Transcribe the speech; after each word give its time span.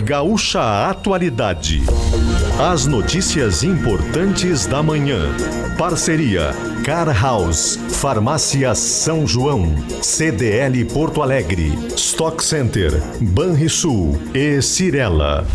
Gaúcha 0.00 0.88
Atualidade. 0.88 1.82
As 2.72 2.86
notícias 2.86 3.62
importantes 3.62 4.66
da 4.66 4.82
manhã. 4.82 5.20
Parceria 5.78 6.52
Car 6.84 7.08
House, 7.22 7.76
Farmácia 8.00 8.74
São 8.74 9.26
João, 9.26 9.74
CDL 10.02 10.84
Porto 10.86 11.22
Alegre, 11.22 11.72
Stock 11.96 12.42
Center, 12.42 12.90
Banrisul 13.20 14.18
e 14.34 14.60
Cirela. 14.62 15.46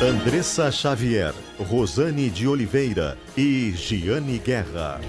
Andressa 0.00 0.70
Xavier, 0.70 1.34
Rosane 1.58 2.30
de 2.30 2.46
Oliveira 2.46 3.16
e 3.36 3.72
Giane 3.76 4.38
Guerra. 4.38 5.00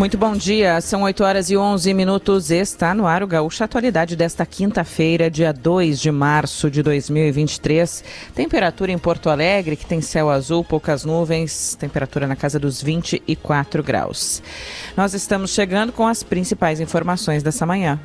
Muito 0.00 0.16
bom 0.16 0.34
dia, 0.34 0.80
são 0.80 1.02
8 1.02 1.22
horas 1.22 1.50
e 1.50 1.58
11 1.58 1.92
minutos. 1.92 2.50
Está 2.50 2.94
no 2.94 3.06
ar 3.06 3.22
o 3.22 3.26
Gaúcha 3.26 3.66
Atualidade 3.66 4.16
desta 4.16 4.46
quinta-feira, 4.46 5.30
dia 5.30 5.52
2 5.52 6.00
de 6.00 6.10
março 6.10 6.70
de 6.70 6.82
2023. 6.82 8.02
Temperatura 8.34 8.90
em 8.90 8.96
Porto 8.96 9.28
Alegre, 9.28 9.76
que 9.76 9.84
tem 9.84 10.00
céu 10.00 10.30
azul, 10.30 10.64
poucas 10.64 11.04
nuvens, 11.04 11.74
temperatura 11.74 12.26
na 12.26 12.34
casa 12.34 12.58
dos 12.58 12.82
24 12.82 13.82
graus. 13.82 14.42
Nós 14.96 15.12
estamos 15.12 15.50
chegando 15.50 15.92
com 15.92 16.06
as 16.06 16.22
principais 16.22 16.80
informações 16.80 17.42
dessa 17.42 17.66
manhã. 17.66 18.00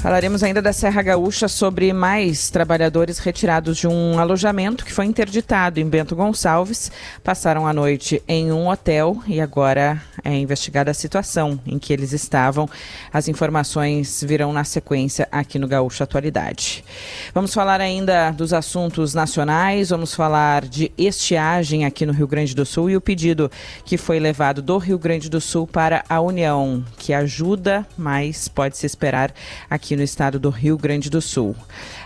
Falaremos 0.00 0.42
ainda 0.42 0.62
da 0.62 0.72
Serra 0.72 1.02
Gaúcha 1.02 1.46
sobre 1.46 1.92
mais 1.92 2.48
trabalhadores 2.48 3.18
retirados 3.18 3.76
de 3.76 3.86
um 3.86 4.18
alojamento 4.18 4.82
que 4.82 4.94
foi 4.94 5.04
interditado 5.04 5.78
em 5.78 5.86
Bento 5.86 6.16
Gonçalves. 6.16 6.90
Passaram 7.22 7.66
a 7.66 7.72
noite 7.74 8.22
em 8.26 8.50
um 8.50 8.68
hotel 8.68 9.18
e 9.26 9.42
agora 9.42 10.02
é 10.24 10.34
investigada 10.34 10.90
a 10.90 10.94
situação 10.94 11.60
em 11.66 11.78
que 11.78 11.92
eles 11.92 12.14
estavam. 12.14 12.66
As 13.12 13.28
informações 13.28 14.24
virão 14.26 14.54
na 14.54 14.64
sequência 14.64 15.28
aqui 15.30 15.58
no 15.58 15.68
Gaúcha 15.68 16.04
Atualidade. 16.04 16.82
Vamos 17.34 17.52
falar 17.52 17.82
ainda 17.82 18.30
dos 18.30 18.54
assuntos 18.54 19.12
nacionais, 19.12 19.90
vamos 19.90 20.14
falar 20.14 20.64
de 20.64 20.90
estiagem 20.96 21.84
aqui 21.84 22.06
no 22.06 22.14
Rio 22.14 22.26
Grande 22.26 22.54
do 22.54 22.64
Sul 22.64 22.88
e 22.88 22.96
o 22.96 23.02
pedido 23.02 23.52
que 23.84 23.98
foi 23.98 24.18
levado 24.18 24.62
do 24.62 24.78
Rio 24.78 24.98
Grande 24.98 25.28
do 25.28 25.42
Sul 25.42 25.66
para 25.66 26.02
a 26.08 26.22
União, 26.22 26.82
que 26.96 27.12
ajuda, 27.12 27.86
mas 27.98 28.48
pode 28.48 28.78
se 28.78 28.86
esperar 28.86 29.30
aqui 29.68 29.89
aqui 29.90 29.96
no 29.96 30.04
estado 30.04 30.38
do 30.38 30.50
Rio 30.50 30.78
Grande 30.78 31.10
do 31.10 31.20
Sul. 31.20 31.56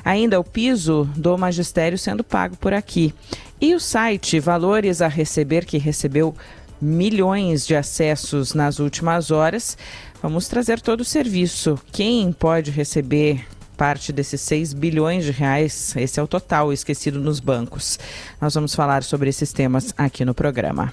Ainda 0.03 0.41
o 0.41 0.45
piso 0.45 1.07
do 1.15 1.37
magistério 1.37 1.99
sendo 1.99 2.25
pago 2.25 2.57
por 2.57 2.73
aqui. 2.73 3.13
E 3.61 3.75
o 3.75 3.81
site 3.81 4.41
Valores 4.41 5.03
a 5.03 5.09
Receber, 5.09 5.67
que 5.67 5.77
recebeu 5.77 6.35
milhões 6.81 7.67
de 7.67 7.77
acessos 7.77 8.55
nas 8.55 8.79
últimas 8.79 9.31
horas. 9.31 9.77
Vamos 10.23 10.49
trazer 10.49 10.81
todo 10.81 11.03
o 11.03 11.05
serviço. 11.05 11.79
Quem 11.93 12.33
pode 12.33 12.71
receber 12.71 13.45
parte 13.75 14.13
desses 14.13 14.41
6 14.41 14.73
bilhões 14.73 15.25
de 15.25 15.31
reais, 15.31 15.95
esse 15.97 16.19
é 16.19 16.23
o 16.23 16.27
total 16.27 16.73
esquecido 16.73 17.21
nos 17.21 17.41
bancos. 17.41 17.99
Nós 18.41 18.55
vamos 18.55 18.75
falar 18.75 19.03
sobre 19.03 19.29
esses 19.29 19.53
temas 19.53 19.93
aqui 19.99 20.25
no 20.25 20.33
programa. 20.33 20.93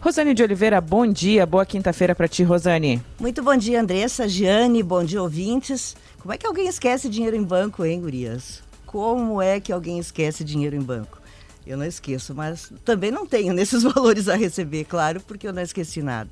Rosane 0.00 0.34
de 0.34 0.42
Oliveira, 0.42 0.80
bom 0.80 1.06
dia, 1.06 1.46
boa 1.46 1.64
quinta-feira 1.64 2.14
para 2.14 2.26
ti, 2.26 2.42
Rosane. 2.42 3.00
Muito 3.20 3.42
bom 3.42 3.56
dia, 3.56 3.80
Andressa, 3.80 4.26
Giane, 4.26 4.82
bom 4.82 5.04
dia, 5.04 5.22
ouvintes. 5.22 5.94
Como 6.24 6.32
é 6.32 6.38
que 6.38 6.46
alguém 6.46 6.66
esquece 6.66 7.06
dinheiro 7.10 7.36
em 7.36 7.42
banco, 7.42 7.84
hein, 7.84 8.00
gurias? 8.00 8.62
Como 8.86 9.42
é 9.42 9.60
que 9.60 9.70
alguém 9.70 9.98
esquece 9.98 10.42
dinheiro 10.42 10.74
em 10.74 10.80
banco? 10.80 11.20
Eu 11.66 11.76
não 11.76 11.84
esqueço, 11.84 12.34
mas 12.34 12.72
também 12.82 13.10
não 13.10 13.26
tenho 13.26 13.52
nesses 13.52 13.82
valores 13.82 14.26
a 14.26 14.34
receber, 14.34 14.86
claro, 14.86 15.20
porque 15.20 15.46
eu 15.46 15.52
não 15.52 15.60
esqueci 15.60 16.00
nada. 16.00 16.30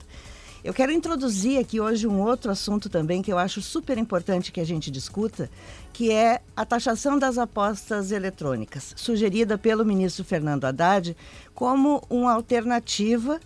Eu 0.64 0.72
quero 0.72 0.92
introduzir 0.92 1.58
aqui 1.58 1.78
hoje 1.78 2.06
um 2.06 2.22
outro 2.22 2.50
assunto 2.50 2.88
também 2.88 3.20
que 3.20 3.30
eu 3.30 3.36
acho 3.36 3.60
super 3.60 3.98
importante 3.98 4.50
que 4.50 4.62
a 4.62 4.64
gente 4.64 4.90
discuta, 4.90 5.50
que 5.92 6.10
é 6.10 6.40
a 6.56 6.64
taxação 6.64 7.18
das 7.18 7.36
apostas 7.36 8.12
eletrônicas, 8.12 8.94
sugerida 8.96 9.58
pelo 9.58 9.84
ministro 9.84 10.24
Fernando 10.24 10.64
Haddad 10.64 11.14
como 11.54 12.02
uma 12.08 12.32
alternativa 12.32 13.38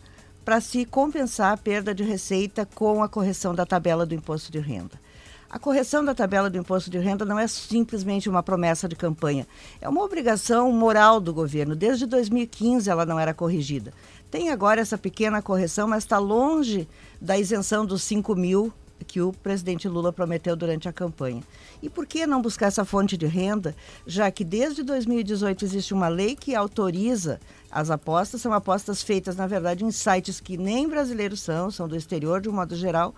para 0.44 0.60
se 0.60 0.84
compensar 0.84 1.54
a 1.54 1.56
perda 1.56 1.92
de 1.92 2.04
receita 2.04 2.64
com 2.72 3.02
a 3.02 3.08
correção 3.08 3.52
da 3.52 3.66
tabela 3.66 4.06
do 4.06 4.14
imposto 4.14 4.52
de 4.52 4.60
renda. 4.60 5.04
A 5.48 5.58
correção 5.60 6.04
da 6.04 6.14
tabela 6.14 6.50
do 6.50 6.58
imposto 6.58 6.90
de 6.90 6.98
renda 6.98 7.24
não 7.24 7.38
é 7.38 7.46
simplesmente 7.46 8.28
uma 8.28 8.42
promessa 8.42 8.88
de 8.88 8.96
campanha, 8.96 9.46
é 9.80 9.88
uma 9.88 10.02
obrigação 10.02 10.72
moral 10.72 11.20
do 11.20 11.32
governo. 11.32 11.76
Desde 11.76 12.04
2015 12.04 12.90
ela 12.90 13.06
não 13.06 13.18
era 13.18 13.32
corrigida. 13.32 13.92
Tem 14.28 14.50
agora 14.50 14.80
essa 14.80 14.98
pequena 14.98 15.40
correção, 15.40 15.86
mas 15.86 16.02
está 16.02 16.18
longe 16.18 16.88
da 17.20 17.38
isenção 17.38 17.86
dos 17.86 18.02
5 18.02 18.34
mil 18.34 18.72
que 19.06 19.20
o 19.20 19.32
presidente 19.32 19.88
Lula 19.88 20.12
prometeu 20.12 20.56
durante 20.56 20.88
a 20.88 20.92
campanha. 20.92 21.42
E 21.82 21.88
por 21.88 22.06
que 22.06 22.26
não 22.26 22.42
buscar 22.42 22.66
essa 22.66 22.84
fonte 22.84 23.16
de 23.16 23.26
renda, 23.26 23.74
já 24.06 24.30
que 24.30 24.42
desde 24.42 24.82
2018 24.82 25.64
existe 25.64 25.94
uma 25.94 26.08
lei 26.08 26.34
que 26.34 26.54
autoriza 26.54 27.38
as 27.70 27.90
apostas, 27.90 28.40
são 28.40 28.52
apostas 28.52 29.02
feitas, 29.02 29.36
na 29.36 29.46
verdade, 29.46 29.84
em 29.84 29.90
sites 29.90 30.40
que 30.40 30.56
nem 30.56 30.88
brasileiros 30.88 31.40
são, 31.40 31.70
são 31.70 31.86
do 31.86 31.96
exterior 31.96 32.40
de 32.40 32.48
um 32.48 32.52
modo 32.52 32.74
geral, 32.74 33.14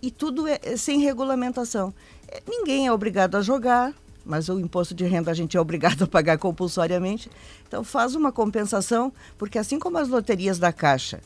e 0.00 0.10
tudo 0.10 0.46
é, 0.46 0.58
é 0.62 0.76
sem 0.76 1.00
regulamentação. 1.00 1.94
É, 2.28 2.42
ninguém 2.48 2.86
é 2.86 2.92
obrigado 2.92 3.36
a 3.36 3.42
jogar, 3.42 3.94
mas 4.24 4.48
o 4.48 4.58
imposto 4.58 4.94
de 4.94 5.04
renda 5.04 5.30
a 5.30 5.34
gente 5.34 5.56
é 5.56 5.60
obrigado 5.60 6.04
a 6.04 6.06
pagar 6.06 6.38
compulsoriamente. 6.38 7.30
Então 7.66 7.84
faz 7.84 8.14
uma 8.14 8.32
compensação, 8.32 9.12
porque 9.36 9.58
assim 9.58 9.78
como 9.78 9.98
as 9.98 10.08
loterias 10.08 10.58
da 10.58 10.72
Caixa, 10.72 11.20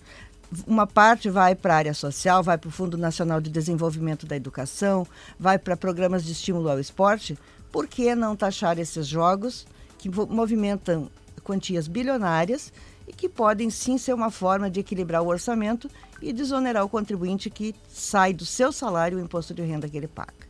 uma 0.67 0.87
parte 0.87 1.29
vai 1.29 1.55
para 1.55 1.75
a 1.75 1.77
área 1.77 1.95
social, 1.95 2.43
vai 2.43 2.57
para 2.57 2.69
o 2.69 2.73
Fundo 2.73 2.97
Nacional 2.97 3.41
de 3.41 3.51
Desenvolvimento 3.51 4.27
da 4.27 4.37
Educação, 4.37 5.07
vai 5.39 5.59
para 5.59 5.77
programas 5.77 6.25
de 6.25 6.33
estímulo 6.33 6.71
ao 6.71 6.81
esporte, 6.81 7.39
por 7.71 7.87
que 7.87 8.15
não 8.15 8.35
taxar 8.35 8.79
esses 8.79 9.07
jogos 9.07 9.67
que 9.99 10.09
movimentam 10.09 11.11
quantias 11.43 11.89
bilionárias 11.89 12.73
e 13.07 13.13
que 13.13 13.29
podem 13.29 13.71
sim 13.71 13.99
ser 13.99 14.15
uma 14.15 14.31
forma 14.31 14.71
de 14.71 14.81
equilibrar 14.81 15.23
o 15.23 15.29
orçamento 15.29 15.91
e 16.21 16.33
desonerar 16.33 16.85
o 16.85 16.89
contribuinte 16.89 17.51
que 17.51 17.75
sai 17.89 18.33
do 18.33 18.45
seu 18.45 18.73
salário 18.73 19.19
o 19.19 19.21
imposto 19.21 19.55
de 19.55 19.63
renda 19.63 19.89
que 19.89 19.97
ele 19.97 20.09
paga. 20.09 20.49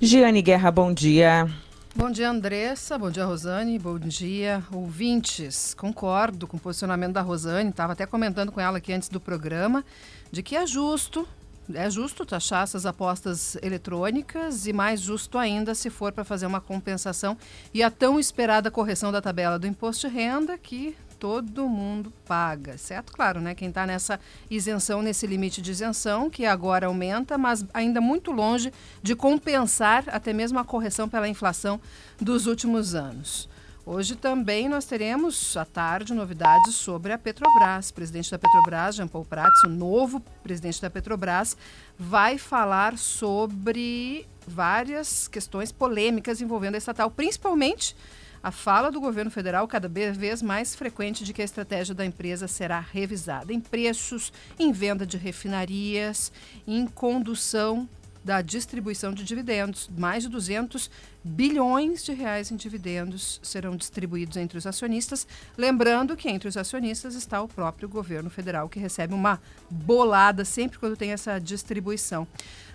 Giane 0.00 0.42
Guerra, 0.42 0.70
bom 0.70 0.92
dia. 0.92 1.48
Bom 1.94 2.10
dia, 2.10 2.30
Andressa. 2.30 2.96
Bom 2.96 3.10
dia, 3.10 3.24
Rosane. 3.26 3.78
Bom 3.78 3.98
dia, 3.98 4.64
ouvintes. 4.72 5.74
Concordo 5.74 6.46
com 6.46 6.56
o 6.56 6.60
posicionamento 6.60 7.12
da 7.12 7.20
Rosane. 7.20 7.68
Estava 7.68 7.92
até 7.92 8.06
comentando 8.06 8.50
com 8.50 8.60
ela 8.60 8.78
aqui 8.78 8.94
antes 8.94 9.10
do 9.10 9.20
programa 9.20 9.84
de 10.30 10.42
que 10.42 10.56
é 10.56 10.66
justo, 10.66 11.28
é 11.74 11.90
justo 11.90 12.24
taxar 12.24 12.62
essas 12.62 12.86
apostas 12.86 13.56
eletrônicas 13.62 14.66
e 14.66 14.72
mais 14.72 15.02
justo 15.02 15.36
ainda 15.36 15.74
se 15.74 15.90
for 15.90 16.12
para 16.12 16.24
fazer 16.24 16.46
uma 16.46 16.62
compensação 16.62 17.36
e 17.74 17.82
a 17.82 17.90
tão 17.90 18.18
esperada 18.18 18.70
correção 18.70 19.12
da 19.12 19.20
tabela 19.20 19.58
do 19.58 19.66
imposto 19.66 20.08
de 20.08 20.14
renda 20.14 20.56
que 20.56 20.96
todo 21.22 21.68
mundo 21.68 22.12
paga, 22.26 22.76
certo? 22.76 23.12
Claro, 23.12 23.40
né? 23.40 23.54
Quem 23.54 23.68
está 23.68 23.86
nessa 23.86 24.18
isenção, 24.50 25.00
nesse 25.02 25.24
limite 25.24 25.62
de 25.62 25.70
isenção, 25.70 26.28
que 26.28 26.44
agora 26.44 26.88
aumenta, 26.88 27.38
mas 27.38 27.64
ainda 27.72 28.00
muito 28.00 28.32
longe 28.32 28.72
de 29.00 29.14
compensar 29.14 30.02
até 30.08 30.32
mesmo 30.32 30.58
a 30.58 30.64
correção 30.64 31.08
pela 31.08 31.28
inflação 31.28 31.80
dos 32.20 32.48
últimos 32.48 32.96
anos. 32.96 33.48
Hoje 33.86 34.16
também 34.16 34.68
nós 34.68 34.84
teremos 34.84 35.56
à 35.56 35.64
tarde 35.64 36.12
novidades 36.12 36.74
sobre 36.74 37.12
a 37.12 37.18
Petrobras. 37.18 37.90
O 37.90 37.94
presidente 37.94 38.28
da 38.28 38.38
Petrobras, 38.40 38.96
Jean 38.96 39.06
Paul 39.06 39.24
Prats, 39.24 39.62
o 39.62 39.68
novo 39.68 40.18
presidente 40.42 40.82
da 40.82 40.90
Petrobras, 40.90 41.56
vai 41.96 42.36
falar 42.36 42.98
sobre 42.98 44.26
várias 44.44 45.28
questões 45.28 45.70
polêmicas 45.70 46.40
envolvendo 46.40 46.74
a 46.74 46.78
estatal, 46.78 47.12
principalmente 47.12 47.94
a 48.42 48.50
fala 48.50 48.90
do 48.90 49.00
governo 49.00 49.30
federal 49.30 49.68
cada 49.68 49.88
vez 49.88 50.42
mais 50.42 50.74
frequente 50.74 51.24
de 51.24 51.32
que 51.32 51.42
a 51.42 51.44
estratégia 51.44 51.94
da 51.94 52.04
empresa 52.04 52.48
será 52.48 52.80
revisada 52.80 53.52
em 53.52 53.60
preços, 53.60 54.32
em 54.58 54.72
venda 54.72 55.06
de 55.06 55.16
refinarias, 55.16 56.32
em 56.66 56.86
condução 56.86 57.88
da 58.24 58.40
distribuição 58.40 59.12
de 59.12 59.24
dividendos. 59.24 59.88
Mais 59.96 60.22
de 60.22 60.28
200 60.28 60.90
bilhões 61.24 62.04
de 62.04 62.12
reais 62.12 62.50
em 62.50 62.56
dividendos 62.56 63.40
serão 63.42 63.76
distribuídos 63.76 64.36
entre 64.36 64.58
os 64.58 64.66
acionistas. 64.66 65.26
Lembrando 65.56 66.16
que 66.16 66.28
entre 66.28 66.48
os 66.48 66.56
acionistas 66.56 67.14
está 67.14 67.42
o 67.42 67.48
próprio 67.48 67.88
governo 67.88 68.30
federal, 68.30 68.68
que 68.68 68.78
recebe 68.78 69.14
uma 69.14 69.40
bolada 69.68 70.44
sempre 70.44 70.78
quando 70.78 70.96
tem 70.96 71.12
essa 71.12 71.38
distribuição. 71.38 72.26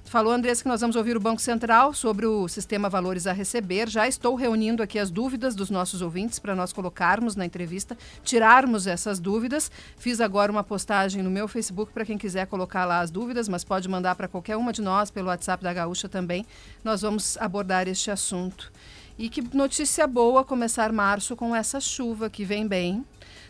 Falou, 0.08 0.32
Andressa, 0.32 0.64
que 0.64 0.70
nós 0.70 0.80
vamos 0.80 0.96
ouvir 0.96 1.18
o 1.18 1.20
Banco 1.20 1.42
Central 1.42 1.94
sobre 1.94 2.26
o 2.26 2.48
sistema 2.48 2.88
Valores 2.88 3.28
a 3.28 3.34
Receber. 3.34 3.90
Já 3.90 4.08
estou 4.08 4.36
reunindo 4.36 4.82
aqui 4.82 4.98
as 4.98 5.12
dúvidas 5.12 5.54
dos 5.54 5.70
nossos 5.70 6.02
ouvintes 6.02 6.40
para 6.40 6.56
nós 6.56 6.72
colocarmos 6.72 7.36
na 7.36 7.46
entrevista, 7.46 7.98
tirarmos 8.24 8.88
essas 8.88 9.20
dúvidas. 9.20 9.70
Fiz 9.98 10.22
agora 10.22 10.50
uma 10.50 10.64
postagem 10.64 11.22
no 11.22 11.30
meu 11.30 11.46
Facebook 11.46 11.92
para 11.92 12.06
quem 12.06 12.18
quiser 12.18 12.48
colocar 12.48 12.86
lá 12.86 13.02
as 13.02 13.12
dúvidas, 13.12 13.50
mas 13.50 13.66
pode 13.66 13.90
mandar 13.90 14.16
para 14.16 14.30
qualquer 14.30 14.56
uma 14.56 14.72
de 14.72 14.82
nós 14.82 15.12
pelo 15.12 15.28
WhatsApp 15.28 15.62
da 15.62 15.74
Gaúcha 15.74 16.08
também. 16.08 16.46
Nós 16.86 17.02
vamos 17.02 17.38
abordar 17.38 17.90
este 17.90 18.10
assunto. 18.10 18.72
E 19.20 19.28
que 19.28 19.42
notícia 19.54 20.08
boa 20.08 20.46
começar 20.46 20.94
março 20.94 21.36
com 21.36 21.54
essa 21.54 21.82
chuva 21.82 22.30
que 22.30 22.46
vem 22.46 22.66
bem. 22.66 23.04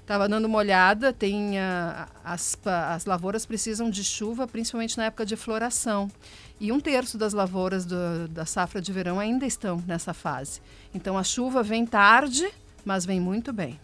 Estava 0.07 0.29
dando 0.29 0.45
uma 0.45 0.59
olhada, 0.59 1.11
tem 1.11 1.57
uh, 1.57 2.07
as, 2.23 2.57
as 2.63 3.03
lavouras 3.03 3.45
precisam 3.45 3.89
de 3.89 4.05
chuva, 4.05 4.47
principalmente 4.47 4.97
na 4.97 5.07
época 5.07 5.25
de 5.25 5.35
floração. 5.35 6.09
E 6.59 6.71
um 6.71 6.79
terço 6.79 7.17
das 7.17 7.33
lavouras 7.33 7.85
do, 7.85 8.27
da 8.29 8.45
safra 8.45 8.81
de 8.81 8.91
verão 8.91 9.19
ainda 9.19 9.45
estão 9.45 9.83
nessa 9.85 10.13
fase. 10.13 10.59
Então 10.93 11.17
a 11.17 11.23
chuva 11.23 11.61
vem 11.61 11.85
tarde, 11.85 12.49
mas 12.83 13.05
vem 13.05 13.19
muito 13.19 13.53
bem. 13.53 13.79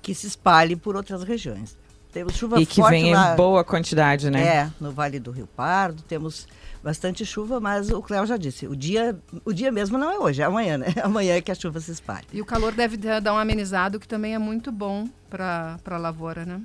Que 0.00 0.14
se 0.14 0.26
espalhe 0.26 0.76
por 0.76 0.94
outras 0.94 1.22
regiões. 1.24 1.76
Temos 2.12 2.34
chuva 2.34 2.60
e 2.60 2.66
que 2.66 2.82
vem 2.82 3.14
lá, 3.14 3.32
em 3.32 3.36
boa 3.36 3.64
quantidade, 3.64 4.30
né? 4.30 4.46
É, 4.46 4.70
no 4.78 4.92
Vale 4.92 5.18
do 5.18 5.30
Rio 5.30 5.46
Pardo, 5.46 6.02
temos 6.02 6.46
bastante 6.82 7.24
chuva, 7.24 7.58
mas 7.58 7.90
o 7.90 8.02
Cléo 8.02 8.26
já 8.26 8.36
disse, 8.36 8.66
o 8.66 8.76
dia, 8.76 9.16
o 9.44 9.52
dia 9.52 9.72
mesmo 9.72 9.96
não 9.96 10.10
é 10.10 10.18
hoje, 10.18 10.42
é 10.42 10.44
amanhã, 10.44 10.76
né? 10.76 10.88
Amanhã 11.02 11.36
é 11.36 11.40
que 11.40 11.50
a 11.50 11.54
chuva 11.54 11.80
se 11.80 11.90
espalha. 11.90 12.26
E 12.30 12.40
o 12.40 12.44
calor 12.44 12.72
deve 12.72 12.98
dar 12.98 13.32
um 13.32 13.38
amenizado, 13.38 13.98
que 13.98 14.06
também 14.06 14.34
é 14.34 14.38
muito 14.38 14.70
bom 14.70 15.08
para 15.30 15.78
a 15.86 15.96
lavoura, 15.96 16.44
né? 16.44 16.60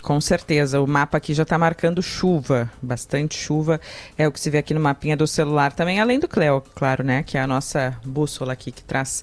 Com 0.00 0.20
certeza, 0.20 0.80
o 0.80 0.86
mapa 0.86 1.18
aqui 1.18 1.32
já 1.32 1.44
está 1.44 1.56
marcando 1.56 2.02
chuva, 2.02 2.70
bastante 2.80 3.36
chuva, 3.36 3.80
é 4.18 4.26
o 4.26 4.32
que 4.32 4.40
se 4.40 4.50
vê 4.50 4.58
aqui 4.58 4.74
no 4.74 4.80
mapinha 4.80 5.16
do 5.16 5.26
celular 5.26 5.72
também, 5.72 6.00
além 6.00 6.18
do 6.18 6.26
Cleo, 6.26 6.62
claro, 6.74 7.04
né, 7.04 7.22
que 7.22 7.38
é 7.38 7.40
a 7.40 7.46
nossa 7.46 7.96
bússola 8.04 8.52
aqui 8.52 8.72
que 8.72 8.82
traz 8.82 9.22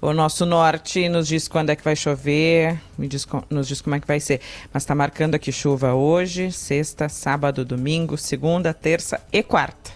o 0.00 0.12
nosso 0.12 0.46
norte, 0.46 1.08
nos 1.08 1.26
diz 1.26 1.48
quando 1.48 1.70
é 1.70 1.76
que 1.76 1.82
vai 1.82 1.96
chover, 1.96 2.78
diz, 2.98 3.26
nos 3.48 3.66
diz 3.66 3.80
como 3.80 3.96
é 3.96 4.00
que 4.00 4.06
vai 4.06 4.20
ser. 4.20 4.40
Mas 4.72 4.84
está 4.84 4.94
marcando 4.94 5.34
aqui 5.34 5.50
chuva 5.50 5.94
hoje, 5.94 6.52
sexta, 6.52 7.08
sábado, 7.08 7.64
domingo, 7.64 8.16
segunda, 8.16 8.72
terça 8.72 9.20
e 9.32 9.42
quarta. 9.42 9.90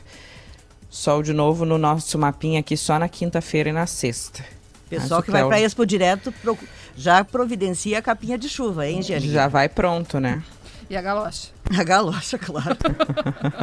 Sol 0.91 1.23
de 1.23 1.33
novo 1.33 1.65
no 1.65 1.79
nosso 1.79 2.19
mapinha 2.19 2.61
aqui 2.61 2.77
só 2.77 2.99
na 2.99 3.09
quinta-feira 3.09 3.71
e 3.71 3.73
na 3.73 3.87
sexta. 3.87 4.54
Pessoal 4.89 5.23
que 5.23 5.31
vai 5.31 5.45
para 5.45 5.61
Expo 5.61 5.85
Direto 5.87 6.33
já 6.97 7.25
providencia 7.25 7.99
a 7.99 8.03
capinha 8.03 8.39
de 8.39 8.49
chuva, 8.49 8.87
hein, 8.87 8.99
Angélica? 9.01 9.33
Já 9.33 9.49
vai 9.49 9.69
pronto, 9.69 10.21
né? 10.21 10.43
E 10.89 10.97
a 10.97 11.03
galocha. 11.03 11.49
A 11.79 11.83
galocha, 11.83 12.39
claro. 12.39 12.77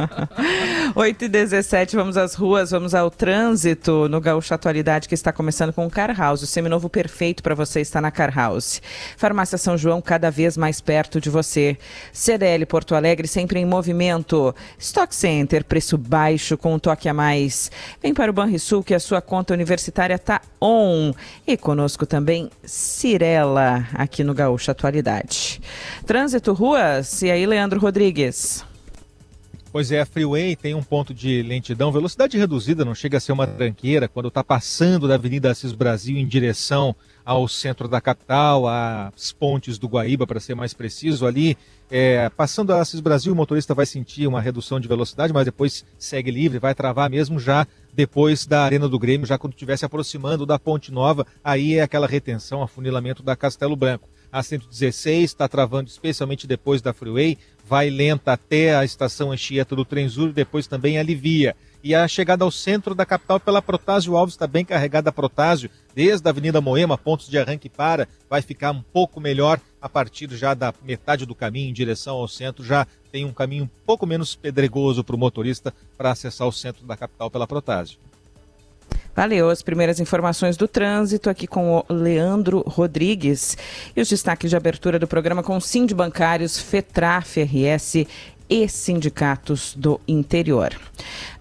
8 0.94 1.24
e 1.24 1.28
17 1.28 1.94
vamos 1.94 2.16
às 2.16 2.34
ruas, 2.34 2.72
vamos 2.72 2.94
ao 2.94 3.10
trânsito 3.10 4.08
no 4.08 4.20
Gaúcho 4.20 4.52
Atualidade, 4.52 5.08
que 5.08 5.14
está 5.14 5.32
começando 5.32 5.72
com 5.72 5.86
o 5.86 5.90
Car 5.90 6.14
House. 6.16 6.42
O 6.42 6.46
seminovo 6.46 6.88
perfeito 6.88 7.44
para 7.44 7.54
você 7.54 7.80
está 7.80 8.00
na 8.00 8.10
Car 8.10 8.34
House. 8.34 8.82
Farmácia 9.16 9.56
São 9.56 9.78
João, 9.78 10.02
cada 10.02 10.30
vez 10.30 10.56
mais 10.56 10.80
perto 10.80 11.20
de 11.20 11.30
você. 11.30 11.78
CDL 12.12 12.66
Porto 12.66 12.96
Alegre, 12.96 13.28
sempre 13.28 13.60
em 13.60 13.64
movimento. 13.64 14.52
Stock 14.78 15.14
Center, 15.14 15.64
preço 15.64 15.96
baixo 15.96 16.58
com 16.58 16.74
um 16.74 16.78
toque 16.80 17.08
a 17.08 17.14
mais. 17.14 17.70
Vem 18.02 18.12
para 18.12 18.30
o 18.30 18.34
Banrisul, 18.34 18.82
que 18.82 18.94
a 18.94 19.00
sua 19.00 19.22
conta 19.22 19.54
universitária 19.54 20.14
está 20.14 20.40
on. 20.60 21.14
E 21.46 21.56
conosco 21.56 22.04
também 22.04 22.50
Cirela, 22.64 23.86
aqui 23.94 24.24
no 24.24 24.34
Gaúcho 24.34 24.72
Atualidade. 24.72 25.60
Trânsito, 26.04 26.52
ruas. 26.52 27.22
E 27.22 27.30
aí, 27.30 27.46
Leandro 27.46 27.78
Rodrigues? 27.78 27.91
Rodrigues. 27.92 28.64
Pois 29.70 29.92
é, 29.92 30.00
a 30.00 30.06
Freeway 30.06 30.56
tem 30.56 30.74
um 30.74 30.82
ponto 30.82 31.12
de 31.12 31.42
lentidão, 31.42 31.92
velocidade 31.92 32.38
reduzida, 32.38 32.86
não 32.86 32.94
chega 32.94 33.18
a 33.18 33.20
ser 33.20 33.32
uma 33.32 33.46
tranqueira, 33.46 34.08
quando 34.08 34.28
está 34.28 34.42
passando 34.42 35.06
da 35.06 35.14
Avenida 35.14 35.50
Assis 35.50 35.72
Brasil 35.72 36.16
em 36.16 36.26
direção 36.26 36.96
ao 37.22 37.46
centro 37.46 37.88
da 37.88 38.00
capital, 38.00 38.66
às 38.66 39.32
pontes 39.32 39.78
do 39.78 39.88
Guaíba, 39.88 40.26
para 40.26 40.40
ser 40.40 40.54
mais 40.54 40.72
preciso, 40.72 41.26
ali, 41.26 41.56
é, 41.90 42.30
passando 42.30 42.72
a 42.72 42.80
Assis 42.80 43.00
Brasil, 43.00 43.32
o 43.32 43.36
motorista 43.36 43.74
vai 43.74 43.84
sentir 43.84 44.26
uma 44.26 44.40
redução 44.40 44.80
de 44.80 44.88
velocidade, 44.88 45.32
mas 45.32 45.44
depois 45.44 45.84
segue 45.98 46.30
livre, 46.30 46.58
vai 46.58 46.74
travar 46.74 47.10
mesmo 47.10 47.38
já 47.38 47.66
depois 47.92 48.46
da 48.46 48.62
Arena 48.62 48.88
do 48.88 48.98
Grêmio, 48.98 49.26
já 49.26 49.36
quando 49.36 49.52
estiver 49.52 49.76
se 49.76 49.84
aproximando 49.84 50.46
da 50.46 50.58
Ponte 50.58 50.90
Nova, 50.90 51.26
aí 51.44 51.74
é 51.74 51.82
aquela 51.82 52.06
retenção, 52.06 52.62
afunilamento 52.62 53.22
da 53.22 53.36
Castelo 53.36 53.76
Branco. 53.76 54.08
A 54.32 54.42
116 54.42 55.24
está 55.24 55.46
travando 55.46 55.90
especialmente 55.90 56.46
depois 56.46 56.80
da 56.80 56.94
Freeway, 56.94 57.36
vai 57.68 57.90
lenta 57.90 58.32
até 58.32 58.74
a 58.74 58.82
estação 58.82 59.30
Anchieta 59.30 59.76
do 59.76 59.84
Trenzur 59.84 60.30
e 60.30 60.32
depois 60.32 60.66
também 60.66 60.98
alivia. 60.98 61.54
E 61.84 61.94
a 61.94 62.08
chegada 62.08 62.42
ao 62.42 62.50
centro 62.50 62.94
da 62.94 63.04
capital 63.04 63.38
pela 63.38 63.60
Protásio 63.60 64.16
Alves 64.16 64.32
está 64.32 64.46
bem 64.46 64.64
carregada 64.64 65.10
a 65.10 65.12
Protásio, 65.12 65.68
desde 65.94 66.26
a 66.26 66.30
Avenida 66.30 66.62
Moema, 66.62 66.96
pontos 66.96 67.28
de 67.28 67.36
arranque 67.36 67.68
para, 67.68 68.08
vai 68.30 68.40
ficar 68.40 68.70
um 68.70 68.80
pouco 68.80 69.20
melhor 69.20 69.60
a 69.82 69.88
partir 69.88 70.30
já 70.30 70.54
da 70.54 70.72
metade 70.82 71.26
do 71.26 71.34
caminho 71.34 71.68
em 71.68 71.74
direção 71.74 72.16
ao 72.16 72.26
centro, 72.26 72.64
já 72.64 72.86
tem 73.10 73.26
um 73.26 73.34
caminho 73.34 73.64
um 73.64 73.84
pouco 73.84 74.06
menos 74.06 74.34
pedregoso 74.34 75.04
para 75.04 75.16
o 75.16 75.18
motorista 75.18 75.74
para 75.98 76.12
acessar 76.12 76.48
o 76.48 76.52
centro 76.52 76.86
da 76.86 76.96
capital 76.96 77.30
pela 77.30 77.46
Protásio. 77.46 77.98
Valeu, 79.14 79.50
as 79.50 79.60
primeiras 79.60 80.00
informações 80.00 80.56
do 80.56 80.66
trânsito 80.66 81.28
aqui 81.28 81.46
com 81.46 81.76
o 81.76 81.84
Leandro 81.92 82.64
Rodrigues. 82.66 83.56
E 83.94 84.00
os 84.00 84.08
destaques 84.08 84.48
de 84.48 84.56
abertura 84.56 84.98
do 84.98 85.06
programa 85.06 85.42
com 85.42 85.60
Sind 85.60 85.92
Bancários, 85.92 86.58
FETRA, 86.58 87.20
FRS 87.20 88.06
e 88.52 88.68
sindicatos 88.68 89.74
do 89.74 89.98
interior. 90.06 90.78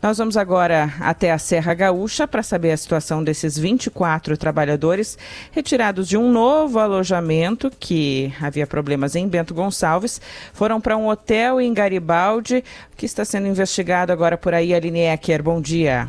Nós 0.01 0.17
vamos 0.17 0.37
agora 0.37 0.93
até 0.99 1.31
a 1.31 1.37
Serra 1.37 1.73
Gaúcha 1.73 2.25
para 2.25 2.41
saber 2.41 2.71
a 2.71 2.77
situação 2.77 3.21
desses 3.21 3.57
24 3.57 4.37
trabalhadores 4.37 5.17
retirados 5.51 6.07
de 6.07 6.17
um 6.17 6.31
novo 6.31 6.79
alojamento 6.79 7.69
que 7.79 8.33
havia 8.39 8.65
problemas 8.65 9.13
em 9.15 9.27
Bento 9.27 9.53
Gonçalves. 9.53 10.21
Foram 10.53 10.79
para 10.79 10.95
um 10.95 11.07
hotel 11.07 11.59
em 11.59 11.73
Garibaldi 11.73 12.63
que 12.95 13.05
está 13.05 13.25
sendo 13.25 13.47
investigado 13.47 14.13
agora 14.13 14.37
por 14.37 14.53
aí. 14.53 14.73
Aline 14.73 15.01
Ecker. 15.01 15.43
Bom 15.43 15.59
dia, 15.59 16.07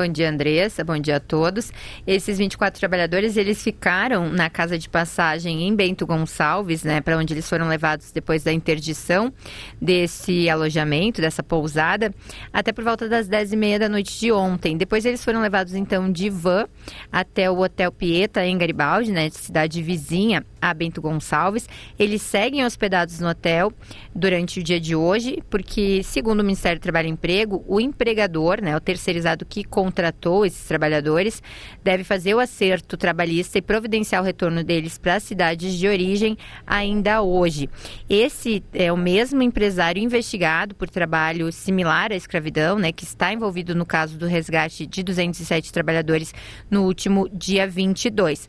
Andressa. 0.00 0.84
Bom 0.84 0.98
dia 0.98 1.16
a 1.16 1.20
todos. 1.20 1.72
Esses 2.06 2.38
24 2.38 2.78
trabalhadores, 2.78 3.36
eles 3.36 3.62
ficaram 3.62 4.30
na 4.30 4.48
casa 4.48 4.78
de 4.78 4.88
passagem 4.88 5.66
em 5.66 5.74
Bento 5.74 6.06
Gonçalves, 6.06 6.84
né, 6.84 7.00
para 7.00 7.16
onde 7.18 7.34
eles 7.34 7.48
foram 7.48 7.68
levados 7.68 8.12
depois 8.12 8.42
da 8.42 8.52
interdição 8.52 9.32
desse 9.80 10.48
alojamento, 10.48 11.20
dessa 11.20 11.42
pousada, 11.42 12.14
até 12.52 12.72
por 12.72 12.84
volta 12.84 13.08
das 13.08 13.28
10 13.28 13.52
e 13.52 13.56
meia 13.56 13.78
da 13.78 13.88
noite 13.88 14.18
de 14.18 14.32
ontem. 14.32 14.76
Depois 14.76 15.04
eles 15.04 15.24
foram 15.24 15.40
levados, 15.40 15.74
então, 15.74 16.10
de 16.10 16.30
van 16.30 16.66
até 17.10 17.50
o 17.50 17.60
Hotel 17.60 17.92
Pieta, 17.92 18.44
em 18.46 18.56
Garibaldi, 18.56 19.12
né, 19.12 19.28
cidade 19.30 19.82
vizinha 19.82 20.44
a 20.60 20.72
Bento 20.72 21.02
Gonçalves. 21.02 21.68
Eles 21.98 22.22
seguem 22.22 22.64
hospedados 22.64 23.18
no 23.18 23.28
hotel 23.28 23.72
durante 24.14 24.60
o 24.60 24.62
dia 24.62 24.78
de 24.78 24.94
hoje, 24.94 25.42
porque, 25.50 26.02
segundo 26.04 26.40
o 26.40 26.44
Ministério 26.44 26.78
do 26.78 26.82
Trabalho 26.82 27.08
e 27.08 27.10
Emprego, 27.10 27.64
o 27.66 27.80
empregador, 27.80 28.62
né, 28.62 28.76
o 28.76 28.80
terceirizado 28.80 29.44
que 29.44 29.64
contratou 29.82 30.46
esses 30.46 30.64
trabalhadores 30.64 31.42
deve 31.82 32.04
fazer 32.04 32.34
o 32.34 32.38
acerto 32.38 32.96
trabalhista 32.96 33.58
e 33.58 33.62
providenciar 33.62 34.22
o 34.22 34.24
retorno 34.24 34.62
deles 34.62 34.96
para 34.96 35.16
as 35.16 35.24
cidades 35.24 35.74
de 35.74 35.88
origem 35.88 36.38
ainda 36.64 37.20
hoje. 37.20 37.68
Esse 38.08 38.62
é 38.72 38.92
o 38.92 38.96
mesmo 38.96 39.42
empresário 39.42 40.00
investigado 40.00 40.72
por 40.72 40.88
trabalho 40.88 41.50
similar 41.50 42.12
à 42.12 42.14
escravidão, 42.14 42.78
né, 42.78 42.92
que 42.92 43.02
está 43.02 43.32
envolvido 43.32 43.74
no 43.74 43.84
caso 43.84 44.16
do 44.16 44.26
resgate 44.26 44.86
de 44.86 45.02
207 45.02 45.72
trabalhadores 45.72 46.32
no 46.70 46.84
último 46.84 47.28
dia 47.28 47.66
22 47.66 48.46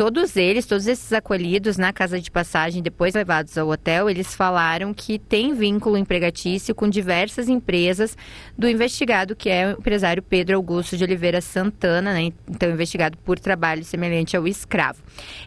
todos 0.00 0.34
eles, 0.34 0.64
todos 0.64 0.86
esses 0.86 1.12
acolhidos 1.12 1.76
na 1.76 1.92
casa 1.92 2.18
de 2.18 2.30
passagem, 2.30 2.82
depois 2.82 3.12
levados 3.12 3.58
ao 3.58 3.68
hotel, 3.68 4.08
eles 4.08 4.34
falaram 4.34 4.94
que 4.94 5.18
tem 5.18 5.52
vínculo 5.52 5.94
empregatício 5.94 6.74
com 6.74 6.88
diversas 6.88 7.50
empresas 7.50 8.16
do 8.56 8.66
investigado, 8.66 9.36
que 9.36 9.50
é 9.50 9.66
o 9.66 9.72
empresário 9.72 10.22
Pedro 10.22 10.56
Augusto 10.56 10.96
de 10.96 11.04
Oliveira 11.04 11.42
Santana, 11.42 12.14
né? 12.14 12.32
então 12.48 12.70
investigado 12.70 13.18
por 13.18 13.38
trabalho 13.38 13.84
semelhante 13.84 14.34
ao 14.34 14.48
escravo. 14.48 15.02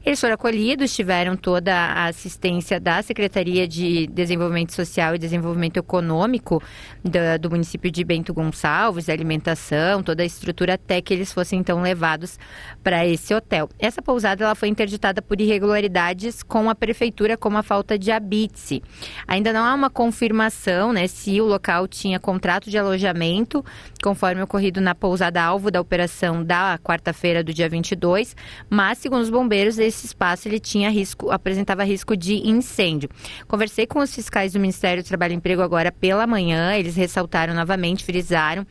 Eles 0.06 0.22
foram 0.22 0.36
acolhidos, 0.36 0.96
tiveram 0.96 1.36
toda 1.36 1.74
a 1.74 2.06
assistência 2.06 2.80
da 2.80 3.02
Secretaria 3.02 3.68
de 3.68 4.06
Desenvolvimento 4.06 4.72
Social 4.72 5.16
e 5.16 5.18
Desenvolvimento 5.18 5.78
Econômico 5.78 6.62
do, 7.04 7.40
do 7.42 7.50
município 7.50 7.90
de 7.90 8.04
Bento 8.04 8.32
Gonçalves, 8.36 9.10
alimentação, 9.10 10.04
toda 10.04 10.22
a 10.22 10.26
estrutura 10.28 10.76
até 10.76 11.02
que 11.02 11.12
eles 11.12 11.34
fossem 11.34 11.60
então 11.60 11.82
levados 11.82 12.38
para 12.84 13.04
esse 13.04 13.34
hotel. 13.34 13.68
Essa 13.80 14.00
pousada 14.00 14.43
ela 14.44 14.56
foi 14.56 14.70
interditada 14.70 15.22
por 15.22 15.40
irregularidades 15.40 16.44
com 16.44 16.70
a 16.70 16.76
prefeitura, 16.76 17.38
como 17.38 17.58
a 17.58 17.64
falta 17.64 17.98
de 17.98 18.12
habite. 18.12 18.82
Ainda 19.28 19.52
não 19.52 19.64
há 19.64 19.74
uma 19.74 19.90
confirmação 19.90 20.94
né, 20.94 21.08
se 21.08 21.40
o 21.42 21.46
local 21.46 21.88
tinha 21.88 22.20
contrato 22.20 22.70
de 22.70 22.78
alojamento, 22.78 23.64
conforme 24.02 24.42
ocorrido 24.42 24.82
na 24.82 24.94
pousada 24.94 25.42
alvo 25.42 25.72
da 25.72 25.82
operação 25.82 26.44
da 26.44 26.78
quarta-feira 26.78 27.44
do 27.44 27.54
dia 27.54 27.70
22, 27.70 28.36
mas, 28.70 28.98
segundo 28.98 29.22
os 29.22 29.30
bombeiros, 29.30 29.78
esse 29.80 30.06
espaço 30.06 30.48
ele 30.48 30.60
tinha 30.60 30.90
risco, 30.90 31.32
apresentava 31.32 31.84
risco 31.84 32.16
de 32.16 32.48
incêndio. 32.48 33.10
Conversei 33.48 33.86
com 33.86 34.00
os 34.00 34.14
fiscais 34.14 34.54
do 34.54 34.60
Ministério 34.60 35.04
do 35.04 35.08
Trabalho 35.08 35.34
e 35.34 35.36
Emprego 35.36 35.62
agora 35.62 35.92
pela 35.92 36.28
manhã, 36.28 36.76
eles 36.76 36.96
ressaltaram 36.96 37.54
novamente, 37.54 38.04
frisaram 38.04 38.66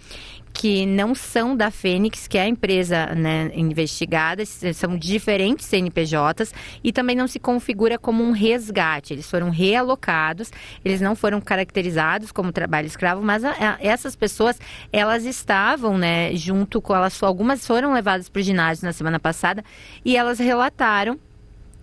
que 0.62 0.86
não 0.86 1.12
são 1.12 1.56
da 1.56 1.72
Fênix, 1.72 2.28
que 2.28 2.38
é 2.38 2.42
a 2.42 2.46
empresa 2.46 3.06
né, 3.16 3.50
investigada, 3.52 4.46
são 4.46 4.96
diferentes 4.96 5.66
CNPJs 5.66 6.54
e 6.84 6.92
também 6.92 7.16
não 7.16 7.26
se 7.26 7.40
configura 7.40 7.98
como 7.98 8.22
um 8.22 8.30
resgate. 8.30 9.12
Eles 9.12 9.28
foram 9.28 9.50
realocados, 9.50 10.52
eles 10.84 11.00
não 11.00 11.16
foram 11.16 11.40
caracterizados 11.40 12.30
como 12.30 12.52
trabalho 12.52 12.86
escravo, 12.86 13.20
mas 13.20 13.42
a, 13.42 13.50
a, 13.50 13.76
essas 13.80 14.14
pessoas, 14.14 14.56
elas 14.92 15.24
estavam, 15.24 15.98
né, 15.98 16.32
junto 16.36 16.80
com 16.80 16.94
elas, 16.94 17.20
algumas 17.20 17.66
foram 17.66 17.92
levadas 17.92 18.28
para 18.28 18.38
o 18.38 18.42
ginásio 18.44 18.86
na 18.86 18.92
semana 18.92 19.18
passada 19.18 19.64
e 20.04 20.16
elas 20.16 20.38
relataram 20.38 21.18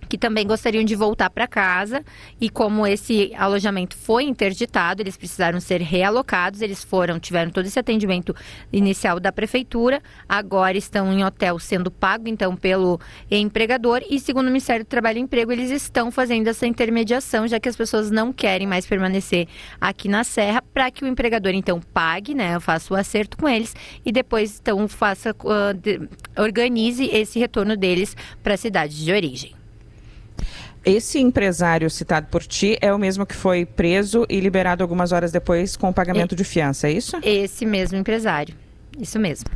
que 0.09 0.17
também 0.17 0.45
gostariam 0.45 0.83
de 0.83 0.95
voltar 0.95 1.29
para 1.29 1.47
casa. 1.47 2.03
E 2.41 2.49
como 2.49 2.85
esse 2.85 3.31
alojamento 3.37 3.95
foi 3.95 4.23
interditado, 4.23 5.01
eles 5.01 5.15
precisaram 5.15 5.59
ser 5.59 5.81
realocados, 5.81 6.61
eles 6.61 6.83
foram, 6.83 7.19
tiveram 7.19 7.51
todo 7.51 7.67
esse 7.67 7.77
atendimento 7.77 8.35
inicial 8.73 9.19
da 9.19 9.31
prefeitura, 9.31 10.01
agora 10.27 10.77
estão 10.77 11.13
em 11.13 11.23
hotel 11.23 11.59
sendo 11.59 11.91
pago 11.91 12.27
então 12.27 12.55
pelo 12.55 12.99
empregador. 13.29 14.01
E 14.09 14.19
segundo 14.19 14.47
o 14.47 14.49
Ministério 14.49 14.83
do 14.83 14.87
Trabalho 14.87 15.19
e 15.19 15.21
Emprego, 15.21 15.51
eles 15.51 15.69
estão 15.69 16.09
fazendo 16.11 16.47
essa 16.47 16.65
intermediação, 16.65 17.47
já 17.47 17.59
que 17.59 17.69
as 17.69 17.75
pessoas 17.75 18.09
não 18.09 18.33
querem 18.33 18.65
mais 18.65 18.87
permanecer 18.87 19.47
aqui 19.79 20.09
na 20.09 20.23
Serra, 20.23 20.61
para 20.61 20.89
que 20.89 21.03
o 21.03 21.07
empregador 21.07 21.53
então 21.53 21.79
pague, 21.93 22.33
né, 22.33 22.59
faça 22.59 22.93
o 22.93 22.97
acerto 22.97 23.37
com 23.37 23.47
eles 23.47 23.75
e 24.03 24.11
depois 24.11 24.59
então 24.59 24.87
faça 24.87 25.31
uh, 25.31 26.41
organize 26.41 27.05
esse 27.05 27.37
retorno 27.37 27.77
deles 27.77 28.15
para 28.41 28.55
a 28.55 28.57
cidade 28.57 29.03
de 29.03 29.11
origem. 29.11 29.58
Esse 30.85 31.19
empresário 31.19 31.89
citado 31.89 32.27
por 32.27 32.43
ti 32.43 32.77
é 32.81 32.93
o 32.93 32.97
mesmo 32.97 33.25
que 33.25 33.35
foi 33.35 33.65
preso 33.65 34.25
e 34.29 34.39
liberado 34.39 34.81
algumas 34.81 35.11
horas 35.11 35.31
depois 35.31 35.75
com 35.75 35.89
o 35.89 35.93
pagamento 35.93 36.33
e, 36.33 36.35
de 36.35 36.43
fiança, 36.43 36.87
é 36.87 36.91
isso? 36.91 37.17
Esse 37.21 37.65
mesmo 37.65 37.97
empresário. 37.97 38.55
Isso 38.97 39.19
mesmo. 39.19 39.49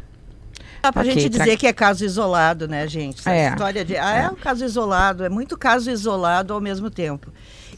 Dá 0.82 0.92
pra 0.92 1.02
okay, 1.02 1.14
gente 1.14 1.30
dizer 1.30 1.46
tra... 1.46 1.58
que 1.58 1.68
é 1.68 1.72
caso 1.72 2.04
isolado, 2.04 2.68
né, 2.68 2.86
gente? 2.88 3.22
Essa 3.22 3.32
é. 3.32 3.50
história 3.50 3.86
de. 3.86 3.96
Ah, 3.96 4.18
é. 4.18 4.24
é 4.26 4.30
um 4.30 4.36
caso 4.36 4.66
isolado, 4.66 5.24
é 5.24 5.30
muito 5.30 5.58
caso 5.58 5.90
isolado 5.90 6.54
ao 6.54 6.60
mesmo 6.60 6.90
tempo. 6.90 7.32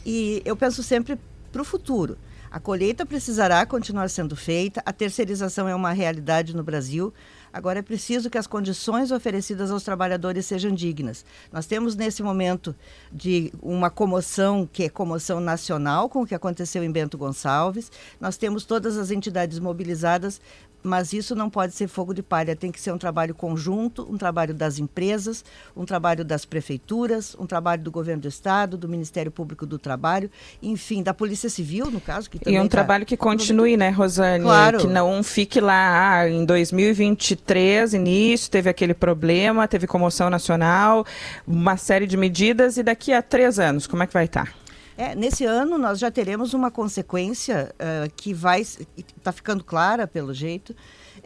E 0.04 0.42
eu 0.44 0.56
penso 0.56 0.82
sempre 0.82 1.16
para 1.52 1.62
o 1.62 1.64
futuro. 1.64 2.18
A 2.50 2.58
colheita 2.58 3.06
precisará 3.06 3.64
continuar 3.64 4.08
sendo 4.08 4.34
feita, 4.34 4.82
a 4.84 4.92
terceirização 4.92 5.68
é 5.68 5.74
uma 5.74 5.92
realidade 5.92 6.54
no 6.54 6.64
Brasil. 6.64 7.12
Agora 7.56 7.78
é 7.78 7.82
preciso 7.82 8.28
que 8.28 8.36
as 8.36 8.46
condições 8.46 9.10
oferecidas 9.10 9.70
aos 9.70 9.82
trabalhadores 9.82 10.44
sejam 10.44 10.70
dignas. 10.70 11.24
Nós 11.50 11.64
temos 11.64 11.96
nesse 11.96 12.22
momento 12.22 12.76
de 13.10 13.50
uma 13.62 13.88
comoção 13.88 14.68
que 14.70 14.82
é 14.82 14.90
comoção 14.90 15.40
nacional 15.40 16.10
com 16.10 16.20
o 16.20 16.26
que 16.26 16.34
aconteceu 16.34 16.84
em 16.84 16.92
Bento 16.92 17.16
Gonçalves. 17.16 17.90
Nós 18.20 18.36
temos 18.36 18.66
todas 18.66 18.98
as 18.98 19.10
entidades 19.10 19.58
mobilizadas 19.58 20.38
mas 20.86 21.12
isso 21.12 21.34
não 21.34 21.50
pode 21.50 21.74
ser 21.74 21.88
fogo 21.88 22.14
de 22.14 22.22
palha, 22.22 22.54
tem 22.54 22.70
que 22.70 22.80
ser 22.80 22.92
um 22.92 22.98
trabalho 22.98 23.34
conjunto, 23.34 24.06
um 24.08 24.16
trabalho 24.16 24.54
das 24.54 24.78
empresas, 24.78 25.44
um 25.76 25.84
trabalho 25.84 26.24
das 26.24 26.44
prefeituras, 26.44 27.36
um 27.38 27.46
trabalho 27.46 27.82
do 27.82 27.90
governo 27.90 28.22
do 28.22 28.28
estado, 28.28 28.76
do 28.76 28.88
Ministério 28.88 29.30
Público 29.30 29.66
do 29.66 29.78
Trabalho, 29.78 30.30
enfim, 30.62 31.02
da 31.02 31.12
Polícia 31.12 31.50
Civil, 31.50 31.90
no 31.90 32.00
caso. 32.00 32.30
Que 32.30 32.38
e 32.46 32.58
um 32.58 32.62
tá... 32.62 32.68
trabalho 32.68 33.04
que 33.04 33.16
continue, 33.16 33.76
né, 33.76 33.90
Rosane? 33.90 34.44
Claro. 34.44 34.78
Que 34.78 34.86
não 34.86 35.22
fique 35.22 35.60
lá 35.60 36.20
ah, 36.20 36.30
em 36.30 36.44
2023, 36.44 37.94
início, 37.94 38.50
teve 38.50 38.70
aquele 38.70 38.94
problema, 38.94 39.66
teve 39.66 39.86
comoção 39.86 40.30
nacional, 40.30 41.04
uma 41.46 41.76
série 41.76 42.06
de 42.06 42.16
medidas, 42.16 42.76
e 42.76 42.82
daqui 42.82 43.12
a 43.12 43.20
três 43.20 43.58
anos, 43.58 43.86
como 43.86 44.02
é 44.02 44.06
que 44.06 44.12
vai 44.12 44.26
estar? 44.26 44.54
É, 44.96 45.14
nesse 45.14 45.44
ano 45.44 45.76
nós 45.76 45.98
já 45.98 46.10
teremos 46.10 46.54
uma 46.54 46.70
consequência 46.70 47.74
uh, 47.74 48.10
que 48.16 48.32
vai 48.32 48.62
está 48.62 49.30
ficando 49.30 49.62
clara 49.62 50.06
pelo 50.06 50.32
jeito 50.32 50.74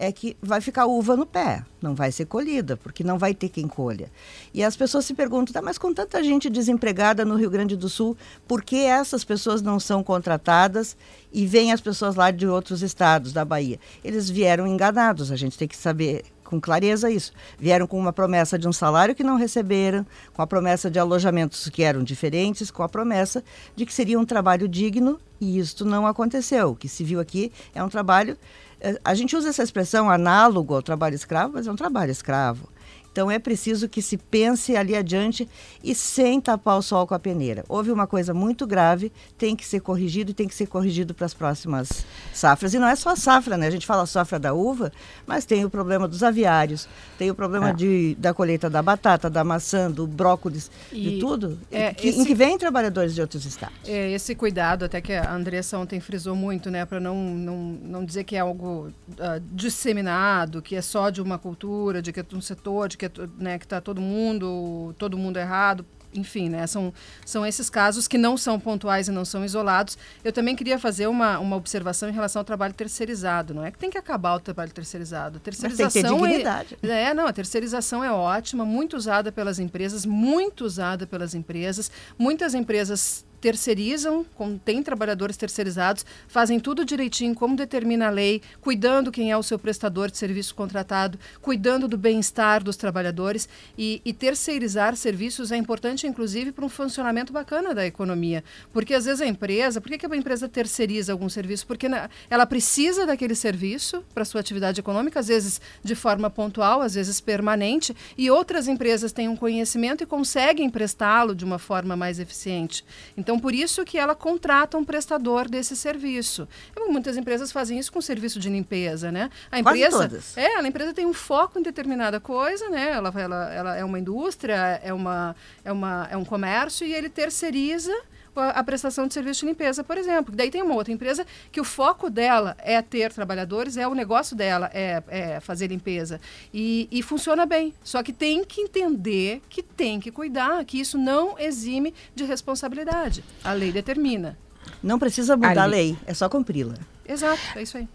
é 0.01 0.11
que 0.11 0.35
vai 0.41 0.63
ficar 0.63 0.87
uva 0.87 1.15
no 1.15 1.27
pé, 1.27 1.63
não 1.81 1.95
vai 1.95 2.11
ser 2.11 2.25
colhida, 2.25 2.75
porque 2.75 3.05
não 3.05 3.19
vai 3.19 3.35
ter 3.35 3.51
quem 3.51 3.69
colha. 3.69 4.11
E 4.53 4.65
as 4.65 4.75
pessoas 4.75 5.05
se 5.05 5.13
perguntam, 5.13 5.53
tá, 5.53 5.61
mas 5.61 5.77
com 5.77 5.93
tanta 5.93 6.25
gente 6.25 6.49
desempregada 6.49 7.23
no 7.23 7.37
Rio 7.37 7.51
Grande 7.51 7.77
do 7.77 7.87
Sul, 7.87 8.17
por 8.49 8.63
que 8.63 8.77
essas 8.77 9.25
pessoas 9.25 9.61
não 9.61 9.79
são 9.79 10.03
contratadas 10.03 10.97
e 11.31 11.47
vêm 11.47 11.71
as 11.71 11.83
pessoas 11.83 12.15
lá 12.15 12.31
de 12.31 12.47
outros 12.47 12.81
estados 12.81 13.31
da 13.35 13.45
Bahia? 13.45 13.79
Eles 14.03 14.31
vieram 14.31 14.67
enganados, 14.67 15.31
a 15.31 15.37
gente 15.37 15.59
tem 15.59 15.69
que 15.69 15.77
saber 15.77 16.25
com 16.51 16.61
clareza 16.61 17.09
isso. 17.09 17.33
Vieram 17.57 17.87
com 17.87 17.97
uma 17.97 18.13
promessa 18.13 18.59
de 18.59 18.67
um 18.67 18.73
salário 18.73 19.15
que 19.15 19.23
não 19.23 19.37
receberam, 19.37 20.05
com 20.35 20.43
a 20.43 20.47
promessa 20.47 20.91
de 20.91 20.99
alojamentos 20.99 21.69
que 21.69 21.85
eram 21.85 22.03
diferentes, 22.03 22.73
com 22.73 22.83
a 22.83 22.89
promessa 22.89 23.45
de 23.77 23.87
que 23.87 23.95
seria 23.95 24.19
um 24.19 24.25
trabalho 24.27 24.67
digno 24.67 25.21
e 25.41 25.61
isto 25.61 25.85
não 25.85 26.07
aconteceu. 26.09 26.71
O 26.71 26.77
que 26.77 26.89
se 26.89 27.05
viu 27.05 27.21
aqui 27.21 27.53
é 27.73 27.83
um 27.83 27.89
trabalho. 27.89 28.37
Eh, 28.81 29.01
a 29.05 29.15
gente 29.15 29.37
usa 29.37 29.49
essa 29.49 29.63
expressão 29.63 30.11
análogo 30.11 30.75
ao 30.75 30.83
trabalho 30.83 31.15
escravo, 31.15 31.53
mas 31.55 31.69
é 31.69 31.73
um 31.73 31.77
trabalho 31.77 32.11
escravo. 32.11 32.69
Então 33.13 33.31
é 33.31 33.39
preciso 33.39 33.89
que 33.89 34.01
se 34.01 34.17
pense 34.17 34.77
ali 34.77 34.95
adiante 34.95 35.49
e 35.83 35.95
sem 35.95 36.41
tapar 36.41 36.79
o 36.79 36.83
sol 36.83 37.07
com 37.07 37.15
a 37.15 37.19
peneira. 37.19 37.65
Houve 37.69 37.91
uma 37.91 38.07
coisa 38.07 38.33
muito 38.33 38.67
grave, 38.67 39.13
tem 39.37 39.57
que 39.57 39.67
ser 39.67 39.81
corrigido 39.81 40.31
e 40.31 40.35
tem 40.35 40.47
que 40.47 40.55
ser 40.55 40.67
corrigido 40.67 41.13
para 41.13 41.27
as 41.27 41.35
próximas 41.35 42.05
safras. 42.33 42.73
E 42.73 42.79
não 42.79 42.87
é 42.87 42.95
só 42.95 43.11
a 43.11 43.17
safra, 43.17 43.57
né? 43.57 43.67
A 43.67 43.71
gente 43.71 43.87
fala 43.87 44.07
safra 44.07 44.39
da 44.39 44.55
uva, 44.55 44.93
mas 45.27 45.45
tem 45.45 45.65
o 45.65 45.71
problema 45.71 46.07
dos 46.07 46.23
aviários, 46.23 46.89
tem 47.19 47.31
o 47.31 47.35
problema 47.35 47.71
é. 47.71 47.73
de, 47.73 48.15
da 48.19 48.33
colheita 48.33 48.71
da 48.71 48.83
batata, 48.83 49.29
da 49.29 49.43
maçã, 49.43 49.91
do 49.91 50.07
brócolis, 50.07 50.71
e 50.93 51.11
de 51.11 51.19
tudo, 51.19 51.59
é, 51.71 51.93
que, 51.93 52.09
esse, 52.09 52.21
em 52.21 52.25
que 52.25 52.35
vêm 52.35 52.57
trabalhadores 52.57 53.15
de 53.15 53.21
outros 53.21 53.45
estados. 53.45 53.77
É, 53.87 54.13
esse 54.13 54.35
cuidado, 54.35 54.85
até 54.85 55.01
que 55.01 55.13
a 55.13 55.33
Andressa 55.33 55.79
ontem 55.79 55.99
frisou 55.99 56.37
muito, 56.37 56.71
né? 56.71 56.85
Para 56.85 57.01
não, 57.01 57.17
não, 57.17 57.57
não 57.83 58.05
dizer 58.05 58.25
que 58.25 58.37
é 58.37 58.41
algo 58.41 58.93
uh, 59.11 59.41
disseminado, 59.53 60.63
que 60.63 60.77
é 60.77 60.83
só 60.83 61.11
de 61.11 61.21
uma 61.21 61.39
cultura, 61.39 62.01
de 62.01 62.13
que 62.13 62.21
é 62.21 62.23
de 62.23 62.37
um 62.37 62.41
setor, 62.41 62.89
de 62.89 63.00
que 63.01 63.07
é, 63.07 63.29
né, 63.39 63.59
que 63.59 63.65
está 63.65 63.81
todo 63.81 64.01
mundo, 64.01 64.95
todo 64.99 65.17
mundo 65.17 65.39
errado. 65.39 65.85
Enfim, 66.13 66.49
né, 66.49 66.67
são, 66.67 66.93
são 67.25 67.47
esses 67.47 67.71
casos 67.71 68.09
que 68.09 68.19
não 68.19 68.37
são 68.37 68.59
pontuais 68.59 69.07
e 69.07 69.13
não 69.13 69.25
são 69.25 69.45
isolados. 69.45 69.97
Eu 70.25 70.33
também 70.33 70.57
queria 70.57 70.77
fazer 70.77 71.07
uma, 71.07 71.39
uma 71.39 71.55
observação 71.55 72.09
em 72.09 72.13
relação 72.13 72.41
ao 72.41 72.45
trabalho 72.45 72.75
terceirizado. 72.75 73.55
Não 73.55 73.65
é 73.65 73.71
que 73.71 73.79
tem 73.79 73.89
que 73.89 73.97
acabar 73.97 74.35
o 74.35 74.41
trabalho 74.41 74.73
terceirizado. 74.73 75.37
A 75.37 75.41
terceirização 75.41 75.85
Mas 75.87 75.93
tem 75.93 76.03
que 76.03 76.09
ter 76.09 76.29
dignidade. 76.29 76.79
É, 76.83 77.05
é, 77.05 77.15
não, 77.15 77.29
a 77.29 77.33
terceirização 77.33 78.03
é 78.03 78.11
ótima, 78.11 78.65
muito 78.65 78.97
usada 78.97 79.31
pelas 79.31 79.61
empresas, 79.61 80.05
muito 80.05 80.65
usada 80.65 81.07
pelas 81.07 81.33
empresas. 81.33 81.93
Muitas 82.19 82.55
empresas 82.55 83.25
terceirizam, 83.41 84.25
tem 84.65 84.83
trabalhadores 84.83 85.37
terceirizados, 85.37 86.05
fazem 86.29 86.61
tudo 86.61 86.85
direitinho, 86.85 87.35
como 87.35 87.57
determina 87.57 88.09
a 88.09 88.11
lei, 88.11 88.43
cuidando 88.61 89.11
quem 89.11 89.31
é 89.31 89.37
o 89.37 89.43
seu 89.43 89.59
prestador 89.59 90.11
de 90.11 90.19
serviço 90.19 90.55
contratado, 90.55 91.19
cuidando 91.41 91.89
do 91.89 91.97
bem-estar 91.97 92.63
dos 92.63 92.77
trabalhadores. 92.77 93.49
E, 93.77 94.01
e, 94.05 94.13
terceirizar 94.13 94.95
serviços 94.97 95.51
é 95.51 95.57
importante, 95.57 96.07
inclusive, 96.07 96.53
para 96.53 96.65
um 96.65 96.69
funcionamento 96.69 97.33
bacana 97.33 97.75
da 97.75 97.87
economia. 97.87 98.45
Porque 98.73 98.95
às 98.95 99.05
vezes 99.05 99.21
a 99.21 99.27
empresa, 99.27 99.81
por 99.81 99.91
que, 99.91 99.99
que 99.99 100.07
a 100.07 100.17
empresa 100.17 100.49
terceiriza 100.49 101.13
algum 101.13 101.29
serviço? 101.29 101.67
Porque 101.67 101.87
ela 102.29 102.47
precisa 102.47 103.07
daquele 103.07 103.35
serviço 103.35 104.05
para 104.15 104.25
sua 104.25 104.41
atividade 104.41 104.81
econômica, 104.81 105.21
às 105.21 105.29
vezes 105.29 105.61
de 105.83 105.95
forma 105.95 106.29
pontual, 106.29 106.83
às 106.83 106.95
vezes 106.95 107.21
permanente, 107.21 107.97
e 108.17 108.31
outras 108.31 108.69
empresas 108.69 109.13
têm 109.13 109.29
um 109.29 109.37
conhecimento 109.37 110.03
e 110.03 110.07
conseguem 110.07 110.69
prestá-lo 110.69 111.35
de 111.35 111.45
uma 111.45 111.59
forma 111.59 111.97
mais 111.97 112.19
eficiente. 112.19 112.85
Então, 113.17 113.30
então, 113.31 113.39
por 113.39 113.55
isso 113.55 113.85
que 113.85 113.97
ela 113.97 114.13
contrata 114.13 114.77
um 114.77 114.85
prestador 114.85 115.49
desse 115.49 115.77
serviço. 115.77 116.49
Muitas 116.89 117.17
empresas 117.17 117.53
fazem 117.53 117.79
isso 117.79 117.93
com 117.93 118.01
serviço 118.01 118.41
de 118.41 118.51
limpeza, 118.51 119.13
né? 119.13 119.31
A 119.53 119.61
empresa, 119.61 119.97
Quase 119.97 120.09
todas. 120.09 120.37
É, 120.37 120.57
a 120.57 120.67
empresa 120.67 120.93
tem 120.93 121.07
um 121.07 121.13
foco 121.13 121.57
em 121.57 121.63
determinada 121.63 122.19
coisa, 122.19 122.69
né? 122.69 122.91
Ela, 122.91 123.13
ela, 123.17 123.55
ela 123.55 123.77
é 123.77 123.85
uma 123.85 124.01
indústria, 124.01 124.81
é, 124.83 124.93
uma, 124.93 125.37
é, 125.65 125.71
uma, 125.71 126.09
é 126.11 126.17
um 126.17 126.25
comércio 126.25 126.85
e 126.85 126.93
ele 126.93 127.09
terceiriza 127.09 127.97
a, 128.37 128.63
prestação 128.63 129.07
de 129.07 129.15
serviço 129.15 129.41
de 129.41 129.47
limpeza, 129.47 129.83
por 129.83 129.97
exemplo. 129.97 130.35
Daí 130.35 130.51
tem 130.51 130.63
uma 130.63 130.75
outra 130.75 130.93
empresa 130.93 131.27
que 131.51 131.61
o 131.61 131.65
foco 131.65 132.11
dela 132.11 132.57
é 132.59 132.81
ter 132.83 133.13
trabalhadores, 133.13 133.77
é 133.77 133.87
o 133.87 133.95
negócio 133.95 134.37
dela, 134.37 134.71
é, 134.73 135.03
é 135.09 135.41
fazer 135.41 135.69
limpeza. 135.69 136.21
E, 136.53 136.89
e, 136.91 137.03
funciona 137.03 137.47
bem. 137.47 137.75
Só 137.83 138.03
que 138.03 138.13
tem 138.13 138.45
que 138.45 138.61
entender 138.61 139.43
que 139.49 139.63
tem 139.63 140.01
que 140.01 140.11
cuidar, 140.11 140.65
que 140.65 140.81
isso 140.81 140.99
não 140.99 141.39
exime 141.39 141.95
de 142.15 142.25
responsabilidade. 142.25 143.25
A 143.43 143.53
lei 143.53 143.73
determina. 143.73 144.39
Não 144.83 144.99
precisa 144.99 145.37
mudar 145.37 145.59
a 145.59 145.67
lei, 145.67 145.97
é 146.07 146.15
só 146.15 146.29
cumpri-la. 146.29 146.75
Exato, 147.07 147.41
é 147.57 147.63
isso 147.63 147.77
aí. 147.77 147.89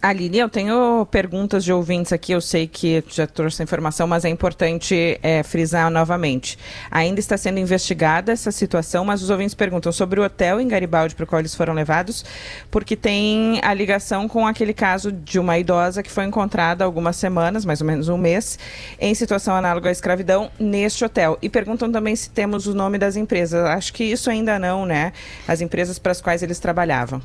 Aline, 0.00 0.38
eu 0.38 0.48
tenho 0.48 1.04
perguntas 1.10 1.64
de 1.64 1.72
ouvintes 1.72 2.12
aqui, 2.12 2.30
eu 2.30 2.40
sei 2.40 2.68
que 2.68 3.02
já 3.08 3.26
trouxe 3.26 3.60
a 3.60 3.64
informação, 3.64 4.06
mas 4.06 4.24
é 4.24 4.28
importante 4.28 5.18
é, 5.24 5.42
frisar 5.42 5.90
novamente. 5.90 6.56
Ainda 6.88 7.18
está 7.18 7.36
sendo 7.36 7.58
investigada 7.58 8.30
essa 8.30 8.52
situação, 8.52 9.04
mas 9.04 9.24
os 9.24 9.28
ouvintes 9.28 9.56
perguntam 9.56 9.90
sobre 9.90 10.20
o 10.20 10.22
hotel 10.22 10.60
em 10.60 10.68
Garibaldi 10.68 11.16
para 11.16 11.24
o 11.24 11.26
qual 11.26 11.40
eles 11.40 11.52
foram 11.52 11.74
levados, 11.74 12.24
porque 12.70 12.94
tem 12.94 13.58
a 13.60 13.74
ligação 13.74 14.28
com 14.28 14.46
aquele 14.46 14.72
caso 14.72 15.10
de 15.10 15.36
uma 15.36 15.58
idosa 15.58 16.00
que 16.00 16.12
foi 16.12 16.26
encontrada 16.26 16.84
há 16.84 16.86
algumas 16.86 17.16
semanas, 17.16 17.64
mais 17.64 17.80
ou 17.80 17.86
menos 17.88 18.08
um 18.08 18.16
mês, 18.16 18.56
em 19.00 19.12
situação 19.16 19.56
análoga 19.56 19.88
à 19.88 19.92
escravidão 19.92 20.48
neste 20.60 21.04
hotel. 21.04 21.36
E 21.42 21.48
perguntam 21.48 21.90
também 21.90 22.14
se 22.14 22.30
temos 22.30 22.68
o 22.68 22.74
nome 22.74 22.98
das 22.98 23.16
empresas. 23.16 23.64
Acho 23.64 23.92
que 23.92 24.04
isso 24.04 24.30
ainda 24.30 24.60
não, 24.60 24.86
né? 24.86 25.12
As 25.48 25.60
empresas 25.60 25.98
para 25.98 26.12
as 26.12 26.20
quais 26.20 26.40
eles 26.40 26.60
trabalhavam. 26.60 27.20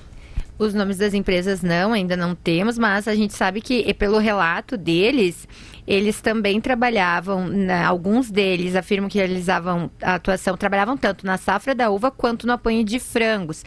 Os 0.58 0.74
nomes 0.74 0.98
das 0.98 1.14
empresas 1.14 1.62
não, 1.62 1.94
ainda 1.94 2.16
não 2.16 2.36
temos, 2.36 2.78
mas 2.78 3.08
a 3.08 3.16
gente 3.16 3.34
sabe 3.34 3.60
que, 3.60 3.92
pelo 3.96 4.20
relato 4.20 4.78
deles, 4.78 5.48
eles 5.86 6.22
também 6.22 6.62
trabalhavam, 6.62 7.48
né, 7.48 7.84
alguns 7.84 8.32
deles 8.32 8.76
afirmam 8.76 9.10
que 9.10 9.18
realizavam 9.18 9.92
a 10.02 10.16
atuação, 10.16 10.56
trabalhavam 10.56 10.96
tanto 10.96 11.26
na 11.26 11.38
safra 11.38 11.76
da 11.76 11.90
uva 11.90 12.10
quanto 12.10 12.48
no 12.48 12.54
apanho 12.54 12.84
de 12.84 13.00
frangos. 13.00 13.66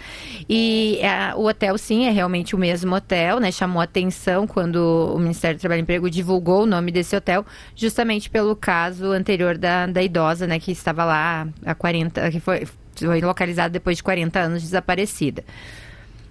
E 0.49 1.01
a, 1.03 1.35
o 1.37 1.47
hotel, 1.47 1.77
sim, 1.77 2.07
é 2.07 2.11
realmente 2.11 2.55
o 2.55 2.59
mesmo 2.59 2.95
hotel, 2.95 3.41
né? 3.41 3.51
Chamou 3.53 3.83
atenção 3.83 4.47
quando 4.47 5.13
o 5.15 5.19
Ministério 5.19 5.59
do 5.59 5.61
Trabalho 5.61 5.81
e 5.81 5.83
Emprego 5.83 6.09
divulgou 6.09 6.63
o 6.63 6.67
nome 6.67 6.91
desse 6.91 7.15
hotel, 7.15 7.45
justamente 7.75 8.31
pelo 8.31 8.57
caso 8.57 9.07
anterior 9.13 9.59
da, 9.59 9.87
da 9.87 10.03
idosa, 10.03 10.47
né, 10.47 10.59
que 10.59 10.73
estava 10.73 11.05
lá 11.05 11.49
há 11.65 11.75
40, 11.75 12.31
que 12.31 12.41
foi, 12.41 12.67
foi 12.95 13.21
localizada 13.21 13.71
depois 13.71 13.97
de 13.97 14.03
40 14.03 14.39
anos 14.39 14.63
desaparecida. 14.63 15.45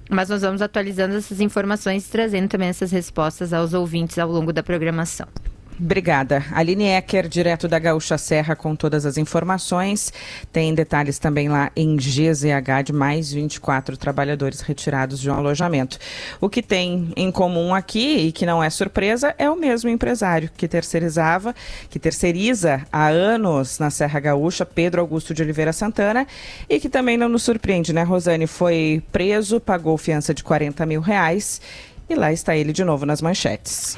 Mas 0.09 0.29
nós 0.29 0.41
vamos 0.41 0.61
atualizando 0.61 1.15
essas 1.15 1.41
informações 1.41 2.07
e 2.07 2.11
trazendo 2.11 2.47
também 2.47 2.69
essas 2.69 2.91
respostas 2.91 3.53
aos 3.53 3.73
ouvintes 3.73 4.17
ao 4.17 4.29
longo 4.29 4.53
da 4.53 4.61
programação. 4.61 5.27
Obrigada. 5.77 6.45
Aline 6.53 6.85
Ecker, 6.85 7.27
direto 7.27 7.67
da 7.67 7.77
Gaúcha 7.77 8.17
Serra, 8.17 8.55
com 8.55 8.75
todas 8.75 9.05
as 9.05 9.17
informações. 9.17 10.13
Tem 10.51 10.73
detalhes 10.73 11.19
também 11.19 11.49
lá 11.49 11.69
em 11.75 11.97
GZH 11.97 12.83
de 12.85 12.93
mais 12.93 13.31
24 13.31 13.97
trabalhadores 13.97 14.61
retirados 14.61 15.19
de 15.19 15.29
um 15.29 15.33
alojamento. 15.33 15.99
O 16.39 16.47
que 16.47 16.61
tem 16.61 17.11
em 17.17 17.29
comum 17.29 17.75
aqui, 17.75 18.27
e 18.27 18.31
que 18.31 18.45
não 18.45 18.63
é 18.63 18.69
surpresa, 18.69 19.35
é 19.37 19.49
o 19.49 19.57
mesmo 19.57 19.89
empresário 19.89 20.49
que 20.55 20.65
terceirizava, 20.65 21.53
que 21.89 21.99
terceiriza 21.99 22.81
há 22.91 23.07
anos 23.07 23.77
na 23.77 23.89
Serra 23.89 24.19
Gaúcha, 24.21 24.65
Pedro 24.65 25.01
Augusto 25.01 25.33
de 25.33 25.43
Oliveira 25.43 25.73
Santana, 25.73 26.25
e 26.69 26.79
que 26.79 26.87
também 26.87 27.17
não 27.17 27.27
nos 27.27 27.43
surpreende, 27.43 27.91
né, 27.91 28.03
Rosane? 28.03 28.47
Foi 28.47 29.03
preso, 29.11 29.59
pagou 29.59 29.97
fiança 29.97 30.33
de 30.33 30.41
40 30.41 30.85
mil 30.85 31.01
reais 31.01 31.59
e 32.09 32.15
lá 32.15 32.31
está 32.31 32.55
ele 32.55 32.71
de 32.71 32.85
novo 32.85 33.05
nas 33.05 33.21
manchetes. 33.21 33.97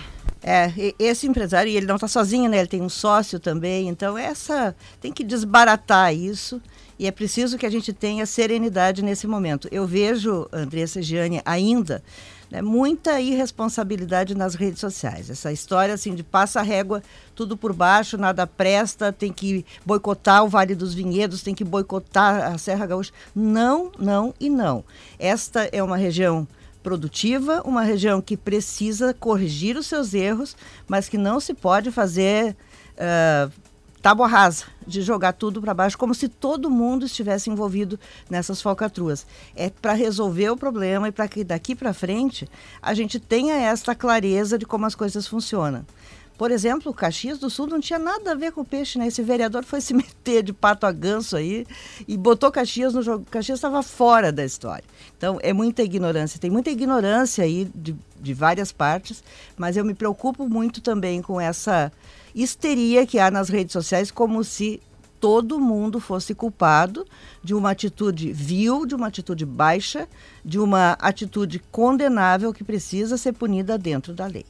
É, 0.50 0.72
esse 0.98 1.28
empresário, 1.28 1.70
e 1.70 1.76
ele 1.76 1.86
não 1.86 1.96
está 1.96 2.08
sozinho, 2.08 2.50
né? 2.50 2.60
Ele 2.60 2.70
tem 2.70 2.82
um 2.82 2.88
sócio 2.88 3.38
também, 3.38 3.90
então 3.90 4.18
essa 4.18 4.74
tem 5.02 5.12
que 5.12 5.22
desbaratar 5.22 6.16
isso 6.16 6.62
e 6.98 7.06
é 7.06 7.12
preciso 7.12 7.58
que 7.58 7.66
a 7.66 7.70
gente 7.70 7.92
tenha 7.92 8.26
serenidade 8.26 9.04
nesse 9.04 9.28
momento. 9.28 9.68
Eu 9.74 9.86
vejo, 9.86 10.48
Andressa 10.54 11.02
Gianni, 11.02 11.42
ainda 11.44 12.02
né, 12.50 12.62
muita 12.62 13.20
irresponsabilidade 13.20 14.34
nas 14.34 14.56
redes 14.56 14.80
sociais. 14.80 15.30
Essa 15.30 15.52
história 15.52 15.94
assim 15.94 16.16
de 16.16 16.24
passa 16.24 16.62
régua, 16.62 17.04
tudo 17.36 17.58
por 17.58 17.74
baixo, 17.74 18.18
nada 18.18 18.48
presta, 18.48 19.12
tem 19.12 19.34
que 19.34 19.66
boicotar 19.86 20.46
o 20.46 20.48
Vale 20.48 20.76
dos 20.76 20.94
Vinhedos, 20.94 21.44
tem 21.44 21.54
que 21.54 21.66
boicotar 21.66 22.54
a 22.54 22.58
Serra 22.58 22.86
Gaúcha. 22.86 23.12
Não, 23.36 23.92
não 24.00 24.34
e 24.40 24.50
não. 24.50 24.82
Esta 25.20 25.70
é 25.74 25.84
uma 25.84 25.98
região 25.98 26.48
produtiva, 26.88 27.62
uma 27.66 27.82
região 27.82 28.22
que 28.22 28.38
precisa 28.38 29.14
corrigir 29.14 29.76
os 29.76 29.88
seus 29.88 30.14
erros, 30.14 30.56
mas 30.88 31.10
que 31.10 31.18
não 31.18 31.38
se 31.38 31.54
pode 31.54 31.92
fazer 31.92 32.56
uh, 32.94 33.52
tábua 34.02 34.26
rasa, 34.26 34.64
de 34.88 35.02
jogar 35.02 35.34
tudo 35.34 35.60
para 35.60 35.74
baixo, 35.74 35.98
como 35.98 36.16
se 36.16 36.30
todo 36.30 36.70
mundo 36.70 37.06
estivesse 37.06 37.50
envolvido 37.50 38.00
nessas 38.30 38.62
falcatruas. 38.62 39.28
É 39.54 39.70
para 39.70 39.92
resolver 39.92 40.50
o 40.50 40.56
problema 40.56 41.10
e 41.10 41.12
para 41.12 41.28
que 41.28 41.44
daqui 41.44 41.76
para 41.76 41.94
frente 41.94 42.48
a 42.82 42.94
gente 42.94 43.20
tenha 43.20 43.56
esta 43.56 43.94
clareza 43.94 44.58
de 44.58 44.66
como 44.66 44.86
as 44.86 44.96
coisas 44.96 45.28
funcionam. 45.28 45.86
Por 46.38 46.52
exemplo, 46.52 46.94
Caxias 46.94 47.40
do 47.40 47.50
Sul 47.50 47.68
não 47.68 47.82
tinha 47.82 47.98
nada 47.98 48.32
a 48.32 48.36
ver 48.36 48.52
com 48.52 48.62
o 48.62 48.66
peixe, 48.66 49.00
né? 49.00 49.08
Esse 49.08 49.24
vereador 49.24 49.66
foi 49.66 49.82
se 49.82 49.92
meter 49.94 50.42
de 50.44 50.54
pato 50.54 50.86
a 50.86 50.92
ganso 50.92 51.36
aí 51.36 51.66
e 52.08 52.16
botou 52.16 52.50
Caxias 52.50 52.94
no 52.94 53.02
jogo. 53.02 53.26
Caxias 53.30 53.58
estava 53.58 53.84
fora 53.84 54.32
da 54.32 54.46
história. 54.46 54.86
Então, 55.18 55.40
é 55.42 55.52
muita 55.52 55.82
ignorância. 55.82 56.40
Tem 56.40 56.50
muita 56.50 56.70
ignorância 56.70 57.44
aí 57.44 57.70
de, 57.74 57.96
de 58.20 58.34
várias 58.34 58.72
partes, 58.72 59.24
mas 59.58 59.76
eu 59.76 59.84
me 59.84 59.94
preocupo 59.94 60.48
muito 60.48 60.80
também 60.80 61.22
com 61.22 61.42
essa 61.42 61.92
histeria 62.36 63.06
que 63.06 63.18
há 63.18 63.32
nas 63.32 63.50
redes 63.50 63.74
sociais, 63.74 64.12
como 64.12 64.44
se 64.44 64.80
todo 65.20 65.60
mundo 65.60 66.00
fosse 66.00 66.36
culpado 66.36 67.06
de 67.44 67.56
uma 67.56 67.72
atitude 67.72 68.32
vil, 68.32 68.86
de 68.86 68.94
uma 68.94 69.08
atitude 69.08 69.46
baixa, 69.46 70.08
de 70.46 70.60
uma 70.60 70.92
atitude 71.00 71.60
condenável 71.72 72.54
que 72.54 72.64
precisa 72.64 73.18
ser 73.18 73.34
punida 73.34 73.78
dentro 73.78 74.14
da 74.14 74.28
lei. 74.28 74.46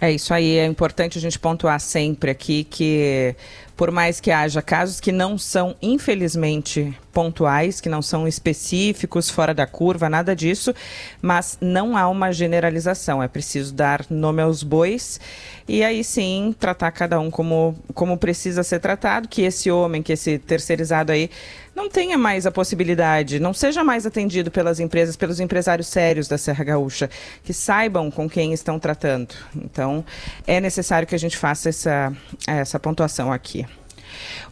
É 0.00 0.12
isso 0.12 0.32
aí, 0.32 0.58
é 0.58 0.66
importante 0.66 1.18
a 1.18 1.20
gente 1.20 1.38
pontuar 1.38 1.80
sempre 1.80 2.30
aqui 2.30 2.64
que, 2.64 3.34
por 3.76 3.90
mais 3.90 4.20
que 4.20 4.30
haja 4.30 4.62
casos 4.62 5.00
que 5.00 5.12
não 5.12 5.36
são, 5.36 5.76
infelizmente, 5.82 6.96
pontuais, 7.12 7.80
que 7.80 7.88
não 7.88 8.00
são 8.00 8.26
específicos, 8.26 9.28
fora 9.28 9.52
da 9.52 9.66
curva, 9.66 10.08
nada 10.08 10.34
disso, 10.34 10.74
mas 11.20 11.58
não 11.60 11.96
há 11.96 12.08
uma 12.08 12.32
generalização. 12.32 13.22
É 13.22 13.28
preciso 13.28 13.74
dar 13.74 14.04
nome 14.08 14.40
aos 14.40 14.62
bois 14.62 15.20
e 15.68 15.84
aí 15.84 16.02
sim 16.02 16.54
tratar 16.58 16.90
cada 16.92 17.20
um 17.20 17.30
como, 17.30 17.76
como 17.92 18.16
precisa 18.16 18.62
ser 18.62 18.80
tratado, 18.80 19.28
que 19.28 19.42
esse 19.42 19.70
homem, 19.70 20.02
que 20.02 20.12
esse 20.12 20.38
terceirizado 20.38 21.12
aí 21.12 21.30
não 21.76 21.90
tenha 21.90 22.16
mais 22.16 22.46
a 22.46 22.50
possibilidade, 22.50 23.38
não 23.38 23.52
seja 23.52 23.84
mais 23.84 24.06
atendido 24.06 24.50
pelas 24.50 24.80
empresas, 24.80 25.14
pelos 25.14 25.38
empresários 25.38 25.86
sérios 25.86 26.26
da 26.26 26.38
Serra 26.38 26.64
Gaúcha, 26.64 27.10
que 27.44 27.52
saibam 27.52 28.10
com 28.10 28.28
quem 28.28 28.54
estão 28.54 28.78
tratando. 28.78 29.34
Então, 29.54 30.02
é 30.46 30.58
necessário 30.58 31.06
que 31.06 31.14
a 31.14 31.18
gente 31.18 31.36
faça 31.36 31.68
essa, 31.68 32.12
essa 32.46 32.80
pontuação 32.80 33.30
aqui. 33.30 33.66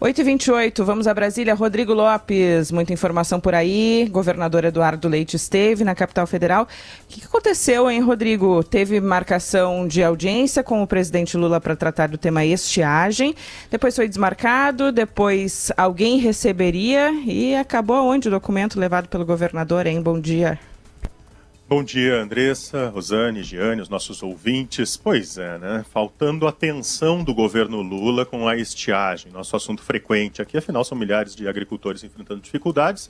8h28, 0.00 0.82
vamos 0.82 1.06
a 1.06 1.14
Brasília. 1.14 1.54
Rodrigo 1.54 1.94
Lopes, 1.94 2.72
muita 2.72 2.92
informação 2.92 3.38
por 3.38 3.54
aí. 3.54 4.08
Governador 4.10 4.64
Eduardo 4.64 5.08
Leite 5.08 5.36
esteve 5.36 5.84
na 5.84 5.94
capital 5.94 6.26
federal. 6.26 6.64
O 6.64 6.66
que 7.08 7.24
aconteceu, 7.24 7.88
hein, 7.90 8.00
Rodrigo? 8.00 8.62
Teve 8.64 9.00
marcação 9.00 9.86
de 9.86 10.02
audiência 10.02 10.62
com 10.62 10.82
o 10.82 10.86
presidente 10.86 11.36
Lula 11.36 11.60
para 11.60 11.76
tratar 11.76 12.08
do 12.08 12.18
tema 12.18 12.44
estiagem. 12.44 13.34
Depois 13.70 13.94
foi 13.94 14.08
desmarcado, 14.08 14.90
depois 14.90 15.70
alguém 15.76 16.18
receberia 16.18 17.12
e 17.24 17.54
acabou 17.54 18.04
onde 18.08 18.28
o 18.28 18.30
documento 18.30 18.78
levado 18.78 19.08
pelo 19.08 19.24
governador, 19.24 19.86
hein? 19.86 20.02
Bom 20.02 20.18
dia. 20.20 20.58
Bom 21.66 21.82
dia, 21.82 22.20
Andressa, 22.20 22.90
Rosane, 22.90 23.42
Giane, 23.42 23.80
os 23.80 23.88
nossos 23.88 24.22
ouvintes. 24.22 24.98
Pois 24.98 25.38
é, 25.38 25.56
né? 25.56 25.82
Faltando 25.90 26.46
atenção 26.46 27.24
do 27.24 27.32
governo 27.32 27.80
Lula 27.80 28.26
com 28.26 28.46
a 28.46 28.54
estiagem, 28.54 29.32
nosso 29.32 29.56
assunto 29.56 29.82
frequente 29.82 30.42
aqui, 30.42 30.58
afinal 30.58 30.84
são 30.84 30.96
milhares 30.96 31.34
de 31.34 31.48
agricultores 31.48 32.04
enfrentando 32.04 32.42
dificuldades. 32.42 33.08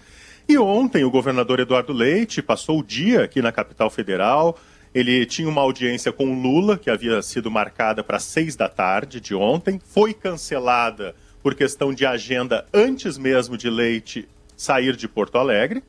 E 0.49 0.57
ontem 0.57 1.03
o 1.03 1.11
governador 1.11 1.59
Eduardo 1.59 1.93
Leite 1.93 2.41
passou 2.41 2.79
o 2.79 2.85
dia 2.85 3.25
aqui 3.25 3.43
na 3.43 3.51
capital 3.51 3.91
federal. 3.91 4.57
Ele 4.95 5.27
tinha 5.27 5.49
uma 5.49 5.63
audiência 5.63 6.13
com 6.13 6.27
o 6.27 6.41
Lula, 6.41 6.79
que 6.79 6.89
havia 6.89 7.21
sido 7.23 7.51
marcada 7.51 8.05
para 8.05 8.21
seis 8.21 8.55
da 8.55 8.69
tarde 8.69 9.21
de 9.21 9.35
ontem, 9.35 9.81
foi 9.85 10.15
cancelada 10.15 11.17
por 11.43 11.57
questão 11.57 11.93
de 11.93 12.07
agenda 12.07 12.65
antes 12.73 13.19
mesmo 13.19 13.59
de 13.59 13.69
Leite 13.69 14.29
sair 14.57 14.95
de 14.95 15.09
Porto 15.09 15.39
Alegre. 15.39 15.83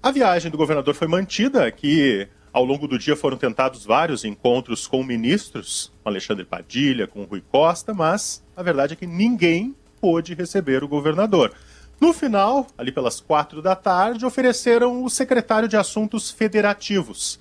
A 0.00 0.12
viagem 0.12 0.48
do 0.48 0.56
governador 0.56 0.94
foi 0.94 1.08
mantida, 1.08 1.66
aqui 1.66 2.28
ao 2.52 2.64
longo 2.64 2.86
do 2.86 2.96
dia 2.96 3.16
foram 3.16 3.36
tentados 3.36 3.84
vários 3.84 4.24
encontros 4.24 4.86
com 4.86 5.02
ministros, 5.02 5.92
com 6.02 6.08
Alexandre 6.08 6.44
Padilha, 6.44 7.08
com 7.08 7.24
Rui 7.24 7.42
Costa, 7.50 7.92
mas 7.92 8.42
a 8.56 8.62
verdade 8.62 8.92
é 8.92 8.96
que 8.96 9.06
ninguém 9.08 9.74
pôde 10.00 10.34
receber 10.34 10.84
o 10.84 10.88
governador. 10.88 11.52
No 12.00 12.12
final, 12.12 12.68
ali 12.78 12.92
pelas 12.92 13.20
quatro 13.20 13.60
da 13.60 13.74
tarde, 13.74 14.24
ofereceram 14.24 15.02
o 15.02 15.10
secretário 15.10 15.68
de 15.68 15.76
Assuntos 15.76 16.30
Federativos, 16.30 17.40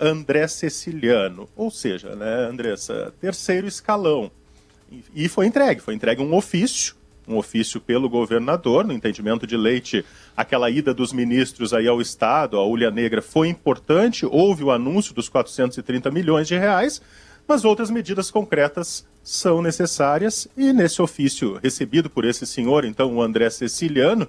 André 0.00 0.48
Ceciliano, 0.48 1.50
ou 1.54 1.70
seja, 1.70 2.16
né, 2.16 2.48
Andressa, 2.48 3.12
terceiro 3.20 3.66
escalão. 3.66 4.30
E 5.14 5.28
foi 5.28 5.46
entregue, 5.46 5.82
foi 5.82 5.94
entregue 5.94 6.22
um 6.22 6.34
ofício 6.34 6.94
um 7.26 7.36
ofício 7.36 7.80
pelo 7.80 8.08
governador, 8.08 8.84
no 8.84 8.92
entendimento 8.92 9.46
de 9.46 9.56
Leite, 9.56 10.04
aquela 10.36 10.70
ida 10.70 10.92
dos 10.92 11.12
ministros 11.12 11.72
aí 11.72 11.86
ao 11.86 12.00
Estado, 12.00 12.56
a 12.56 12.66
Ulha 12.66 12.90
Negra, 12.90 13.22
foi 13.22 13.48
importante, 13.48 14.26
houve 14.26 14.64
o 14.64 14.70
anúncio 14.70 15.14
dos 15.14 15.28
430 15.28 16.10
milhões 16.10 16.48
de 16.48 16.56
reais, 16.56 17.00
mas 17.46 17.64
outras 17.64 17.90
medidas 17.90 18.30
concretas 18.30 19.06
são 19.22 19.60
necessárias 19.60 20.48
e 20.56 20.72
nesse 20.72 21.02
ofício 21.02 21.58
recebido 21.62 22.08
por 22.08 22.24
esse 22.24 22.46
senhor, 22.46 22.84
então 22.84 23.14
o 23.14 23.22
André 23.22 23.50
Ceciliano, 23.50 24.26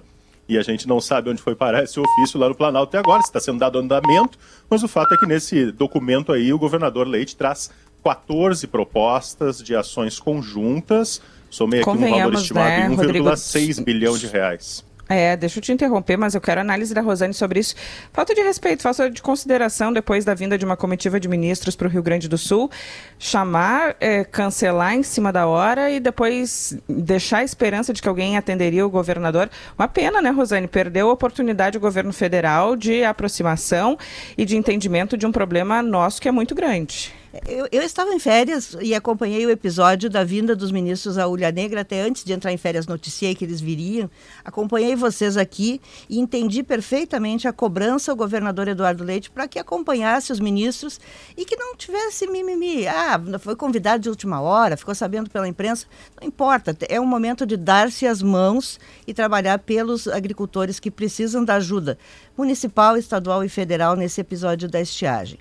e 0.48 0.58
a 0.58 0.62
gente 0.62 0.88
não 0.88 1.00
sabe 1.00 1.30
onde 1.30 1.40
foi 1.40 1.54
parar 1.54 1.84
esse 1.84 1.98
ofício 1.98 2.38
lá 2.38 2.48
no 2.48 2.54
Planalto 2.54 2.90
até 2.90 2.98
agora, 2.98 3.22
se 3.22 3.28
está 3.28 3.40
sendo 3.40 3.58
dado 3.58 3.78
andamento, 3.78 4.38
mas 4.68 4.82
o 4.82 4.88
fato 4.88 5.14
é 5.14 5.16
que 5.16 5.26
nesse 5.26 5.70
documento 5.72 6.32
aí 6.32 6.52
o 6.52 6.58
governador 6.58 7.06
Leite 7.06 7.36
traz 7.36 7.70
14 8.02 8.66
propostas 8.66 9.62
de 9.62 9.74
ações 9.76 10.18
conjuntas 10.18 11.22
Somei 11.52 11.82
aqui 11.82 11.90
um 11.90 11.96
valor 11.96 12.34
estimado 12.34 12.68
né, 12.68 12.86
em 12.86 12.96
1,6 12.96 13.84
bilhão 13.84 14.16
de 14.16 14.26
reais. 14.26 14.82
É, 15.06 15.36
deixa 15.36 15.58
eu 15.58 15.62
te 15.62 15.70
interromper, 15.70 16.16
mas 16.16 16.34
eu 16.34 16.40
quero 16.40 16.62
análise 16.62 16.94
da 16.94 17.02
Rosane 17.02 17.34
sobre 17.34 17.60
isso. 17.60 17.74
Falta 18.10 18.34
de 18.34 18.40
respeito, 18.40 18.82
falta 18.82 19.10
de 19.10 19.20
consideração 19.20 19.92
depois 19.92 20.24
da 20.24 20.32
vinda 20.32 20.56
de 20.56 20.64
uma 20.64 20.78
comitiva 20.78 21.20
de 21.20 21.28
ministros 21.28 21.76
para 21.76 21.86
o 21.86 21.90
Rio 21.90 22.02
Grande 22.02 22.26
do 22.26 22.38
Sul, 22.38 22.70
chamar, 23.18 23.94
é, 24.00 24.24
cancelar 24.24 24.94
em 24.94 25.02
cima 25.02 25.30
da 25.30 25.46
hora 25.46 25.90
e 25.90 26.00
depois 26.00 26.78
deixar 26.88 27.38
a 27.38 27.44
esperança 27.44 27.92
de 27.92 28.00
que 28.00 28.08
alguém 28.08 28.38
atenderia 28.38 28.86
o 28.86 28.88
governador. 28.88 29.50
Uma 29.78 29.88
pena, 29.88 30.22
né, 30.22 30.30
Rosane? 30.30 30.66
Perdeu 30.66 31.10
a 31.10 31.12
oportunidade 31.12 31.76
o 31.76 31.80
governo 31.80 32.14
federal 32.14 32.74
de 32.74 33.04
aproximação 33.04 33.98
e 34.38 34.46
de 34.46 34.56
entendimento 34.56 35.18
de 35.18 35.26
um 35.26 35.32
problema 35.32 35.82
nosso 35.82 36.22
que 36.22 36.28
é 36.28 36.32
muito 36.32 36.54
grande. 36.54 37.12
Eu, 37.46 37.66
eu, 37.72 37.80
estava 37.80 38.12
em 38.12 38.18
férias 38.18 38.76
e 38.82 38.94
acompanhei 38.94 39.46
o 39.46 39.50
episódio 39.50 40.10
da 40.10 40.22
vinda 40.22 40.54
dos 40.54 40.70
ministros 40.70 41.16
à 41.16 41.26
Ulha 41.26 41.50
Negra, 41.50 41.80
até 41.80 42.02
antes 42.02 42.24
de 42.24 42.32
entrar 42.34 42.52
em 42.52 42.58
férias 42.58 42.86
noticiei 42.86 43.34
que 43.34 43.42
eles 43.42 43.58
viriam. 43.58 44.10
Acompanhei 44.44 44.94
vocês 44.94 45.38
aqui 45.38 45.80
e 46.10 46.20
entendi 46.20 46.62
perfeitamente 46.62 47.48
a 47.48 47.52
cobrança 47.52 48.12
ao 48.12 48.16
governador 48.16 48.68
Eduardo 48.68 49.02
Leite 49.02 49.30
para 49.30 49.48
que 49.48 49.58
acompanhasse 49.58 50.30
os 50.30 50.38
ministros 50.38 51.00
e 51.34 51.46
que 51.46 51.56
não 51.56 51.74
tivesse 51.74 52.26
mimimi. 52.26 52.86
Ah, 52.86 53.18
foi 53.38 53.56
convidado 53.56 54.02
de 54.02 54.10
última 54.10 54.42
hora, 54.42 54.76
ficou 54.76 54.94
sabendo 54.94 55.30
pela 55.30 55.48
imprensa. 55.48 55.86
Não 56.20 56.28
importa, 56.28 56.76
é 56.86 57.00
um 57.00 57.06
momento 57.06 57.46
de 57.46 57.56
dar-se 57.56 58.06
as 58.06 58.20
mãos 58.20 58.78
e 59.06 59.14
trabalhar 59.14 59.58
pelos 59.60 60.06
agricultores 60.06 60.78
que 60.78 60.90
precisam 60.90 61.42
da 61.42 61.54
ajuda 61.54 61.96
municipal, 62.36 62.94
estadual 62.94 63.42
e 63.42 63.48
federal 63.48 63.96
nesse 63.96 64.20
episódio 64.20 64.68
da 64.68 64.82
estiagem. 64.82 65.38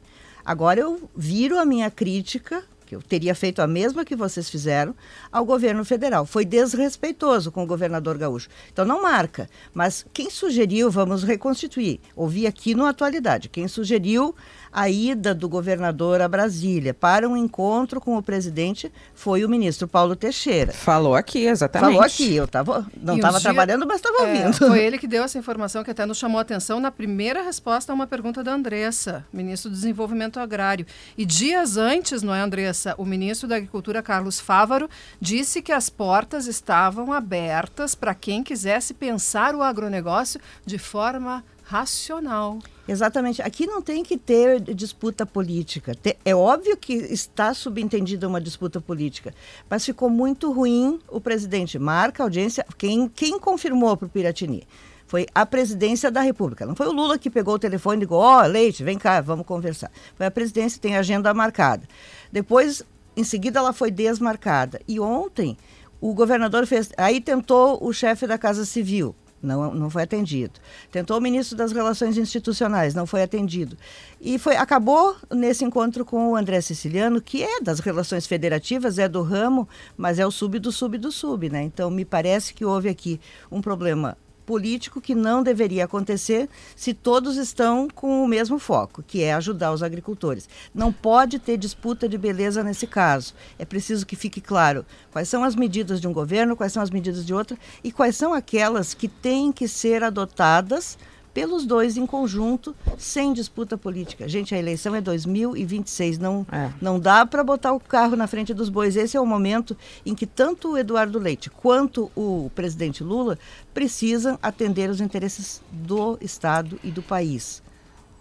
Agora 0.52 0.82
eu 0.82 1.10
viro 1.16 1.58
a 1.58 1.64
minha 1.64 1.90
crítica, 1.90 2.62
que 2.86 2.94
eu 2.94 3.02
teria 3.02 3.34
feito 3.34 3.62
a 3.62 3.68
mesma 3.68 4.04
que 4.04 4.18
vocês 4.18 4.50
fizeram, 4.50 4.94
ao 5.32 5.46
governo 5.46 5.86
federal. 5.86 6.26
Foi 6.26 6.44
desrespeitoso 6.44 7.54
com 7.54 7.64
o 7.64 7.66
governador 7.66 8.18
gaúcho. 8.18 8.50
Então 8.70 8.84
não 8.84 9.02
marca. 9.02 9.50
Mas 9.74 10.06
quem 10.12 10.30
sugeriu, 10.30 10.92
vamos 10.92 11.24
reconstituir, 11.24 12.02
ouvi 12.18 12.46
aqui 12.46 12.76
no 12.76 12.86
Atualidade, 12.86 13.48
quem 13.48 13.66
sugeriu 13.66 14.36
a 14.72 14.90
ida 14.90 15.36
do 15.36 15.50
governador 15.50 16.22
a 16.22 16.28
Brasília 16.28 16.94
para 16.94 17.28
um 17.28 17.36
encontro 17.36 18.00
com 18.00 18.18
o 18.18 18.24
presidente 18.24 18.92
foi 19.14 19.44
o 19.44 19.50
ministro 19.50 19.88
Paulo 19.88 20.16
Teixeira. 20.16 20.72
Falou 20.72 21.16
aqui, 21.16 21.46
exatamente. 21.46 21.92
Falou 21.92 22.06
aqui, 22.06 22.36
eu 22.36 22.48
tava, 22.48 22.86
não 23.02 23.16
estava 23.16 23.40
dia... 23.40 23.50
trabalhando, 23.50 23.86
mas 23.86 23.98
estava 23.98 24.18
é, 24.20 24.22
ouvindo. 24.22 24.58
Foi 24.58 24.80
ele 24.84 24.98
que 24.98 25.08
deu 25.08 25.24
essa 25.24 25.38
informação 25.38 25.84
que 25.84 25.92
até 25.92 26.06
nos 26.06 26.18
chamou 26.18 26.40
a 26.40 26.42
atenção 26.42 26.80
na 26.80 26.92
primeira 26.92 27.44
resposta 27.44 27.92
a 27.92 27.96
uma 27.96 28.08
pergunta 28.08 28.44
da 28.44 28.54
Andressa, 28.54 29.26
ministro 29.34 29.70
do 29.70 29.76
Desenvolvimento 29.76 30.40
Agrário. 30.40 30.86
E 31.18 31.26
dias 31.26 31.78
antes, 31.78 32.22
não 32.22 32.34
é, 32.34 32.42
Andressa, 32.42 32.96
o 32.98 33.06
ministro 33.06 33.48
da 33.48 33.58
Agricultura, 33.58 34.02
Carlos 34.02 34.40
Fávaro, 34.40 34.90
disse 35.20 35.62
que 35.62 35.72
as 35.72 35.90
portas 35.90 36.48
estavam 36.48 37.12
abertas 37.12 37.94
para 37.94 38.16
quem 38.16 38.44
quisesse 38.44 38.94
pensar 38.94 39.56
o 39.56 39.62
agronegócio 39.62 40.40
de 40.66 40.78
forma 40.78 41.44
racional. 41.64 42.60
Exatamente. 42.92 43.42
Aqui 43.42 43.66
não 43.66 43.82
tem 43.82 44.04
que 44.04 44.18
ter 44.18 44.60
disputa 44.60 45.26
política. 45.26 45.96
É 46.26 46.36
óbvio 46.36 46.76
que 46.76 46.92
está 46.92 47.54
subentendida 47.54 48.28
uma 48.28 48.42
disputa 48.42 48.82
política, 48.82 49.34
mas 49.70 49.86
ficou 49.86 50.10
muito 50.10 50.52
ruim 50.52 51.00
o 51.08 51.22
presidente. 51.22 51.80
Marca 51.80 52.22
a 52.22 52.26
audiência. 52.26 52.66
Quem, 52.78 53.08
quem 53.08 53.40
confirmou 53.40 53.96
para 53.96 54.08
o 54.08 54.10
Piratini? 54.10 54.68
Foi 55.08 55.26
a 55.34 55.46
presidência 55.46 56.12
da 56.12 56.20
República. 56.20 56.66
Não 56.66 56.76
foi 56.76 56.88
o 56.88 56.92
Lula 56.92 57.18
que 57.18 57.30
pegou 57.30 57.54
o 57.54 57.60
telefone 57.60 57.96
e 57.96 58.00
ligou: 58.02 58.20
Ó, 58.20 58.44
oh, 58.44 58.46
Leite, 58.46 58.84
vem 58.84 58.98
cá, 58.98 59.22
vamos 59.22 59.46
conversar. 59.46 59.90
Foi 60.16 60.26
a 60.26 60.32
presidência, 60.32 60.82
tem 60.82 60.98
agenda 60.98 61.34
marcada. 61.34 61.88
Depois, 62.30 62.84
em 63.16 63.24
seguida, 63.24 63.60
ela 63.60 63.72
foi 63.72 63.90
desmarcada. 63.90 64.82
E 64.86 65.00
ontem, 65.00 65.58
o 66.02 66.14
governador 66.14 66.68
fez. 66.68 66.90
Aí 66.98 67.22
tentou 67.22 67.82
o 67.82 67.94
chefe 67.94 68.28
da 68.28 68.38
Casa 68.38 68.66
Civil 68.66 69.16
não, 69.42 69.74
não 69.74 69.90
foi 69.90 70.04
atendido. 70.04 70.60
Tentou 70.92 71.18
o 71.18 71.22
ministro 71.22 71.58
das 71.58 71.72
Relações 71.72 72.18
Institucionais, 72.18 72.94
não 72.94 73.06
foi 73.06 73.24
atendido. 73.24 73.78
E 74.20 74.38
foi, 74.38 74.56
acabou 74.56 75.16
nesse 75.32 75.64
encontro 75.66 76.06
com 76.06 76.32
o 76.32 76.36
André 76.36 76.62
Siciliano, 76.62 77.22
que 77.22 77.44
é 77.44 77.62
das 77.62 77.80
relações 77.80 78.28
federativas, 78.28 79.00
é 79.00 79.08
do 79.08 79.22
ramo, 79.22 79.68
mas 79.98 80.20
é 80.20 80.26
o 80.26 80.32
sub 80.32 80.60
do 80.60 80.72
sub 80.72 80.98
do 80.98 81.12
sub, 81.12 81.50
né? 81.50 81.64
Então 81.64 81.90
me 81.90 82.06
parece 82.06 82.54
que 82.54 82.66
houve 82.66 82.90
aqui 82.90 83.20
um 83.52 83.62
problema 83.62 84.18
político 84.52 85.00
que 85.00 85.16
não 85.16 85.42
deveria 85.42 85.86
acontecer 85.86 86.50
se 86.76 86.94
todos 86.94 87.38
estão 87.38 87.88
com 87.88 88.22
o 88.22 88.28
mesmo 88.28 88.60
foco, 88.60 89.02
que 89.02 89.24
é 89.24 89.34
ajudar 89.34 89.72
os 89.72 89.82
agricultores. 89.82 90.50
Não 90.76 90.92
pode 90.92 91.40
ter 91.40 91.56
disputa 91.56 92.10
de 92.10 92.18
beleza 92.18 92.62
nesse 92.62 92.86
caso. 92.86 93.34
É 93.58 93.64
preciso 93.64 94.06
que 94.06 94.14
fique 94.14 94.42
claro 94.42 94.86
quais 95.10 95.30
são 95.30 95.46
as 95.46 95.56
medidas 95.56 96.02
de 96.02 96.08
um 96.10 96.12
governo, 96.12 96.58
quais 96.58 96.74
são 96.74 96.84
as 96.84 96.90
medidas 96.90 97.26
de 97.26 97.34
outro 97.34 97.58
e 97.82 97.94
quais 97.94 98.18
são 98.18 98.34
aquelas 98.34 98.94
que 98.94 99.08
têm 99.08 99.54
que 99.54 99.70
ser 99.70 100.04
adotadas 100.04 100.98
pelos 101.34 101.66
dois 101.66 101.98
em 101.98 102.06
conjunto, 102.06 102.76
sem 102.98 103.34
disputa 103.34 103.78
política. 103.78 104.28
Gente, 104.28 104.54
a 104.54 104.60
eleição 104.60 104.96
é 104.96 105.02
2026, 105.02 106.18
não, 106.18 106.46
é. 106.52 106.70
não 106.82 107.00
dá 107.00 107.26
para 107.26 107.44
botar 107.44 107.74
o 107.74 107.80
carro 107.80 108.16
na 108.16 108.28
frente 108.28 108.54
dos 108.54 108.70
bois. 108.70 108.96
Esse 108.96 109.18
é 109.18 109.22
o 109.22 109.26
momento 109.26 109.76
em 110.06 110.14
que 110.14 110.26
tanto 110.26 110.72
o 110.72 110.78
Eduardo 110.78 111.18
Leite 111.20 111.50
quanto 111.50 112.12
o 112.16 112.52
presidente 112.54 113.04
Lula 113.04 113.38
precisam 113.74 114.38
atender 114.42 114.90
os 114.90 115.00
interesses 115.00 115.62
do 115.72 116.18
Estado 116.22 116.80
e 116.84 116.92
do 116.92 117.02
país. 117.02 117.64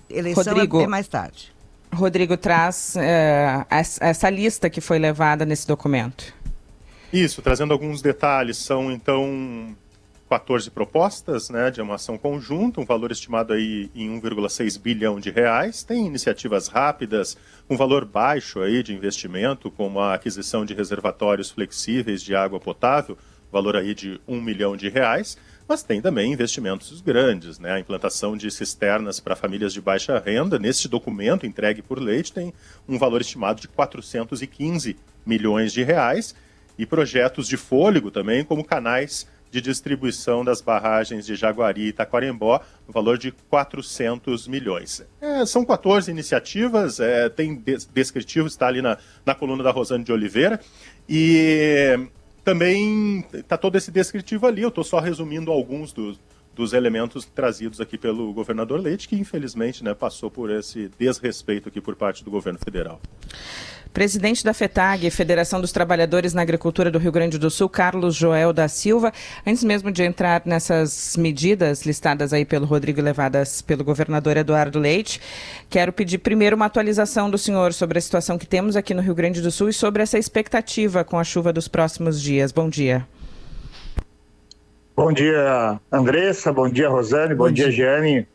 Eleição 0.08 0.42
é 0.42 0.50
Rodrigo, 0.50 0.80
é 0.80 0.86
mais 0.86 1.08
tarde. 1.08 1.52
Rodrigo 1.92 2.36
traz 2.36 2.94
é, 2.96 3.66
essa 3.68 4.30
lista 4.30 4.70
que 4.70 4.80
foi 4.80 4.98
levada 4.98 5.44
nesse 5.44 5.66
documento. 5.66 6.32
Isso, 7.12 7.42
trazendo 7.42 7.72
alguns 7.72 8.00
detalhes. 8.00 8.56
São, 8.56 8.90
então, 8.92 9.76
14 10.30 10.70
propostas 10.70 11.50
né, 11.50 11.72
de 11.72 11.82
uma 11.82 11.96
ação 11.96 12.16
conjunta, 12.16 12.80
um 12.80 12.84
valor 12.84 13.10
estimado 13.10 13.52
aí 13.52 13.90
em 13.92 14.08
1,6 14.20 14.80
bilhão 14.80 15.18
de 15.18 15.28
reais. 15.28 15.82
Tem 15.82 16.06
iniciativas 16.06 16.68
rápidas, 16.68 17.36
um 17.68 17.76
valor 17.76 18.04
baixo 18.04 18.60
aí 18.60 18.80
de 18.80 18.94
investimento, 18.94 19.72
como 19.72 19.98
a 19.98 20.14
aquisição 20.14 20.64
de 20.64 20.72
reservatórios 20.72 21.50
flexíveis 21.50 22.22
de 22.22 22.32
água 22.36 22.60
potável, 22.60 23.18
valor 23.50 23.74
aí 23.74 23.92
de 23.92 24.20
1 24.28 24.40
milhão 24.40 24.76
de 24.76 24.88
reais. 24.88 25.36
Mas 25.68 25.82
tem 25.82 26.00
também 26.00 26.32
investimentos 26.32 27.00
grandes, 27.00 27.58
né? 27.58 27.72
A 27.72 27.80
implantação 27.80 28.36
de 28.36 28.52
cisternas 28.52 29.18
para 29.18 29.34
famílias 29.34 29.72
de 29.72 29.80
baixa 29.80 30.16
renda. 30.20 30.60
Neste 30.60 30.86
documento 30.86 31.44
entregue 31.44 31.82
por 31.82 31.98
Leite 31.98 32.32
tem 32.32 32.54
um 32.88 32.98
valor 32.98 33.20
estimado 33.20 33.60
de 33.60 33.66
415 33.66 34.96
milhões 35.26 35.72
de 35.72 35.82
reais 35.82 36.36
e 36.78 36.86
projetos 36.86 37.48
de 37.48 37.56
fôlego 37.56 38.12
também, 38.12 38.44
como 38.44 38.64
canais 38.64 39.26
de 39.50 39.60
distribuição 39.60 40.44
das 40.44 40.60
barragens 40.60 41.26
de 41.26 41.34
Jaguari 41.34 41.88
e 41.88 41.92
Taquarembó, 41.92 42.60
no 42.86 42.92
valor 42.92 43.18
de 43.18 43.32
400 43.32 44.46
milhões. 44.46 45.04
É, 45.20 45.44
são 45.44 45.64
14 45.64 46.10
iniciativas, 46.10 47.00
é, 47.00 47.28
tem 47.28 47.62
descritivo, 47.92 48.46
está 48.46 48.66
ali 48.68 48.80
na, 48.80 48.96
na 49.26 49.34
coluna 49.34 49.62
da 49.62 49.70
Rosane 49.70 50.04
de 50.04 50.12
Oliveira, 50.12 50.60
e 51.08 52.08
também 52.44 53.24
está 53.32 53.56
todo 53.56 53.76
esse 53.76 53.90
descritivo 53.90 54.46
ali, 54.46 54.62
eu 54.62 54.68
estou 54.68 54.84
só 54.84 54.98
resumindo 54.98 55.50
alguns 55.50 55.92
dos, 55.92 56.18
dos 56.60 56.74
elementos 56.74 57.24
trazidos 57.24 57.80
aqui 57.80 57.96
pelo 57.96 58.34
governador 58.34 58.78
Leite, 58.78 59.08
que 59.08 59.16
infelizmente 59.16 59.82
né, 59.82 59.94
passou 59.94 60.30
por 60.30 60.50
esse 60.50 60.90
desrespeito 60.98 61.70
aqui 61.70 61.80
por 61.80 61.96
parte 61.96 62.22
do 62.22 62.30
governo 62.30 62.58
federal. 62.62 63.00
Presidente 63.94 64.44
da 64.44 64.52
FETAG, 64.52 65.10
Federação 65.10 65.60
dos 65.60 65.72
Trabalhadores 65.72 66.34
na 66.34 66.42
Agricultura 66.42 66.90
do 66.90 66.98
Rio 66.98 67.10
Grande 67.10 67.38
do 67.38 67.50
Sul, 67.50 67.68
Carlos 67.68 68.14
Joel 68.14 68.52
da 68.52 68.68
Silva. 68.68 69.10
Antes 69.44 69.64
mesmo 69.64 69.90
de 69.90 70.04
entrar 70.04 70.42
nessas 70.44 71.16
medidas 71.16 71.84
listadas 71.84 72.32
aí 72.32 72.44
pelo 72.44 72.66
Rodrigo 72.66 73.00
levadas 73.00 73.62
pelo 73.62 73.82
governador 73.82 74.36
Eduardo 74.36 74.78
Leite, 74.78 75.20
quero 75.68 75.92
pedir 75.92 76.18
primeiro 76.18 76.54
uma 76.54 76.66
atualização 76.66 77.28
do 77.30 77.38
senhor 77.38 77.72
sobre 77.72 77.98
a 77.98 78.02
situação 78.02 78.38
que 78.38 78.46
temos 78.46 78.76
aqui 78.76 78.92
no 78.94 79.02
Rio 79.02 79.14
Grande 79.14 79.40
do 79.40 79.50
Sul 79.50 79.70
e 79.70 79.72
sobre 79.72 80.02
essa 80.02 80.18
expectativa 80.18 81.02
com 81.02 81.18
a 81.18 81.24
chuva 81.24 81.52
dos 81.52 81.66
próximos 81.66 82.20
dias. 82.20 82.52
Bom 82.52 82.68
dia. 82.68 83.08
Bom 85.00 85.14
dia, 85.14 85.80
Andressa. 85.90 86.52
Bom 86.52 86.68
dia, 86.68 86.90
Rosane. 86.90 87.34
Bom, 87.34 87.44
bom 87.44 87.50
dia, 87.50 87.70
dia, 87.70 87.72
Giane. 87.72 88.28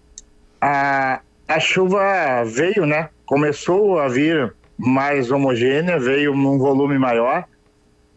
A, 0.60 1.22
a 1.48 1.60
chuva 1.60 2.44
veio, 2.44 2.88
né? 2.88 3.08
Começou 3.28 4.00
a 4.00 4.08
vir 4.08 4.52
mais 4.76 5.30
homogênea, 5.30 6.00
veio 6.00 6.36
num 6.36 6.58
volume 6.58 6.98
maior, 6.98 7.46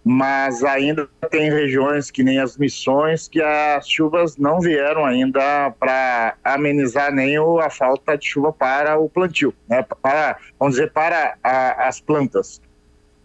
mas 0.03 0.65
ainda 0.65 1.07
tem 1.31 1.51
regiões 1.51 2.11
que 2.11 2.23
nem 2.25 2.39
as 2.39 2.57
missões 2.57 3.29
que 3.29 3.43
as 3.43 3.87
chuvas 3.87 4.39
não 4.39 4.61
vieram 4.61 5.05
ainda 5.05 5.71
para 5.79 6.35
amenizar 6.43 7.13
nem 7.13 7.39
o, 7.39 7.59
a 7.59 7.69
falta 7.69 8.17
de 8.17 8.29
chuva 8.29 8.51
para 8.51 8.99
o 8.99 9.11
plantio, 9.11 9.53
né? 9.69 9.85
para, 10.01 10.39
vamos 10.59 10.77
dizer, 10.77 10.91
para 10.91 11.37
a, 11.45 11.87
as 11.87 12.01
plantas. 12.01 12.63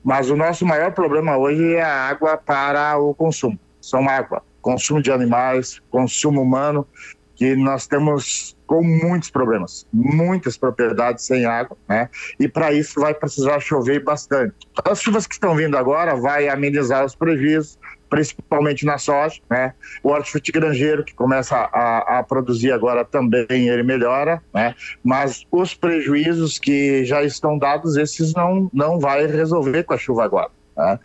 Mas 0.04 0.30
o 0.30 0.36
nosso 0.36 0.66
maior 0.66 0.92
problema 0.92 1.38
hoje 1.38 1.76
é 1.76 1.82
a 1.82 2.10
água 2.10 2.36
para 2.36 2.98
o 2.98 3.16
consumo. 3.16 3.58
São 3.80 4.10
água, 4.10 4.44
consumo 4.64 5.02
de 5.02 5.12
animais, 5.12 5.80
consumo 5.92 6.42
humano, 6.42 6.88
que 7.36 7.56
nós 7.56 7.86
temos 7.86 8.56
com 8.66 8.82
muitos 8.82 9.30
problemas, 9.30 9.86
muitas 9.94 10.58
propriedades 10.58 11.26
sem 11.26 11.46
água, 11.46 11.78
né? 11.88 12.10
E 12.40 12.48
para 12.48 12.72
isso 12.72 13.00
vai 13.00 13.14
precisar 13.14 13.60
chover 13.60 14.04
bastante. 14.04 14.56
As 14.84 15.02
chuvas 15.02 15.28
que 15.28 15.34
estão 15.36 15.56
vindo 15.56 15.78
agora 15.78 16.16
vai 16.16 16.48
amenizar 16.48 17.04
os 17.04 17.14
prejuízos, 17.14 17.78
principalmente 18.10 18.86
na 18.86 18.98
soja, 18.98 19.42
né? 19.50 19.74
O 20.02 20.10
hortifruti 20.10 20.52
granjeiro 20.52 21.04
que 21.04 21.14
começa 21.14 21.56
a, 21.56 22.20
a, 22.20 22.24
produzir 22.24 22.72
agora 22.72 23.04
também 23.04 23.68
ele 23.68 23.84
melhora, 23.84 24.42
né? 24.54 24.74
Mas 25.04 25.46
os 25.52 25.74
prejuízos 25.76 26.58
que 26.58 27.04
já 27.04 27.24
estão 27.24 27.58
dados, 27.58 27.98
esses 27.98 28.34
não 28.34 28.70
não 28.74 29.00
vai 29.00 29.28
resolver 29.28 29.84
com 29.84 29.94
a 29.94 29.98
chuva 29.98 30.24
agora. 30.24 30.50
Né? 30.76 31.00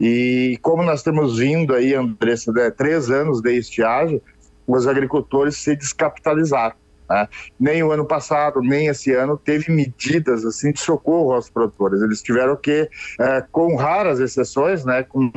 E 0.00 0.58
como 0.62 0.82
nós 0.82 1.02
temos 1.02 1.38
vindo 1.38 1.74
aí, 1.74 1.94
Andressa, 1.94 2.52
né, 2.52 2.70
três 2.70 3.10
anos 3.10 3.40
de 3.40 3.52
estiagem, 3.56 4.20
os 4.66 4.86
agricultores 4.86 5.56
se 5.56 5.76
descapitalizaram. 5.76 6.76
Né? 7.08 7.28
Nem 7.60 7.82
o 7.82 7.92
ano 7.92 8.04
passado, 8.06 8.60
nem 8.60 8.88
esse 8.88 9.12
ano, 9.12 9.36
teve 9.36 9.70
medidas 9.70 10.44
assim 10.44 10.72
de 10.72 10.80
socorro 10.80 11.32
aos 11.32 11.50
produtores. 11.50 12.00
Eles 12.00 12.22
tiveram 12.22 12.56
que, 12.56 12.88
é, 13.20 13.44
com 13.52 13.76
raras 13.76 14.20
exceções, 14.20 14.84
né, 14.84 15.02
com, 15.02 15.30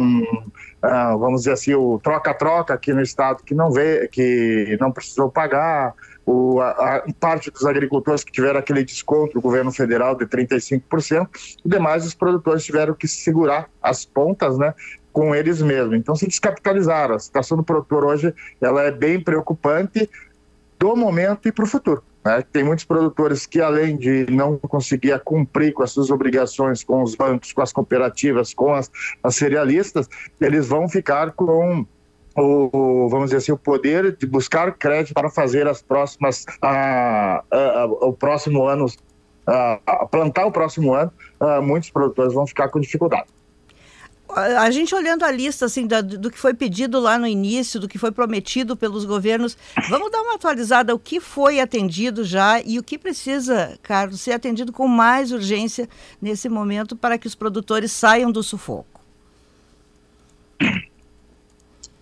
ah, 0.81 1.15
vamos 1.17 1.41
dizer 1.41 1.53
assim, 1.53 1.73
o 1.73 1.99
troca-troca 1.99 2.73
aqui 2.73 2.93
no 2.93 3.01
estado 3.01 3.43
que 3.43 3.53
não 3.53 3.71
vê, 3.71 4.07
que 4.07 4.77
não 4.79 4.91
precisou 4.91 5.29
pagar, 5.29 5.93
o, 6.27 6.59
a, 6.59 6.97
a, 6.97 7.03
parte 7.17 7.49
dos 7.49 7.65
agricultores 7.65 8.21
que 8.21 8.33
tiveram 8.33 8.59
aquele 8.59 8.83
desconto 8.83 9.35
do 9.35 9.41
governo 9.41 9.71
federal 9.71 10.13
de 10.13 10.25
35%, 10.25 11.29
e 11.63 11.69
demais 11.69 12.05
os 12.05 12.13
produtores 12.13 12.65
tiveram 12.65 12.93
que 12.93 13.07
segurar 13.07 13.69
as 13.81 14.03
pontas, 14.03 14.57
né, 14.57 14.75
com 15.13 15.33
eles 15.33 15.61
mesmos. 15.61 15.95
Então 15.95 16.17
se 16.17 16.27
descapitalizaram. 16.27 17.15
A 17.15 17.19
situação 17.19 17.55
do 17.55 17.63
produtor 17.63 18.03
hoje 18.03 18.35
ela 18.59 18.83
é 18.83 18.91
bem 18.91 19.21
preocupante 19.21 20.09
do 20.77 20.97
momento 20.97 21.47
e 21.47 21.51
para 21.51 21.63
o 21.63 21.67
futuro. 21.67 22.03
Né? 22.25 22.43
Tem 22.51 22.61
muitos 22.61 22.83
produtores 22.83 23.45
que, 23.45 23.61
além 23.61 23.95
de 23.95 24.27
não 24.29 24.57
conseguir 24.57 25.17
cumprir 25.23 25.73
com 25.73 25.81
as 25.81 25.91
suas 25.91 26.11
obrigações 26.11 26.83
com 26.83 27.01
os 27.01 27.15
bancos, 27.15 27.53
com 27.53 27.61
as 27.61 27.71
cooperativas, 27.71 28.53
com 28.53 28.73
as, 28.73 28.91
as 29.23 29.33
cerealistas, 29.33 30.09
eles 30.41 30.67
vão 30.67 30.89
ficar 30.89 31.31
com 31.31 31.85
o, 32.37 33.09
vamos 33.09 33.25
dizer 33.25 33.37
assim, 33.37 33.51
o 33.51 33.57
poder 33.57 34.15
de 34.15 34.25
buscar 34.25 34.71
crédito 34.73 35.13
para 35.13 35.29
fazer 35.29 35.67
as 35.67 35.81
próximas, 35.81 36.45
a, 36.61 37.43
a, 37.49 37.81
a, 37.81 37.85
o 37.85 38.13
próximo 38.13 38.65
ano, 38.67 38.85
plantar 40.11 40.45
o 40.45 40.51
próximo 40.51 40.93
ano, 40.93 41.11
muitos 41.63 41.89
produtores 41.89 42.33
vão 42.33 42.45
ficar 42.45 42.69
com 42.69 42.79
dificuldade 42.79 43.27
a 44.37 44.69
gente 44.69 44.93
olhando 44.93 45.23
a 45.23 45.31
lista 45.31 45.65
assim 45.65 45.87
da, 45.87 46.01
do 46.01 46.29
que 46.29 46.37
foi 46.37 46.53
pedido 46.53 46.99
lá 46.99 47.17
no 47.17 47.25
início, 47.25 47.79
do 47.79 47.87
que 47.87 47.97
foi 47.97 48.11
prometido 48.11 48.75
pelos 48.75 49.05
governos, 49.05 49.57
vamos 49.89 50.11
dar 50.11 50.21
uma 50.21 50.35
atualizada 50.35 50.93
o 50.93 50.99
que 50.99 51.19
foi 51.19 51.59
atendido 51.59 52.23
já 52.23 52.61
e 52.61 52.77
o 52.77 52.83
que 52.83 52.97
precisa, 52.97 53.77
Carlos, 53.81 54.21
ser 54.21 54.33
atendido 54.33 54.71
com 54.71 54.87
mais 54.87 55.31
urgência 55.31 55.87
nesse 56.21 56.49
momento 56.49 56.95
para 56.95 57.17
que 57.17 57.27
os 57.27 57.35
produtores 57.35 57.91
saiam 57.91 58.31
do 58.31 58.43
sufoco. 58.43 58.96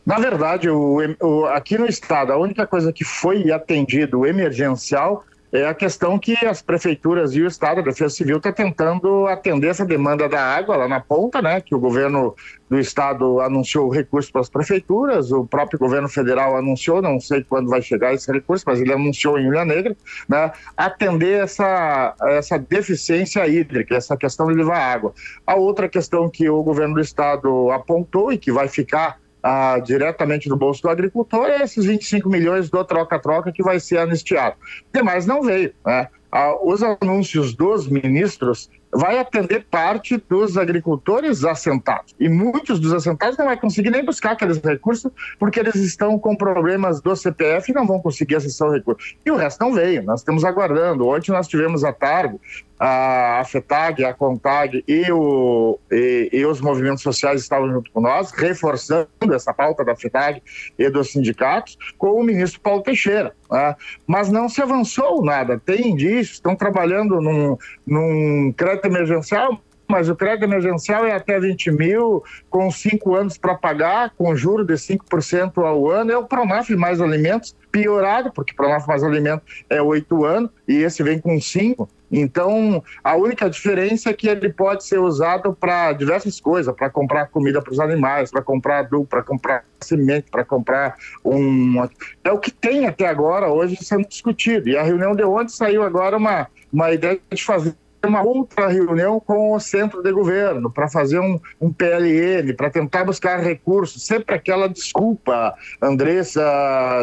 Na 0.06 0.20
verdade, 0.20 0.70
o, 0.70 1.00
o, 1.20 1.46
aqui 1.46 1.78
no 1.78 1.88
estado, 1.88 2.32
a 2.32 2.38
única 2.38 2.68
coisa 2.68 2.94
que 2.94 3.04
foi 3.04 3.52
atendido 3.52 4.26
emergencial 4.26 5.26
é 5.52 5.66
a 5.66 5.74
questão 5.74 6.20
que 6.20 6.34
as 6.46 6.62
prefeituras 6.62 7.34
e 7.34 7.42
o 7.42 7.48
Estado, 7.48 7.80
a 7.80 7.84
Defesa 7.84 8.14
Civil, 8.14 8.38
está 8.38 8.52
tentando 8.52 9.26
atender 9.28 9.70
essa 9.70 9.86
demanda 9.86 10.28
da 10.28 10.42
água 10.42 10.76
lá 10.76 10.88
na 10.88 11.00
ponta, 11.00 11.42
né? 11.42 11.62
Que 11.62 11.74
o 11.74 11.80
governo 11.80 12.36
do 12.70 12.78
Estado 12.78 13.40
anunciou 13.40 13.88
o 13.88 13.92
recurso 13.92 14.32
para 14.32 14.42
as 14.42 14.50
prefeituras, 14.50 15.32
o 15.32 15.46
próprio 15.46 15.80
governo 15.80 16.10
federal 16.10 16.58
anunciou, 16.58 17.02
não 17.02 17.20
sei 17.20 17.44
quando 17.44 17.70
vai 17.70 17.82
chegar 17.82 18.14
esse 18.14 18.30
recurso, 18.32 18.66
mas 18.68 18.82
ele 18.82 18.92
anunciou 18.92 19.40
em 19.40 19.48
Ilha 19.48 19.64
Negra, 19.64 19.96
né? 20.28 20.52
Atender 20.76 21.44
essa, 21.44 22.16
essa 22.22 22.58
deficiência 22.58 23.48
hídrica, 23.48 23.96
essa 23.96 24.18
questão 24.18 24.48
de 24.48 24.56
levar 24.56 24.78
água. 24.78 25.14
A 25.48 25.56
outra 25.56 25.88
questão 25.88 26.30
que 26.30 26.50
o 26.50 26.62
governo 26.64 26.96
do 26.96 27.02
Estado 27.02 27.72
apontou 27.72 28.34
e 28.34 28.38
que 28.38 28.52
vai 28.52 28.68
ficar 28.68 29.20
ah, 29.48 29.78
diretamente 29.78 30.50
do 30.50 30.58
bolso 30.58 30.82
do 30.82 30.90
agricultor 30.90 31.46
é 31.46 31.62
esses 31.62 31.86
25 31.86 32.28
milhões 32.28 32.68
do 32.68 32.84
troca-troca 32.84 33.52
que 33.52 33.62
vai 33.62 33.80
ser 33.80 34.00
anistiado. 34.00 34.56
Demais 34.92 35.28
não 35.28 35.44
veio. 35.44 35.72
Né? 35.86 36.08
Ah, 36.32 36.56
os 36.64 36.82
anúncios 36.82 37.54
dos 37.54 37.88
ministros 37.88 38.72
vai 38.96 39.20
atender 39.20 39.66
parte 39.70 40.18
dos 40.18 40.58
agricultores 40.58 41.44
assentados. 41.44 42.16
E 42.20 42.30
muitos 42.30 42.80
dos 42.80 42.94
assentados 42.94 43.38
não 43.38 43.46
vai 43.46 43.58
conseguir 43.58 43.90
nem 43.90 44.04
buscar 44.04 44.32
aqueles 44.32 44.58
recursos, 44.60 45.12
porque 45.38 45.60
eles 45.60 45.76
estão 45.76 46.18
com 46.18 46.36
problemas 46.36 47.02
do 47.02 47.16
CPF 47.16 47.72
e 47.72 47.76
não 47.76 47.86
vão 47.86 48.00
conseguir 48.00 48.36
acessar 48.36 48.70
o 48.70 48.74
recurso. 48.74 49.16
E 49.26 49.32
o 49.32 49.36
resto 49.36 49.60
não 49.60 49.74
veio, 49.74 50.04
nós 50.04 50.22
estamos 50.22 50.44
aguardando. 50.44 51.08
Ontem 51.08 51.32
nós 51.32 51.48
tivemos 51.48 51.84
a 51.84 51.92
tarde 51.92 52.40
a 52.80 53.44
FETAG, 53.46 54.04
a 54.04 54.14
CONTAG 54.14 54.84
e, 54.88 55.10
o, 55.12 55.80
e, 55.90 56.30
e, 56.32 56.46
os 56.46 56.60
movimentos 56.60 57.04
sociais 57.04 57.42
estavam 57.42 57.72
junto 57.72 57.92
com 57.92 58.02
nós, 58.02 58.32
reforçando 58.32 59.08
essa 59.34 59.54
pauta 59.54 59.84
da 59.84 59.96
FETAG 59.96 60.42
e 60.78 60.90
dos 60.90 61.12
sindicatos, 61.12 61.78
com 61.98 62.20
o 62.20 62.24
ministro 62.24 62.60
Paulo 62.60 62.84
Teixeira. 62.84 63.34
Né? 63.50 63.76
Mas 64.06 64.30
não 64.30 64.50
se 64.50 64.62
avançou 64.62 65.24
nada, 65.24 65.58
tem 65.58 65.90
indícios, 65.92 66.34
estão 66.34 66.56
trabalhando 66.56 67.22
num, 67.22 67.58
num 67.88 68.54
crédito 68.56 68.85
emergencial, 68.86 69.62
mas 69.88 70.10
o 70.10 70.16
crédito 70.16 70.44
emergencial 70.44 71.06
é 71.06 71.14
até 71.14 71.40
20 71.40 71.72
mil, 71.72 72.24
com 72.50 72.72
cinco 72.72 73.16
anos 73.16 73.38
para 73.38 73.56
pagar, 73.56 74.12
com 74.18 74.36
juro 74.36 74.66
de 74.66 74.74
5% 74.74 75.64
ao 75.64 75.90
ano. 75.90 76.12
É 76.12 76.18
o 76.18 76.26
Pronaf 76.26 76.70
mais 76.76 77.00
alimentos, 77.00 77.56
piorado, 77.72 78.32
porque 78.32 78.54
Pronaf 78.54 78.88
mais 78.88 79.04
alimentos 79.04 79.64
é 79.70 79.82
oito 79.82 80.26
anos 80.26 80.50
e 80.68 80.78
esse 80.78 81.04
vem 81.04 81.20
com 81.20 81.40
cinco. 81.40 81.88
Então, 82.12 82.84
a 83.04 83.16
única 83.16 83.50
diferença 83.50 84.10
é 84.10 84.14
que 84.14 84.28
ele 84.28 84.50
pode 84.50 84.86
ser 84.86 85.00
usado 85.00 85.54
para 85.54 85.92
diversas 85.92 86.40
coisas, 86.40 86.74
para 86.74 86.90
comprar 86.90 87.28
comida 87.28 87.62
para 87.62 87.74
os 87.74 87.80
animais, 87.80 88.32
para 88.32 88.42
comprar 88.42 88.80
adubo, 88.80 89.06
para 89.06 89.24
comprar 89.24 89.66
semente, 89.82 90.30
para 90.32 90.46
comprar 90.46 90.96
um. 91.24 91.84
É 92.24 92.32
o 92.32 92.40
que 92.40 92.52
tem 92.52 92.86
até 92.86 93.08
agora, 93.08 93.52
hoje, 93.52 93.78
sendo 93.84 94.08
discutido. 94.08 94.70
E 94.70 94.78
a 94.78 94.84
reunião 94.84 95.16
de 95.16 95.24
ontem 95.24 95.50
saiu 95.50 95.84
agora 95.84 96.16
uma, 96.16 96.48
uma 96.72 96.92
ideia 96.92 97.20
de 97.32 97.44
fazer 97.44 97.76
uma 98.06 98.24
outra 98.24 98.68
reunião 98.68 99.20
com 99.20 99.54
o 99.54 99.60
centro 99.60 100.02
de 100.02 100.12
governo 100.12 100.72
para 100.72 100.88
fazer 100.88 101.20
um, 101.20 101.40
um 101.60 101.72
PLN, 101.72 102.54
para 102.54 102.70
tentar 102.70 103.04
buscar 103.04 103.40
recursos. 103.40 104.06
Sempre 104.06 104.36
aquela 104.36 104.68
desculpa, 104.68 105.54
Andressa, 105.82 106.44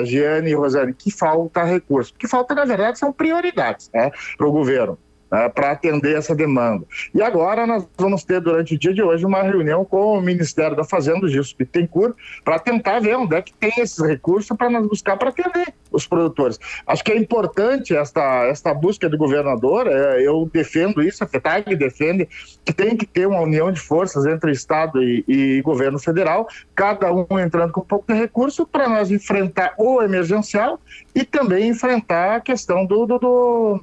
Giane 0.05 0.51
e 0.51 0.55
Rosane, 0.55 0.95
que 0.95 1.11
falta 1.11 1.65
recurso. 1.65 2.13
O 2.15 2.19
que 2.19 2.29
falta, 2.29 2.55
na 2.55 2.65
verdade, 2.65 2.99
são 2.99 3.13
prioridades 3.13 3.91
né, 3.93 4.11
para 4.37 4.47
o 4.47 4.53
governo 4.53 4.99
uh, 5.33 5.51
para 5.53 5.71
atender 5.71 6.17
essa 6.17 6.35
demanda. 6.35 6.85
E 7.15 7.23
agora 7.23 7.67
nós 7.67 7.87
vamos 7.97 8.23
ter, 8.23 8.41
durante 8.41 8.75
o 8.75 8.79
dia 8.79 8.93
de 8.93 9.03
hoje, 9.03 9.25
uma 9.25 9.43
reunião 9.43 9.85
com 9.85 10.19
o 10.19 10.21
Ministério 10.21 10.77
da 10.77 10.85
Fazenda, 10.85 11.25
o 11.25 11.29
Gilson 11.29 11.55
Bittencourt, 11.59 12.15
para 12.45 12.59
tentar 12.59 13.01
ver 13.01 13.17
onde 13.17 13.35
é 13.35 13.43
que 13.43 13.53
tem 13.55 13.73
esses 13.79 13.99
recursos 13.99 14.57
para 14.57 14.69
nós 14.69 14.87
buscar 14.87 15.17
para 15.17 15.31
atender 15.31 15.73
os 15.91 16.07
produtores. 16.07 16.59
Acho 16.87 17.05
que 17.05 17.13
é 17.13 17.17
importante 17.17 17.95
esta, 17.95 18.45
esta 18.47 18.75
busca 18.75 19.09
do 19.09 19.17
governador, 19.17 19.87
é, 19.87 20.27
eu 20.27 20.49
defendo 20.53 21.03
isso, 21.03 21.23
a 21.23 21.27
FETAG 21.27 21.75
defende 21.77 22.29
que 22.65 22.73
tem 22.73 22.97
que 22.97 23.07
ter 23.07 23.27
uma 23.27 23.41
união 23.41 23.71
de 23.71 23.81
forças 23.81 24.27
entre 24.27 24.53
Estado 24.53 25.03
e, 25.03 25.25
e 25.29 25.63
governo 25.63 25.99
federal, 25.99 26.47
cada 26.75 27.13
um 27.13 27.27
entrando 27.39 27.73
com 27.73 27.81
um 27.81 27.85
pouco 27.85 28.13
de 28.13 28.19
recurso 28.19 28.67
para 28.67 28.89
nós 28.89 29.11
enfrentar 29.11 29.75
o 29.79 30.03
emergencial 30.03 30.81
e 31.15 31.25
também 31.25 31.69
enfrentar 31.69 32.37
a 32.37 32.41
questão 32.41 32.85
do, 32.87 33.07
do, 33.07 33.19
do 33.19 33.81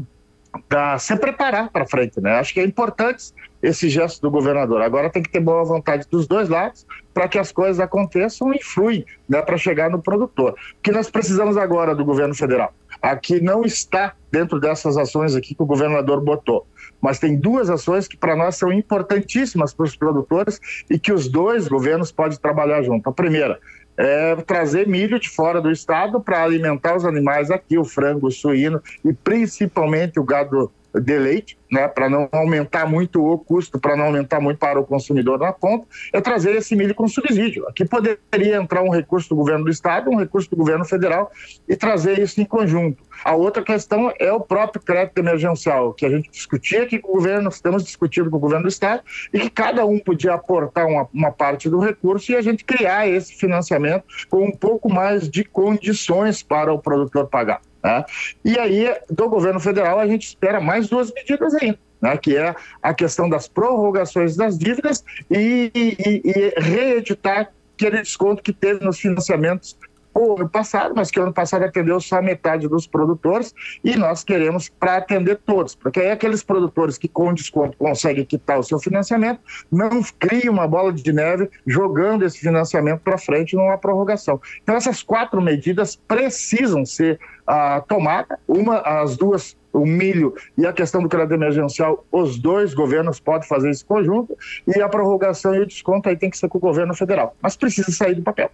para 0.68 0.98
se 0.98 1.16
preparar 1.16 1.70
para 1.70 1.86
frente, 1.86 2.20
né? 2.20 2.34
Acho 2.34 2.54
que 2.54 2.60
é 2.60 2.66
importante 2.66 3.34
esse 3.62 3.90
gesto 3.90 4.22
do 4.22 4.32
governador. 4.32 4.82
Agora 4.82 5.10
tem 5.10 5.22
que 5.22 5.30
ter 5.30 5.40
boa 5.40 5.64
vontade 5.64 6.08
dos 6.10 6.28
dois 6.28 6.48
lados 6.48 6.86
para 7.14 7.28
que 7.28 7.38
as 7.38 7.52
coisas 7.52 7.80
aconteçam 7.80 8.54
e 8.54 8.64
fluem, 8.64 9.06
né, 9.28 9.42
para 9.42 9.58
chegar 9.58 9.90
no 9.90 10.02
produtor. 10.02 10.54
O 10.54 10.82
que 10.82 10.92
nós 10.92 11.10
precisamos 11.10 11.58
agora 11.58 11.94
do 11.94 12.06
governo 12.06 12.34
federal? 12.34 12.74
Aqui 13.02 13.42
não 13.42 13.64
está 13.64 14.14
dentro 14.32 14.60
dessas 14.60 14.98
ações 14.98 15.36
aqui 15.36 15.56
que 15.56 15.64
o 15.64 15.66
governador 15.66 16.22
botou, 16.22 16.68
mas 17.02 17.20
tem 17.20 17.36
duas 17.36 17.70
ações 17.70 18.08
que 18.08 18.18
para 18.18 18.36
nós 18.36 18.56
são 18.56 18.72
importantíssimas 18.72 19.74
para 19.74 19.86
os 19.86 19.96
produtores 19.96 20.60
e 20.90 21.00
que 21.00 21.12
os 21.12 21.28
dois 21.28 21.68
governos 21.68 22.12
podem 22.12 22.38
trabalhar 22.38 22.82
junto. 22.84 23.10
A 23.10 23.14
primeira, 23.14 23.60
é, 24.00 24.34
trazer 24.38 24.88
milho 24.88 25.20
de 25.20 25.28
fora 25.28 25.60
do 25.60 25.70
estado 25.70 26.22
para 26.22 26.42
alimentar 26.42 26.96
os 26.96 27.04
animais 27.04 27.52
aqui, 27.52 27.78
o 27.78 27.84
frango, 27.84 28.28
o 28.28 28.32
suíno 28.32 28.82
e 29.04 29.12
principalmente 29.12 30.18
o 30.18 30.24
gado 30.24 30.72
de 30.94 31.18
leite, 31.18 31.58
né, 31.72 31.88
para 31.88 32.10
não 32.10 32.28
aumentar 32.32 32.88
muito 32.88 33.24
o 33.24 33.38
custo, 33.38 33.80
para 33.80 33.96
não 33.96 34.06
aumentar 34.06 34.40
muito 34.40 34.58
para 34.58 34.80
o 34.80 34.86
consumidor 34.86 35.38
na 35.38 35.54
ponta, 35.54 35.86
é 36.12 36.20
trazer 36.20 36.56
esse 36.56 36.76
milho 36.76 36.96
com 36.96 37.08
subsídio. 37.08 37.68
Aqui 37.68 37.86
poderia 37.86 38.56
entrar 38.56 38.82
um 38.82 38.90
recurso 38.90 39.30
do 39.30 39.36
governo 39.36 39.66
do 39.66 39.72
estado, 39.72 40.10
um 40.10 40.16
recurso 40.16 40.50
do 40.50 40.56
governo 40.56 40.84
federal 40.84 41.32
e 41.68 41.76
trazer 41.76 42.18
isso 42.20 42.42
em 42.42 42.46
conjunto. 42.46 43.04
A 43.24 43.36
outra 43.36 43.62
questão 43.62 44.12
é 44.18 44.32
o 44.32 44.40
próprio 44.40 44.82
crédito 44.82 45.18
emergencial, 45.18 45.94
que 45.94 46.06
a 46.06 46.10
gente 46.10 46.32
discutia 46.32 46.84
aqui 46.84 46.98
com 46.98 47.12
o 47.12 47.16
governo, 47.16 47.50
estamos 47.50 47.84
discutindo 47.84 48.30
com 48.30 48.38
o 48.38 48.40
governo 48.40 48.64
do 48.64 48.70
estado, 48.70 49.04
e 49.34 49.40
que 49.40 49.50
cada 49.50 49.86
um 49.86 50.00
podia 50.00 50.34
aportar 50.34 50.88
uma, 50.88 51.08
uma 51.14 51.32
parte 51.32 51.70
do 51.70 51.80
recurso 51.80 52.32
e 52.32 52.36
a 52.36 52.42
gente 52.42 52.64
criar 52.64 53.08
esse 53.08 53.36
financiamento 53.36 54.06
com 54.30 54.46
um 54.46 54.52
pouco 54.52 54.92
mais 54.92 55.30
de 55.30 55.44
condições 55.44 56.42
para 56.42 56.74
o 56.74 56.80
produtor 56.80 57.28
pagar. 57.28 57.62
Né? 57.84 58.06
E 58.44 58.58
aí, 58.60 58.96
do 59.10 59.30
governo 59.30 59.60
federal, 59.60 60.00
a 60.00 60.08
gente 60.08 60.28
espera 60.28 60.60
mais 60.60 60.90
duas 60.90 61.12
medidas 61.14 61.54
ainda. 61.56 61.80
Né, 62.02 62.16
que 62.16 62.38
é 62.38 62.56
a 62.82 62.94
questão 62.94 63.28
das 63.28 63.46
prorrogações 63.50 64.34
das 64.38 64.58
dívidas 64.58 65.04
e, 65.30 65.70
e, 65.76 66.22
e 66.24 66.54
reeditar 66.58 67.52
aquele 67.76 68.02
desconto 68.02 68.42
que 68.42 68.54
teve 68.54 68.86
nos 68.86 68.98
financiamentos 68.98 69.78
o 70.14 70.40
ano 70.40 70.50
passado, 70.50 70.94
mas 70.96 71.12
que 71.12 71.20
o 71.20 71.24
ano 71.24 71.34
passado 71.34 71.64
atendeu 71.64 72.00
só 72.00 72.22
metade 72.22 72.68
dos 72.68 72.88
produtores 72.88 73.54
e 73.84 73.96
nós 73.96 74.24
queremos 74.24 74.70
para 74.70 74.98
atender 74.98 75.38
todos, 75.46 75.76
porque 75.76 76.00
aí 76.00 76.12
aqueles 76.12 76.44
produtores 76.44 76.98
que 76.98 77.08
com 77.08 77.34
desconto 77.34 77.78
conseguem 77.78 78.26
quitar 78.26 78.60
o 78.60 78.64
seu 78.64 78.80
financiamento 78.80 79.42
não 79.72 80.02
criam 80.18 80.54
uma 80.54 80.68
bola 80.68 80.92
de 80.92 81.14
neve 81.14 81.50
jogando 81.66 82.26
esse 82.26 82.40
financiamento 82.40 83.02
para 83.02 83.18
frente 83.18 83.56
numa 83.56 83.78
prorrogação. 83.78 84.42
Então 84.62 84.76
essas 84.76 85.02
quatro 85.04 85.42
medidas 85.42 85.96
precisam 85.96 86.86
ser 86.86 87.20
ah, 87.48 87.82
tomadas, 87.88 88.38
uma, 88.48 88.80
as 88.80 89.18
duas 89.18 89.58
o 89.72 89.86
milho 89.86 90.34
e 90.58 90.66
a 90.66 90.74
questão 90.74 91.02
do 91.02 91.08
crédito 91.08 91.34
emergencial, 91.34 92.04
os 92.12 92.40
dois 92.40 92.74
governos 92.74 93.20
podem 93.20 93.48
fazer 93.48 93.70
esse 93.70 93.86
conjunto, 93.86 94.36
e 94.68 94.82
a 94.82 94.90
prorrogação 94.90 95.54
e 95.56 95.60
o 95.60 95.66
desconto 95.66 96.10
aí 96.10 96.18
tem 96.18 96.30
que 96.30 96.38
ser 96.38 96.50
com 96.50 96.58
o 96.58 96.62
governo 96.62 96.94
federal. 96.96 97.36
Mas 97.40 97.56
precisa 97.56 97.92
sair 97.92 98.16
do 98.16 98.24
papel. 98.24 98.50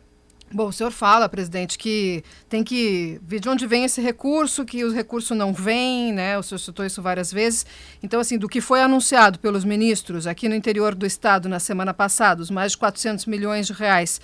Bom, 0.56 0.68
o 0.68 0.72
senhor 0.72 0.92
fala, 0.92 1.28
presidente, 1.28 1.78
que 1.78 2.24
tem 2.48 2.64
que 2.64 3.20
ver 3.22 3.42
de 3.42 3.50
onde 3.50 3.68
vem 3.68 3.84
esse 3.84 4.00
recurso, 4.00 4.64
que 4.64 4.86
o 4.86 4.94
recurso 4.94 5.36
não 5.36 5.52
vem, 5.52 6.14
né? 6.14 6.38
O 6.38 6.44
senhor 6.44 6.60
citou 6.60 6.86
isso 6.86 7.02
várias 7.02 7.30
vezes. 7.30 7.66
Então, 8.02 8.22
assim, 8.22 8.38
do 8.38 8.48
que 8.48 8.62
foi 8.62 8.82
anunciado 8.82 9.38
pelos 9.38 9.66
ministros 9.66 10.26
aqui 10.26 10.48
no 10.48 10.56
interior 10.56 10.96
do 10.96 11.06
estado 11.06 11.50
na 11.50 11.60
semana 11.60 11.94
passada, 11.94 12.42
os 12.42 12.50
mais 12.50 12.72
de 12.72 12.78
400 12.78 13.26
milhões 13.26 13.68
de 13.68 13.74
reais, 13.74 14.22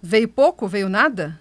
veio 0.00 0.28
pouco, 0.28 0.66
veio 0.66 0.88
nada? 0.88 1.38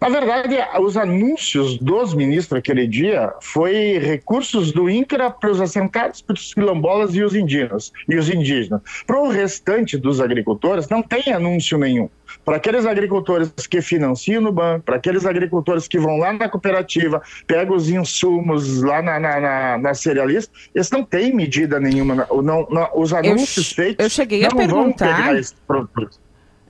Na 0.00 0.08
verdade, 0.08 0.56
os 0.80 0.96
anúncios 0.96 1.76
dos 1.76 2.14
ministros 2.14 2.58
aquele 2.58 2.86
dia 2.86 3.34
foi 3.42 3.98
recursos 3.98 4.72
do 4.72 4.88
INCRA 4.88 5.30
para 5.30 5.50
os 5.50 5.60
assentados, 5.60 6.22
para 6.22 6.34
os 6.34 6.54
quilombolas 6.54 7.14
e 7.14 7.22
os 7.22 7.34
indígenas. 7.34 7.92
E 8.08 8.16
os 8.16 8.30
indígenas. 8.30 8.80
Para 9.06 9.20
o 9.20 9.28
restante 9.28 9.98
dos 9.98 10.18
agricultores, 10.18 10.88
não 10.88 11.02
tem 11.02 11.34
anúncio 11.34 11.76
nenhum. 11.76 12.08
Para 12.46 12.56
aqueles 12.56 12.86
agricultores 12.86 13.52
que 13.68 13.82
financiam 13.82 14.40
no 14.40 14.50
banco, 14.52 14.86
para 14.86 14.96
aqueles 14.96 15.26
agricultores 15.26 15.86
que 15.86 15.98
vão 15.98 16.16
lá 16.16 16.32
na 16.32 16.48
cooperativa, 16.48 17.20
pegam 17.46 17.76
os 17.76 17.90
insumos 17.90 18.82
lá 18.82 19.02
na, 19.02 19.20
na, 19.20 19.40
na, 19.40 19.78
na 19.78 19.94
cerealista, 19.94 20.50
eles 20.74 20.90
não 20.90 21.04
têm 21.04 21.34
medida 21.34 21.78
nenhuma. 21.78 22.26
Não, 22.30 22.66
não, 22.70 22.90
os 22.94 23.12
anúncios 23.12 23.70
eu, 23.70 23.74
feitos. 23.74 24.04
Eu 24.04 24.10
cheguei 24.10 24.46
a 24.46 24.48
perguntar. 24.48 25.34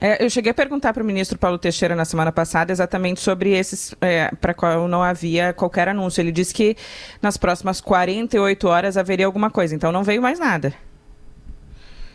É, 0.03 0.25
eu 0.25 0.31
cheguei 0.31 0.49
a 0.49 0.53
perguntar 0.53 0.93
para 0.93 1.03
o 1.03 1.05
ministro 1.05 1.37
Paulo 1.37 1.59
Teixeira 1.59 1.95
na 1.95 2.05
semana 2.05 2.31
passada 2.31 2.71
exatamente 2.71 3.19
sobre 3.19 3.51
esses, 3.51 3.93
é, 4.01 4.31
para 4.41 4.51
qual 4.51 4.87
não 4.87 5.03
havia 5.03 5.53
qualquer 5.53 5.87
anúncio. 5.87 6.21
Ele 6.21 6.31
disse 6.31 6.51
que 6.55 6.75
nas 7.21 7.37
próximas 7.37 7.79
48 7.79 8.67
horas 8.67 8.97
haveria 8.97 9.27
alguma 9.27 9.51
coisa, 9.51 9.75
então 9.75 9.91
não 9.91 10.03
veio 10.03 10.19
mais 10.19 10.39
nada. 10.39 10.73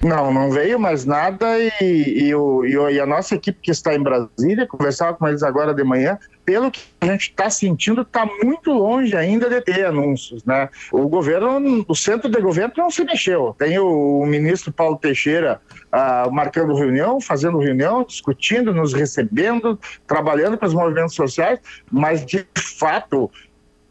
Não, 0.03 0.33
não 0.33 0.51
veio 0.51 0.79
mais 0.79 1.05
nada 1.05 1.59
e, 1.59 2.29
e, 2.29 2.35
o, 2.35 2.65
e, 2.65 3.01
a 3.01 3.07
nossa 3.07 3.35
equipe 3.35 3.59
que 3.61 3.71
está 3.71 3.95
em 3.95 4.03
Brasília, 4.03 4.67
conversava 4.67 5.17
com 5.17 5.27
eles 5.27 5.43
agora 5.43 5.73
de 5.73 5.83
manhã, 5.83 6.19
pelo 6.45 6.71
que 6.71 6.83
a 7.01 7.07
gente 7.07 7.31
está 7.31 7.49
sentindo, 7.49 8.03
está 8.03 8.27
muito 8.43 8.73
longe 8.73 9.17
ainda 9.17 9.49
de 9.49 9.61
ter 9.63 9.87
anúncios, 9.87 10.45
né? 10.45 10.69
O 10.93 11.09
governo, 11.09 11.85
o 11.89 11.95
centro 11.95 12.31
de 12.31 12.41
governo 12.41 12.75
não 12.77 12.91
se 12.91 13.05
mexeu. 13.05 13.55
Tem 13.59 13.79
o, 13.79 14.25
ministro 14.27 14.73
Paulo 14.73 14.97
Teixeira 14.97 15.61
ah, 15.91 16.29
marcando 16.31 16.75
reunião, 16.75 17.21
fazendo 17.21 17.59
reunião, 17.59 18.05
discutindo, 18.05 18.73
nos 18.73 18.93
recebendo, 18.93 19.79
trabalhando 20.07 20.59
com 20.59 20.67
os 20.67 20.75
movimentos 20.75 21.15
sociais, 21.15 21.59
mas 21.91 22.25
de 22.25 22.47
fato 22.79 23.31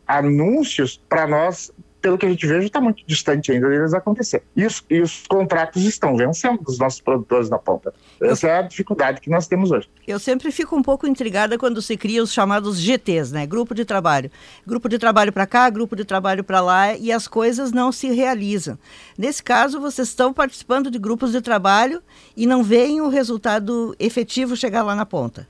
anúncios 0.08 1.02
para 1.10 1.28
nós 1.28 1.72
pelo 2.06 2.20
que 2.20 2.26
a 2.28 2.30
gente 2.30 2.46
veja, 2.46 2.68
está 2.68 2.80
muito 2.80 3.04
distante 3.08 3.52
ainda 3.52 3.68
deles 3.68 3.92
acontecer. 3.92 4.44
E 4.56 4.64
os, 4.64 4.86
e 4.92 5.02
os 5.02 5.24
contratos 5.28 5.82
estão 5.82 6.16
vencendo 6.16 6.62
dos 6.62 6.78
nossos 6.78 7.02
produtores 7.02 7.50
na 7.50 7.58
ponta. 7.58 7.92
Essa 8.22 8.48
é 8.48 8.60
a 8.60 8.62
dificuldade 8.62 9.20
que 9.20 9.28
nós 9.28 9.48
temos 9.48 9.72
hoje. 9.72 9.90
Eu 10.06 10.20
sempre 10.20 10.52
fico 10.52 10.76
um 10.76 10.84
pouco 10.84 11.08
intrigada 11.08 11.58
quando 11.58 11.82
se 11.82 11.98
cria 11.98 12.22
os 12.22 12.32
chamados 12.32 12.80
GTs, 12.80 13.34
né? 13.34 13.48
Grupo 13.48 13.74
de 13.74 13.84
trabalho. 13.84 14.30
Grupo 14.68 14.88
de 14.88 15.00
trabalho 15.00 15.34
para 15.34 15.48
cá, 15.48 15.68
grupo 15.68 15.96
de 15.96 16.06
trabalho 16.06 16.44
para 16.44 16.62
lá, 16.62 16.96
e 16.96 17.12
as 17.12 17.28
coisas 17.28 17.72
não 17.72 17.92
se 17.92 18.12
realizam. 18.12 18.78
Nesse 19.18 19.42
caso, 19.42 19.82
vocês 19.82 20.10
estão 20.10 20.32
participando 20.32 20.92
de 20.92 21.00
grupos 21.00 21.32
de 21.32 21.42
trabalho 21.42 22.04
e 22.38 22.46
não 22.46 22.62
veem 22.62 23.02
o 23.02 23.10
resultado 23.10 23.96
efetivo 23.98 24.56
chegar 24.56 24.84
lá 24.84 24.94
na 24.94 25.08
ponta. 25.08 25.48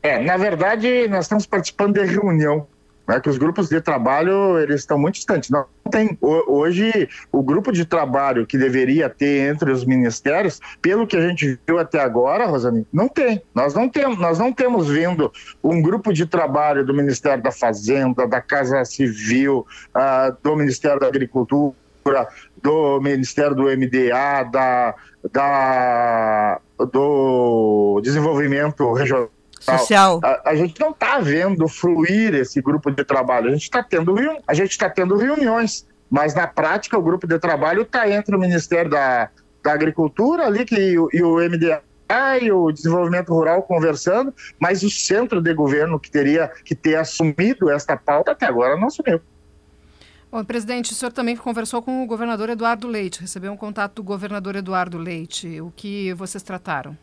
É, 0.00 0.22
na 0.22 0.36
verdade, 0.36 1.08
nós 1.08 1.24
estamos 1.24 1.44
participando 1.44 1.94
de 1.94 2.04
reunião 2.04 2.68
né, 3.06 3.20
que 3.20 3.28
os 3.28 3.38
grupos 3.38 3.68
de 3.68 3.80
trabalho 3.80 4.58
eles 4.58 4.80
estão 4.80 4.98
muito 4.98 5.16
distantes. 5.16 5.50
Não 5.50 5.66
tem 5.90 6.16
hoje 6.20 7.08
o 7.30 7.42
grupo 7.42 7.72
de 7.72 7.84
trabalho 7.84 8.46
que 8.46 8.56
deveria 8.56 9.08
ter 9.08 9.50
entre 9.50 9.70
os 9.70 9.84
ministérios, 9.84 10.60
pelo 10.80 11.06
que 11.06 11.16
a 11.16 11.20
gente 11.20 11.58
viu 11.66 11.78
até 11.78 12.00
agora, 12.00 12.46
Rosane, 12.46 12.86
não 12.92 13.08
tem. 13.08 13.42
Nós 13.54 13.74
não 13.74 13.88
temos, 13.88 14.18
nós 14.18 14.38
não 14.38 14.52
temos 14.52 14.88
vindo 14.88 15.32
um 15.62 15.80
grupo 15.82 16.12
de 16.12 16.26
trabalho 16.26 16.84
do 16.84 16.94
Ministério 16.94 17.42
da 17.42 17.52
Fazenda, 17.52 18.26
da 18.26 18.40
Casa 18.40 18.84
Civil, 18.84 19.66
uh, 19.94 20.36
do 20.42 20.56
Ministério 20.56 21.00
da 21.00 21.06
Agricultura, 21.06 21.74
do 22.62 23.00
Ministério 23.00 23.54
do 23.54 23.64
MDA, 23.64 24.44
da, 24.50 24.94
da 25.32 26.60
do 26.92 28.00
Desenvolvimento 28.02 28.92
Regional 28.92 29.30
social. 29.64 30.20
A, 30.22 30.50
a 30.50 30.56
gente 30.56 30.78
não 30.80 30.90
está 30.90 31.18
vendo 31.18 31.66
fluir 31.68 32.34
esse 32.34 32.60
grupo 32.60 32.90
de 32.90 33.04
trabalho. 33.04 33.48
A 33.48 33.52
gente 33.52 33.62
está 33.62 33.82
tendo, 33.82 34.14
a 34.46 34.54
gente 34.54 34.70
está 34.70 34.88
tendo 34.88 35.16
reuniões, 35.16 35.86
mas 36.10 36.34
na 36.34 36.46
prática 36.46 36.98
o 36.98 37.02
grupo 37.02 37.26
de 37.26 37.38
trabalho 37.38 37.82
está 37.82 38.08
entre 38.08 38.34
o 38.36 38.38
Ministério 38.38 38.90
da, 38.90 39.30
da 39.62 39.72
Agricultura 39.72 40.46
ali 40.46 40.64
que, 40.64 40.76
e, 40.76 40.94
e 40.94 41.22
o 41.22 41.36
MDA 41.36 41.82
e 42.40 42.52
o 42.52 42.70
desenvolvimento 42.70 43.32
rural 43.32 43.62
conversando, 43.62 44.32
mas 44.58 44.82
o 44.82 44.90
centro 44.90 45.40
de 45.40 45.52
governo 45.54 45.98
que 45.98 46.10
teria 46.10 46.48
que 46.64 46.74
ter 46.74 46.96
assumido 46.96 47.70
esta 47.70 47.96
pauta 47.96 48.32
até 48.32 48.46
agora 48.46 48.76
não 48.76 48.88
assumiu. 48.88 49.20
Bom, 50.30 50.44
presidente, 50.44 50.92
o 50.92 50.94
senhor 50.94 51.12
também 51.12 51.36
conversou 51.36 51.80
com 51.80 52.02
o 52.02 52.06
governador 52.06 52.50
Eduardo 52.50 52.88
Leite, 52.88 53.20
recebeu 53.20 53.52
um 53.52 53.56
contato 53.56 53.94
do 53.94 54.02
governador 54.02 54.56
Eduardo 54.56 54.98
Leite. 54.98 55.60
O 55.60 55.72
que 55.74 56.12
vocês 56.14 56.42
trataram? 56.42 56.96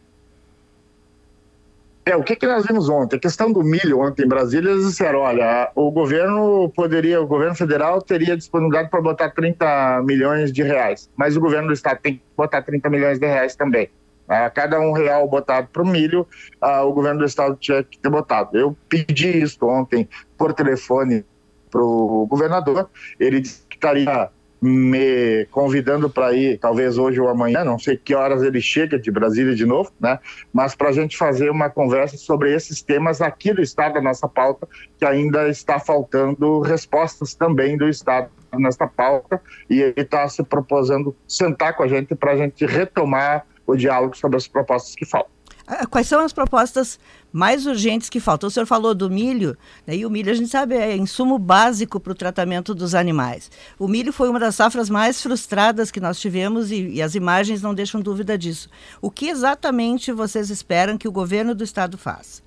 É, 2.03 2.15
o 2.15 2.23
que, 2.23 2.35
que 2.35 2.47
nós 2.47 2.65
vimos 2.65 2.89
ontem? 2.89 3.17
A 3.17 3.19
questão 3.19 3.51
do 3.51 3.63
milho 3.63 3.99
ontem 3.99 4.25
em 4.25 4.27
Brasília, 4.27 4.71
eles 4.71 4.87
disseram, 4.87 5.19
olha, 5.19 5.71
o 5.75 5.91
governo 5.91 6.67
poderia, 6.75 7.21
o 7.21 7.27
governo 7.27 7.55
federal 7.55 8.01
teria 8.01 8.35
disponibilidade 8.35 8.89
para 8.89 9.01
botar 9.01 9.29
30 9.29 10.01
milhões 10.03 10.51
de 10.51 10.63
reais, 10.63 11.09
mas 11.15 11.37
o 11.37 11.39
governo 11.39 11.67
do 11.67 11.73
estado 11.73 11.99
tem 12.01 12.15
que 12.15 12.23
botar 12.35 12.63
30 12.63 12.89
milhões 12.89 13.19
de 13.19 13.27
reais 13.27 13.55
também. 13.55 13.89
A 14.27 14.49
cada 14.49 14.79
um 14.79 14.93
real 14.93 15.27
botado 15.27 15.67
para 15.71 15.81
o 15.83 15.85
milho, 15.85 16.25
o 16.61 16.93
governo 16.93 17.19
do 17.19 17.25
estado 17.25 17.55
tinha 17.57 17.83
que 17.83 17.99
ter 17.99 18.09
botado. 18.09 18.57
Eu 18.57 18.75
pedi 18.87 19.43
isso 19.43 19.63
ontem 19.65 20.07
por 20.37 20.53
telefone 20.53 21.23
para 21.69 21.81
o 21.81 22.25
governador, 22.25 22.89
ele 23.19 23.41
disse 23.41 23.65
que 23.67 23.75
estaria 23.75 24.29
me 24.61 25.45
convidando 25.49 26.07
para 26.07 26.33
ir, 26.33 26.59
talvez 26.59 26.97
hoje 26.97 27.19
ou 27.19 27.27
amanhã, 27.27 27.63
não 27.63 27.79
sei 27.79 27.97
que 27.97 28.13
horas 28.13 28.43
ele 28.43 28.61
chega 28.61 28.99
de 28.99 29.09
Brasília 29.09 29.55
de 29.55 29.65
novo, 29.65 29.91
né? 29.99 30.19
Mas 30.53 30.75
para 30.75 30.89
a 30.89 30.91
gente 30.91 31.17
fazer 31.17 31.49
uma 31.49 31.69
conversa 31.69 32.15
sobre 32.15 32.53
esses 32.53 32.81
temas 32.83 33.21
aqui 33.21 33.53
do 33.53 33.61
Estado, 33.61 33.95
da 33.95 34.01
nossa 34.01 34.27
pauta, 34.27 34.67
que 34.99 35.05
ainda 35.05 35.49
está 35.49 35.79
faltando 35.79 36.59
respostas 36.59 37.33
também 37.33 37.75
do 37.75 37.89
Estado 37.89 38.29
nesta 38.53 38.85
pauta, 38.85 39.41
e 39.67 39.81
ele 39.81 39.93
está 39.97 40.27
se 40.27 40.43
proposando 40.43 41.15
sentar 41.27 41.75
com 41.75 41.81
a 41.81 41.87
gente 41.87 42.13
para 42.13 42.33
a 42.33 42.37
gente 42.37 42.65
retomar 42.65 43.47
o 43.65 43.75
diálogo 43.75 44.15
sobre 44.15 44.37
as 44.37 44.47
propostas 44.47 44.93
que 44.93 45.05
faltam. 45.05 45.40
Ah, 45.73 45.87
quais 45.87 46.05
são 46.05 46.19
as 46.19 46.33
propostas 46.33 46.99
mais 47.31 47.65
urgentes 47.65 48.09
que 48.09 48.19
faltam? 48.19 48.49
O 48.49 48.51
senhor 48.51 48.65
falou 48.65 48.93
do 48.93 49.09
milho, 49.09 49.57
né? 49.87 49.95
e 49.95 50.05
o 50.05 50.09
milho 50.09 50.29
a 50.29 50.33
gente 50.35 50.49
sabe 50.49 50.75
é 50.75 50.97
insumo 50.97 51.39
básico 51.39 51.97
para 51.97 52.11
o 52.11 52.15
tratamento 52.15 52.75
dos 52.75 52.93
animais. 52.93 53.49
O 53.79 53.87
milho 53.87 54.11
foi 54.11 54.27
uma 54.27 54.37
das 54.37 54.55
safras 54.55 54.89
mais 54.89 55.21
frustradas 55.21 55.89
que 55.89 56.01
nós 56.01 56.19
tivemos 56.19 56.71
e, 56.71 56.89
e 56.89 57.01
as 57.01 57.15
imagens 57.15 57.61
não 57.61 57.73
deixam 57.73 58.01
dúvida 58.01 58.37
disso. 58.37 58.69
O 59.01 59.09
que 59.09 59.29
exatamente 59.29 60.11
vocês 60.11 60.49
esperam 60.49 60.97
que 60.97 61.07
o 61.07 61.11
governo 61.11 61.55
do 61.55 61.63
estado 61.63 61.97
faça? 61.97 62.41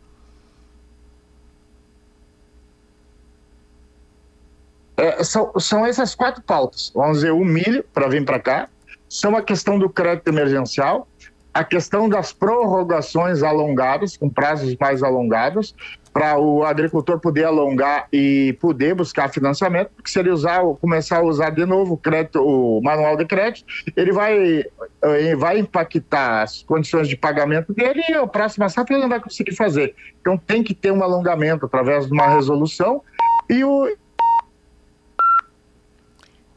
É, 4.99 5.25
são, 5.25 5.51
são 5.59 5.87
essas 5.87 6.15
quatro 6.15 6.43
pautas. 6.43 6.93
Vamos 6.95 7.21
dizer, 7.21 7.33
o 7.33 7.43
milho, 7.43 7.83
para 7.91 8.07
vir 8.07 8.23
para 8.23 8.39
cá, 8.39 8.69
são 9.09 9.35
a 9.35 9.41
questão 9.43 9.79
do 9.79 9.89
crédito 9.89 10.29
emergencial, 10.29 11.09
a 11.55 11.63
questão 11.63 12.09
das 12.09 12.33
prorrogações 12.33 13.43
alongadas, 13.45 14.17
com 14.17 14.29
prazos 14.29 14.77
mais 14.77 15.05
alongados, 15.05 15.73
para 16.13 16.39
o 16.39 16.65
agricultor 16.65 17.19
poder 17.19 17.45
alongar 17.45 18.07
e 18.13 18.57
poder 18.61 18.95
buscar 18.95 19.29
financiamento, 19.29 19.91
porque 19.97 20.11
se 20.11 20.19
ele 20.19 20.31
usar, 20.31 20.63
começar 20.81 21.19
a 21.19 21.23
usar 21.23 21.51
de 21.51 21.65
novo 21.65 21.95
o, 21.95 21.97
crédito, 21.97 22.41
o 22.41 22.81
manual 22.81 23.17
de 23.17 23.25
crédito, 23.25 23.67
ele 23.97 24.13
vai, 24.13 24.65
eh, 25.03 25.37
vai 25.37 25.59
impactar 25.59 26.43
as 26.43 26.63
condições 26.63 27.09
de 27.09 27.17
pagamento 27.17 27.73
dele 27.73 28.03
e 28.09 28.15
a 28.15 28.27
próxima 28.27 28.69
safra 28.69 28.95
ele 28.95 29.03
não 29.03 29.09
vai 29.09 29.21
conseguir 29.21 29.57
fazer. 29.57 29.95
Então 30.21 30.37
tem 30.37 30.63
que 30.63 30.73
ter 30.73 30.93
um 30.93 31.03
alongamento 31.03 31.67
através 31.67 32.07
de 32.07 32.13
uma 32.13 32.29
resolução 32.29 33.03
e 33.51 33.65
o. 33.65 33.97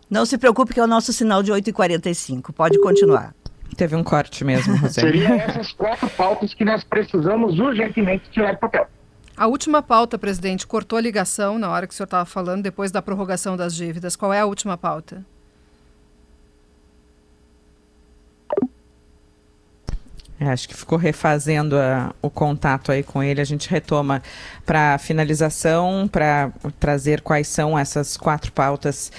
Não 0.08 0.26
se 0.26 0.38
preocupe 0.38 0.74
que 0.74 0.80
é 0.80 0.84
o 0.84 0.88
nosso 0.88 1.12
sinal 1.12 1.42
de 1.42 1.52
8h45. 1.52 2.54
Pode 2.54 2.80
continuar. 2.80 3.34
Teve 3.76 3.96
um 3.96 4.04
corte 4.04 4.44
mesmo, 4.44 4.74
Rosane. 4.78 5.12
Seriam 5.12 5.34
essas 5.36 5.72
quatro 5.74 6.10
pautas 6.12 6.54
que 6.54 6.64
nós 6.64 6.84
precisamos 6.84 7.60
urgentemente 7.60 8.30
tirar 8.32 8.54
do 8.54 8.60
papel. 8.60 8.88
A 9.36 9.46
última 9.46 9.84
pauta, 9.84 10.18
presidente, 10.18 10.66
cortou 10.66 10.98
a 10.98 11.02
ligação 11.02 11.60
na 11.60 11.70
hora 11.70 11.86
que 11.86 11.94
o 11.94 11.96
senhor 11.96 12.06
estava 12.06 12.26
falando, 12.26 12.64
depois 12.64 12.92
da 12.92 13.02
prorrogação 13.04 13.56
das 13.56 13.76
dívidas. 13.76 14.16
Qual 14.16 14.34
é 14.34 14.40
a 14.40 14.46
última 14.46 14.78
pauta? 14.78 15.24
É, 20.40 20.50
acho 20.50 20.70
que 20.70 20.76
ficou 20.76 20.98
refazendo 20.98 21.78
a, 21.78 22.14
o 22.22 22.30
contato 22.30 22.92
aí 22.92 23.02
com 23.02 23.24
ele. 23.24 23.42
A 23.42 23.46
gente 23.46 23.70
retoma 23.70 24.22
para 24.66 24.98
finalização, 25.00 26.08
para 26.08 26.52
trazer 26.80 27.22
quais 27.22 27.48
são 27.48 27.78
essas 27.78 28.16
quatro 28.16 28.52
pautas 28.52 29.12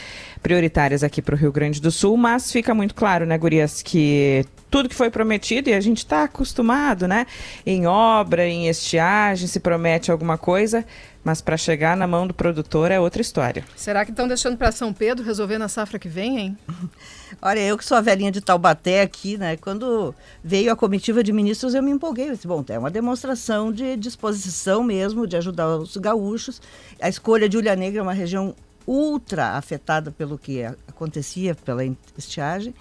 prioritárias 0.43 1.03
aqui 1.03 1.21
para 1.21 1.35
o 1.35 1.39
Rio 1.39 1.51
Grande 1.51 1.81
do 1.81 1.91
Sul. 1.91 2.17
Mas 2.17 2.53
fica 2.53 2.73
muito 2.73 2.95
claro, 2.95 3.27
né, 3.27 3.37
Gurias, 3.37 3.83
que 3.83 4.47
tudo 4.71 4.89
que 4.89 4.95
foi 4.95 5.11
prometido, 5.11 5.71
e 5.71 5.75
a 5.75 5.81
gente 5.81 5.99
está 5.99 6.25
acostumado, 6.25 7.09
né? 7.09 7.27
Em 7.65 7.87
obra, 7.87 8.47
em 8.47 8.69
estiagem, 8.69 9.49
se 9.49 9.61
promete 9.61 10.11
alguma 10.11 10.37
coisa, 10.37 10.85
mas 11.25 11.41
para 11.41 11.57
chegar 11.57 11.97
na 11.97 12.07
mão 12.07 12.27
do 12.27 12.35
produtor 12.35 12.91
é 12.91 13.01
outra 13.01 13.23
história. 13.23 13.65
Será 13.75 14.05
que 14.05 14.11
estão 14.11 14.29
deixando 14.29 14.57
para 14.57 14.71
São 14.71 14.93
Pedro 14.93 15.25
resolver 15.25 15.59
na 15.59 15.69
safra 15.69 15.99
que 15.99 16.09
vem, 16.09 16.39
hein? 16.39 16.59
Olha, 17.41 17.61
eu 17.61 17.77
que 17.77 17.85
sou 17.85 17.97
a 17.97 18.01
velhinha 18.01 18.33
de 18.33 18.41
Taubaté 18.41 19.03
aqui, 19.03 19.37
né? 19.37 19.57
Quando 19.57 20.15
veio 20.43 20.73
a 20.73 20.77
comitiva 20.77 21.23
de 21.23 21.33
ministros, 21.33 21.75
eu 21.75 21.83
me 21.83 21.91
empolguei. 21.91 22.29
Eu 22.29 22.35
disse, 22.35 22.47
bom, 22.47 22.65
é 22.69 22.79
uma 22.79 22.91
demonstração 22.91 23.73
de 23.73 23.97
disposição 23.97 24.83
mesmo 24.83 25.27
de 25.27 25.37
ajudar 25.37 25.77
os 25.77 25.97
gaúchos. 25.97 26.61
A 27.01 27.09
escolha 27.09 27.49
de 27.49 27.57
Ulha 27.57 27.77
Negra 27.77 28.01
é 28.01 28.03
uma 28.03 28.13
região 28.13 28.55
ultra 28.87 29.59
afetada 29.59 30.11
pelo 30.11 30.39
que 30.39 30.65
acontecia 30.65 31.55
pela 31.55 31.83
estiagem, 32.17 32.75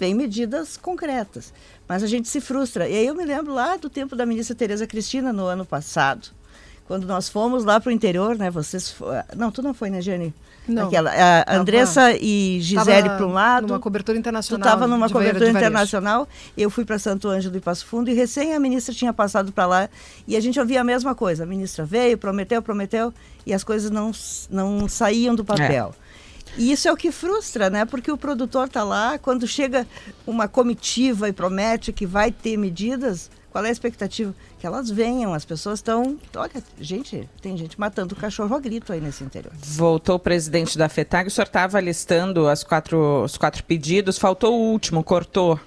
vem 0.00 0.12
medidas 0.12 0.76
concretas. 0.76 1.52
Mas 1.86 2.02
a 2.02 2.08
gente 2.08 2.28
se 2.28 2.40
frustra. 2.40 2.88
E 2.88 2.96
aí 2.96 3.06
eu 3.06 3.14
me 3.14 3.24
lembro 3.24 3.54
lá 3.54 3.76
do 3.76 3.88
tempo 3.88 4.16
da 4.16 4.26
ministra 4.26 4.56
Tereza 4.56 4.86
Cristina, 4.86 5.32
no 5.32 5.44
ano 5.44 5.64
passado, 5.64 6.30
quando 6.86 7.06
nós 7.06 7.28
fomos 7.28 7.64
lá 7.64 7.80
para 7.80 7.90
o 7.90 7.92
interior, 7.92 8.36
né? 8.36 8.50
Vocês. 8.50 8.94
Não, 9.36 9.50
tu 9.50 9.62
não 9.62 9.72
foi, 9.72 9.90
né, 9.90 10.00
Jane? 10.00 10.34
Não. 10.66 10.86
Aquela, 10.86 11.10
a 11.10 11.56
Andressa 11.56 12.12
e 12.18 12.58
Gisele 12.60 13.08
para 13.10 13.26
um 13.26 13.32
lado. 13.32 13.66
Numa 13.68 13.80
cobertura 13.80 14.16
internacional. 14.16 14.62
Tu 14.62 14.66
estava 14.66 14.86
numa 14.86 15.10
cobertura 15.10 15.50
internacional. 15.50 16.28
Eu 16.56 16.70
fui 16.70 16.84
para 16.84 16.98
Santo 16.98 17.28
Ângelo 17.28 17.56
e 17.56 17.60
Passo 17.60 17.84
Fundo 17.86 18.10
e 18.10 18.14
recém 18.14 18.54
a 18.54 18.60
ministra 18.60 18.94
tinha 18.94 19.12
passado 19.12 19.52
para 19.52 19.66
lá 19.66 19.88
e 20.26 20.36
a 20.36 20.40
gente 20.40 20.58
ouvia 20.58 20.80
a 20.80 20.84
mesma 20.84 21.14
coisa. 21.14 21.42
A 21.42 21.46
ministra 21.46 21.84
veio, 21.84 22.16
prometeu, 22.16 22.62
prometeu 22.62 23.12
e 23.46 23.52
as 23.52 23.62
coisas 23.62 23.90
não, 23.90 24.10
não 24.50 24.88
saíam 24.88 25.34
do 25.34 25.44
papel. 25.44 25.94
É. 26.00 26.04
E 26.56 26.70
isso 26.70 26.88
é 26.88 26.92
o 26.92 26.96
que 26.96 27.10
frustra, 27.10 27.68
né? 27.68 27.84
Porque 27.84 28.10
o 28.10 28.16
produtor 28.16 28.66
está 28.66 28.84
lá, 28.84 29.18
quando 29.18 29.46
chega 29.46 29.86
uma 30.26 30.46
comitiva 30.46 31.28
e 31.28 31.32
promete 31.32 31.92
que 31.92 32.06
vai 32.06 32.30
ter 32.30 32.56
medidas, 32.56 33.28
qual 33.54 33.64
é 33.64 33.68
a 33.68 33.70
expectativa? 33.70 34.34
Que 34.58 34.66
elas 34.66 34.90
venham, 34.90 35.32
as 35.32 35.44
pessoas 35.44 35.78
estão. 35.78 36.18
Olha, 36.36 36.50
gente, 36.80 37.28
tem 37.40 37.56
gente 37.56 37.78
matando 37.78 38.12
o 38.12 38.18
cachorro 38.18 38.52
a 38.52 38.58
grito 38.58 38.92
aí 38.92 39.00
nesse 39.00 39.22
interior. 39.22 39.52
Voltou 39.54 40.16
o 40.16 40.18
presidente 40.18 40.76
da 40.76 40.88
FETAG, 40.88 41.28
o 41.28 41.30
senhor 41.30 41.46
estava 41.46 41.78
listando 41.78 42.48
as 42.48 42.64
quatro, 42.64 43.22
os 43.22 43.38
quatro 43.38 43.62
pedidos, 43.62 44.18
faltou 44.18 44.54
o 44.54 44.72
último, 44.72 45.04
cortou. 45.04 45.60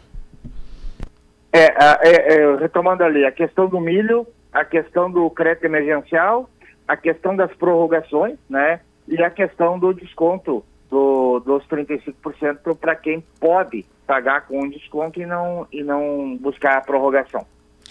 É, 1.54 1.68
é, 1.68 2.34
é, 2.34 2.56
retomando 2.58 3.06
ali, 3.06 3.24
a 3.24 3.32
questão 3.32 3.70
do 3.70 3.80
milho, 3.80 4.28
a 4.52 4.66
questão 4.66 5.10
do 5.10 5.30
crédito 5.30 5.64
emergencial, 5.64 6.50
a 6.86 6.98
questão 6.98 7.38
das 7.38 7.54
prorrogações, 7.56 8.38
né? 8.50 8.82
E 9.08 9.24
a 9.24 9.30
questão 9.30 9.80
do 9.80 9.94
desconto 9.94 10.62
do, 10.90 11.40
dos 11.40 11.66
35% 11.70 12.76
para 12.76 12.98
quem 12.98 13.24
pode 13.40 13.86
pagar 14.06 14.46
com 14.46 14.68
desconto 14.68 15.22
e 15.22 15.26
não, 15.26 15.66
e 15.72 15.82
não 15.84 16.36
buscar 16.36 16.80
a 16.80 16.82
prorrogação. 16.82 17.46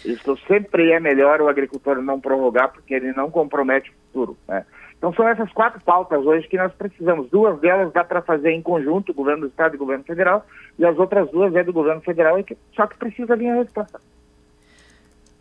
Isso 0.05 0.37
sempre 0.47 0.93
é 0.93 1.01
melhor 1.01 1.41
o 1.41 1.49
agricultor 1.49 2.01
não 2.03 2.21
prorrogar, 2.21 2.73
porque 2.73 2.95
ele 2.95 3.13
não 3.13 3.31
compromete 3.31 3.91
o 3.91 3.95
futuro. 4.07 4.37
Né? 4.49 4.65
Então 4.99 5.13
são 5.13 5.29
essas 5.29 5.53
quatro 5.53 5.81
pautas 5.85 6.25
hoje 6.25 6.49
que 6.49 6.57
nós 6.57 6.73
precisamos. 6.73 7.29
Duas 7.31 7.59
delas 7.61 7.93
dá 7.93 8.03
para 8.03 8.23
fazer 8.23 8.51
em 8.51 8.63
conjunto, 8.63 9.15
governo 9.15 9.43
do 9.43 9.49
Estado 9.49 9.75
e 9.75 9.79
governo 9.79 10.05
federal, 10.05 10.47
e 10.79 10.85
as 10.85 10.99
outras 10.99 11.31
duas 11.31 11.55
é 11.55 11.63
do 11.63 11.73
governo 11.73 12.01
federal, 12.01 12.37
só 12.75 12.87
que 12.87 12.97
precisa 12.97 13.37
vir 13.37 13.51
a 13.51 13.57
resposta. 13.57 14.01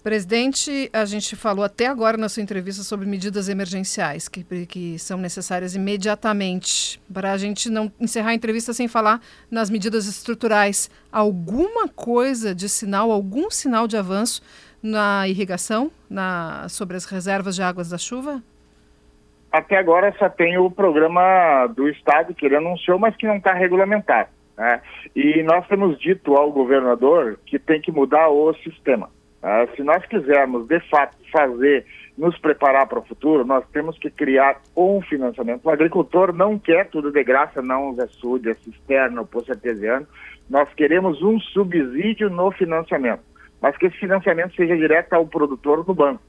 Presidente, 0.06 0.88
a 0.94 1.04
gente 1.04 1.36
falou 1.36 1.66
até 1.66 1.88
agora 1.88 2.16
na 2.16 2.30
sua 2.30 2.44
entrevista 2.44 2.84
sobre 2.84 3.08
medidas 3.08 3.50
emergenciais 3.50 4.28
que, 4.28 4.44
que 4.68 5.00
são 5.00 5.18
necessárias 5.18 5.74
imediatamente. 5.74 7.02
Para 7.12 7.32
a 7.32 7.38
gente 7.38 7.72
não 7.72 7.92
encerrar 8.00 8.30
a 8.30 8.34
entrevista 8.36 8.72
sem 8.72 8.88
falar 8.88 9.20
nas 9.50 9.68
medidas 9.68 10.06
estruturais, 10.06 10.92
alguma 11.12 11.88
coisa 11.88 12.54
de 12.54 12.70
sinal, 12.70 13.10
algum 13.10 13.50
sinal 13.50 13.88
de 13.88 13.98
avanço 13.98 14.44
na 14.80 15.28
irrigação, 15.28 15.90
na, 16.08 16.70
sobre 16.70 16.96
as 16.96 17.06
reservas 17.06 17.56
de 17.56 17.64
águas 17.64 17.90
da 17.90 17.98
chuva? 17.98 18.44
Até 19.52 19.76
agora 19.76 20.14
só 20.20 20.30
tem 20.30 20.56
o 20.60 20.70
programa 20.70 21.66
do 21.76 21.90
Estado 21.90 22.36
que 22.36 22.46
ele 22.46 22.58
anunciou, 22.58 23.00
mas 23.00 23.16
que 23.16 23.26
não 23.26 23.38
está 23.38 23.54
regulamentado. 23.54 24.30
Né? 24.56 24.82
E 25.16 25.42
nós 25.42 25.66
temos 25.68 25.98
dito 25.98 26.36
ao 26.36 26.52
governador 26.52 27.40
que 27.44 27.58
tem 27.58 27.82
que 27.82 27.92
mudar 27.92 28.30
o 28.30 28.54
sistema. 28.58 29.10
Ah, 29.48 29.68
se 29.76 29.84
nós 29.84 30.04
quisermos, 30.08 30.68
de 30.68 30.80
fato, 30.90 31.16
fazer, 31.32 31.86
nos 32.18 32.36
preparar 32.40 32.88
para 32.88 32.98
o 32.98 33.06
futuro, 33.06 33.46
nós 33.46 33.64
temos 33.72 33.96
que 34.00 34.10
criar 34.10 34.60
um 34.76 35.00
financiamento. 35.04 35.64
O 35.64 35.70
agricultor 35.70 36.34
não 36.34 36.58
quer 36.58 36.90
tudo 36.90 37.12
de 37.12 37.24
graça, 37.24 37.62
não 37.62 37.92
os 37.92 38.00
açude, 38.00 38.50
a 38.50 38.56
cisterna, 38.56 39.22
o 39.22 39.28
poço 39.28 39.52
artesiano. 39.52 40.08
Nós 40.50 40.68
queremos 40.74 41.22
um 41.22 41.40
subsídio 41.40 42.28
no 42.28 42.50
financiamento, 42.50 43.22
mas 43.62 43.78
que 43.78 43.86
esse 43.86 43.98
financiamento 44.00 44.56
seja 44.56 44.76
direto 44.76 45.14
ao 45.14 45.28
produtor 45.28 45.86
no 45.88 45.94
banco. 45.94 46.24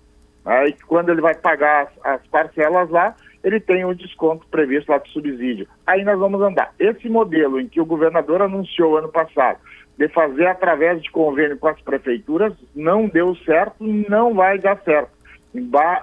Aí, 0.44 0.76
quando 0.86 1.08
ele 1.08 1.22
vai 1.22 1.34
pagar 1.34 1.84
as, 1.84 2.20
as 2.20 2.26
parcelas 2.26 2.90
lá, 2.90 3.16
ele 3.42 3.60
tem 3.60 3.82
o 3.86 3.94
desconto 3.94 4.46
previsto 4.48 4.92
lá 4.92 4.98
do 4.98 5.08
subsídio. 5.08 5.66
Aí 5.86 6.04
nós 6.04 6.18
vamos 6.18 6.42
andar. 6.42 6.74
Esse 6.78 7.08
modelo 7.08 7.58
em 7.58 7.66
que 7.66 7.80
o 7.80 7.86
governador 7.86 8.42
anunciou 8.42 8.98
ano 8.98 9.08
passado, 9.08 9.58
de 9.99 10.09
fazer 10.09 10.47
através 10.47 11.03
de 11.03 11.11
convênio 11.11 11.59
com 11.59 11.68
as 11.68 11.80
prefeituras, 11.80 12.53
não 12.74 13.09
deu 13.09 13.34
certo 13.36 13.82
não 13.82 14.34
vai 14.34 14.59
dar 14.59 14.78
certo. 14.82 15.16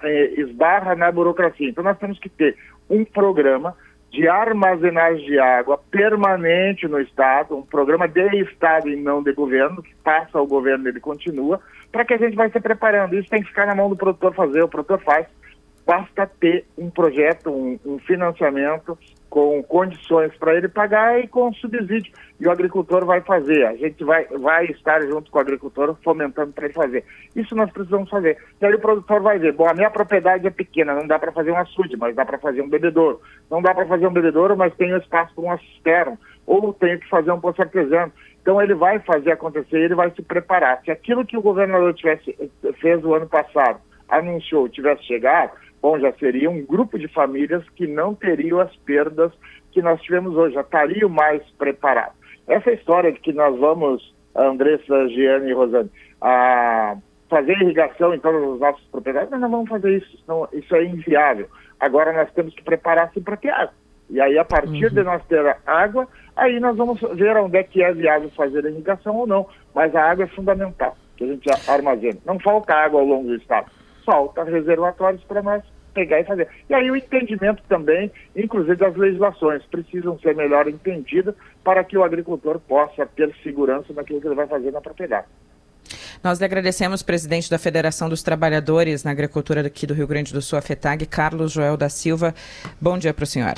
Eh, 0.03 0.33
esbarra 0.37 0.95
na 0.95 1.11
burocracia. 1.11 1.69
Então 1.69 1.83
nós 1.83 1.97
temos 1.99 2.17
que 2.17 2.29
ter 2.29 2.57
um 2.89 3.05
programa 3.05 3.75
de 4.09 4.27
armazenagem 4.27 5.25
de 5.25 5.39
água 5.39 5.79
permanente 5.89 6.87
no 6.87 6.99
Estado, 6.99 7.57
um 7.57 7.63
programa 7.63 8.07
de 8.07 8.21
Estado 8.41 8.89
e 8.89 8.95
não 8.95 9.23
de 9.23 9.33
governo, 9.33 9.81
que 9.81 9.93
passa 10.03 10.37
ao 10.37 10.45
governo 10.45 10.85
e 10.85 10.89
ele 10.89 10.99
continua, 10.99 11.59
para 11.91 12.05
que 12.05 12.13
a 12.13 12.17
gente 12.17 12.35
vai 12.35 12.49
se 12.51 12.59
preparando. 12.59 13.15
Isso 13.15 13.29
tem 13.29 13.41
que 13.41 13.49
ficar 13.49 13.65
na 13.65 13.75
mão 13.75 13.89
do 13.89 13.95
produtor 13.95 14.33
fazer, 14.33 14.63
o 14.63 14.67
produtor 14.67 15.01
faz. 15.01 15.25
Basta 15.85 16.27
ter 16.39 16.65
um 16.77 16.89
projeto, 16.89 17.49
um, 17.49 17.79
um 17.85 17.99
financiamento 17.99 18.97
com 19.33 19.63
condições 19.63 20.31
para 20.37 20.53
ele 20.53 20.67
pagar 20.67 21.19
e 21.19 21.27
com 21.27 21.51
subsídio. 21.53 22.13
E 22.39 22.45
o 22.45 22.51
agricultor 22.51 23.03
vai 23.03 23.19
fazer. 23.21 23.65
A 23.65 23.75
gente 23.75 24.03
vai, 24.03 24.25
vai 24.27 24.65
estar 24.65 25.01
junto 25.07 25.31
com 25.31 25.39
o 25.39 25.41
agricultor 25.41 25.97
fomentando 26.03 26.53
para 26.53 26.65
ele 26.65 26.73
fazer. 26.75 27.03
Isso 27.35 27.55
nós 27.55 27.71
precisamos 27.71 28.11
fazer. 28.11 28.37
E 28.61 28.65
aí 28.67 28.75
o 28.75 28.79
produtor 28.79 29.23
vai 29.23 29.39
ver, 29.39 29.53
bom, 29.53 29.67
a 29.67 29.73
minha 29.73 29.89
propriedade 29.89 30.45
é 30.45 30.51
pequena, 30.51 30.93
não 30.93 31.07
dá 31.07 31.17
para 31.17 31.31
fazer 31.31 31.49
um 31.49 31.57
açude, 31.57 31.97
mas 31.97 32.15
dá 32.15 32.23
para 32.23 32.37
fazer 32.37 32.61
um 32.61 32.69
bebedouro. 32.69 33.19
Não 33.49 33.59
dá 33.59 33.73
para 33.73 33.87
fazer 33.87 34.05
um 34.05 34.13
bebedouro, 34.13 34.55
mas 34.55 34.75
tem 34.75 34.95
espaço 34.95 35.33
para 35.33 35.43
uma 35.43 35.57
cisterna. 35.57 36.15
Ou 36.45 36.71
tem 36.71 36.99
que 36.99 37.09
fazer 37.09 37.31
um 37.31 37.39
poço 37.39 37.59
artesano. 37.59 38.13
Então 38.39 38.61
ele 38.61 38.75
vai 38.75 38.99
fazer 38.99 39.31
acontecer, 39.31 39.77
ele 39.77 39.95
vai 39.95 40.11
se 40.11 40.21
preparar. 40.21 40.79
Se 40.85 40.91
aquilo 40.91 41.25
que 41.25 41.35
o 41.35 41.41
governador 41.41 41.91
tivesse, 41.95 42.37
fez 42.79 43.03
o 43.03 43.15
ano 43.15 43.27
passado, 43.27 43.79
anunciou, 44.07 44.69
tivesse 44.69 45.03
chegado, 45.05 45.53
bom, 45.83 45.99
já 45.99 46.13
seria 46.13 46.49
um 46.49 46.65
grupo 46.65 46.97
de 46.97 47.09
famílias 47.09 47.61
que 47.71 47.85
não 47.85 48.15
teriam 48.15 48.61
as 48.61 48.73
perdas 48.77 49.33
que 49.73 49.81
nós 49.81 50.01
tivemos 50.01 50.33
hoje, 50.33 50.55
já 50.55 50.61
estariam 50.61 51.09
mais 51.09 51.43
preparados. 51.57 52.15
Essa 52.47 52.71
história 52.71 53.11
de 53.11 53.19
que 53.19 53.33
nós 53.33 53.59
vamos, 53.59 54.15
Andressa, 54.33 55.09
Giane 55.09 55.49
e 55.49 55.53
Rosane, 55.53 55.91
a 56.21 56.95
fazer 57.29 57.59
irrigação 57.61 58.13
em 58.13 58.19
todas 58.19 58.41
as 58.41 58.59
nossas 58.59 58.83
propriedades, 58.85 59.29
nós 59.29 59.41
não 59.41 59.51
vamos 59.51 59.69
fazer 59.69 59.97
isso, 59.97 60.23
não, 60.25 60.47
isso 60.53 60.73
é 60.73 60.85
inviável. 60.85 61.47
Agora 61.79 62.13
nós 62.13 62.31
temos 62.31 62.55
que 62.55 62.63
preparar-se 62.63 63.19
para 63.19 63.35
ter 63.35 63.49
água. 63.49 63.73
E 64.09 64.21
aí, 64.21 64.37
a 64.37 64.45
partir 64.45 64.85
uhum. 64.85 64.93
de 64.93 65.03
nós 65.03 65.25
ter 65.25 65.57
água, 65.65 66.07
aí 66.35 66.59
nós 66.61 66.77
vamos 66.77 67.01
ver 67.01 67.35
onde 67.35 67.57
é 67.57 67.63
que 67.63 67.83
é 67.83 67.91
viável 67.91 68.29
fazer 68.37 68.65
a 68.65 68.69
irrigação 68.69 69.17
ou 69.17 69.27
não. 69.27 69.47
Mas 69.73 69.93
a 69.95 70.11
água 70.11 70.23
é 70.25 70.27
fundamental, 70.27 70.95
que 71.17 71.25
a 71.25 71.27
gente 71.27 71.49
armazena. 71.67 72.19
Não 72.25 72.39
falta 72.39 72.73
água 72.73 73.01
ao 73.01 73.05
longo 73.05 73.27
do 73.27 73.35
estado, 73.35 73.71
falta 74.05 74.43
reservatórios 74.43 75.23
para 75.23 75.41
nós 75.41 75.72
pegar 75.93 76.19
e 76.19 76.25
fazer. 76.25 76.47
E 76.69 76.73
aí 76.73 76.89
o 76.89 76.95
entendimento 76.95 77.63
também, 77.69 78.11
inclusive 78.35 78.75
das 78.75 78.95
legislações, 78.95 79.63
precisam 79.65 80.17
ser 80.19 80.35
melhor 80.35 80.67
entendidas 80.67 81.35
para 81.63 81.83
que 81.83 81.97
o 81.97 82.03
agricultor 82.03 82.59
possa 82.59 83.05
ter 83.05 83.33
segurança 83.43 83.93
naquilo 83.93 84.19
que 84.19 84.27
ele 84.27 84.35
vai 84.35 84.47
fazer 84.47 84.71
na 84.71 84.81
propriedade. 84.81 85.27
Nós 86.23 86.39
lhe 86.39 86.45
agradecemos, 86.45 87.03
presidente 87.03 87.49
da 87.49 87.59
Federação 87.59 88.07
dos 88.07 88.23
Trabalhadores 88.23 89.03
na 89.03 89.11
Agricultura 89.11 89.65
aqui 89.65 89.85
do 89.85 89.93
Rio 89.93 90.07
Grande 90.07 90.33
do 90.33 90.41
Sul, 90.41 90.57
a 90.57 90.61
FETAG, 90.61 91.05
Carlos 91.05 91.51
Joel 91.51 91.75
da 91.75 91.89
Silva. 91.89 92.33
Bom 92.79 92.97
dia 92.97 93.13
para 93.13 93.23
o 93.23 93.27
senhor. 93.27 93.55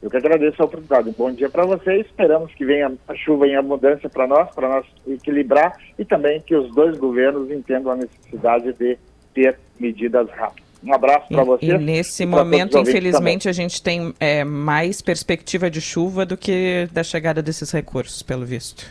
Eu 0.00 0.10
que 0.10 0.18
agradeço 0.18 0.60
a 0.60 0.66
oportunidade. 0.66 1.14
Bom 1.16 1.32
dia 1.32 1.48
para 1.48 1.64
vocês. 1.64 2.04
Esperamos 2.06 2.52
que 2.54 2.64
venha 2.64 2.92
a 3.08 3.14
chuva 3.14 3.48
em 3.48 3.56
abundância 3.56 4.08
para 4.08 4.26
nós, 4.26 4.54
para 4.54 4.68
nós 4.68 4.86
equilibrar 5.06 5.76
e 5.98 6.04
também 6.04 6.40
que 6.42 6.54
os 6.54 6.72
dois 6.74 6.96
governos 6.98 7.50
entendam 7.50 7.90
a 7.90 7.96
necessidade 7.96 8.72
de 8.74 8.98
ter 9.32 9.58
medidas 9.80 10.28
rápidas. 10.30 10.63
Um 10.84 10.92
abraço 10.92 11.28
para 11.28 11.44
vocês. 11.44 11.72
E 11.72 11.78
nesse 11.78 12.26
momento, 12.26 12.78
infelizmente, 12.78 13.44
também. 13.44 13.50
a 13.50 13.52
gente 13.52 13.82
tem 13.82 14.14
é, 14.20 14.44
mais 14.44 15.00
perspectiva 15.00 15.70
de 15.70 15.80
chuva 15.80 16.26
do 16.26 16.36
que 16.36 16.88
da 16.92 17.02
chegada 17.02 17.42
desses 17.42 17.70
recursos, 17.70 18.22
pelo 18.22 18.44
visto. 18.44 18.84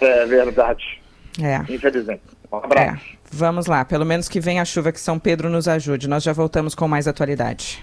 É 0.00 0.26
verdade. 0.26 1.00
É. 1.40 1.60
Infelizmente. 1.72 2.22
Um 2.50 2.56
abraço. 2.56 3.04
É. 3.04 3.16
Vamos 3.30 3.66
lá, 3.66 3.84
pelo 3.84 4.04
menos 4.04 4.28
que 4.28 4.40
venha 4.40 4.62
a 4.62 4.64
chuva, 4.64 4.92
que 4.92 5.00
São 5.00 5.18
Pedro 5.18 5.48
nos 5.48 5.68
ajude. 5.68 6.08
Nós 6.08 6.22
já 6.22 6.32
voltamos 6.32 6.74
com 6.74 6.88
mais 6.88 7.06
atualidade. 7.06 7.80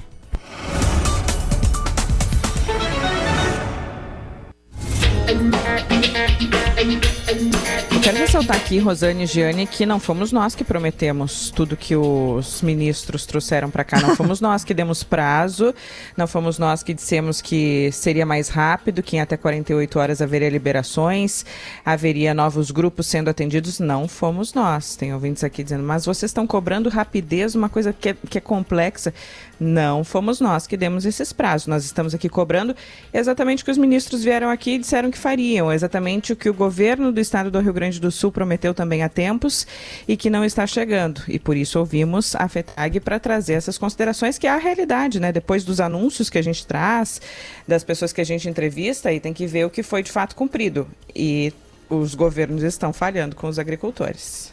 Quero 8.03 8.17
ressaltar 8.17 8.57
aqui, 8.57 8.79
Rosane 8.79 9.23
e 9.23 9.25
Giane, 9.25 9.65
que 9.65 9.85
não 9.85 9.97
fomos 9.97 10.33
nós 10.33 10.53
que 10.53 10.65
prometemos 10.65 11.49
tudo 11.49 11.77
que 11.77 11.95
os 11.95 12.61
ministros 12.61 13.25
trouxeram 13.25 13.71
para 13.71 13.85
cá. 13.85 13.97
Não 14.01 14.13
fomos 14.17 14.41
nós 14.41 14.65
que 14.65 14.73
demos 14.73 15.03
prazo, 15.03 15.73
não 16.17 16.27
fomos 16.27 16.59
nós 16.59 16.83
que 16.83 16.93
dissemos 16.93 17.41
que 17.41 17.89
seria 17.93 18.25
mais 18.25 18.49
rápido, 18.49 19.01
que 19.01 19.15
em 19.15 19.21
até 19.21 19.37
48 19.37 19.97
horas 19.97 20.21
haveria 20.21 20.49
liberações, 20.49 21.45
haveria 21.85 22.33
novos 22.33 22.71
grupos 22.71 23.07
sendo 23.07 23.29
atendidos. 23.29 23.79
Não 23.79 24.05
fomos 24.05 24.53
nós. 24.53 24.97
Tem 24.97 25.13
ouvintes 25.13 25.41
aqui 25.41 25.63
dizendo, 25.63 25.83
mas 25.85 26.05
vocês 26.05 26.29
estão 26.29 26.45
cobrando 26.45 26.89
rapidez, 26.89 27.55
uma 27.55 27.69
coisa 27.69 27.93
que 27.93 28.09
é, 28.09 28.15
que 28.29 28.37
é 28.37 28.41
complexa. 28.41 29.13
Não 29.59 30.03
fomos 30.03 30.39
nós 30.39 30.67
que 30.67 30.75
demos 30.75 31.05
esses 31.05 31.31
prazos. 31.31 31.67
Nós 31.67 31.85
estamos 31.85 32.13
aqui 32.13 32.27
cobrando 32.27 32.75
exatamente 33.13 33.61
o 33.61 33.65
que 33.65 33.71
os 33.71 33.77
ministros 33.77 34.23
vieram 34.23 34.49
aqui 34.49 34.71
e 34.71 34.77
disseram 34.79 35.11
que 35.11 35.17
fariam, 35.17 35.71
exatamente 35.71 36.33
o 36.33 36.35
que 36.35 36.49
o 36.49 36.53
governo 36.53 37.11
do 37.11 37.19
estado 37.19 37.51
do 37.51 37.59
Rio 37.59 37.73
Grande 37.73 37.99
do 37.99 38.11
Sul 38.11 38.31
prometeu 38.31 38.73
também 38.73 39.03
há 39.03 39.09
tempos 39.09 39.65
e 40.07 40.17
que 40.17 40.29
não 40.29 40.43
está 40.43 40.65
chegando. 40.65 41.21
E 41.27 41.39
por 41.39 41.55
isso 41.55 41.79
ouvimos 41.79 42.35
a 42.35 42.47
FETAG 42.47 42.99
para 42.99 43.19
trazer 43.19 43.53
essas 43.53 43.77
considerações, 43.77 44.37
que 44.37 44.47
é 44.47 44.49
a 44.49 44.57
realidade, 44.57 45.19
né? 45.19 45.31
Depois 45.31 45.63
dos 45.63 45.79
anúncios 45.79 46.29
que 46.29 46.37
a 46.37 46.43
gente 46.43 46.65
traz, 46.65 47.21
das 47.67 47.83
pessoas 47.83 48.13
que 48.13 48.21
a 48.21 48.25
gente 48.25 48.49
entrevista, 48.49 49.09
aí 49.09 49.19
tem 49.19 49.33
que 49.33 49.47
ver 49.47 49.65
o 49.65 49.69
que 49.69 49.83
foi 49.83 50.03
de 50.03 50.11
fato 50.11 50.35
cumprido. 50.35 50.87
E 51.15 51.53
os 51.89 52.15
governos 52.15 52.63
estão 52.63 52.93
falhando 52.93 53.35
com 53.35 53.47
os 53.47 53.59
agricultores. 53.59 54.52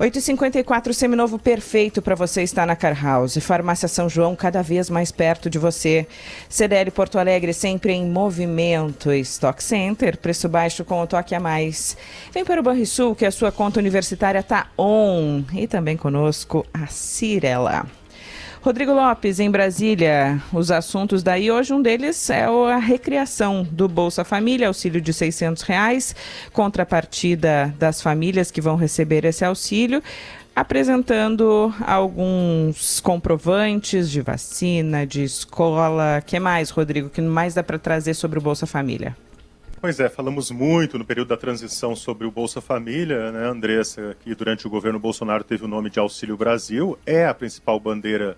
8h54, 0.00 0.94
seminovo 0.94 1.38
perfeito 1.38 2.00
para 2.00 2.14
você 2.14 2.42
estar 2.42 2.66
na 2.66 2.74
Car 2.74 2.98
House. 3.04 3.36
Farmácia 3.36 3.86
São 3.86 4.08
João, 4.08 4.34
cada 4.34 4.62
vez 4.62 4.88
mais 4.88 5.12
perto 5.12 5.50
de 5.50 5.58
você. 5.58 6.06
CDL 6.48 6.90
Porto 6.90 7.18
Alegre, 7.18 7.52
sempre 7.52 7.92
em 7.92 8.06
movimento. 8.06 9.12
Stock 9.12 9.62
Center, 9.62 10.16
preço 10.16 10.48
baixo 10.48 10.86
com 10.86 11.02
o 11.02 11.06
toque 11.06 11.34
a 11.34 11.40
mais. 11.40 11.98
Vem 12.32 12.46
para 12.46 12.60
o 12.62 12.64
Banrisul, 12.64 13.14
que 13.14 13.26
a 13.26 13.30
sua 13.30 13.52
conta 13.52 13.78
universitária 13.78 14.38
está 14.38 14.68
on. 14.78 15.42
E 15.52 15.66
também 15.66 15.98
conosco 15.98 16.64
a 16.72 16.86
Cirela. 16.86 17.99
Rodrigo 18.62 18.92
Lopes, 18.92 19.40
em 19.40 19.50
Brasília, 19.50 20.38
os 20.52 20.70
assuntos 20.70 21.22
daí. 21.22 21.50
Hoje 21.50 21.72
um 21.72 21.80
deles 21.80 22.28
é 22.28 22.44
a 22.44 22.76
recriação 22.76 23.66
do 23.70 23.88
Bolsa 23.88 24.22
Família, 24.22 24.68
auxílio 24.68 25.00
de 25.00 25.14
600 25.14 25.62
reais, 25.62 26.14
contrapartida 26.52 27.74
das 27.78 28.02
famílias 28.02 28.50
que 28.50 28.60
vão 28.60 28.76
receber 28.76 29.24
esse 29.24 29.44
auxílio 29.44 30.02
apresentando 30.54 31.72
alguns 31.86 33.00
comprovantes 33.00 34.10
de 34.10 34.20
vacina, 34.20 35.06
de 35.06 35.22
escola. 35.22 36.22
que 36.26 36.38
mais, 36.38 36.68
Rodrigo? 36.68 37.08
que 37.08 37.22
mais 37.22 37.54
dá 37.54 37.62
para 37.62 37.78
trazer 37.78 38.12
sobre 38.12 38.38
o 38.38 38.42
Bolsa 38.42 38.66
Família? 38.66 39.16
Pois 39.80 39.98
é, 39.98 40.10
falamos 40.10 40.50
muito 40.50 40.98
no 40.98 41.06
período 41.06 41.28
da 41.28 41.38
transição 41.38 41.96
sobre 41.96 42.26
o 42.26 42.30
Bolsa 42.30 42.60
Família, 42.60 43.32
né, 43.32 43.48
Andressa, 43.48 44.14
que 44.22 44.34
durante 44.34 44.66
o 44.66 44.70
governo 44.70 44.98
Bolsonaro 44.98 45.42
teve 45.42 45.64
o 45.64 45.68
nome 45.68 45.88
de 45.88 45.98
Auxílio 45.98 46.36
Brasil, 46.36 46.98
é 47.06 47.24
a 47.24 47.32
principal 47.32 47.80
bandeira 47.80 48.36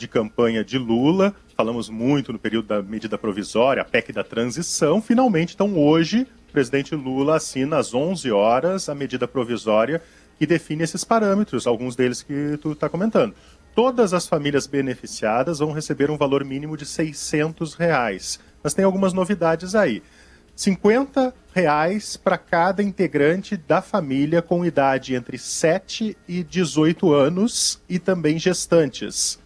de 0.00 0.08
campanha 0.08 0.64
de 0.64 0.78
Lula. 0.78 1.34
Falamos 1.54 1.90
muito 1.90 2.32
no 2.32 2.38
período 2.38 2.68
da 2.68 2.82
medida 2.82 3.18
provisória, 3.18 3.82
a 3.82 3.84
PEC 3.84 4.12
da 4.12 4.24
transição. 4.24 5.02
Finalmente, 5.02 5.54
então, 5.54 5.78
hoje, 5.78 6.26
o 6.48 6.52
presidente 6.52 6.94
Lula 6.94 7.36
assina 7.36 7.76
às 7.76 7.92
11 7.92 8.32
horas 8.32 8.88
a 8.88 8.94
medida 8.94 9.28
provisória 9.28 10.02
que 10.38 10.46
define 10.46 10.82
esses 10.82 11.04
parâmetros, 11.04 11.66
alguns 11.66 11.94
deles 11.94 12.22
que 12.22 12.58
tu 12.62 12.72
está 12.72 12.88
comentando. 12.88 13.34
Todas 13.74 14.14
as 14.14 14.26
famílias 14.26 14.66
beneficiadas 14.66 15.58
vão 15.58 15.70
receber 15.70 16.10
um 16.10 16.16
valor 16.16 16.44
mínimo 16.46 16.78
de 16.78 16.86
600 16.86 17.74
reais. 17.74 18.40
Mas 18.62 18.72
tem 18.72 18.86
algumas 18.86 19.12
novidades 19.12 19.74
aí. 19.74 20.02
50 20.56 21.34
reais 21.54 22.16
para 22.16 22.38
cada 22.38 22.82
integrante 22.82 23.56
da 23.56 23.82
família 23.82 24.40
com 24.40 24.64
idade 24.64 25.14
entre 25.14 25.36
7 25.38 26.16
e 26.26 26.42
18 26.42 27.12
anos 27.12 27.82
e 27.88 27.98
também 27.98 28.38
gestantes 28.38 29.38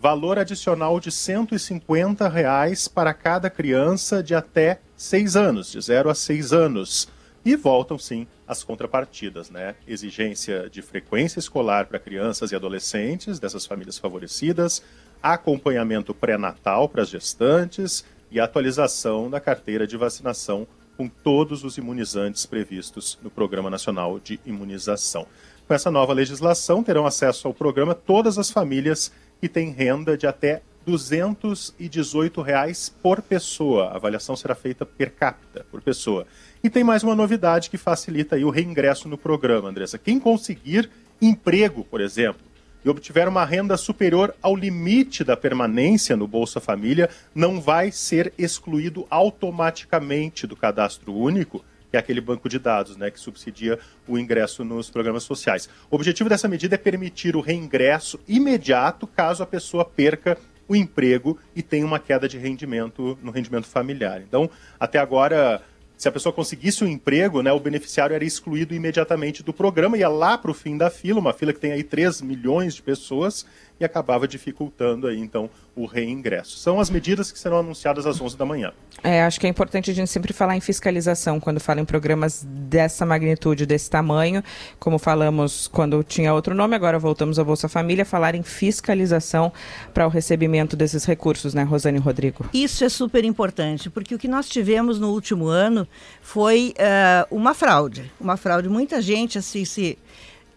valor 0.00 0.38
adicional 0.38 1.00
de 1.00 1.10
150 1.10 2.28
reais 2.28 2.86
para 2.86 3.12
cada 3.12 3.50
criança 3.50 4.22
de 4.22 4.34
até 4.34 4.80
6 4.96 5.36
anos, 5.36 5.72
de 5.72 5.80
0 5.80 6.08
a 6.08 6.14
6 6.14 6.52
anos. 6.52 7.08
E 7.44 7.56
voltam 7.56 7.98
sim 7.98 8.26
as 8.46 8.62
contrapartidas, 8.62 9.50
né? 9.50 9.74
Exigência 9.86 10.68
de 10.70 10.82
frequência 10.82 11.38
escolar 11.38 11.86
para 11.86 11.98
crianças 11.98 12.52
e 12.52 12.56
adolescentes 12.56 13.38
dessas 13.38 13.66
famílias 13.66 13.98
favorecidas, 13.98 14.82
acompanhamento 15.22 16.14
pré-natal 16.14 16.88
para 16.88 17.02
as 17.02 17.08
gestantes 17.08 18.04
e 18.30 18.38
atualização 18.38 19.30
da 19.30 19.40
carteira 19.40 19.86
de 19.86 19.96
vacinação 19.96 20.66
com 20.96 21.08
todos 21.08 21.64
os 21.64 21.78
imunizantes 21.78 22.44
previstos 22.44 23.18
no 23.22 23.30
Programa 23.30 23.70
Nacional 23.70 24.18
de 24.18 24.38
Imunização. 24.44 25.26
Com 25.66 25.74
essa 25.74 25.90
nova 25.90 26.12
legislação, 26.12 26.82
terão 26.82 27.06
acesso 27.06 27.46
ao 27.46 27.54
programa 27.54 27.94
todas 27.94 28.38
as 28.38 28.50
famílias 28.50 29.12
que 29.40 29.48
tem 29.48 29.70
renda 29.70 30.16
de 30.16 30.26
até 30.26 30.62
218 30.84 32.40
reais 32.40 32.94
por 33.02 33.20
pessoa. 33.20 33.88
A 33.88 33.96
avaliação 33.96 34.34
será 34.34 34.54
feita 34.54 34.86
per 34.86 35.12
capita, 35.12 35.66
por 35.70 35.82
pessoa. 35.82 36.26
E 36.64 36.70
tem 36.70 36.82
mais 36.82 37.02
uma 37.02 37.14
novidade 37.14 37.68
que 37.68 37.76
facilita 37.76 38.36
aí 38.36 38.44
o 38.44 38.50
reingresso 38.50 39.08
no 39.08 39.18
programa, 39.18 39.68
Andressa. 39.68 39.98
Quem 39.98 40.18
conseguir 40.18 40.90
emprego, 41.20 41.84
por 41.84 42.00
exemplo, 42.00 42.40
e 42.84 42.88
obtiver 42.88 43.28
uma 43.28 43.44
renda 43.44 43.76
superior 43.76 44.34
ao 44.40 44.56
limite 44.56 45.22
da 45.22 45.36
permanência 45.36 46.16
no 46.16 46.26
Bolsa 46.26 46.60
Família, 46.60 47.10
não 47.34 47.60
vai 47.60 47.92
ser 47.92 48.32
excluído 48.38 49.06
automaticamente 49.10 50.46
do 50.46 50.56
cadastro 50.56 51.14
único 51.14 51.62
que 51.90 51.96
é 51.96 52.00
aquele 52.00 52.20
banco 52.20 52.48
de 52.48 52.58
dados 52.58 52.96
né, 52.96 53.10
que 53.10 53.18
subsidia 53.18 53.78
o 54.06 54.18
ingresso 54.18 54.64
nos 54.64 54.90
programas 54.90 55.22
sociais. 55.22 55.68
O 55.90 55.96
objetivo 55.96 56.28
dessa 56.28 56.48
medida 56.48 56.74
é 56.74 56.78
permitir 56.78 57.36
o 57.36 57.40
reingresso 57.40 58.20
imediato 58.28 59.06
caso 59.06 59.42
a 59.42 59.46
pessoa 59.46 59.84
perca 59.84 60.36
o 60.68 60.76
emprego 60.76 61.38
e 61.56 61.62
tenha 61.62 61.86
uma 61.86 61.98
queda 61.98 62.28
de 62.28 62.36
rendimento 62.36 63.18
no 63.22 63.30
rendimento 63.30 63.66
familiar. 63.66 64.20
Então, 64.20 64.50
até 64.78 64.98
agora, 64.98 65.62
se 65.96 66.06
a 66.06 66.12
pessoa 66.12 66.32
conseguisse 66.32 66.84
um 66.84 66.86
emprego, 66.86 67.42
né, 67.42 67.50
o 67.50 67.58
beneficiário 67.58 68.14
era 68.14 68.24
excluído 68.24 68.74
imediatamente 68.74 69.42
do 69.42 69.52
programa, 69.52 69.96
ia 69.96 70.08
lá 70.08 70.36
para 70.36 70.50
o 70.50 70.54
fim 70.54 70.76
da 70.76 70.90
fila, 70.90 71.18
uma 71.18 71.32
fila 71.32 71.52
que 71.52 71.58
tem 71.58 71.72
aí 71.72 71.82
3 71.82 72.20
milhões 72.20 72.74
de 72.74 72.82
pessoas, 72.82 73.46
e 73.80 73.84
acabava 73.84 74.26
dificultando 74.26 75.06
aí 75.06 75.18
então 75.18 75.48
o 75.74 75.86
reingresso. 75.86 76.58
São 76.58 76.80
as 76.80 76.90
medidas 76.90 77.30
que 77.30 77.38
serão 77.38 77.58
anunciadas 77.58 78.06
às 78.06 78.20
11 78.20 78.36
da 78.36 78.44
manhã. 78.44 78.72
É, 79.02 79.22
acho 79.22 79.38
que 79.38 79.46
é 79.46 79.50
importante 79.50 79.90
a 79.90 79.94
gente 79.94 80.10
sempre 80.10 80.32
falar 80.32 80.56
em 80.56 80.60
fiscalização 80.60 81.38
quando 81.38 81.60
fala 81.60 81.80
em 81.80 81.84
programas 81.84 82.44
dessa 82.48 83.06
magnitude, 83.06 83.64
desse 83.64 83.88
tamanho, 83.88 84.42
como 84.78 84.98
falamos 84.98 85.68
quando 85.68 86.02
tinha 86.02 86.34
outro 86.34 86.54
nome, 86.54 86.74
agora 86.74 86.98
voltamos 86.98 87.38
à 87.38 87.44
Bolsa 87.44 87.68
Família, 87.68 88.04
falar 88.04 88.34
em 88.34 88.42
fiscalização 88.42 89.52
para 89.94 90.04
o 90.06 90.10
recebimento 90.10 90.76
desses 90.76 91.04
recursos, 91.04 91.54
né, 91.54 91.62
Rosane 91.62 91.98
Rodrigo? 91.98 92.46
Isso 92.52 92.84
é 92.84 92.88
super 92.88 93.24
importante, 93.24 93.88
porque 93.88 94.14
o 94.14 94.18
que 94.18 94.26
nós 94.26 94.48
tivemos 94.48 94.98
no 94.98 95.12
último 95.12 95.46
ano 95.46 95.86
foi 96.20 96.74
uh, 96.76 97.34
uma 97.34 97.54
fraude, 97.54 98.10
uma 98.20 98.36
fraude. 98.36 98.68
Muita 98.68 99.00
gente 99.00 99.38
assim 99.38 99.64
se 99.64 99.96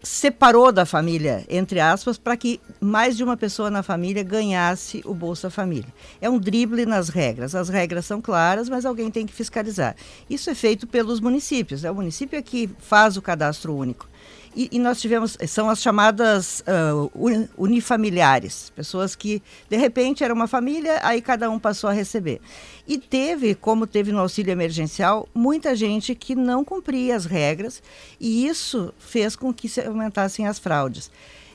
separou 0.04 0.72
da 0.72 0.86
família, 0.86 1.46
entre 1.50 1.80
aspas, 1.80 2.18
para 2.18 2.36
que 2.36 2.60
mais 2.80 3.16
de 3.16 3.24
uma 3.24 3.38
pessoa 3.38 3.70
na 3.70 3.84
família 3.84 4.24
ganhasse 4.24 5.02
o 5.06 5.14
Bolsa 5.14 5.50
Família. 5.50 5.94
É 6.20 6.30
um 6.30 6.40
drible 6.40 6.86
nas 6.86 7.10
regras. 7.10 7.54
As 7.54 7.70
regras 7.70 8.06
são 8.06 8.22
claras, 8.22 8.68
mas 8.68 8.86
alguém 8.86 9.12
tem 9.12 9.26
que 9.26 9.34
fiscalizar. 9.34 9.96
Isso 10.30 10.50
é 10.50 10.56
feito 10.56 10.88
pelos 10.88 11.20
municípios. 11.20 11.84
É 11.84 11.92
o 11.92 11.96
município 11.96 12.38
é 12.38 12.42
que 12.42 12.70
faz 12.80 13.16
o 13.16 13.22
cadastro 13.22 13.76
único. 13.76 14.11
E, 14.56 14.70
e, 14.72 14.80
nós 14.80 15.00
tivemos, 15.00 15.38
são 15.48 15.70
as 15.70 15.82
chamadas 15.82 16.62
uh, 16.62 17.12
unifamiliares, 17.58 18.72
pessoas 18.76 19.16
que 19.16 19.42
de 19.70 19.78
repente 19.78 20.24
era 20.24 20.34
uma 20.34 20.48
família, 20.48 21.00
aí 21.04 21.22
cada 21.22 21.50
um 21.50 21.58
passou 21.58 21.90
a 21.90 21.94
receber. 21.94 22.42
E 22.88 22.98
teve, 22.98 23.56
como 23.56 23.88
teve 23.88 24.12
no 24.12 24.20
auxílio 24.20 24.52
emergencial, 24.52 25.28
muita 25.34 25.76
gente 25.76 26.14
que 26.14 26.36
não 26.36 26.66
cumpria 26.66 27.16
as 27.16 27.26
regras 27.26 27.82
e 28.20 28.46
isso 28.46 28.94
fez 29.00 29.36
com 29.36 29.54
que 29.54 29.70
se 29.70 29.82
aumentassem 29.82 30.48
as 30.48 30.60
fraudes. 30.60 31.10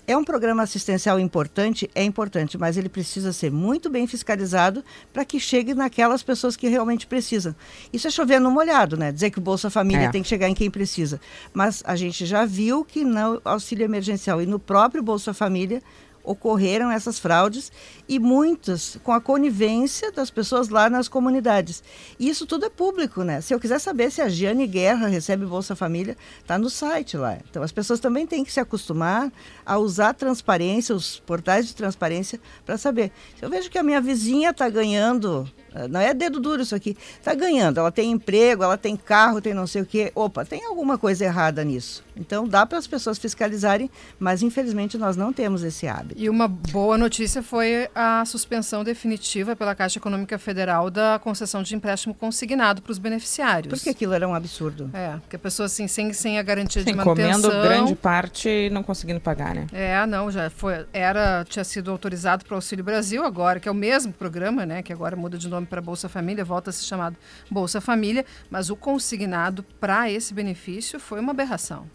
É 0.07 0.17
um 0.17 0.23
programa 0.23 0.63
assistencial 0.63 1.19
importante? 1.19 1.91
É 1.93 2.05
importante, 2.05 2.57
mas 2.57 2.77
ele 2.77 2.89
precisa 2.89 3.33
ser 3.33 3.51
muito 3.51 3.91
bem 3.91 4.07
fiscalizado 4.07 4.85
para 5.13 5.25
que 5.25 5.41
chegue 5.41 5.75
naquelas 5.75 6.23
pessoas 6.23 6.57
que 6.57 6.69
realmente 6.69 7.09
precisam. 7.09 7.55
Isso 7.93 8.07
é 8.07 8.11
chover 8.11 8.41
no 8.41 8.51
molhado, 8.51 8.97
né? 8.97 9.11
Dizer 9.11 9.31
que 9.31 9.39
o 9.39 9.43
Bolsa 9.43 9.69
Família 9.69 10.05
é. 10.05 10.11
tem 10.11 10.23
que 10.23 10.29
chegar 10.29 10.49
em 10.49 10.55
quem 10.55 10.71
precisa. 10.71 11.21
Mas 11.53 11.83
a 11.85 11.97
gente 11.97 12.25
já 12.25 12.45
viu 12.45 12.85
que 12.85 13.05
no 13.05 13.41
auxílio 13.45 13.85
emergencial 13.85 14.41
e 14.41 14.47
no 14.47 14.61
próprio 14.61 15.03
Bolsa 15.03 15.35
Família 15.35 15.83
ocorreram 16.27 16.91
essas 16.91 17.19
fraudes 17.19 17.73
e 18.09 18.19
muitas 18.19 18.99
com 19.03 19.13
a 19.13 19.21
conivência 19.21 20.11
das 20.11 20.31
pessoas 20.31 20.69
lá 20.69 20.91
nas 20.91 21.09
comunidades. 21.09 21.83
E 22.19 22.29
isso 22.29 22.45
tudo 22.45 22.67
é 22.67 22.69
público, 22.69 23.23
né? 23.23 23.41
Se 23.41 23.55
eu 23.55 23.61
quiser 23.61 23.79
saber 23.79 24.11
se 24.11 24.21
a 24.21 24.29
Giane 24.29 24.67
Guerra 24.67 25.07
recebe 25.07 25.47
Bolsa 25.47 25.77
Família, 25.77 26.17
está 26.41 26.59
no 26.59 26.69
site 26.69 27.17
lá. 27.17 27.39
Então 27.49 27.63
as 27.63 27.73
pessoas 27.73 28.01
também 28.01 28.27
têm 28.27 28.45
que 28.45 28.53
se 28.53 28.61
acostumar 28.61 29.33
a 29.65 29.79
usar 29.79 30.11
a 30.11 30.15
transparência, 30.15 30.95
os 30.95 31.21
portais 31.21 31.67
de 31.67 31.75
transparência, 31.75 32.41
para 32.65 32.77
saber. 32.77 33.13
Se 33.39 33.45
eu 33.45 33.49
vejo 33.49 33.71
que 33.71 33.79
a 33.79 33.83
minha 33.83 34.01
vizinha 34.01 34.51
está 34.51 34.69
ganhando 34.69 35.49
não 35.91 36.01
é 36.01 36.15
dedo 36.15 36.41
duro 36.41 36.63
isso 36.63 36.75
aqui. 36.75 36.97
Está 37.19 37.35
ganhando, 37.35 37.79
ela 37.79 37.93
tem 37.93 38.11
emprego, 38.11 38.63
ela 38.63 38.79
tem 38.79 38.97
carro, 38.97 39.43
tem 39.43 39.53
não 39.53 39.67
sei 39.67 39.83
o 39.83 39.87
quê. 39.87 40.11
Opa, 40.15 40.45
tem 40.45 40.65
alguma 40.65 40.97
coisa 40.97 41.25
errada 41.25 41.63
nisso. 41.63 42.03
Então 42.17 42.49
dá 42.49 42.65
para 42.65 42.79
as 42.79 42.87
pessoas 42.87 43.19
fiscalizarem, 43.19 43.91
mas 44.19 44.43
infelizmente 44.43 44.97
nós 44.97 45.17
não 45.17 45.33
temos 45.33 45.63
esse 45.63 45.87
hábito. 45.87 46.16
E 46.17 46.31
uma 46.31 46.49
boa 46.49 46.97
notícia 46.97 47.43
foi 47.43 47.91
a 47.95 48.25
suspensão 48.25 48.83
definitiva 48.83 49.55
pela 49.55 49.75
Caixa 49.75 49.99
Econômica 49.99 50.39
Federal 50.39 50.89
da 50.89 51.19
concessão 51.19 51.63
de 51.63 51.75
empréstimo 51.75 52.15
consignado 52.15 52.81
para 52.81 52.91
os 52.91 52.99
beneficiários. 52.99 53.75
Porque 53.75 53.91
aquilo 53.91 54.15
era 54.15 54.27
um 54.27 54.35
absurdo. 54.35 54.89
É, 54.95 55.11
porque 55.19 55.37
a 55.37 55.39
pessoa 55.39 55.67
assim, 55.67 55.87
sem, 55.87 56.15
sem 56.15 56.39
a 56.39 56.43
garantia 56.43 56.83
Sim, 56.83 56.93
de 56.93 56.95
manutenção... 56.95 57.51
comendo 57.51 57.69
grande 57.69 57.95
parte 57.95 58.49
e 58.49 58.71
não 58.71 58.83
conseguindo 58.83 59.21
pagar, 59.21 59.55
né? 59.55 59.67
É, 59.73 60.07
não, 60.07 60.31
já 60.31 60.49
foi, 60.49 60.87
era, 60.91 61.45
tinha 61.47 61.65
sido 61.65 61.91
autorizado 61.91 62.47
para 62.47 62.55
o 62.55 62.57
Auxílio 62.57 62.85
Brasil 62.85 63.23
agora, 63.23 63.61
que 63.61 63.69
é 63.69 63.71
o 63.71 63.75
mesmo 63.75 64.11
programa, 64.11 64.65
né, 64.65 64.83
que 64.83 64.93
agora 64.93 65.15
muda 65.15 65.37
de 65.37 65.49
nome 65.49 65.57
nome 65.57 65.67
para 65.67 65.81
Bolsa 65.81 66.09
Família, 66.09 66.45
volta 66.45 66.71
a 66.71 66.73
ser 66.73 66.85
chamado 66.85 67.17
Bolsa 67.51 67.81
Família, 67.81 68.25
mas 68.49 68.71
o 68.71 68.77
consignado 68.77 69.63
para 69.81 70.11
esse 70.11 70.33
benefício 70.33 71.01
foi 71.01 71.19
uma 71.21 71.33
aberração. 71.33 71.87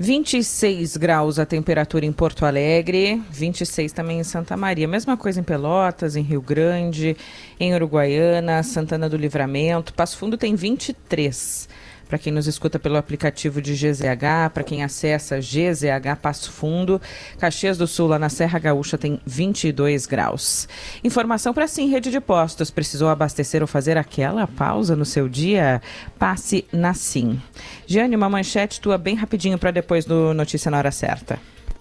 26 0.00 0.96
graus 0.96 1.40
a 1.40 1.46
temperatura 1.46 2.06
em 2.06 2.12
Porto 2.12 2.46
Alegre, 2.46 3.20
26 3.30 3.90
também 3.90 4.20
em 4.20 4.24
Santa 4.24 4.56
Maria. 4.56 4.86
Mesma 4.86 5.16
coisa 5.16 5.40
em 5.40 5.42
Pelotas, 5.42 6.14
em 6.14 6.22
Rio 6.22 6.40
Grande, 6.40 7.16
em 7.58 7.74
Uruguaiana, 7.74 8.62
Santana 8.62 9.08
do 9.08 9.16
Livramento. 9.16 9.92
Passo 9.92 10.16
Fundo 10.16 10.38
tem 10.38 10.54
23 10.54 11.68
para 12.08 12.18
quem 12.18 12.32
nos 12.32 12.46
escuta 12.46 12.78
pelo 12.78 12.96
aplicativo 12.96 13.60
de 13.60 13.74
GZH, 13.74 14.50
para 14.52 14.64
quem 14.64 14.82
acessa 14.82 15.38
GZH 15.38 16.16
Passo 16.20 16.50
Fundo. 16.50 17.00
Caxias 17.38 17.76
do 17.76 17.86
Sul, 17.86 18.08
lá 18.08 18.18
na 18.18 18.28
Serra 18.28 18.58
Gaúcha, 18.58 18.96
tem 18.96 19.20
22 19.26 20.06
graus. 20.06 20.66
Informação 21.04 21.52
para 21.52 21.68
Sim 21.68 21.88
Rede 21.90 22.10
de 22.10 22.20
Postos. 22.20 22.70
Precisou 22.70 23.08
abastecer 23.08 23.60
ou 23.60 23.68
fazer 23.68 23.98
aquela 23.98 24.46
pausa 24.46 24.96
no 24.96 25.04
seu 25.04 25.28
dia? 25.28 25.82
Passe 26.18 26.64
na 26.72 26.94
Sim. 26.94 27.40
Jane, 27.86 28.16
uma 28.16 28.28
manchete 28.28 28.80
tua 28.80 28.96
bem 28.96 29.14
rapidinho 29.14 29.58
para 29.58 29.70
depois 29.70 30.04
do 30.04 30.32
Notícia 30.32 30.70
na 30.70 30.78
Hora 30.78 30.90
Certa. 30.90 31.38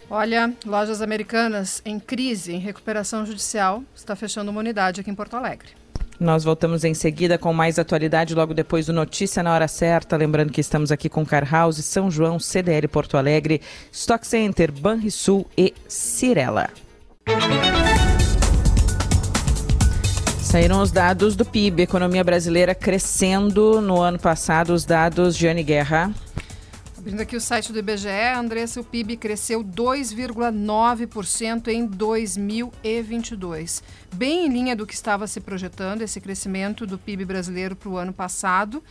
Olha, 0.10 0.54
lojas 0.66 1.02
americanas 1.02 1.82
em 1.84 2.00
crise, 2.00 2.54
em 2.54 2.60
recuperação 2.60 3.26
judicial, 3.26 3.84
está 3.94 4.16
fechando 4.16 4.50
uma 4.50 4.60
unidade 4.62 5.02
aqui 5.02 5.12
em 5.12 5.16
Porto 5.16 5.36
Alegre. 5.36 5.70
Nós 6.20 6.44
voltamos 6.44 6.84
em 6.84 6.94
seguida 6.94 7.38
com 7.38 7.54
mais 7.54 7.78
atualidade 7.78 8.34
logo 8.34 8.54
depois 8.54 8.88
do 8.88 8.94
Notícia 8.94 9.44
na 9.44 9.54
Hora 9.54 9.68
Certa. 9.68 10.18
Lembrando 10.18 10.52
que 10.52 10.62
estamos 10.62 10.92
aqui 10.92 11.10
com 11.10 11.26
Car 11.26 11.48
House, 11.50 11.78
São 11.86 12.10
João, 12.10 12.40
CDL 12.40 12.88
Porto 12.88 13.18
Alegre, 13.18 13.62
Stock 13.92 14.26
Center, 14.26 14.72
Banrisul 14.72 15.46
e 15.58 15.74
Cirela. 15.88 16.70
Saíram 20.42 20.82
os 20.82 20.92
dados 20.92 21.36
do 21.36 21.46
PIB, 21.46 21.84
economia 21.84 22.24
brasileira 22.24 22.74
crescendo 22.74 23.82
no 23.82 24.02
ano 24.02 24.18
passado, 24.18 24.74
os 24.74 24.86
dados 24.86 25.36
de 25.36 25.48
Anne 25.48 25.62
Guerra. 25.62 26.12
Abrindo 27.08 27.22
aqui 27.22 27.38
o 27.38 27.42
site 27.42 27.72
do 27.72 27.80
IBGE, 27.80 28.10
Andressa, 28.36 28.82
o 28.82 28.84
PIB 28.84 29.16
cresceu 29.16 29.64
2,9% 29.64 31.70
em 31.70 31.86
2022. 31.86 33.82
Bem 34.14 34.46
em 34.46 34.50
linha 34.50 34.76
do 34.76 34.86
que 34.86 34.94
estava 34.94 35.26
se 35.26 35.40
projetando, 35.40 36.02
esse 36.02 36.20
crescimento 36.20 36.86
do 36.86 36.98
PIB 36.98 37.24
brasileiro 37.24 37.78
para 37.78 37.88
o 37.88 37.96
ano 37.96 38.12
passado. 38.12 38.84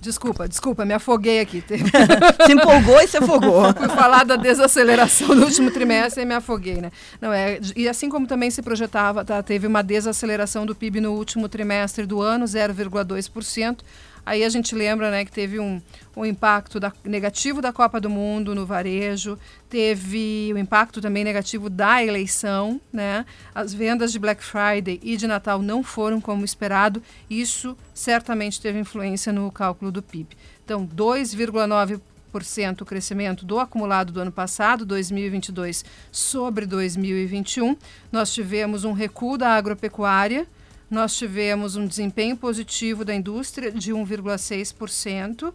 Desculpa, 0.00 0.48
desculpa, 0.48 0.86
me 0.86 0.94
afoguei 0.94 1.40
aqui. 1.40 1.62
se 1.68 2.52
empolgou 2.52 2.98
e 3.02 3.06
se 3.06 3.18
afogou. 3.18 3.74
Fui 3.74 3.88
falar 3.90 4.24
da 4.24 4.36
desaceleração 4.36 5.36
do 5.36 5.44
último 5.44 5.70
trimestre 5.70 6.22
e 6.22 6.26
me 6.26 6.34
afoguei, 6.34 6.80
né? 6.80 6.90
Não, 7.20 7.30
é, 7.30 7.60
e 7.76 7.86
assim 7.86 8.08
como 8.08 8.26
também 8.26 8.50
se 8.50 8.62
projetava, 8.62 9.22
tá, 9.22 9.42
teve 9.42 9.66
uma 9.66 9.82
desaceleração 9.82 10.64
do 10.64 10.74
PIB 10.74 11.02
no 11.02 11.12
último 11.12 11.46
trimestre 11.46 12.06
do 12.06 12.22
ano, 12.22 12.46
0,2%. 12.46 13.80
Aí 14.24 14.44
a 14.44 14.48
gente 14.48 14.74
lembra 14.74 15.10
né, 15.10 15.24
que 15.24 15.32
teve 15.32 15.58
um, 15.58 15.80
um 16.16 16.24
impacto 16.24 16.78
da, 16.78 16.92
negativo 17.04 17.60
da 17.60 17.72
Copa 17.72 18.00
do 18.00 18.10
Mundo 18.10 18.54
no 18.54 18.66
varejo, 18.66 19.38
teve 19.68 20.50
o 20.52 20.56
um 20.56 20.58
impacto 20.58 21.00
também 21.00 21.24
negativo 21.24 21.70
da 21.70 22.02
eleição, 22.02 22.80
né? 22.92 23.24
As 23.54 23.72
vendas 23.72 24.12
de 24.12 24.18
Black 24.18 24.42
Friday 24.42 25.00
e 25.02 25.16
de 25.16 25.26
Natal 25.26 25.62
não 25.62 25.82
foram 25.82 26.20
como 26.20 26.44
esperado. 26.44 27.02
Isso 27.28 27.76
certamente 27.94 28.60
teve 28.60 28.78
influência 28.78 29.32
no 29.32 29.50
cálculo 29.50 29.90
do 29.90 30.02
PIB. 30.02 30.36
Então, 30.64 30.86
2,9% 30.86 32.80
o 32.80 32.84
crescimento 32.84 33.44
do 33.44 33.58
acumulado 33.58 34.12
do 34.12 34.20
ano 34.20 34.30
passado, 34.30 34.86
2022, 34.86 35.84
sobre 36.12 36.64
2021. 36.66 37.76
Nós 38.12 38.32
tivemos 38.32 38.84
um 38.84 38.92
recuo 38.92 39.36
da 39.36 39.54
agropecuária, 39.54 40.46
nós 40.90 41.16
tivemos 41.16 41.76
um 41.76 41.86
desempenho 41.86 42.36
positivo 42.36 43.04
da 43.04 43.14
indústria 43.14 43.70
de 43.70 43.92
1,6%. 43.92 45.54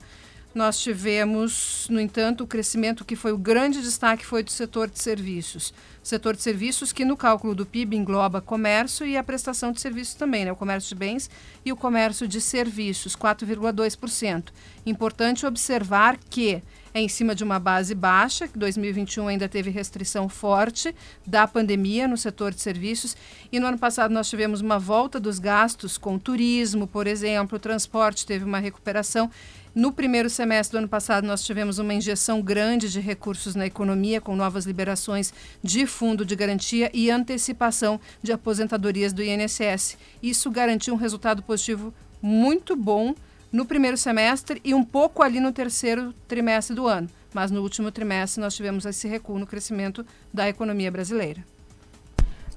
Nós 0.54 0.80
tivemos, 0.80 1.86
no 1.90 2.00
entanto, 2.00 2.46
o 2.46 2.48
crescimento 2.48 3.04
que 3.04 3.18
foi 3.18 3.34
o 3.34 3.38
grande 3.38 3.82
destaque 3.82 4.26
foi 4.26 4.42
do 4.42 4.50
setor 4.50 4.90
de 4.90 4.98
serviços. 4.98 5.74
Setor 6.02 6.38
de 6.38 6.42
serviços 6.42 6.94
que 6.94 7.04
no 7.04 7.18
cálculo 7.18 7.54
do 7.54 7.66
PIB 7.66 7.98
engloba 7.98 8.40
comércio 8.40 9.06
e 9.06 9.18
a 9.18 9.24
prestação 9.24 9.74
de 9.74 9.82
serviços 9.82 10.14
também, 10.14 10.46
né? 10.46 10.54
o 10.54 10.56
comércio 10.56 10.88
de 10.88 10.96
bens 10.96 11.30
e 11.66 11.74
o 11.74 11.76
comércio 11.76 12.26
de 12.26 12.40
serviços, 12.40 13.18
4,2%. 13.18 14.46
Importante 14.86 15.46
observar 15.46 16.18
que 16.30 16.64
é 16.96 17.02
em 17.02 17.10
cima 17.10 17.36
de 17.36 17.44
uma 17.44 17.60
base 17.60 17.94
baixa, 17.94 18.48
que 18.48 18.58
2021 18.58 19.28
ainda 19.28 19.50
teve 19.50 19.70
restrição 19.70 20.30
forte 20.30 20.96
da 21.28 21.46
pandemia 21.46 22.08
no 22.08 22.16
setor 22.16 22.54
de 22.54 22.62
serviços, 22.62 23.18
e 23.52 23.60
no 23.60 23.68
ano 23.68 23.78
passado 23.78 24.14
nós 24.14 24.30
tivemos 24.30 24.62
uma 24.62 24.80
volta 24.80 25.20
dos 25.20 25.38
gastos 25.38 25.98
com 25.98 26.18
turismo, 26.18 26.88
por 26.88 27.06
exemplo, 27.06 27.58
o 27.58 27.60
transporte 27.60 28.26
teve 28.26 28.46
uma 28.46 28.60
recuperação. 28.60 29.30
No 29.76 29.92
primeiro 29.92 30.30
semestre 30.30 30.72
do 30.72 30.78
ano 30.78 30.88
passado, 30.88 31.28
nós 31.28 31.44
tivemos 31.44 31.80
uma 31.80 31.94
injeção 31.94 32.42
grande 32.42 32.90
de 32.90 33.02
recursos 33.02 33.56
na 33.56 33.66
economia, 33.66 34.22
com 34.22 34.34
novas 34.34 34.66
liberações 34.66 35.34
de 35.62 35.86
fundo 35.86 36.24
de 36.24 36.34
garantia 36.34 36.90
e 36.94 37.12
antecipação 37.12 38.00
de 38.24 38.32
aposentadorias 38.32 39.12
do 39.12 39.22
INSS. 39.22 39.98
Isso 40.24 40.50
garantiu 40.50 40.94
um 40.94 40.98
resultado 40.98 41.44
positivo 41.44 41.94
muito 42.22 42.74
bom 42.74 43.14
no 43.56 43.66
primeiro 43.66 43.96
semestre 43.96 44.60
e 44.66 44.74
um 44.74 44.84
pouco 44.84 45.24
ali 45.24 45.40
no 45.40 45.54
terceiro 45.54 46.14
trimestre 46.28 46.76
do 46.76 46.88
ano. 46.88 47.08
Mas 47.34 47.50
no 47.52 47.62
último 47.62 47.90
trimestre 47.90 48.42
nós 48.42 48.54
tivemos 48.54 48.86
esse 48.86 49.08
recuo 49.08 49.40
no 49.40 49.48
crescimento 49.48 50.06
da 50.34 50.50
economia 50.50 50.92
brasileira. 50.92 51.42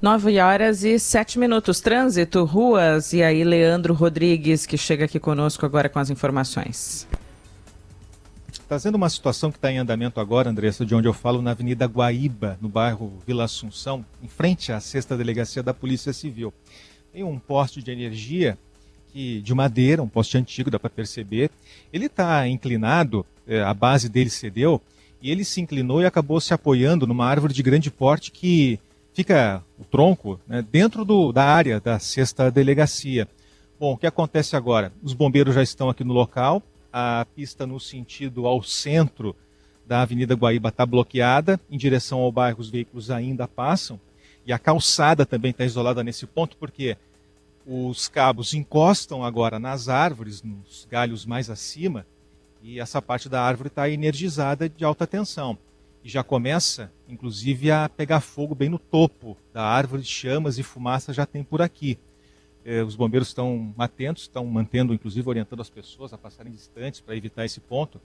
9 0.02 0.40
horas 0.40 0.82
e 0.82 0.98
7 0.98 1.38
minutos. 1.38 1.80
Trânsito, 1.80 2.44
ruas. 2.44 3.12
E 3.12 3.22
aí, 3.22 3.44
Leandro 3.44 3.94
Rodrigues, 3.94 4.66
que 4.66 4.76
chega 4.76 5.04
aqui 5.04 5.20
conosco 5.20 5.64
agora 5.64 5.88
com 5.88 6.00
as 6.00 6.10
informações. 6.10 7.06
Trazendo 8.68 8.96
uma 8.96 9.08
situação 9.08 9.50
que 9.50 9.56
está 9.56 9.70
em 9.70 9.78
andamento 9.78 10.20
agora, 10.20 10.50
Andressa, 10.50 10.84
de 10.84 10.94
onde 10.94 11.06
eu 11.06 11.14
falo, 11.14 11.40
na 11.40 11.52
Avenida 11.52 11.86
Guaíba, 11.86 12.58
no 12.60 12.68
bairro 12.68 13.12
Vila 13.26 13.44
Assunção, 13.44 14.04
em 14.22 14.28
frente 14.28 14.72
à 14.72 14.80
sexta 14.80 15.16
delegacia 15.16 15.62
da 15.62 15.72
Polícia 15.72 16.12
Civil. 16.12 16.52
Tem 17.12 17.24
um 17.24 17.38
poste 17.38 17.82
de 17.82 17.90
energia 17.90 18.58
que 19.18 19.40
de 19.40 19.52
madeira, 19.52 20.00
um 20.00 20.08
poste 20.08 20.38
antigo, 20.38 20.70
dá 20.70 20.78
para 20.78 20.88
perceber. 20.88 21.50
Ele 21.92 22.06
está 22.06 22.46
inclinado, 22.46 23.26
é, 23.48 23.60
a 23.60 23.74
base 23.74 24.08
dele 24.08 24.30
cedeu, 24.30 24.80
e 25.20 25.28
ele 25.28 25.44
se 25.44 25.60
inclinou 25.60 26.00
e 26.00 26.06
acabou 26.06 26.40
se 26.40 26.54
apoiando 26.54 27.04
numa 27.04 27.26
árvore 27.26 27.52
de 27.52 27.60
grande 27.60 27.90
porte 27.90 28.30
que 28.30 28.78
fica 29.12 29.60
o 29.76 29.84
tronco 29.84 30.38
né, 30.46 30.64
dentro 30.70 31.04
do, 31.04 31.32
da 31.32 31.42
área 31.42 31.80
da 31.80 31.98
sexta 31.98 32.48
delegacia. 32.48 33.26
Bom, 33.80 33.94
o 33.94 33.96
que 33.96 34.06
acontece 34.06 34.54
agora? 34.54 34.92
Os 35.02 35.14
bombeiros 35.14 35.56
já 35.56 35.64
estão 35.64 35.90
aqui 35.90 36.04
no 36.04 36.14
local, 36.14 36.62
a 36.92 37.26
pista 37.34 37.66
no 37.66 37.80
sentido 37.80 38.46
ao 38.46 38.62
centro 38.62 39.34
da 39.84 40.02
Avenida 40.02 40.36
Guaíba 40.36 40.68
está 40.68 40.86
bloqueada, 40.86 41.58
em 41.68 41.76
direção 41.76 42.20
ao 42.20 42.30
bairro 42.30 42.60
os 42.60 42.70
veículos 42.70 43.10
ainda 43.10 43.48
passam, 43.48 43.98
e 44.46 44.52
a 44.52 44.60
calçada 44.60 45.26
também 45.26 45.50
está 45.50 45.64
isolada 45.64 46.04
nesse 46.04 46.24
ponto, 46.24 46.56
porque 46.56 46.96
os 47.70 48.08
cabos 48.08 48.54
encostam 48.54 49.22
agora 49.22 49.58
nas 49.58 49.90
árvores, 49.90 50.42
nos 50.42 50.88
galhos 50.90 51.26
mais 51.26 51.50
acima, 51.50 52.06
e 52.62 52.80
essa 52.80 53.02
parte 53.02 53.28
da 53.28 53.42
árvore 53.42 53.68
está 53.68 53.90
energizada 53.90 54.70
de 54.70 54.86
alta 54.86 55.06
tensão. 55.06 55.58
E 56.02 56.08
já 56.08 56.24
começa, 56.24 56.90
inclusive, 57.06 57.70
a 57.70 57.86
pegar 57.86 58.20
fogo 58.20 58.54
bem 58.54 58.70
no 58.70 58.78
topo 58.78 59.36
da 59.52 59.62
árvore, 59.62 60.02
chamas 60.02 60.58
e 60.58 60.62
fumaça 60.62 61.12
já 61.12 61.26
tem 61.26 61.44
por 61.44 61.60
aqui. 61.60 61.98
Eh, 62.64 62.82
os 62.82 62.96
bombeiros 62.96 63.28
estão 63.28 63.74
atentos, 63.76 64.22
estão 64.22 64.46
mantendo, 64.46 64.94
inclusive, 64.94 65.28
orientando 65.28 65.60
as 65.60 65.68
pessoas 65.68 66.14
a 66.14 66.18
passarem 66.18 66.50
distantes 66.50 67.02
para 67.02 67.16
evitar 67.16 67.44
esse 67.44 67.60
ponto. 67.60 68.00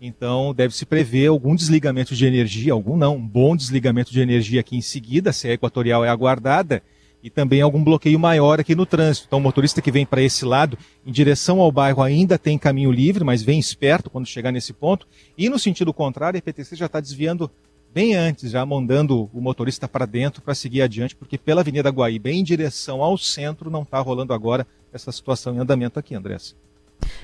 Então, 0.00 0.54
deve-se 0.54 0.86
prever 0.86 1.26
algum 1.26 1.56
desligamento 1.56 2.14
de 2.14 2.24
energia, 2.24 2.72
algum 2.72 2.96
não, 2.96 3.16
um 3.16 3.26
bom 3.26 3.56
desligamento 3.56 4.12
de 4.12 4.20
energia 4.20 4.60
aqui 4.60 4.76
em 4.76 4.80
seguida, 4.80 5.32
se 5.32 5.48
a 5.48 5.52
equatorial 5.52 6.04
é 6.04 6.08
aguardada, 6.08 6.84
e 7.22 7.30
também 7.30 7.60
algum 7.60 7.82
bloqueio 7.82 8.18
maior 8.18 8.60
aqui 8.60 8.74
no 8.74 8.86
trânsito. 8.86 9.26
Então, 9.26 9.38
o 9.38 9.42
motorista 9.42 9.82
que 9.82 9.90
vem 9.90 10.06
para 10.06 10.22
esse 10.22 10.44
lado, 10.44 10.78
em 11.04 11.10
direção 11.10 11.60
ao 11.60 11.72
bairro, 11.72 12.02
ainda 12.02 12.38
tem 12.38 12.58
caminho 12.58 12.90
livre, 12.90 13.24
mas 13.24 13.42
vem 13.42 13.58
esperto 13.58 14.08
quando 14.08 14.26
chegar 14.26 14.52
nesse 14.52 14.72
ponto. 14.72 15.06
E 15.36 15.48
no 15.48 15.58
sentido 15.58 15.92
contrário, 15.92 16.36
a 16.36 16.38
EPTC 16.38 16.76
já 16.76 16.86
está 16.86 17.00
desviando 17.00 17.50
bem 17.92 18.14
antes, 18.14 18.50
já 18.50 18.64
mandando 18.64 19.28
o 19.32 19.40
motorista 19.40 19.88
para 19.88 20.06
dentro 20.06 20.42
para 20.42 20.54
seguir 20.54 20.82
adiante, 20.82 21.16
porque 21.16 21.38
pela 21.38 21.62
Avenida 21.62 21.90
Guaíba, 21.90 22.30
em 22.30 22.44
direção 22.44 23.02
ao 23.02 23.16
centro, 23.18 23.70
não 23.70 23.82
está 23.82 23.98
rolando 23.98 24.32
agora 24.32 24.66
essa 24.92 25.10
situação 25.10 25.54
em 25.54 25.58
andamento 25.58 25.98
aqui, 25.98 26.14
Andressa. 26.14 26.54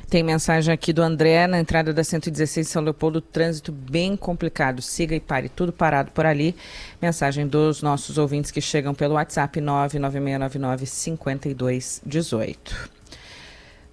Tem 0.08 0.22
mensagem 0.22 0.72
aqui 0.72 0.92
do 0.92 1.02
André 1.02 1.46
na 1.46 1.58
entrada 1.58 1.92
da 1.92 2.04
116 2.04 2.68
São 2.68 2.82
Leopoldo, 2.82 3.20
trânsito 3.20 3.72
bem 3.72 4.16
complicado. 4.16 4.80
Siga 4.80 5.14
e 5.14 5.20
pare, 5.20 5.48
tudo 5.48 5.72
parado 5.72 6.12
por 6.12 6.24
ali. 6.24 6.54
Mensagem 7.02 7.46
dos 7.46 7.82
nossos 7.82 8.18
ouvintes 8.18 8.50
que 8.50 8.60
chegam 8.60 8.94
pelo 8.94 9.14
WhatsApp 9.14 9.60
996995218. 9.60 12.56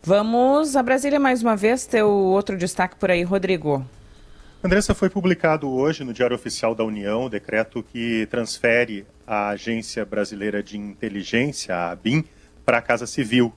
Vamos 0.04 0.76
a 0.76 0.84
Brasília 0.84 1.20
mais 1.20 1.42
uma 1.42 1.56
vez, 1.56 1.86
ter 1.86 2.04
o 2.04 2.10
outro 2.10 2.58
destaque 2.58 2.96
por 2.96 3.12
aí, 3.12 3.24
Rodrigo. 3.24 3.86
Andressa, 4.64 4.94
foi 4.94 5.10
publicado 5.10 5.70
hoje 5.70 6.04
no 6.04 6.14
Diário 6.14 6.36
Oficial 6.36 6.76
da 6.76 6.84
União 6.84 7.26
o 7.26 7.30
decreto 7.30 7.82
que 7.82 8.28
transfere 8.30 9.08
a 9.26 9.50
Agência 9.50 10.06
Brasileira 10.06 10.62
de 10.62 10.78
Inteligência, 10.78 11.76
a 11.76 11.92
ABIN, 11.92 12.24
para 12.64 12.78
a 12.78 12.82
Casa 12.82 13.08
Civil 13.08 13.52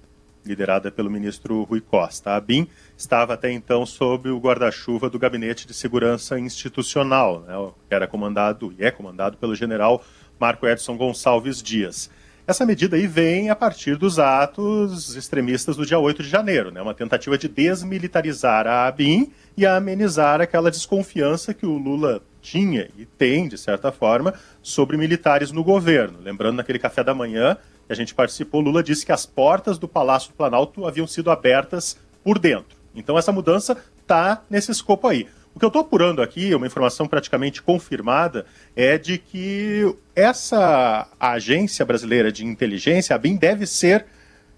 liderada 0.44 0.90
pelo 0.90 1.10
ministro 1.10 1.62
Rui 1.62 1.80
Costa. 1.80 2.30
A 2.30 2.36
ABIN 2.36 2.68
estava 2.96 3.34
até 3.34 3.50
então 3.50 3.84
sob 3.86 4.28
o 4.28 4.38
guarda-chuva 4.38 5.08
do 5.08 5.18
Gabinete 5.18 5.66
de 5.66 5.74
Segurança 5.74 6.38
Institucional, 6.38 7.40
né, 7.40 7.54
que 7.88 7.94
era 7.94 8.06
comandado 8.06 8.74
e 8.78 8.84
é 8.84 8.90
comandado 8.90 9.36
pelo 9.36 9.54
general 9.54 10.04
Marco 10.38 10.66
Edson 10.66 10.96
Gonçalves 10.96 11.62
Dias. 11.62 12.10
Essa 12.46 12.66
medida 12.66 12.96
aí 12.96 13.06
vem 13.06 13.48
a 13.48 13.56
partir 13.56 13.96
dos 13.96 14.18
atos 14.18 15.16
extremistas 15.16 15.76
do 15.76 15.86
dia 15.86 15.98
8 15.98 16.22
de 16.22 16.28
janeiro, 16.28 16.70
né, 16.70 16.82
uma 16.82 16.92
tentativa 16.92 17.38
de 17.38 17.48
desmilitarizar 17.48 18.66
a 18.66 18.86
ABIN 18.86 19.32
e 19.56 19.64
amenizar 19.64 20.42
aquela 20.42 20.70
desconfiança 20.70 21.54
que 21.54 21.64
o 21.64 21.78
Lula 21.78 22.22
tinha 22.42 22.90
e 22.98 23.06
tem, 23.06 23.48
de 23.48 23.56
certa 23.56 23.90
forma, 23.90 24.34
sobre 24.62 24.98
militares 24.98 25.50
no 25.50 25.64
governo. 25.64 26.18
Lembrando, 26.22 26.56
naquele 26.56 26.78
café 26.78 27.02
da 27.02 27.14
manhã, 27.14 27.56
que 27.86 27.92
a 27.92 27.96
gente 27.96 28.14
participou, 28.14 28.60
Lula 28.60 28.82
disse 28.82 29.04
que 29.04 29.12
as 29.12 29.26
portas 29.26 29.78
do 29.78 29.88
Palácio 29.88 30.30
do 30.30 30.34
Planalto 30.34 30.86
haviam 30.86 31.06
sido 31.06 31.30
abertas 31.30 31.98
por 32.22 32.38
dentro. 32.38 32.76
Então 32.94 33.18
essa 33.18 33.32
mudança 33.32 33.76
está 34.00 34.42
nesse 34.48 34.70
escopo 34.70 35.06
aí. 35.06 35.26
O 35.54 35.58
que 35.58 35.64
eu 35.64 35.68
estou 35.68 35.82
apurando 35.82 36.20
aqui, 36.20 36.52
uma 36.52 36.66
informação 36.66 37.06
praticamente 37.06 37.62
confirmada, 37.62 38.44
é 38.74 38.98
de 38.98 39.18
que 39.18 39.94
essa 40.16 41.06
agência 41.18 41.84
brasileira 41.84 42.32
de 42.32 42.44
inteligência, 42.44 43.14
a 43.14 43.18
BIM, 43.18 43.36
deve 43.36 43.64
ser 43.64 44.04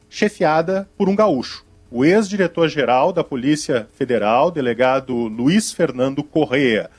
chefiada 0.08 0.88
por 0.96 1.08
um 1.08 1.14
gaúcho. 1.14 1.66
O 1.90 2.04
ex-diretor-geral 2.04 3.12
da 3.12 3.22
Polícia 3.22 3.86
Federal, 3.94 4.50
delegado 4.50 5.14
Luiz 5.14 5.70
Fernando 5.70 6.24
Correa. 6.24 6.90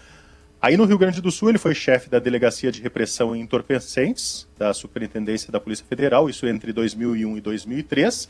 Aí 0.59 0.75
no 0.75 0.85
Rio 0.85 0.97
Grande 0.97 1.21
do 1.21 1.31
Sul 1.31 1.49
ele 1.49 1.59
foi 1.59 1.75
chefe 1.75 2.09
da 2.09 2.17
Delegacia 2.17 2.71
de 2.71 2.81
Repressão 2.81 3.35
em 3.35 3.41
Entorpecentes, 3.41 4.47
da 4.57 4.73
Superintendência 4.73 5.51
da 5.51 5.59
Polícia 5.59 5.85
Federal, 5.87 6.29
isso 6.29 6.47
entre 6.47 6.73
2001 6.73 7.37
e 7.37 7.41
2003. 7.41 8.27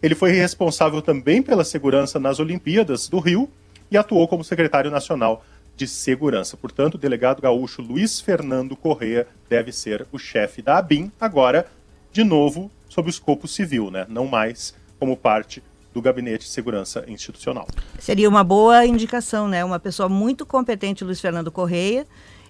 Ele 0.00 0.14
foi 0.14 0.30
responsável 0.30 1.02
também 1.02 1.42
pela 1.42 1.64
segurança 1.64 2.20
nas 2.20 2.38
Olimpíadas 2.38 3.08
do 3.08 3.18
Rio 3.18 3.50
e 3.90 3.96
atuou 3.96 4.28
como 4.28 4.44
secretário 4.44 4.90
nacional 4.90 5.44
de 5.76 5.88
segurança. 5.88 6.56
Portanto, 6.56 6.94
o 6.94 6.98
delegado 6.98 7.42
gaúcho 7.42 7.82
Luiz 7.82 8.20
Fernando 8.20 8.76
Correa 8.76 9.26
deve 9.48 9.72
ser 9.72 10.06
o 10.12 10.18
chefe 10.18 10.62
da 10.62 10.78
ABIN, 10.78 11.10
agora, 11.20 11.66
de 12.12 12.22
novo, 12.22 12.70
sob 12.88 13.08
o 13.08 13.10
escopo 13.10 13.48
civil, 13.48 13.90
né? 13.90 14.06
não 14.08 14.26
mais 14.26 14.74
como 14.98 15.16
parte 15.16 15.60
do 15.94 16.02
Gabinete 16.02 16.44
de 16.44 16.50
Segurança 16.50 17.04
Institucional. 17.06 17.66
Seria 18.00 18.28
uma 18.28 18.42
boa 18.42 18.84
indicação, 18.84 19.46
né? 19.46 19.64
Uma 19.64 19.78
pessoa 19.78 20.08
muito 20.08 20.44
competente, 20.44 21.04
Luiz 21.04 21.20
Fernando 21.20 21.52
Correia. 21.52 22.04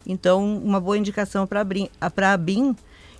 Então, 0.06 0.56
uma 0.58 0.80
boa 0.80 0.96
indicação 0.98 1.46
para 1.46 1.60
a 1.60 2.36
BIM, 2.36 2.74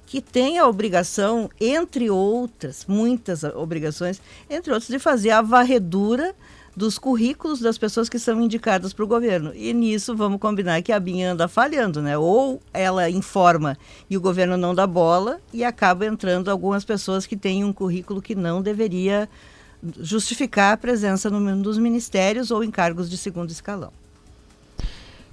que 0.06 0.20
tem 0.20 0.58
a 0.58 0.66
obrigação, 0.66 1.48
entre 1.60 2.10
outras, 2.10 2.86
muitas 2.88 3.44
obrigações, 3.44 4.20
entre 4.48 4.72
outras, 4.72 4.88
de 4.88 4.98
fazer 4.98 5.30
a 5.30 5.42
varredura 5.42 6.34
dos 6.76 6.98
currículos 6.98 7.60
das 7.60 7.78
pessoas 7.78 8.08
que 8.08 8.18
são 8.18 8.40
indicadas 8.40 8.92
para 8.92 9.04
o 9.04 9.08
governo. 9.08 9.52
E 9.54 9.72
nisso 9.72 10.16
vamos 10.16 10.40
combinar 10.40 10.82
que 10.82 10.92
a 10.92 10.98
BIM 10.98 11.22
anda 11.22 11.46
falhando, 11.46 12.02
né? 12.02 12.18
Ou 12.18 12.60
ela 12.72 13.08
informa 13.08 13.78
e 14.10 14.16
o 14.16 14.20
governo 14.20 14.56
não 14.56 14.74
dá 14.74 14.86
bola 14.86 15.40
e 15.52 15.62
acaba 15.64 16.04
entrando 16.04 16.50
algumas 16.50 16.84
pessoas 16.84 17.26
que 17.26 17.36
têm 17.36 17.64
um 17.64 17.72
currículo 17.72 18.20
que 18.20 18.34
não 18.34 18.60
deveria 18.60 19.28
justificar 20.00 20.72
a 20.72 20.76
presença 20.76 21.28
no, 21.30 21.62
dos 21.62 21.78
ministérios 21.78 22.50
ou 22.50 22.64
em 22.64 22.70
cargos 22.70 23.10
de 23.10 23.16
segundo 23.16 23.50
escalão. 23.50 23.92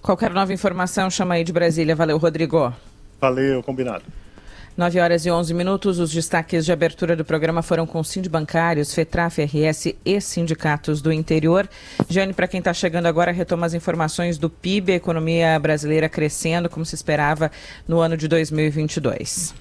Qualquer 0.01 0.31
nova 0.31 0.51
informação, 0.51 1.09
chama 1.09 1.35
aí 1.35 1.43
de 1.43 1.53
Brasília. 1.53 1.95
Valeu, 1.95 2.17
Rodrigo. 2.17 2.73
Valeu, 3.19 3.61
combinado. 3.61 4.03
9 4.75 4.99
horas 4.99 5.25
e 5.25 5.31
11 5.31 5.53
minutos. 5.53 5.99
Os 5.99 6.11
destaques 6.11 6.65
de 6.65 6.71
abertura 6.71 7.15
do 7.15 7.25
programa 7.25 7.61
foram 7.61 7.85
com 7.85 8.03
Sind 8.03 8.27
Bancários, 8.27 8.93
FETRAF, 8.93 9.43
RS 9.43 9.93
e 10.03 10.21
sindicatos 10.21 11.01
do 11.01 11.11
interior. 11.11 11.69
Jane, 12.09 12.33
para 12.33 12.47
quem 12.47 12.59
está 12.59 12.73
chegando 12.73 13.05
agora, 13.05 13.31
retoma 13.31 13.65
as 13.65 13.73
informações 13.73 14.37
do 14.37 14.49
PIB, 14.49 14.93
a 14.93 14.95
economia 14.95 15.59
brasileira 15.59 16.09
crescendo 16.09 16.69
como 16.69 16.85
se 16.85 16.95
esperava 16.95 17.51
no 17.87 17.99
ano 17.99 18.17
de 18.17 18.27
2022. 18.27 19.53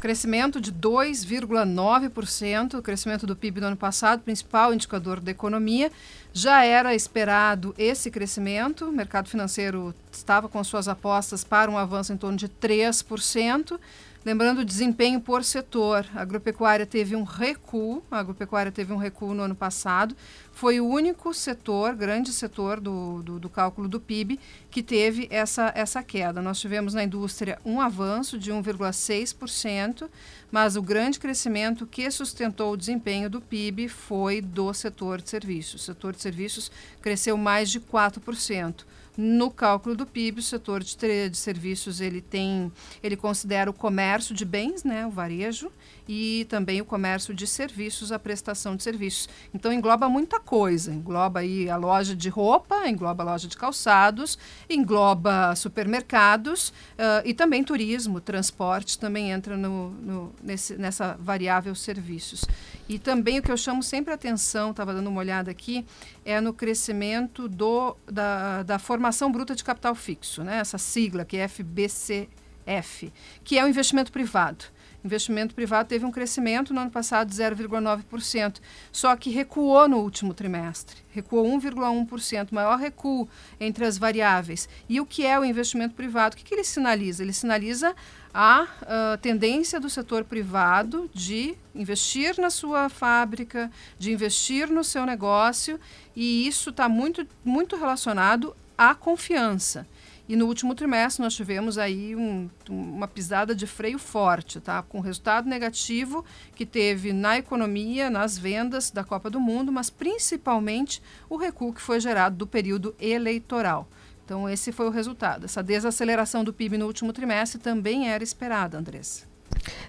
Crescimento 0.00 0.60
de 0.60 0.72
2,9%, 0.72 2.78
o 2.78 2.82
crescimento 2.82 3.26
do 3.26 3.34
PIB 3.34 3.60
no 3.60 3.66
ano 3.66 3.76
passado, 3.76 4.22
principal 4.22 4.72
indicador 4.72 5.18
da 5.18 5.32
economia. 5.32 5.90
Já 6.32 6.64
era 6.64 6.94
esperado 6.94 7.74
esse 7.76 8.08
crescimento, 8.08 8.84
o 8.84 8.92
mercado 8.92 9.28
financeiro 9.28 9.92
estava 10.12 10.48
com 10.48 10.62
suas 10.62 10.86
apostas 10.86 11.42
para 11.42 11.68
um 11.68 11.76
avanço 11.76 12.12
em 12.12 12.16
torno 12.16 12.38
de 12.38 12.48
3%. 12.48 13.76
Lembrando 14.24 14.60
o 14.60 14.64
desempenho 14.64 15.20
por 15.20 15.42
setor, 15.42 16.06
a 16.14 16.20
agropecuária 16.20 16.86
teve 16.86 17.16
um 17.16 17.24
recuo, 17.24 18.02
a 18.10 18.18
agropecuária 18.18 18.70
teve 18.70 18.92
um 18.92 18.96
recuo 18.96 19.34
no 19.34 19.42
ano 19.42 19.54
passado, 19.54 20.14
foi 20.58 20.80
o 20.80 20.88
único 20.88 21.32
setor, 21.32 21.94
grande 21.94 22.32
setor 22.32 22.80
do, 22.80 23.22
do, 23.22 23.38
do, 23.38 23.48
cálculo 23.48 23.86
do 23.86 24.00
PIB, 24.00 24.40
que 24.72 24.82
teve 24.82 25.28
essa, 25.30 25.72
essa 25.72 26.02
queda. 26.02 26.42
Nós 26.42 26.58
tivemos 26.58 26.94
na 26.94 27.04
indústria 27.04 27.60
um 27.64 27.80
avanço 27.80 28.36
de 28.36 28.50
1,6%, 28.50 30.08
mas 30.50 30.74
o 30.74 30.82
grande 30.82 31.20
crescimento 31.20 31.86
que 31.86 32.10
sustentou 32.10 32.72
o 32.72 32.76
desempenho 32.76 33.30
do 33.30 33.40
PIB 33.40 33.88
foi 33.88 34.40
do 34.40 34.74
setor 34.74 35.22
de 35.22 35.30
serviços. 35.30 35.82
O 35.82 35.84
setor 35.84 36.12
de 36.12 36.20
serviços 36.20 36.72
cresceu 37.00 37.36
mais 37.36 37.70
de 37.70 37.78
4%. 37.78 38.82
No 39.20 39.50
cálculo 39.50 39.96
do 39.96 40.06
PIB, 40.06 40.38
o 40.38 40.42
setor 40.44 40.80
de, 40.80 40.96
de 41.28 41.36
serviços 41.36 42.00
ele 42.00 42.20
tem, 42.20 42.70
ele 43.02 43.16
considera 43.16 43.68
o 43.68 43.72
comércio 43.72 44.32
de 44.32 44.44
bens, 44.44 44.84
né, 44.84 45.04
o 45.04 45.10
varejo, 45.10 45.72
e 46.06 46.46
também 46.48 46.80
o 46.80 46.84
comércio 46.84 47.34
de 47.34 47.44
serviços, 47.44 48.12
a 48.12 48.18
prestação 48.18 48.76
de 48.76 48.84
serviços. 48.84 49.28
Então 49.52 49.72
engloba 49.72 50.08
muita 50.08 50.38
coisa, 50.48 50.94
engloba 50.94 51.40
aí 51.40 51.68
a 51.68 51.76
loja 51.76 52.16
de 52.16 52.30
roupa, 52.30 52.88
engloba 52.88 53.22
a 53.22 53.26
loja 53.32 53.46
de 53.46 53.54
calçados, 53.54 54.38
engloba 54.66 55.54
supermercados 55.54 56.70
uh, 56.70 57.20
e 57.22 57.34
também 57.34 57.62
turismo, 57.62 58.18
transporte 58.18 58.98
também 58.98 59.30
entra 59.30 59.58
no, 59.58 59.90
no, 59.90 60.32
nesse, 60.42 60.74
nessa 60.78 61.18
variável 61.20 61.74
serviços. 61.74 62.46
E 62.88 62.98
também 62.98 63.38
o 63.38 63.42
que 63.42 63.52
eu 63.52 63.58
chamo 63.58 63.82
sempre 63.82 64.14
atenção, 64.14 64.70
estava 64.70 64.94
dando 64.94 65.08
uma 65.08 65.20
olhada 65.20 65.50
aqui, 65.50 65.84
é 66.24 66.40
no 66.40 66.54
crescimento 66.54 67.46
do, 67.46 67.94
da, 68.10 68.62
da 68.62 68.78
formação 68.78 69.30
bruta 69.30 69.54
de 69.54 69.62
capital 69.62 69.94
fixo, 69.94 70.42
né? 70.42 70.60
essa 70.60 70.78
sigla 70.78 71.26
que 71.26 71.36
é 71.36 71.46
FBC 71.46 72.26
F, 72.64 73.12
que 73.44 73.58
é 73.58 73.64
o 73.66 73.68
investimento 73.68 74.10
privado 74.10 74.64
investimento 75.04 75.54
privado 75.54 75.88
teve 75.88 76.04
um 76.04 76.10
crescimento 76.10 76.74
no 76.74 76.80
ano 76.80 76.90
passado 76.90 77.28
de 77.28 77.34
0,9%, 77.34 78.60
só 78.90 79.14
que 79.16 79.30
recuou 79.30 79.88
no 79.88 79.98
último 79.98 80.34
trimestre, 80.34 80.96
recuou 81.10 81.46
1,1%, 81.46 82.48
maior 82.50 82.78
recuo 82.78 83.28
entre 83.60 83.84
as 83.84 83.96
variáveis. 83.96 84.68
E 84.88 85.00
o 85.00 85.06
que 85.06 85.24
é 85.24 85.38
o 85.38 85.44
investimento 85.44 85.94
privado? 85.94 86.34
O 86.34 86.36
que, 86.36 86.44
que 86.44 86.54
ele 86.54 86.64
sinaliza? 86.64 87.22
Ele 87.22 87.32
sinaliza 87.32 87.94
a 88.32 88.62
uh, 88.62 89.18
tendência 89.18 89.80
do 89.80 89.88
setor 89.88 90.24
privado 90.24 91.10
de 91.14 91.56
investir 91.74 92.38
na 92.38 92.50
sua 92.50 92.88
fábrica, 92.88 93.70
de 93.98 94.12
investir 94.12 94.68
no 94.68 94.84
seu 94.84 95.06
negócio, 95.06 95.80
e 96.14 96.46
isso 96.46 96.70
está 96.70 96.88
muito, 96.88 97.26
muito 97.44 97.76
relacionado 97.76 98.54
à 98.76 98.94
confiança. 98.94 99.86
E 100.28 100.36
no 100.36 100.46
último 100.46 100.74
trimestre 100.74 101.22
nós 101.22 101.34
tivemos 101.34 101.78
aí 101.78 102.14
um, 102.14 102.50
uma 102.68 103.08
pisada 103.08 103.54
de 103.54 103.66
freio 103.66 103.98
forte, 103.98 104.60
tá? 104.60 104.82
com 104.82 105.00
resultado 105.00 105.48
negativo 105.48 106.22
que 106.54 106.66
teve 106.66 107.14
na 107.14 107.38
economia, 107.38 108.10
nas 108.10 108.36
vendas 108.36 108.90
da 108.90 109.02
Copa 109.02 109.30
do 109.30 109.40
Mundo, 109.40 109.72
mas 109.72 109.88
principalmente 109.88 111.00
o 111.30 111.36
recuo 111.36 111.72
que 111.72 111.80
foi 111.80 111.98
gerado 111.98 112.36
do 112.36 112.46
período 112.46 112.94
eleitoral. 113.00 113.88
Então 114.22 114.46
esse 114.46 114.70
foi 114.70 114.86
o 114.86 114.90
resultado. 114.90 115.46
Essa 115.46 115.62
desaceleração 115.62 116.44
do 116.44 116.52
PIB 116.52 116.76
no 116.76 116.86
último 116.86 117.14
trimestre 117.14 117.58
também 117.58 118.10
era 118.10 118.22
esperada, 118.22 118.76
Andressa. 118.76 119.26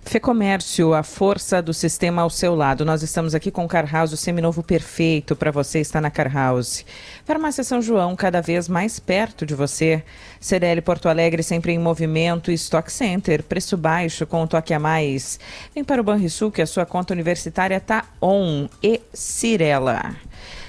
Fecomércio, 0.01 0.93
a 0.93 1.03
força 1.03 1.61
do 1.61 1.73
sistema 1.73 2.21
ao 2.21 2.29
seu 2.29 2.55
lado. 2.55 2.83
Nós 2.83 3.03
estamos 3.03 3.35
aqui 3.35 3.51
com 3.51 3.65
o 3.65 3.67
Car 3.67 3.91
House, 3.91 4.11
o 4.11 4.17
seminovo 4.17 4.63
perfeito 4.63 5.35
para 5.35 5.51
você 5.51 5.79
estar 5.79 6.01
na 6.01 6.09
Car 6.09 6.33
House. 6.33 6.85
Farmácia 7.25 7.63
São 7.63 7.81
João, 7.81 8.15
cada 8.15 8.41
vez 8.41 8.67
mais 8.67 8.99
perto 8.99 9.45
de 9.45 9.53
você. 9.53 10.03
CDL 10.39 10.81
Porto 10.81 11.07
Alegre 11.07 11.43
sempre 11.43 11.73
em 11.73 11.79
movimento. 11.79 12.51
Stock 12.51 12.91
Center, 12.91 13.43
preço 13.43 13.77
baixo 13.77 14.25
com 14.25 14.43
um 14.43 14.47
toque 14.47 14.73
a 14.73 14.79
mais. 14.79 15.39
Vem 15.75 15.83
para 15.83 16.01
o 16.01 16.03
Banrisul 16.03 16.51
que 16.51 16.61
a 16.61 16.67
sua 16.67 16.85
conta 16.85 17.13
universitária 17.13 17.77
está 17.77 18.05
on. 18.21 18.67
E 18.81 19.01
Cirela. 19.13 20.15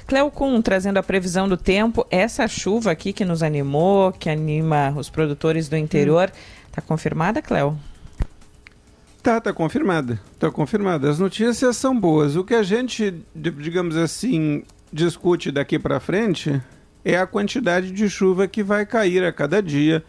Cleocum 0.06 0.60
trazendo 0.60 0.98
a 0.98 1.02
previsão 1.02 1.48
do 1.48 1.56
tempo. 1.56 2.06
Essa 2.10 2.48
chuva 2.48 2.90
aqui 2.90 3.12
que 3.12 3.24
nos 3.24 3.42
animou, 3.42 4.12
que 4.12 4.28
anima 4.28 4.92
os 4.96 5.08
produtores 5.08 5.68
do 5.68 5.76
interior. 5.76 6.32
Está 6.68 6.82
hum. 6.82 6.84
confirmada, 6.88 7.40
Cleo? 7.40 7.78
Tá, 9.22 9.38
tá 9.38 9.52
confirmada. 9.52 10.18
Tá 10.38 10.50
confirmada. 10.50 11.10
As 11.10 11.18
notícias 11.18 11.76
são 11.76 11.98
boas. 11.98 12.36
O 12.36 12.44
que 12.44 12.54
a 12.54 12.62
gente, 12.62 13.14
digamos 13.34 13.96
assim, 13.96 14.62
discute 14.90 15.50
daqui 15.50 15.78
para 15.78 16.00
frente 16.00 16.60
é 17.04 17.18
a 17.18 17.26
quantidade 17.26 17.90
de 17.92 18.08
chuva 18.08 18.48
que 18.48 18.62
vai 18.62 18.86
cair 18.86 19.22
a 19.22 19.32
cada 19.32 19.62
dia. 19.62 20.02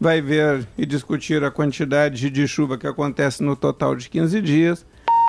Vai 0.00 0.22
ver 0.22 0.66
e 0.78 0.86
discutir 0.86 1.44
a 1.44 1.50
quantidade 1.50 2.30
de 2.30 2.48
chuva 2.48 2.78
que 2.78 2.86
acontece 2.86 3.42
no 3.42 3.54
total 3.54 3.94
de 3.94 4.08
15 4.08 4.40
dias. 4.40 4.86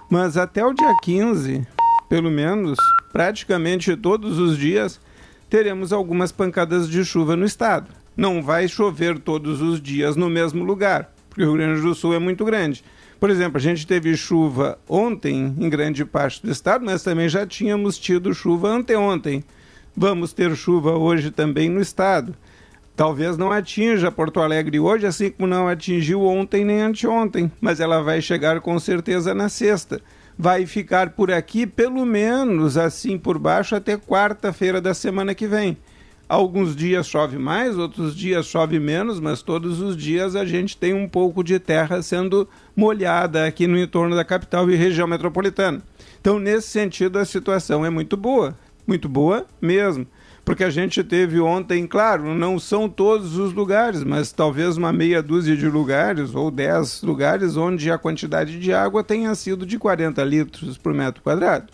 Mas 0.10 0.38
até 0.38 0.66
o 0.66 0.74
dia 0.74 0.96
15, 1.04 1.68
pelo 2.08 2.32
menos, 2.32 2.78
praticamente 3.12 3.98
todos 3.98 4.40
os 4.40 4.58
dias, 4.58 5.00
teremos 5.50 5.92
algumas 5.92 6.32
pancadas 6.32 6.90
de 6.90 7.04
chuva 7.04 7.36
no 7.36 7.46
estado. 7.46 7.92
Não 8.16 8.42
vai 8.42 8.68
chover 8.70 9.20
todos 9.20 9.62
os 9.62 9.82
dias 9.82 10.16
no 10.16 10.30
mesmo 10.30 10.64
lugar, 10.64 11.14
porque 11.30 11.44
o 11.44 11.48
Rio 11.48 11.58
Grande 11.58 11.82
do 11.82 11.94
Sul 11.94 12.14
é 12.14 12.20
muito 12.20 12.46
grande. 12.46 12.82
Por 13.20 13.30
exemplo, 13.30 13.58
a 13.58 13.62
gente 13.62 13.88
teve 13.88 14.16
chuva 14.16 14.78
ontem 14.88 15.56
em 15.58 15.70
grande 15.70 16.04
parte 16.06 16.42
do 16.46 16.52
estado, 16.52 16.86
mas 16.86 17.04
também 17.04 17.30
já 17.30 17.46
tínhamos 17.46 17.98
tido 17.98 18.34
chuva 18.34 18.70
anteontem. 18.70 19.44
Vamos 19.96 20.34
ter 20.34 20.56
chuva 20.56 20.98
hoje 20.98 21.32
também 21.32 21.70
no 21.70 21.80
estado. 21.80 22.36
Talvez 22.96 23.38
não 23.38 23.52
atinja 23.52 24.12
Porto 24.12 24.40
Alegre 24.40 24.80
hoje, 24.80 25.06
assim 25.06 25.30
como 25.30 25.48
não 25.48 25.68
atingiu 25.68 26.22
ontem 26.24 26.64
nem 26.64 26.82
anteontem, 26.82 27.52
mas 27.60 27.80
ela 27.80 28.02
vai 28.02 28.22
chegar 28.22 28.62
com 28.62 28.80
certeza 28.80 29.34
na 29.34 29.50
sexta. 29.50 30.02
Vai 30.38 30.66
ficar 30.66 31.12
por 31.12 31.32
aqui 31.32 31.66
pelo 31.66 32.06
menos 32.06 32.78
assim 32.78 33.18
por 33.18 33.38
baixo 33.38 33.76
até 33.76 33.98
quarta-feira 33.98 34.82
da 34.82 34.94
semana 34.94 35.34
que 35.34 35.48
vem. 35.48 35.78
Alguns 36.28 36.76
dias 36.76 37.06
chove 37.06 37.38
mais, 37.38 37.78
outros 37.78 38.16
dias 38.16 38.48
chove 38.48 38.80
menos, 38.80 39.20
mas 39.20 39.44
todos 39.44 39.80
os 39.80 39.96
dias 39.96 40.36
a 40.36 40.44
gente 40.44 40.76
tem 40.76 40.92
um 40.92 41.08
pouco 41.08 41.44
de 41.44 41.60
terra 41.60 42.02
sendo 42.02 42.50
molhada 42.76 43.46
aqui 43.46 43.68
no 43.68 43.78
entorno 43.78 44.16
da 44.16 44.26
capital 44.26 44.70
e 44.72 44.76
região 44.76 45.08
metropolitana. 45.08 45.84
Então, 46.20 46.40
nesse 46.40 46.70
sentido, 46.70 47.20
a 47.20 47.26
situação 47.26 47.86
é 47.86 47.92
muito 47.92 48.18
boa, 48.18 48.58
muito 48.88 49.08
boa 49.08 49.46
mesmo. 49.62 50.08
Porque 50.44 50.64
a 50.64 50.70
gente 50.72 51.04
teve 51.04 51.40
ontem, 51.40 51.86
claro, 51.86 52.34
não 52.34 52.58
são 52.58 52.90
todos 52.90 53.38
os 53.38 53.54
lugares, 53.54 54.04
mas 54.04 54.32
talvez 54.32 54.78
uma 54.78 54.94
meia 54.94 55.22
dúzia 55.22 55.56
de 55.56 55.68
lugares 55.68 56.34
ou 56.34 56.50
dez 56.50 57.02
lugares 57.04 57.56
onde 57.56 57.92
a 57.92 57.98
quantidade 57.98 58.60
de 58.60 58.74
água 58.74 59.04
tenha 59.04 59.34
sido 59.36 59.66
de 59.66 59.78
40 59.78 60.24
litros 60.24 60.78
por 60.78 60.94
metro 60.94 61.22
quadrado. 61.22 61.66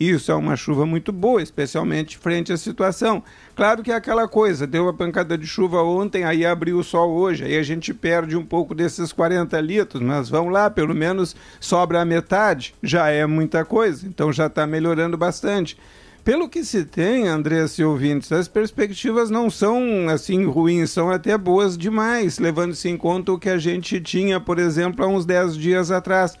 Isso 0.00 0.32
é 0.32 0.34
uma 0.34 0.56
chuva 0.56 0.86
muito 0.86 1.12
boa, 1.12 1.42
especialmente 1.42 2.16
frente 2.16 2.50
à 2.50 2.56
situação. 2.56 3.22
Claro 3.54 3.82
que 3.82 3.92
é 3.92 3.94
aquela 3.94 4.26
coisa, 4.26 4.66
deu 4.66 4.84
uma 4.84 4.94
pancada 4.94 5.36
de 5.36 5.46
chuva 5.46 5.82
ontem, 5.82 6.24
aí 6.24 6.46
abriu 6.46 6.78
o 6.78 6.82
sol 6.82 7.10
hoje, 7.10 7.44
aí 7.44 7.58
a 7.58 7.62
gente 7.62 7.92
perde 7.92 8.34
um 8.34 8.42
pouco 8.42 8.74
desses 8.74 9.12
40 9.12 9.60
litros, 9.60 10.02
mas 10.02 10.30
vamos 10.30 10.54
lá, 10.54 10.70
pelo 10.70 10.94
menos 10.94 11.36
sobra 11.60 12.00
a 12.00 12.04
metade, 12.06 12.74
já 12.82 13.10
é 13.10 13.26
muita 13.26 13.62
coisa, 13.62 14.06
então 14.06 14.32
já 14.32 14.46
está 14.46 14.66
melhorando 14.66 15.18
bastante. 15.18 15.76
Pelo 16.24 16.48
que 16.48 16.64
se 16.64 16.82
tem, 16.86 17.28
Andressa 17.28 17.82
e 17.82 17.84
ouvintes, 17.84 18.32
as 18.32 18.48
perspectivas 18.48 19.28
não 19.28 19.50
são 19.50 20.08
assim 20.08 20.46
ruins, 20.46 20.90
são 20.90 21.10
até 21.10 21.36
boas 21.36 21.76
demais, 21.76 22.38
levando-se 22.38 22.88
em 22.88 22.96
conta 22.96 23.32
o 23.32 23.38
que 23.38 23.50
a 23.50 23.58
gente 23.58 24.00
tinha, 24.00 24.40
por 24.40 24.58
exemplo, 24.58 25.04
há 25.04 25.08
uns 25.08 25.26
10 25.26 25.58
dias 25.58 25.90
atrás 25.90 26.38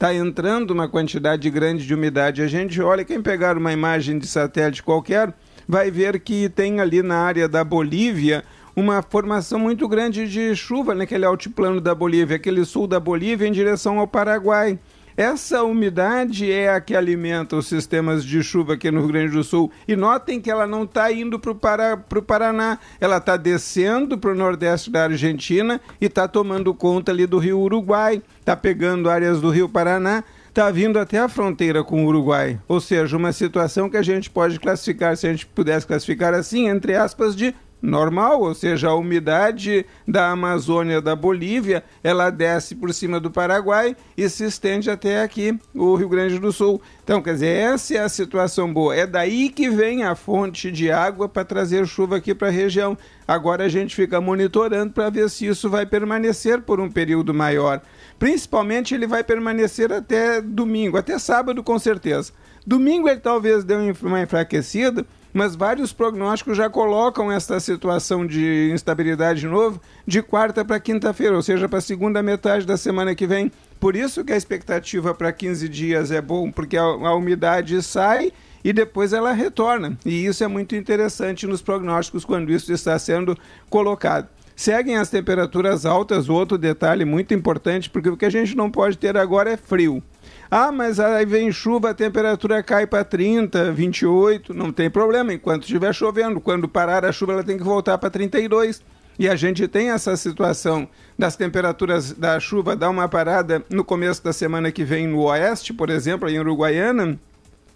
está 0.00 0.14
entrando 0.14 0.70
uma 0.70 0.88
quantidade 0.88 1.50
grande 1.50 1.86
de 1.86 1.94
umidade. 1.94 2.40
A 2.40 2.46
gente 2.46 2.80
olha, 2.80 3.04
quem 3.04 3.20
pegar 3.20 3.58
uma 3.58 3.70
imagem 3.70 4.18
de 4.18 4.26
satélite 4.26 4.82
qualquer, 4.82 5.30
vai 5.68 5.90
ver 5.90 6.18
que 6.20 6.48
tem 6.48 6.80
ali 6.80 7.02
na 7.02 7.18
área 7.18 7.46
da 7.46 7.62
Bolívia 7.62 8.42
uma 8.74 9.02
formação 9.02 9.58
muito 9.58 9.86
grande 9.86 10.26
de 10.26 10.56
chuva 10.56 10.94
naquele 10.94 11.26
altiplano 11.26 11.82
da 11.82 11.94
Bolívia, 11.94 12.36
aquele 12.36 12.64
sul 12.64 12.86
da 12.86 12.98
Bolívia 12.98 13.46
em 13.46 13.52
direção 13.52 13.98
ao 13.98 14.08
Paraguai. 14.08 14.78
Essa 15.20 15.62
umidade 15.62 16.50
é 16.50 16.72
a 16.72 16.80
que 16.80 16.96
alimenta 16.96 17.54
os 17.54 17.66
sistemas 17.66 18.24
de 18.24 18.42
chuva 18.42 18.72
aqui 18.72 18.90
no 18.90 19.00
Rio 19.00 19.08
Grande 19.08 19.32
do 19.34 19.44
Sul. 19.44 19.70
E 19.86 19.94
notem 19.94 20.40
que 20.40 20.50
ela 20.50 20.66
não 20.66 20.84
está 20.84 21.12
indo 21.12 21.38
para 21.38 21.50
o 21.50 21.54
Para, 21.54 21.94
Paraná, 22.26 22.78
ela 22.98 23.18
está 23.18 23.36
descendo 23.36 24.16
para 24.16 24.30
o 24.30 24.34
nordeste 24.34 24.90
da 24.90 25.02
Argentina 25.02 25.78
e 26.00 26.06
está 26.06 26.26
tomando 26.26 26.72
conta 26.72 27.12
ali 27.12 27.26
do 27.26 27.36
rio 27.36 27.60
Uruguai, 27.60 28.22
está 28.38 28.56
pegando 28.56 29.10
áreas 29.10 29.42
do 29.42 29.50
rio 29.50 29.68
Paraná 29.68 30.24
está 30.48 30.68
vindo 30.70 30.98
até 30.98 31.18
a 31.18 31.28
fronteira 31.28 31.84
com 31.84 32.02
o 32.02 32.08
Uruguai. 32.08 32.58
Ou 32.66 32.80
seja, 32.80 33.16
uma 33.16 33.30
situação 33.30 33.90
que 33.90 33.98
a 33.98 34.02
gente 34.02 34.28
pode 34.30 34.58
classificar, 34.58 35.16
se 35.16 35.26
a 35.26 35.30
gente 35.30 35.46
pudesse 35.46 35.86
classificar 35.86 36.34
assim, 36.34 36.66
entre 36.66 36.96
aspas, 36.96 37.36
de 37.36 37.54
normal, 37.82 38.42
ou 38.42 38.54
seja, 38.54 38.88
a 38.88 38.94
umidade 38.94 39.86
da 40.06 40.30
Amazônia 40.30 41.00
da 41.00 41.16
Bolívia, 41.16 41.82
ela 42.02 42.30
desce 42.30 42.74
por 42.74 42.92
cima 42.92 43.18
do 43.18 43.30
Paraguai 43.30 43.96
e 44.16 44.28
se 44.28 44.44
estende 44.44 44.90
até 44.90 45.22
aqui, 45.22 45.58
o 45.74 45.94
Rio 45.94 46.08
Grande 46.08 46.38
do 46.38 46.52
Sul. 46.52 46.80
Então, 47.02 47.22
quer 47.22 47.34
dizer, 47.34 47.48
essa 47.48 47.94
é 47.94 47.98
a 47.98 48.08
situação 48.08 48.72
boa. 48.72 48.94
É 48.94 49.06
daí 49.06 49.48
que 49.48 49.68
vem 49.70 50.04
a 50.04 50.14
fonte 50.14 50.70
de 50.70 50.90
água 50.90 51.28
para 51.28 51.44
trazer 51.44 51.86
chuva 51.86 52.16
aqui 52.16 52.34
para 52.34 52.48
a 52.48 52.52
região. 52.52 52.96
Agora 53.26 53.64
a 53.64 53.68
gente 53.68 53.94
fica 53.94 54.20
monitorando 54.20 54.92
para 54.92 55.10
ver 55.10 55.30
se 55.30 55.46
isso 55.46 55.70
vai 55.70 55.86
permanecer 55.86 56.60
por 56.62 56.80
um 56.80 56.90
período 56.90 57.32
maior. 57.32 57.80
Principalmente 58.18 58.94
ele 58.94 59.06
vai 59.06 59.24
permanecer 59.24 59.92
até 59.92 60.40
domingo, 60.40 60.96
até 60.96 61.18
sábado 61.18 61.62
com 61.62 61.78
certeza. 61.78 62.32
Domingo 62.66 63.08
ele 63.08 63.20
talvez 63.20 63.64
dê 63.64 63.74
uma 64.02 64.20
enfraquecida, 64.20 65.06
mas 65.32 65.54
vários 65.54 65.92
prognósticos 65.92 66.56
já 66.56 66.68
colocam 66.68 67.30
essa 67.30 67.58
situação 67.60 68.26
de 68.26 68.70
instabilidade 68.72 69.40
de 69.40 69.46
novo 69.46 69.80
de 70.06 70.22
quarta 70.22 70.64
para 70.64 70.80
quinta-feira, 70.80 71.36
ou 71.36 71.42
seja, 71.42 71.68
para 71.68 71.78
a 71.78 71.82
segunda 71.82 72.22
metade 72.22 72.66
da 72.66 72.76
semana 72.76 73.14
que 73.14 73.26
vem. 73.26 73.50
Por 73.78 73.96
isso 73.96 74.24
que 74.24 74.32
a 74.32 74.36
expectativa 74.36 75.14
para 75.14 75.32
15 75.32 75.68
dias 75.68 76.10
é 76.10 76.20
bom, 76.20 76.50
porque 76.50 76.76
a, 76.76 76.82
a 76.82 77.14
umidade 77.14 77.82
sai 77.82 78.32
e 78.62 78.72
depois 78.72 79.12
ela 79.12 79.32
retorna. 79.32 79.96
E 80.04 80.26
isso 80.26 80.44
é 80.44 80.48
muito 80.48 80.76
interessante 80.76 81.46
nos 81.46 81.62
prognósticos 81.62 82.24
quando 82.24 82.52
isso 82.52 82.72
está 82.72 82.98
sendo 82.98 83.36
colocado. 83.68 84.28
Seguem 84.54 84.98
as 84.98 85.08
temperaturas 85.08 85.86
altas, 85.86 86.28
outro 86.28 86.58
detalhe 86.58 87.06
muito 87.06 87.32
importante, 87.32 87.88
porque 87.88 88.10
o 88.10 88.16
que 88.16 88.26
a 88.26 88.30
gente 88.30 88.54
não 88.54 88.70
pode 88.70 88.98
ter 88.98 89.16
agora 89.16 89.50
é 89.50 89.56
frio. 89.56 90.02
Ah, 90.50 90.72
mas 90.72 90.98
aí 90.98 91.24
vem 91.24 91.52
chuva, 91.52 91.90
a 91.90 91.94
temperatura 91.94 92.60
cai 92.60 92.84
para 92.84 93.04
30, 93.04 93.70
28, 93.70 94.52
não 94.52 94.72
tem 94.72 94.90
problema, 94.90 95.32
enquanto 95.32 95.62
estiver 95.62 95.94
chovendo. 95.94 96.40
Quando 96.40 96.68
parar 96.68 97.04
a 97.04 97.12
chuva, 97.12 97.34
ela 97.34 97.44
tem 97.44 97.56
que 97.56 97.62
voltar 97.62 97.96
para 97.98 98.10
32. 98.10 98.82
E 99.16 99.28
a 99.28 99.36
gente 99.36 99.68
tem 99.68 99.90
essa 99.90 100.16
situação 100.16 100.88
das 101.16 101.36
temperaturas 101.36 102.12
da 102.12 102.40
chuva 102.40 102.74
dar 102.74 102.90
uma 102.90 103.08
parada 103.08 103.64
no 103.70 103.84
começo 103.84 104.24
da 104.24 104.32
semana 104.32 104.72
que 104.72 104.82
vem 104.82 105.06
no 105.06 105.20
oeste, 105.24 105.72
por 105.72 105.88
exemplo, 105.88 106.28
em 106.28 106.40
Uruguaiana, 106.40 107.16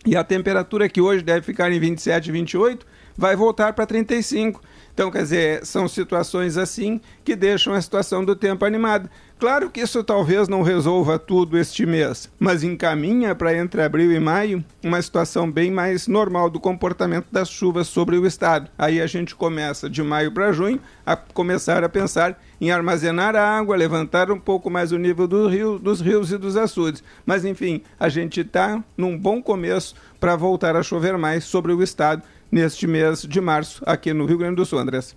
e 0.05 0.16
a 0.16 0.25
temperatura 0.25 0.89
que 0.89 1.01
hoje 1.01 1.22
deve 1.22 1.43
ficar 1.43 1.70
em 1.70 1.79
27, 1.79 2.33
28, 2.33 2.87
vai 3.16 3.37
voltar 3.37 3.72
para 3.72 3.87
35. 3.87 4.61
Então, 4.95 5.11
quer 5.11 5.23
dizer, 5.23 5.67
são 5.67 5.89
situações 5.89 6.57
assim 6.57 7.01
que 7.25 7.35
deixam 7.35 7.75
a 7.75 7.83
situação 7.83 8.25
do 8.25 8.37
tempo 8.37 8.65
animada. 8.65 9.11
Claro 9.41 9.69
que 9.69 9.81
isso 9.81 10.05
talvez 10.05 10.47
não 10.47 10.63
resolva 10.63 11.19
tudo 11.19 11.59
este 11.59 11.85
mês, 11.85 12.31
mas 12.39 12.63
encaminha 12.63 13.35
para 13.35 13.55
entre 13.55 13.83
abril 13.83 14.13
e 14.13 14.21
maio 14.21 14.65
uma 14.83 15.03
situação 15.03 15.51
bem 15.51 15.71
mais 15.71 16.07
normal 16.07 16.49
do 16.49 16.61
comportamento 16.61 17.27
das 17.33 17.51
chuvas 17.51 17.89
sobre 17.89 18.17
o 18.17 18.25
estado. 18.25 18.71
Aí 18.79 19.01
a 19.01 19.07
gente 19.09 19.35
começa 19.35 19.91
de 19.91 20.01
maio 20.03 20.31
para 20.31 20.53
junho 20.53 20.81
a 21.05 21.17
começar 21.17 21.83
a 21.83 21.89
pensar 21.89 22.41
em 22.61 22.71
armazenar 22.71 23.35
água, 23.35 23.77
levantar 23.77 24.31
um 24.31 24.39
pouco 24.39 24.71
mais 24.71 24.93
o 24.93 24.99
nível 24.99 25.27
do 25.27 25.49
rio, 25.49 25.79
dos 25.79 26.01
rios 26.01 26.31
e 26.31 26.39
dos 26.39 26.57
açudes. 26.57 27.03
Mas 27.27 27.45
enfim, 27.45 27.83
a 27.99 28.09
gente 28.09 28.41
está 28.41 28.83
num 28.97 29.19
bom 29.19 29.43
começo 29.43 29.97
para 30.21 30.37
voltar 30.37 30.77
a 30.77 30.83
chover 30.83 31.19
mais 31.19 31.45
sobre 31.45 31.73
o 31.73 31.83
estado 31.83 32.23
neste 32.51 32.87
mês 32.87 33.23
de 33.23 33.41
março 33.41 33.83
aqui 33.87 34.13
no 34.13 34.27
Rio 34.27 34.39
Grande 34.39 34.57
do 34.57 34.65
Sul, 34.65 34.79
Andressa. 34.79 35.15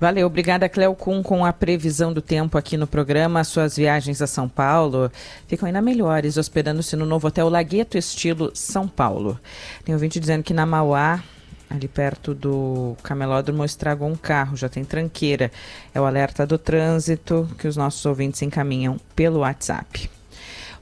Valeu, 0.00 0.28
obrigada 0.28 0.68
Cleo 0.68 0.94
Kuhn 0.94 1.24
com 1.24 1.44
a 1.44 1.52
previsão 1.52 2.12
do 2.12 2.22
tempo 2.22 2.56
aqui 2.56 2.76
no 2.76 2.86
programa. 2.86 3.42
Suas 3.42 3.76
viagens 3.76 4.22
a 4.22 4.28
São 4.28 4.48
Paulo 4.48 5.10
ficam 5.48 5.66
ainda 5.66 5.82
melhores, 5.82 6.36
hospedando-se 6.36 6.94
no 6.94 7.04
novo 7.04 7.26
hotel 7.26 7.48
Lagueto 7.48 7.98
Estilo 7.98 8.52
São 8.54 8.86
Paulo. 8.86 9.40
Tem 9.84 9.92
ouvinte 9.92 10.20
dizendo 10.20 10.44
que 10.44 10.54
na 10.54 10.64
Mauá, 10.64 11.20
ali 11.68 11.88
perto 11.88 12.32
do 12.32 12.96
camelódromo, 13.02 13.64
estragou 13.64 14.08
um 14.08 14.14
carro, 14.14 14.56
já 14.56 14.68
tem 14.68 14.84
tranqueira. 14.84 15.50
É 15.92 16.00
o 16.00 16.04
alerta 16.04 16.46
do 16.46 16.58
trânsito 16.58 17.48
que 17.58 17.66
os 17.66 17.76
nossos 17.76 18.06
ouvintes 18.06 18.40
encaminham 18.42 19.00
pelo 19.16 19.40
WhatsApp. 19.40 20.08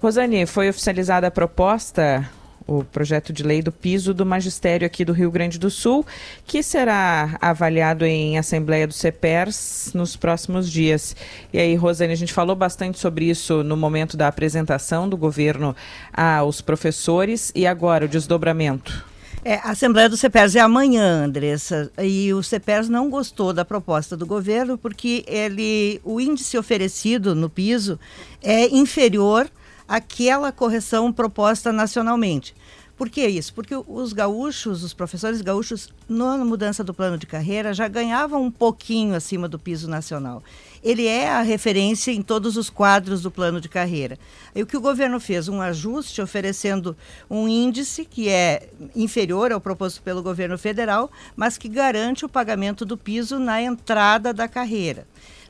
Rosane, 0.02 0.44
foi 0.44 0.68
oficializada 0.68 1.28
a 1.28 1.30
proposta 1.30 2.28
o 2.66 2.82
projeto 2.82 3.32
de 3.32 3.42
lei 3.42 3.62
do 3.62 3.70
piso 3.70 4.12
do 4.12 4.26
magistério 4.26 4.86
aqui 4.86 5.04
do 5.04 5.12
Rio 5.12 5.30
Grande 5.30 5.58
do 5.58 5.70
Sul, 5.70 6.04
que 6.44 6.62
será 6.62 7.38
avaliado 7.40 8.04
em 8.04 8.38
Assembleia 8.38 8.86
do 8.86 8.92
CEPERS 8.92 9.92
nos 9.94 10.16
próximos 10.16 10.70
dias. 10.70 11.14
E 11.52 11.58
aí, 11.58 11.74
Rosane, 11.76 12.12
a 12.12 12.16
gente 12.16 12.32
falou 12.32 12.56
bastante 12.56 12.98
sobre 12.98 13.26
isso 13.26 13.62
no 13.62 13.76
momento 13.76 14.16
da 14.16 14.26
apresentação 14.26 15.08
do 15.08 15.16
governo 15.16 15.76
aos 16.12 16.60
professores 16.60 17.52
e 17.54 17.66
agora 17.66 18.06
o 18.06 18.08
desdobramento. 18.08 19.04
É, 19.44 19.60
a 19.62 19.70
Assembleia 19.70 20.08
do 20.08 20.16
CEPERS 20.16 20.56
é 20.56 20.60
amanhã, 20.60 21.24
Andressa, 21.24 21.88
e 22.02 22.34
o 22.34 22.42
CEPERS 22.42 22.88
não 22.88 23.08
gostou 23.08 23.52
da 23.52 23.64
proposta 23.64 24.16
do 24.16 24.26
governo 24.26 24.76
porque 24.76 25.24
ele, 25.28 26.00
o 26.02 26.20
índice 26.20 26.58
oferecido 26.58 27.32
no 27.32 27.48
piso 27.48 27.96
é 28.42 28.66
inferior 28.74 29.48
aquela 29.88 30.52
correção 30.52 31.12
proposta 31.12 31.72
nacionalmente. 31.72 32.54
Por 32.96 33.10
que 33.10 33.26
isso? 33.26 33.52
Porque 33.52 33.74
os 33.74 34.14
gaúchos, 34.14 34.82
os 34.82 34.94
professores 34.94 35.42
gaúchos, 35.42 35.90
na 36.08 36.38
mudança 36.38 36.82
do 36.82 36.94
plano 36.94 37.18
de 37.18 37.26
carreira, 37.26 37.74
já 37.74 37.86
ganhavam 37.86 38.42
um 38.42 38.50
pouquinho 38.50 39.14
acima 39.14 39.46
do 39.46 39.58
piso 39.58 39.86
nacional. 39.86 40.42
Ele 40.82 41.06
é 41.06 41.28
a 41.28 41.42
referência 41.42 42.10
em 42.10 42.22
todos 42.22 42.56
os 42.56 42.70
quadros 42.70 43.20
do 43.20 43.30
plano 43.30 43.60
de 43.60 43.68
carreira. 43.68 44.18
E 44.54 44.62
o 44.62 44.66
que 44.66 44.78
o 44.78 44.80
governo 44.80 45.20
fez? 45.20 45.46
Um 45.46 45.60
ajuste 45.60 46.22
oferecendo 46.22 46.96
um 47.28 47.46
índice 47.46 48.02
que 48.06 48.30
é 48.30 48.70
inferior 48.94 49.52
ao 49.52 49.60
proposto 49.60 50.00
pelo 50.00 50.22
governo 50.22 50.56
federal, 50.56 51.10
mas 51.36 51.58
que 51.58 51.68
garante 51.68 52.24
o 52.24 52.30
pagamento 52.30 52.86
do 52.86 52.96
piso 52.96 53.38
na 53.38 53.60
entrada 53.60 54.32
da 54.32 54.48
carreira. 54.48 55.06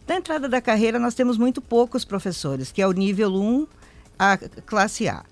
Na 0.08 0.16
entrada 0.16 0.48
da 0.48 0.60
carreira, 0.60 0.98
nós 0.98 1.14
temos 1.14 1.38
muito 1.38 1.60
poucos 1.60 2.04
professores, 2.04 2.72
que 2.72 2.82
é 2.82 2.88
o 2.88 2.92
nível 2.92 3.32
1 3.32 3.68
a 4.18 4.36
classe 4.36 5.08
A. 5.08 5.24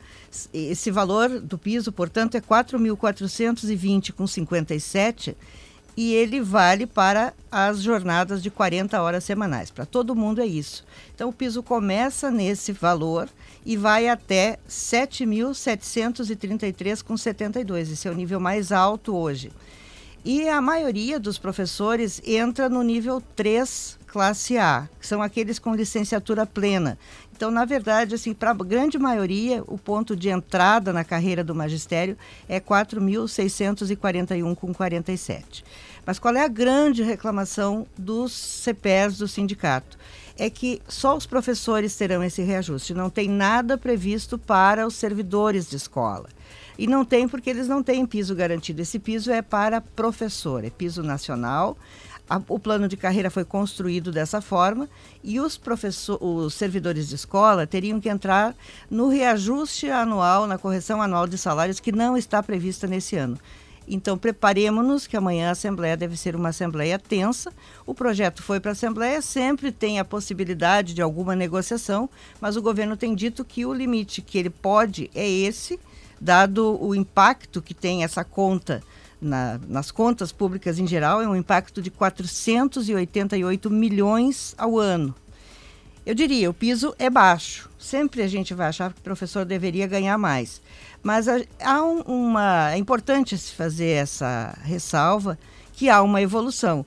Esse 0.53 0.91
valor 0.91 1.41
do 1.41 1.57
piso, 1.57 1.93
portanto, 1.93 2.37
é 2.37 2.41
4.420 2.41 4.13
com 4.13 4.27
57 4.27 5.37
e 5.97 6.13
ele 6.13 6.41
vale 6.41 6.87
para 6.87 7.33
as 7.51 7.81
jornadas 7.81 8.41
de 8.43 8.51
40 8.51 9.01
horas 9.01 9.23
semanais. 9.23 9.71
Para 9.71 9.87
todo 9.87 10.17
mundo 10.17 10.41
é 10.41 10.47
isso. 10.47 10.85
Então 11.15 11.29
o 11.29 11.33
piso 11.33 11.63
começa 11.63 12.29
nesse 12.31 12.73
valor 12.73 13.29
e 13.65 13.77
vai 13.77 14.09
até 14.09 14.59
7.733 14.69 17.03
com 17.03 17.17
72. 17.17 17.93
Esse 17.93 18.09
é 18.09 18.11
o 18.11 18.15
nível 18.15 18.41
mais 18.41 18.73
alto 18.73 19.15
hoje. 19.15 19.53
E 20.25 20.49
a 20.49 20.61
maioria 20.61 21.21
dos 21.21 21.39
professores 21.39 22.21
entra 22.25 22.69
no 22.69 22.83
nível 22.83 23.23
3, 23.37 24.01
classe 24.07 24.57
A, 24.57 24.89
que 24.99 25.07
são 25.07 25.21
aqueles 25.21 25.59
com 25.59 25.75
licenciatura 25.75 26.47
plena. 26.47 26.99
Então, 27.37 27.51
na 27.51 27.65
verdade, 27.65 28.15
assim, 28.15 28.33
para 28.33 28.53
a 28.53 28.55
grande 28.55 28.97
maioria, 28.97 29.65
o 29.67 29.77
ponto 29.77 30.15
de 30.15 30.29
entrada 30.29 30.93
na 30.93 31.03
carreira 31.03 31.43
do 31.43 31.53
magistério 31.53 32.17
é 32.49 32.61
4.641 32.61 34.55
com 34.55 34.73
47. 34.73 35.65
Mas 36.07 36.21
qual 36.21 36.37
é 36.37 36.45
a 36.45 36.49
grande 36.49 37.03
reclamação 37.03 37.89
dos 37.99 38.31
CPEs 38.33 39.19
do 39.19 39.27
sindicato? 39.27 39.99
É 40.39 40.49
que 40.49 40.81
só 40.87 41.17
os 41.17 41.27
professores 41.27 41.97
terão 41.97 42.23
esse 42.23 42.41
reajuste, 42.41 42.95
não 42.95 43.11
tem 43.11 43.29
nada 43.29 43.77
previsto 43.77 44.39
para 44.39 44.87
os 44.87 44.95
servidores 44.95 45.69
de 45.69 45.75
escola. 45.75 46.29
E 46.79 46.87
não 46.87 47.05
tem 47.05 47.27
porque 47.27 47.51
eles 47.51 47.67
não 47.67 47.83
têm 47.83 48.07
piso 48.07 48.35
garantido. 48.37 48.81
Esse 48.81 49.01
piso 49.01 49.33
é 49.33 49.43
para 49.43 49.81
professor, 49.81 50.65
é 50.65 50.71
piso 50.71 51.03
nacional. 51.03 51.77
A, 52.29 52.41
o 52.49 52.59
plano 52.59 52.89
de 52.89 52.97
carreira 52.97 53.31
foi 53.31 53.45
construído 53.45 54.11
dessa 54.11 54.41
forma 54.41 54.89
e 55.23 55.39
os, 55.39 55.59
professor, 55.59 56.23
os 56.23 56.55
servidores 56.55 57.09
de 57.09 57.15
escola 57.15 57.67
teriam 57.67 58.01
que 58.01 58.09
entrar 58.09 58.57
no 58.91 59.09
reajuste 59.09 59.91
anual, 59.91 60.47
na 60.47 60.57
correção 60.57 61.03
anual 61.03 61.27
de 61.27 61.37
salários, 61.37 61.81
que 61.81 61.93
não 61.93 62.17
está 62.17 62.43
prevista 62.43 62.87
nesse 62.87 63.17
ano. 63.17 63.39
Então, 63.87 64.17
preparemos-nos 64.17 65.07
que 65.07 65.17
amanhã 65.17 65.49
a 65.49 65.53
Assembleia 65.53 65.97
deve 65.97 66.17
ser 66.17 66.35
uma 66.35 66.49
Assembleia 66.49 66.99
tensa. 66.99 67.53
O 67.85 67.95
projeto 67.95 68.43
foi 68.43 68.59
para 68.59 68.71
a 68.71 68.73
Assembleia, 68.73 69.21
sempre 69.21 69.71
tem 69.71 69.99
a 69.99 70.05
possibilidade 70.05 70.95
de 70.95 71.03
alguma 71.03 71.37
negociação, 71.37 72.09
mas 72.41 72.57
o 72.57 72.63
governo 72.63 72.97
tem 72.97 73.15
dito 73.15 73.45
que 73.45 73.67
o 73.67 73.75
limite 73.75 74.23
que 74.23 74.39
ele 74.39 74.51
pode 74.51 75.11
é 75.15 75.29
esse 75.29 75.79
dado 76.21 76.79
o 76.81 76.95
impacto 76.95 77.61
que 77.61 77.75
tem 77.75 78.03
essa 78.03 78.25
conta 78.25 78.83
na, 79.25 79.59
nas 79.67 79.91
contas 79.91 80.31
públicas 80.31 80.79
em 80.79 80.87
geral, 80.87 81.21
é 81.21 81.29
um 81.29 81.35
impacto 81.35 81.81
de 81.83 81.91
488 81.91 83.71
milhões 83.71 84.55
ao 84.57 84.79
ano. 84.79 85.15
Eu 86.07 86.15
diria, 86.15 86.51
o 86.51 86.55
piso 86.55 86.95
é 86.99 87.09
baixo. 87.09 87.71
Sempre 87.79 88.23
a 88.23 88.29
gente 88.29 88.53
vai 88.53 88.69
achar 88.69 88.93
que 88.93 89.01
o 89.01 89.03
professor 89.03 89.45
deveria 89.45 89.87
ganhar 89.87 90.19
mais. 90.19 90.61
Mas 91.03 91.27
há 91.29 91.83
uma. 91.83 92.73
É 92.73 92.77
importante 92.77 93.37
se 93.39 93.53
fazer 93.53 93.91
essa 93.91 94.57
ressalva 94.63 95.39
que 95.73 95.89
há 95.89 96.03
uma 96.03 96.21
evolução. 96.21 96.85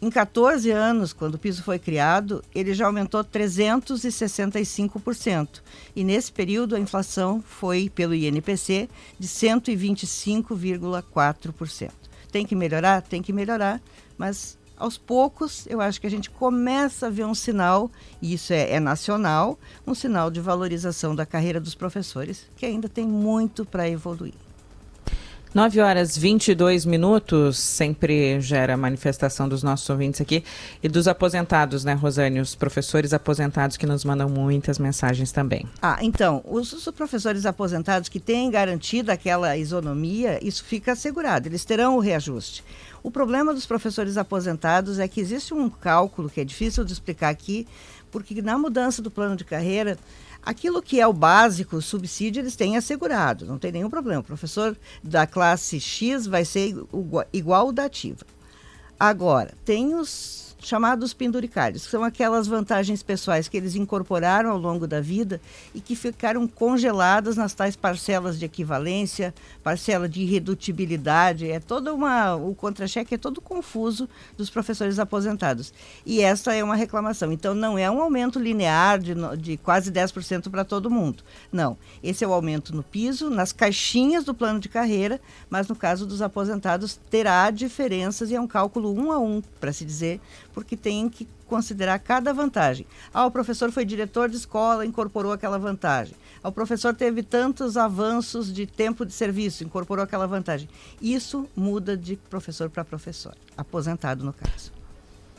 Em 0.00 0.08
14 0.10 0.70
anos, 0.70 1.12
quando 1.14 1.34
o 1.36 1.38
piso 1.38 1.62
foi 1.62 1.78
criado, 1.78 2.44
ele 2.54 2.74
já 2.74 2.84
aumentou 2.86 3.24
365%. 3.24 5.62
E 5.94 6.04
nesse 6.04 6.30
período, 6.30 6.76
a 6.76 6.80
inflação 6.80 7.42
foi, 7.42 7.88
pelo 7.88 8.14
INPC, 8.14 8.90
de 9.18 9.26
125,4%. 9.26 11.90
Tem 12.30 12.44
que 12.44 12.54
melhorar? 12.54 13.00
Tem 13.00 13.22
que 13.22 13.32
melhorar, 13.32 13.80
mas 14.18 14.58
aos 14.76 14.98
poucos 14.98 15.66
eu 15.66 15.80
acho 15.80 15.98
que 15.98 16.06
a 16.06 16.10
gente 16.10 16.28
começa 16.28 17.06
a 17.06 17.10
ver 17.10 17.24
um 17.24 17.34
sinal, 17.34 17.90
e 18.20 18.34
isso 18.34 18.52
é, 18.52 18.72
é 18.72 18.80
nacional, 18.80 19.58
um 19.86 19.94
sinal 19.94 20.30
de 20.30 20.42
valorização 20.42 21.14
da 21.14 21.24
carreira 21.24 21.58
dos 21.58 21.74
professores, 21.74 22.46
que 22.54 22.66
ainda 22.66 22.86
tem 22.86 23.06
muito 23.06 23.64
para 23.64 23.88
evoluir. 23.88 24.34
9 25.54 25.80
horas 25.80 26.18
22 26.18 26.84
minutos, 26.84 27.58
sempre 27.58 28.40
gera 28.40 28.76
manifestação 28.76 29.48
dos 29.48 29.62
nossos 29.62 29.88
ouvintes 29.88 30.20
aqui 30.20 30.44
e 30.82 30.88
dos 30.88 31.08
aposentados, 31.08 31.84
né, 31.84 31.94
Rosane? 31.94 32.40
Os 32.40 32.54
professores 32.54 33.14
aposentados 33.14 33.76
que 33.76 33.86
nos 33.86 34.04
mandam 34.04 34.28
muitas 34.28 34.78
mensagens 34.78 35.32
também. 35.32 35.66
Ah, 35.80 35.98
então, 36.02 36.42
os, 36.44 36.72
os 36.72 36.84
professores 36.94 37.46
aposentados 37.46 38.08
que 38.08 38.20
têm 38.20 38.50
garantido 38.50 39.10
aquela 39.10 39.56
isonomia, 39.56 40.38
isso 40.46 40.62
fica 40.62 40.92
assegurado, 40.92 41.48
eles 41.48 41.64
terão 41.64 41.96
o 41.96 42.00
reajuste. 42.00 42.62
O 43.02 43.10
problema 43.10 43.54
dos 43.54 43.64
professores 43.64 44.16
aposentados 44.16 44.98
é 44.98 45.06
que 45.06 45.20
existe 45.20 45.54
um 45.54 45.70
cálculo 45.70 46.28
que 46.28 46.40
é 46.40 46.44
difícil 46.44 46.84
de 46.84 46.92
explicar 46.92 47.28
aqui, 47.28 47.66
porque 48.10 48.42
na 48.42 48.58
mudança 48.58 49.00
do 49.00 49.10
plano 49.10 49.36
de 49.36 49.44
carreira, 49.44 49.96
Aquilo 50.46 50.80
que 50.80 51.00
é 51.00 51.06
o 51.08 51.12
básico, 51.12 51.74
o 51.74 51.82
subsídio, 51.82 52.40
eles 52.40 52.54
têm 52.54 52.76
assegurado, 52.76 53.44
não 53.44 53.58
tem 53.58 53.72
nenhum 53.72 53.90
problema. 53.90 54.20
O 54.20 54.24
professor 54.24 54.76
da 55.02 55.26
classe 55.26 55.80
X 55.80 56.24
vai 56.24 56.44
ser 56.44 56.68
igual, 56.68 57.26
igual 57.32 57.72
da 57.72 57.86
ativa. 57.86 58.24
Agora, 58.98 59.54
tem 59.64 59.96
os 59.96 60.45
chamados 60.66 61.14
penduricários, 61.14 61.84
que 61.84 61.90
são 61.90 62.02
aquelas 62.02 62.46
vantagens 62.46 63.02
pessoais 63.02 63.48
que 63.48 63.56
eles 63.56 63.76
incorporaram 63.76 64.50
ao 64.50 64.58
longo 64.58 64.86
da 64.86 65.00
vida 65.00 65.40
e 65.74 65.80
que 65.80 65.94
ficaram 65.94 66.46
congeladas 66.46 67.36
nas 67.36 67.54
tais 67.54 67.76
parcelas 67.76 68.38
de 68.38 68.44
equivalência, 68.44 69.32
parcela 69.62 70.08
de 70.08 70.22
irredutibilidade, 70.22 71.50
é 71.50 71.60
toda 71.60 71.94
uma 71.94 72.34
o 72.34 72.54
contra-cheque 72.54 73.14
é 73.14 73.18
todo 73.18 73.40
confuso 73.40 74.08
dos 74.36 74.50
professores 74.50 74.98
aposentados. 74.98 75.72
E 76.04 76.20
essa 76.20 76.52
é 76.52 76.62
uma 76.62 76.74
reclamação. 76.74 77.32
Então 77.32 77.54
não 77.54 77.78
é 77.78 77.90
um 77.90 78.00
aumento 78.00 78.38
linear 78.38 78.98
de, 78.98 79.14
de 79.38 79.56
quase 79.56 79.92
10% 79.92 80.50
para 80.50 80.64
todo 80.64 80.90
mundo. 80.90 81.22
Não, 81.52 81.76
esse 82.02 82.24
é 82.24 82.28
o 82.28 82.32
aumento 82.32 82.74
no 82.74 82.82
piso, 82.82 83.30
nas 83.30 83.52
caixinhas 83.52 84.24
do 84.24 84.34
plano 84.34 84.58
de 84.58 84.68
carreira, 84.68 85.20
mas 85.48 85.68
no 85.68 85.76
caso 85.76 86.06
dos 86.06 86.20
aposentados 86.20 86.98
terá 87.08 87.50
diferenças 87.50 88.30
e 88.30 88.34
é 88.34 88.40
um 88.40 88.46
cálculo 88.46 88.92
um 88.92 89.12
a 89.12 89.18
um, 89.18 89.42
para 89.60 89.72
se 89.72 89.84
dizer, 89.84 90.20
porque 90.56 90.74
tem 90.74 91.06
que 91.06 91.28
considerar 91.46 91.98
cada 91.98 92.32
vantagem. 92.32 92.86
Ah, 93.12 93.26
o 93.26 93.30
professor 93.30 93.70
foi 93.70 93.84
diretor 93.84 94.30
de 94.30 94.36
escola, 94.36 94.86
incorporou 94.86 95.30
aquela 95.30 95.58
vantagem. 95.58 96.16
Ah, 96.42 96.48
o 96.48 96.52
professor 96.52 96.94
teve 96.94 97.22
tantos 97.22 97.76
avanços 97.76 98.50
de 98.50 98.66
tempo 98.66 99.04
de 99.04 99.12
serviço, 99.12 99.64
incorporou 99.64 100.02
aquela 100.02 100.26
vantagem. 100.26 100.66
Isso 100.98 101.46
muda 101.54 101.94
de 101.94 102.16
professor 102.16 102.70
para 102.70 102.86
professor, 102.86 103.36
aposentado 103.54 104.24
no 104.24 104.32
caso. 104.32 104.75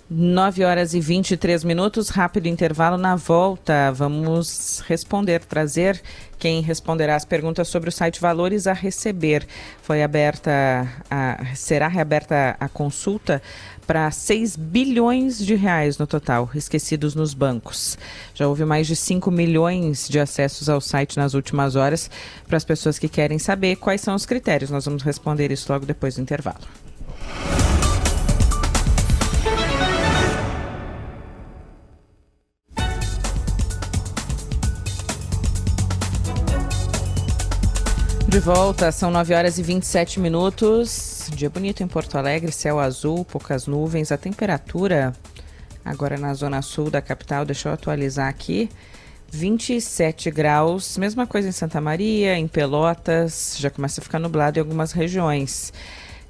9 0.09 0.63
horas 0.63 0.93
e 0.93 1.01
23 1.01 1.65
minutos, 1.65 2.07
rápido 2.07 2.47
intervalo 2.47 2.97
na 2.97 3.17
volta. 3.17 3.91
Vamos 3.91 4.81
responder, 4.87 5.43
trazer 5.43 6.01
quem 6.39 6.61
responderá 6.61 7.17
as 7.17 7.25
perguntas 7.25 7.67
sobre 7.67 7.89
o 7.89 7.91
site 7.91 8.21
Valores 8.21 8.67
a 8.67 8.73
Receber. 8.73 9.45
Foi 9.81 10.01
aberta, 10.01 10.87
a, 11.11 11.53
será 11.55 11.89
reaberta 11.89 12.55
a 12.57 12.69
consulta 12.69 13.41
para 13.85 14.09
6 14.09 14.55
bilhões 14.55 15.45
de 15.45 15.55
reais 15.55 15.97
no 15.97 16.07
total, 16.07 16.49
esquecidos 16.55 17.13
nos 17.13 17.33
bancos. 17.33 17.97
Já 18.33 18.47
houve 18.47 18.63
mais 18.63 18.87
de 18.87 18.95
5 18.95 19.29
milhões 19.29 20.07
de 20.07 20.21
acessos 20.21 20.69
ao 20.69 20.79
site 20.79 21.17
nas 21.17 21.33
últimas 21.33 21.75
horas. 21.75 22.09
Para 22.47 22.55
as 22.55 22.63
pessoas 22.63 22.97
que 22.97 23.09
querem 23.09 23.39
saber 23.39 23.75
quais 23.75 23.99
são 23.99 24.15
os 24.15 24.25
critérios, 24.25 24.71
nós 24.71 24.85
vamos 24.85 25.03
responder 25.03 25.51
isso 25.51 25.69
logo 25.69 25.85
depois 25.85 26.15
do 26.15 26.21
intervalo. 26.21 26.65
De 38.37 38.41
volta, 38.41 38.91
são 38.91 39.09
9 39.09 39.33
horas 39.33 39.57
e 39.57 39.63
27 39.63 40.19
minutos. 40.19 41.27
Dia 41.33 41.49
bonito 41.49 41.81
em 41.81 41.87
Porto 41.87 42.19
Alegre, 42.19 42.51
céu 42.51 42.79
azul, 42.79 43.25
poucas 43.25 43.65
nuvens. 43.65 44.11
A 44.11 44.17
temperatura 44.17 45.11
agora 45.83 46.17
na 46.19 46.35
zona 46.35 46.61
sul 46.61 46.91
da 46.91 47.01
capital, 47.01 47.43
deixa 47.43 47.67
eu 47.67 47.73
atualizar 47.73 48.27
aqui. 48.29 48.69
27 49.31 50.29
graus, 50.29 50.99
mesma 50.99 51.25
coisa 51.25 51.49
em 51.49 51.51
Santa 51.51 51.81
Maria, 51.81 52.37
em 52.37 52.47
Pelotas, 52.47 53.55
já 53.57 53.71
começa 53.71 54.01
a 54.01 54.03
ficar 54.03 54.19
nublado 54.19 54.59
em 54.59 54.61
algumas 54.61 54.91
regiões. 54.91 55.73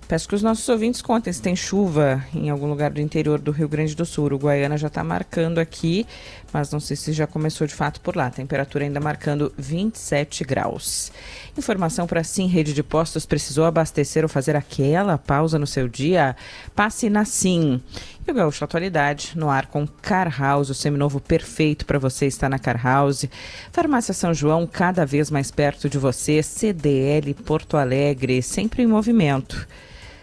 Peço 0.08 0.26
que 0.30 0.36
os 0.36 0.41
nossos 0.41 0.68
ouvintes 0.70 1.01
contem 1.01 1.34
se 1.34 1.41
tem 1.41 1.53
chuva 1.53 2.24
em 2.34 2.49
algum 2.49 2.68
lugar 2.68 2.91
do 2.91 3.01
interior 3.01 3.39
do 3.39 3.51
Rio 3.51 3.68
Grande 3.68 3.93
do 3.93 4.05
Sul. 4.05 4.32
O 4.32 4.38
Guaiana 4.38 4.78
já 4.78 4.88
está 4.88 5.03
marcando 5.03 5.60
aqui, 5.60 6.08
mas 6.53 6.72
não 6.72 6.80
sei 6.80 6.95
se 6.95 7.12
já 7.12 7.28
começou 7.28 7.68
de 7.68 7.76
fato 7.76 7.99
por 7.99 8.16
lá. 8.16 8.30
Temperatura 8.30 8.86
ainda 8.86 9.01
marcando 9.01 9.51
27 9.58 10.45
graus. 10.45 11.12
Informação 11.58 12.08
para 12.08 12.24
Sim 12.24 12.47
Rede 12.47 12.74
de 12.74 12.82
Postos. 12.82 13.26
Precisou 13.26 13.66
abastecer 13.66 14.24
ou 14.24 14.30
fazer 14.30 14.55
aquela 14.55 15.18
pausa 15.18 15.60
no 15.60 15.68
seu 15.68 15.89
dia? 15.89 16.38
Passe 16.74 17.10
na 17.10 17.26
Sim. 17.26 17.82
E 18.26 18.32
o 18.32 18.34
Gaúcho 18.34 18.64
Atualidade 18.64 19.34
no 19.36 19.49
ar 19.49 19.66
com 19.66 19.86
Car 19.86 20.34
House, 20.39 20.70
o 20.70 20.74
seminovo 20.74 21.20
perfeito 21.20 21.86
para 21.86 21.99
você 21.99 22.28
está 22.28 22.47
na 22.47 22.58
Car 22.58 22.82
House. 22.82 23.26
Farmácia 23.74 24.14
São 24.14 24.34
João, 24.34 24.66
cada 24.66 25.05
vez 25.05 25.30
mais 25.30 25.51
perto 25.51 25.89
de 25.89 25.97
você. 25.97 26.41
CDL 26.41 27.34
Porto 27.34 27.76
Alegre, 27.76 28.41
sempre 28.41 28.84
em 28.84 28.88
movimento. 28.88 29.68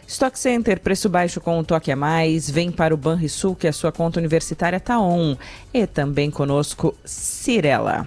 Stock 0.07 0.39
Center, 0.39 0.81
preço 0.81 1.09
baixo 1.09 1.41
com 1.41 1.59
um 1.59 1.65
toque 1.65 1.91
a 1.91 1.97
mais. 1.97 2.51
Vem 2.51 2.71
para 2.71 2.95
o 2.95 2.97
Banrisul, 2.97 3.57
que 3.57 3.67
a 3.67 3.73
sua 3.73 3.91
conta 3.91 4.21
universitária 4.21 4.77
está 4.77 5.01
on. 5.01 5.37
E 5.73 5.87
também 5.87 6.31
conosco, 6.31 6.95
Cirela. 7.05 8.07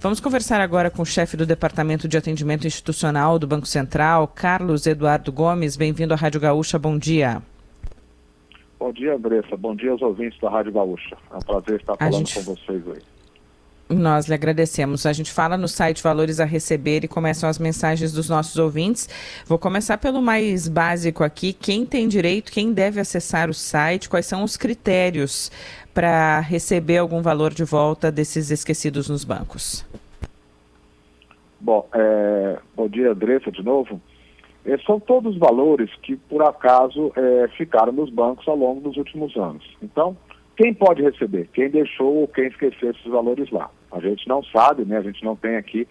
Vamos 0.00 0.20
conversar 0.20 0.60
agora 0.60 0.90
com 0.90 1.02
o 1.02 1.06
chefe 1.06 1.36
do 1.36 1.46
Departamento 1.46 2.06
de 2.06 2.16
Atendimento 2.16 2.66
Institucional 2.66 3.38
do 3.38 3.46
Banco 3.46 3.66
Central, 3.66 4.28
Carlos 4.28 4.86
Eduardo 4.86 5.32
Gomes. 5.32 5.76
Bem-vindo 5.76 6.12
à 6.12 6.16
Rádio 6.16 6.40
Gaúcha. 6.40 6.78
Bom 6.78 6.98
dia. 6.98 7.42
Bom 8.78 8.92
dia, 8.92 9.14
Andressa. 9.14 9.56
Bom 9.56 9.74
dia 9.74 9.90
aos 9.90 10.02
ouvintes 10.02 10.38
da 10.40 10.50
Rádio 10.50 10.72
Gaúcha. 10.72 11.16
É 11.32 11.36
um 11.36 11.40
prazer 11.40 11.80
estar 11.80 11.96
falando 11.96 12.14
gente... 12.14 12.34
com 12.34 12.54
vocês 12.54 12.86
hoje. 12.86 13.15
Nós 13.88 14.26
lhe 14.26 14.34
agradecemos. 14.34 15.06
A 15.06 15.12
gente 15.12 15.32
fala 15.32 15.56
no 15.56 15.68
site 15.68 16.02
Valores 16.02 16.40
a 16.40 16.44
Receber 16.44 17.04
e 17.04 17.08
começam 17.08 17.48
as 17.48 17.58
mensagens 17.58 18.12
dos 18.12 18.28
nossos 18.28 18.56
ouvintes. 18.56 19.08
Vou 19.46 19.58
começar 19.58 19.96
pelo 19.98 20.20
mais 20.20 20.66
básico 20.66 21.22
aqui. 21.22 21.52
Quem 21.52 21.86
tem 21.86 22.08
direito, 22.08 22.50
quem 22.50 22.72
deve 22.72 22.98
acessar 22.98 23.48
o 23.48 23.54
site, 23.54 24.08
quais 24.08 24.26
são 24.26 24.42
os 24.42 24.56
critérios 24.56 25.52
para 25.94 26.40
receber 26.40 26.98
algum 26.98 27.22
valor 27.22 27.54
de 27.54 27.62
volta 27.62 28.10
desses 28.10 28.50
esquecidos 28.50 29.08
nos 29.08 29.24
bancos? 29.24 29.86
Bom, 31.60 31.88
é... 31.94 32.58
bom 32.74 32.88
dia, 32.88 33.12
Andressa, 33.12 33.52
de 33.52 33.62
novo. 33.62 34.00
Esses 34.64 34.84
são 34.84 34.98
todos 34.98 35.38
valores 35.38 35.94
que, 36.02 36.16
por 36.16 36.42
acaso, 36.42 37.12
é, 37.14 37.48
ficaram 37.56 37.92
nos 37.92 38.10
bancos 38.10 38.48
ao 38.48 38.56
longo 38.56 38.80
dos 38.80 38.96
últimos 38.96 39.36
anos. 39.36 39.64
Então, 39.80 40.16
quem 40.56 40.72
pode 40.72 41.02
receber? 41.02 41.48
Quem 41.52 41.68
deixou 41.68 42.14
ou 42.14 42.28
quem 42.28 42.46
esqueceu 42.46 42.90
esses 42.90 43.04
valores 43.04 43.50
lá? 43.50 43.70
A 43.92 44.00
gente 44.00 44.26
não 44.26 44.42
sabe, 44.44 44.84
né? 44.84 44.96
A 44.98 45.02
gente 45.02 45.22
não 45.22 45.36
tem 45.36 45.56
aqui 45.56 45.86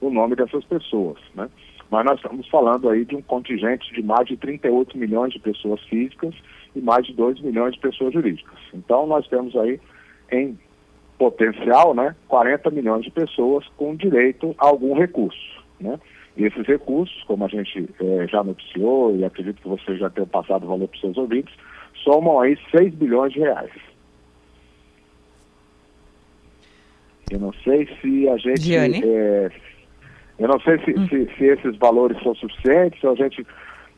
o 0.00 0.10
nome 0.10 0.34
dessas 0.34 0.64
pessoas, 0.64 1.18
né? 1.34 1.48
Mas 1.90 2.04
nós 2.04 2.16
estamos 2.16 2.48
falando 2.48 2.88
aí 2.88 3.04
de 3.04 3.16
um 3.16 3.22
contingente 3.22 3.92
de 3.92 4.02
mais 4.02 4.26
de 4.26 4.36
38 4.36 4.96
milhões 4.96 5.32
de 5.32 5.40
pessoas 5.40 5.80
físicas 5.84 6.34
e 6.74 6.80
mais 6.80 7.06
de 7.06 7.12
2 7.12 7.40
milhões 7.40 7.74
de 7.74 7.80
pessoas 7.80 8.12
jurídicas. 8.12 8.58
Então 8.72 9.06
nós 9.06 9.26
temos 9.28 9.56
aí 9.56 9.80
em 10.30 10.58
potencial, 11.18 11.94
né, 11.94 12.14
40 12.28 12.70
milhões 12.70 13.04
de 13.04 13.10
pessoas 13.10 13.66
com 13.76 13.94
direito 13.94 14.54
a 14.58 14.66
algum 14.68 14.94
recurso, 14.94 15.62
né? 15.78 15.98
E 16.36 16.44
esses 16.44 16.66
recursos, 16.66 17.22
como 17.24 17.44
a 17.44 17.48
gente 17.48 17.88
eh, 18.00 18.26
já 18.28 18.42
noticiou 18.42 19.14
e 19.16 19.24
acredito 19.24 19.60
que 19.60 19.68
você 19.68 19.96
já 19.96 20.08
tenha 20.08 20.26
passado 20.26 20.64
o 20.64 20.68
valor 20.68 20.88
para 20.88 20.94
os 20.94 21.00
seus 21.00 21.18
ouvintes, 21.18 21.54
somam 22.04 22.40
aí 22.40 22.56
6 22.70 22.94
bilhões 22.94 23.32
de 23.32 23.40
reais. 23.40 23.89
Eu 27.30 27.38
não 27.38 27.52
sei 27.64 27.88
se 28.00 28.28
a 28.28 28.36
gente. 28.36 28.74
É, 29.04 29.50
eu 30.38 30.48
não 30.48 30.60
sei 30.60 30.78
se, 30.84 30.98
hum. 30.98 31.06
se, 31.08 31.28
se, 31.36 31.44
esses 31.44 31.76
valores 31.76 32.20
são 32.22 32.34
suficientes, 32.34 33.02
ou 33.04 33.12
a 33.12 33.14
gente 33.14 33.46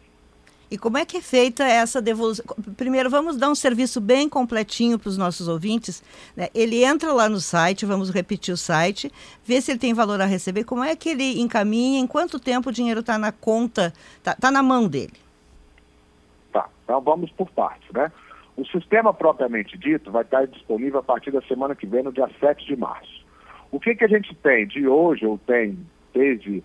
E 0.75 0.77
como 0.77 0.99
é 0.99 1.05
que 1.05 1.19
é 1.19 1.21
feita 1.21 1.63
essa 1.63 2.03
devolução? 2.03 2.45
Primeiro, 2.77 3.09
vamos 3.09 3.37
dar 3.37 3.49
um 3.49 3.55
serviço 3.55 4.01
bem 4.01 4.29
completinho 4.29 4.99
para 4.99 5.09
os 5.09 5.17
nossos 5.17 5.47
ouvintes. 5.47 6.03
Né? 6.37 6.49
Ele 6.53 6.83
entra 6.83 7.13
lá 7.13 7.29
no 7.29 7.39
site, 7.39 7.87
vamos 7.87 8.11
repetir 8.11 8.53
o 8.53 8.57
site, 8.57 9.09
ver 9.45 9.61
se 9.61 9.71
ele 9.71 9.79
tem 9.79 9.95
valor 9.95 10.21
a 10.21 10.25
receber, 10.25 10.65
como 10.65 10.83
é 10.83 10.97
que 10.97 11.11
ele 11.11 11.41
encaminha, 11.41 12.01
em 12.01 12.09
quanto 12.09 12.41
tempo 12.41 12.71
o 12.71 12.73
dinheiro 12.73 13.01
está 13.01 13.17
na 13.17 13.31
conta, 13.31 13.93
está 14.17 14.35
tá 14.35 14.51
na 14.51 14.65
mão 14.65 14.89
dele. 14.89 15.13
Tá, 16.53 16.69
então 16.83 17.01
vamos 17.01 17.31
por 17.31 17.49
partes, 17.53 17.89
né? 17.93 18.11
O 18.57 18.67
sistema 18.67 19.15
propriamente 19.15 19.79
dito 19.79 20.11
vai 20.11 20.25
estar 20.25 20.45
disponível 20.49 20.99
a 20.99 21.05
partir 21.05 21.31
da 21.31 21.43
semana 21.43 21.77
que 21.77 21.87
vem, 21.87 22.03
no 22.03 22.13
dia 22.13 22.29
7 22.41 22.67
de 22.67 22.75
março. 22.75 23.25
O 23.71 23.79
que, 23.79 23.95
que 23.95 24.05
a 24.05 24.09
gente 24.09 24.35
tem 24.35 24.67
de 24.67 24.89
hoje, 24.89 25.25
ou 25.25 25.39
tem 25.39 25.79
desde 26.13 26.65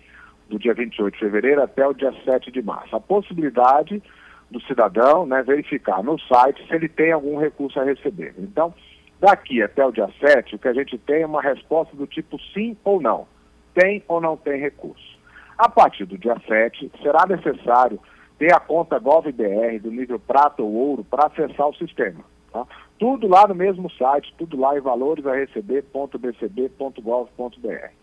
do 0.50 0.58
dia 0.58 0.74
28 0.74 1.14
de 1.14 1.20
fevereiro 1.20 1.62
até 1.62 1.86
o 1.86 1.94
dia 1.94 2.12
7 2.24 2.50
de 2.50 2.60
março? 2.60 2.94
A 2.94 3.00
possibilidade 3.00 4.02
do 4.50 4.60
cidadão 4.62 5.24
né, 5.24 5.42
verificar 5.42 6.02
no 6.02 6.18
site 6.18 6.66
se 6.66 6.74
ele 6.74 6.88
tem 6.88 7.12
algum 7.12 7.38
recurso 7.38 7.80
a 7.80 7.84
receber. 7.84 8.34
Então, 8.36 8.74
daqui 9.20 9.62
até 9.62 9.86
o 9.86 9.92
dia 9.92 10.10
7, 10.18 10.56
o 10.56 10.58
que 10.58 10.68
a 10.68 10.74
gente 10.74 10.98
tem 10.98 11.22
é 11.22 11.26
uma 11.26 11.40
resposta 11.40 11.96
do 11.96 12.06
tipo 12.06 12.38
sim 12.52 12.76
ou 12.84 13.00
não. 13.00 13.26
Tem 13.72 14.02
ou 14.08 14.20
não 14.20 14.36
tem 14.36 14.60
recurso. 14.60 15.18
A 15.56 15.68
partir 15.68 16.04
do 16.04 16.18
dia 16.18 16.36
7, 16.46 16.90
será 17.00 17.24
necessário 17.26 18.00
ter 18.38 18.52
a 18.52 18.58
conta 18.58 18.98
GovBR 18.98 19.78
do 19.78 19.90
nível 19.90 20.18
prata 20.18 20.62
ou 20.62 20.72
ouro 20.72 21.04
para 21.04 21.26
acessar 21.26 21.68
o 21.68 21.76
sistema. 21.76 22.24
Tá? 22.52 22.66
Tudo 22.98 23.28
lá 23.28 23.46
no 23.46 23.54
mesmo 23.54 23.88
site, 23.90 24.34
tudo 24.36 24.58
lá 24.58 24.76
em 24.76 24.80
valores 24.80 25.24
a 25.26 25.34
receber.bcb.gov.br. 25.34 27.99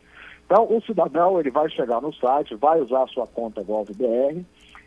Então, 0.47 0.65
o 0.65 0.81
cidadão 0.81 1.37
ele 1.37 1.51
vai 1.51 1.69
chegar 1.69 2.01
no 2.01 2.13
site, 2.13 2.55
vai 2.55 2.79
usar 2.79 3.03
a 3.03 3.07
sua 3.07 3.27
conta 3.27 3.61
GovBR, 3.61 4.45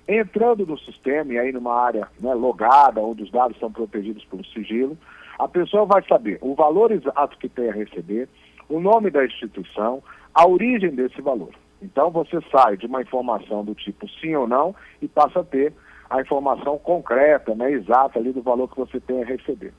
entrando 0.09 0.67
no 0.67 0.79
sistema, 0.79 1.35
e 1.35 1.39
aí 1.39 1.53
numa 1.53 1.75
área 1.75 2.09
né, 2.19 2.33
logada, 2.33 2.99
onde 2.99 3.25
os 3.25 3.31
dados 3.31 3.59
são 3.59 3.71
protegidos 3.71 4.25
pelo 4.25 4.43
sigilo, 4.47 4.97
a 5.39 5.47
pessoa 5.47 5.85
vai 5.85 6.03
saber 6.09 6.39
o 6.41 6.55
valor 6.55 6.91
exato 6.91 7.37
que 7.37 7.49
tem 7.49 7.69
a 7.69 7.75
receber, 7.75 8.27
o 8.71 8.81
nome 8.81 9.11
da 9.11 9.23
instituição, 9.23 10.03
a 10.35 10.49
origem 10.49 10.95
desse 10.95 11.21
valor. 11.21 11.51
Então 11.83 12.11
você 12.11 12.39
sai 12.51 12.79
de 12.79 12.87
uma 12.87 13.03
informação 13.03 13.63
do 13.63 13.75
tipo 13.75 14.09
sim 14.09 14.35
ou 14.35 14.49
não 14.49 14.75
e 15.03 15.09
passa 15.09 15.41
a 15.41 15.45
ter 15.45 15.75
a 16.09 16.23
informação 16.23 16.79
concreta, 16.79 17.55
né, 17.55 17.71
exata 17.71 18.19
ali 18.19 18.33
do 18.33 18.43
valor 18.43 18.69
que 18.69 18.79
você 18.79 18.99
tem 18.99 19.23
a 19.23 19.27
receber. 19.27 19.75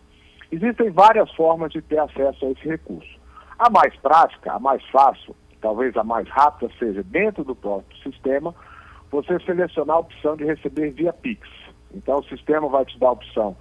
Existem 0.52 0.92
várias 0.92 1.32
formas 1.34 1.72
de 1.72 1.82
ter 1.82 2.00
acesso 2.00 2.46
a 2.46 2.52
esse 2.52 2.68
recurso. 2.68 3.20
A 3.58 3.70
mais 3.70 3.96
prática, 3.98 4.54
a 4.54 4.60
mais 4.60 4.84
fácil, 4.90 5.36
talvez 5.62 5.96
a 5.96 6.04
mais 6.04 6.28
rápida, 6.28 6.72
seja 6.78 7.04
dentro 7.04 7.44
do 7.44 7.56
próprio 7.56 7.98
sistema, 8.02 8.54
você 9.10 9.40
selecionar 9.42 9.98
a 9.98 10.00
opção 10.00 10.36
de 10.36 10.44
receber 10.44 10.92
via 10.92 11.14
Pix. 11.14 11.48
Então 11.94 12.20
o 12.20 12.24
sistema 12.26 12.68
vai 12.68 12.86
te 12.86 12.98
dar 13.00 13.10
a 13.10 13.12
opção 13.12 13.56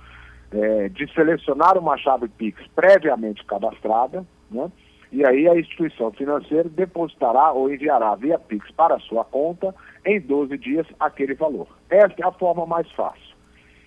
é, 0.53 0.89
de 0.89 1.13
selecionar 1.13 1.77
uma 1.79 1.97
chave 1.97 2.29
Pix 2.29 2.61
previamente 2.75 3.45
cadastrada, 3.45 4.27
né? 4.51 4.71
E 5.13 5.27
aí 5.27 5.49
a 5.49 5.59
instituição 5.59 6.13
financeira 6.13 6.69
depositará 6.69 7.51
ou 7.51 7.73
enviará 7.73 8.15
via 8.15 8.39
Pix 8.39 8.71
para 8.71 8.95
a 8.95 9.01
sua 9.01 9.25
conta 9.25 9.75
em 10.07 10.21
12 10.21 10.57
dias 10.57 10.87
aquele 11.01 11.35
valor. 11.35 11.67
Essa 11.89 12.15
é 12.19 12.27
a 12.27 12.31
forma 12.31 12.65
mais 12.65 12.89
fácil. 12.93 13.31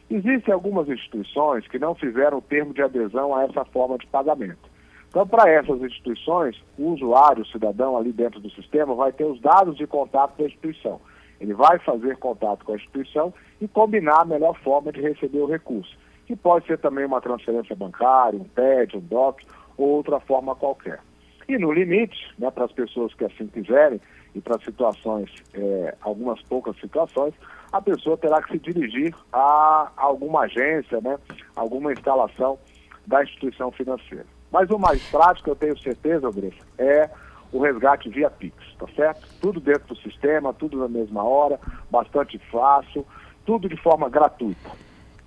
Existem 0.09 0.53
algumas 0.53 0.89
instituições 0.89 1.65
que 1.69 1.79
não 1.79 1.95
fizeram 1.95 2.39
o 2.39 2.41
termo 2.41 2.73
de 2.73 2.81
adesão 2.81 3.33
a 3.33 3.45
essa 3.45 3.63
forma 3.65 3.97
de 3.97 4.05
pagamento. 4.07 4.72
Então, 5.13 5.27
para 5.27 5.47
essas 5.47 5.79
instituições, 5.79 6.59
o 6.75 6.89
usuário, 6.89 7.43
o 7.43 7.45
cidadão 7.45 7.95
ali 7.95 8.11
dentro 8.11 8.39
do 8.39 8.49
sistema, 8.49 8.95
vai 8.95 9.11
ter 9.11 9.25
os 9.25 9.39
dados 9.39 9.77
de 9.77 9.85
contato 9.85 10.35
da 10.35 10.45
instituição. 10.45 10.99
Ele 11.39 11.53
vai 11.53 11.77
fazer 11.77 12.17
contato 12.17 12.65
com 12.65 12.71
a 12.71 12.77
instituição 12.77 13.31
e 13.61 13.67
combinar 13.67 14.21
a 14.21 14.25
melhor 14.25 14.57
forma 14.61 14.91
de 14.91 14.99
receber 15.01 15.37
o 15.37 15.45
recurso, 15.45 15.95
que 16.25 16.35
pode 16.35 16.65
ser 16.65 16.79
também 16.79 17.05
uma 17.05 17.21
transferência 17.21 17.75
bancária, 17.75 18.39
um 18.39 18.43
TED, 18.43 18.97
um 18.97 19.01
DOC 19.01 19.43
ou 19.77 19.87
outra 19.89 20.19
forma 20.19 20.55
qualquer. 20.55 20.99
E 21.47 21.59
no 21.59 21.71
limite, 21.71 22.33
né, 22.39 22.49
para 22.49 22.65
as 22.65 22.71
pessoas 22.71 23.13
que 23.13 23.23
assim 23.23 23.45
quiserem, 23.45 24.01
e 24.33 24.41
para 24.41 24.59
situações, 24.61 25.29
é, 25.53 25.95
algumas 26.01 26.41
poucas 26.41 26.75
situações, 26.79 27.35
a 27.71 27.79
pessoa 27.79 28.17
terá 28.17 28.41
que 28.41 28.53
se 28.53 28.57
dirigir 28.57 29.13
a 29.31 29.91
alguma 29.95 30.45
agência, 30.45 30.99
né, 31.01 31.19
alguma 31.55 31.93
instalação 31.93 32.57
da 33.05 33.21
instituição 33.21 33.71
financeira. 33.71 34.32
Mas 34.53 34.69
o 34.69 34.77
mais 34.77 35.01
prático, 35.09 35.49
eu 35.49 35.55
tenho 35.55 35.75
certeza, 35.79 36.27
Andressa, 36.27 36.63
é 36.77 37.09
o 37.51 37.59
resgate 37.59 38.07
via 38.07 38.29
Pix, 38.29 38.55
tá 38.77 38.85
certo? 38.95 39.27
Tudo 39.41 39.59
dentro 39.59 39.95
do 39.95 40.01
sistema, 40.01 40.53
tudo 40.53 40.77
na 40.77 40.87
mesma 40.87 41.23
hora, 41.23 41.59
bastante 41.89 42.37
fácil, 42.51 43.03
tudo 43.43 43.67
de 43.67 43.75
forma 43.77 44.07
gratuita. 44.07 44.69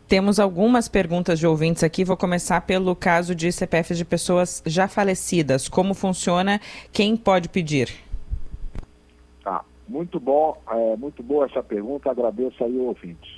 Temos 0.06 0.38
algumas 0.38 0.86
perguntas 0.86 1.40
de 1.40 1.46
ouvintes 1.46 1.82
aqui. 1.82 2.04
Vou 2.04 2.16
começar 2.16 2.60
pelo 2.60 2.94
caso 2.94 3.34
de 3.34 3.50
CPFs 3.50 3.98
de 3.98 4.04
pessoas 4.04 4.62
já 4.64 4.86
falecidas. 4.86 5.68
Como 5.68 5.92
funciona? 5.92 6.60
Quem 6.92 7.16
pode 7.16 7.48
pedir? 7.48 7.92
Tá, 9.42 9.64
muito 9.88 10.20
bom, 10.20 10.56
é, 10.70 10.96
muito 10.96 11.20
boa 11.24 11.46
essa 11.46 11.64
pergunta. 11.64 12.08
Agradeço 12.08 12.62
aí 12.62 12.76
o 12.76 12.84
ouvinte. 12.84 13.35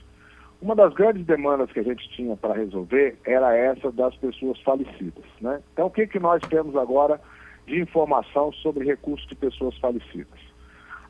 Uma 0.60 0.74
das 0.74 0.92
grandes 0.92 1.24
demandas 1.24 1.70
que 1.70 1.78
a 1.78 1.84
gente 1.84 2.08
tinha 2.10 2.36
para 2.36 2.54
resolver 2.54 3.16
era 3.24 3.56
essa 3.56 3.92
das 3.92 4.14
pessoas 4.16 4.60
falecidas, 4.62 5.24
né? 5.40 5.62
Então, 5.72 5.86
o 5.86 5.90
que 5.90 6.06
que 6.06 6.18
nós 6.18 6.42
temos 6.48 6.74
agora 6.74 7.20
de 7.66 7.80
informação 7.80 8.52
sobre 8.54 8.84
recursos 8.84 9.26
de 9.28 9.36
pessoas 9.36 9.76
falecidas? 9.78 10.38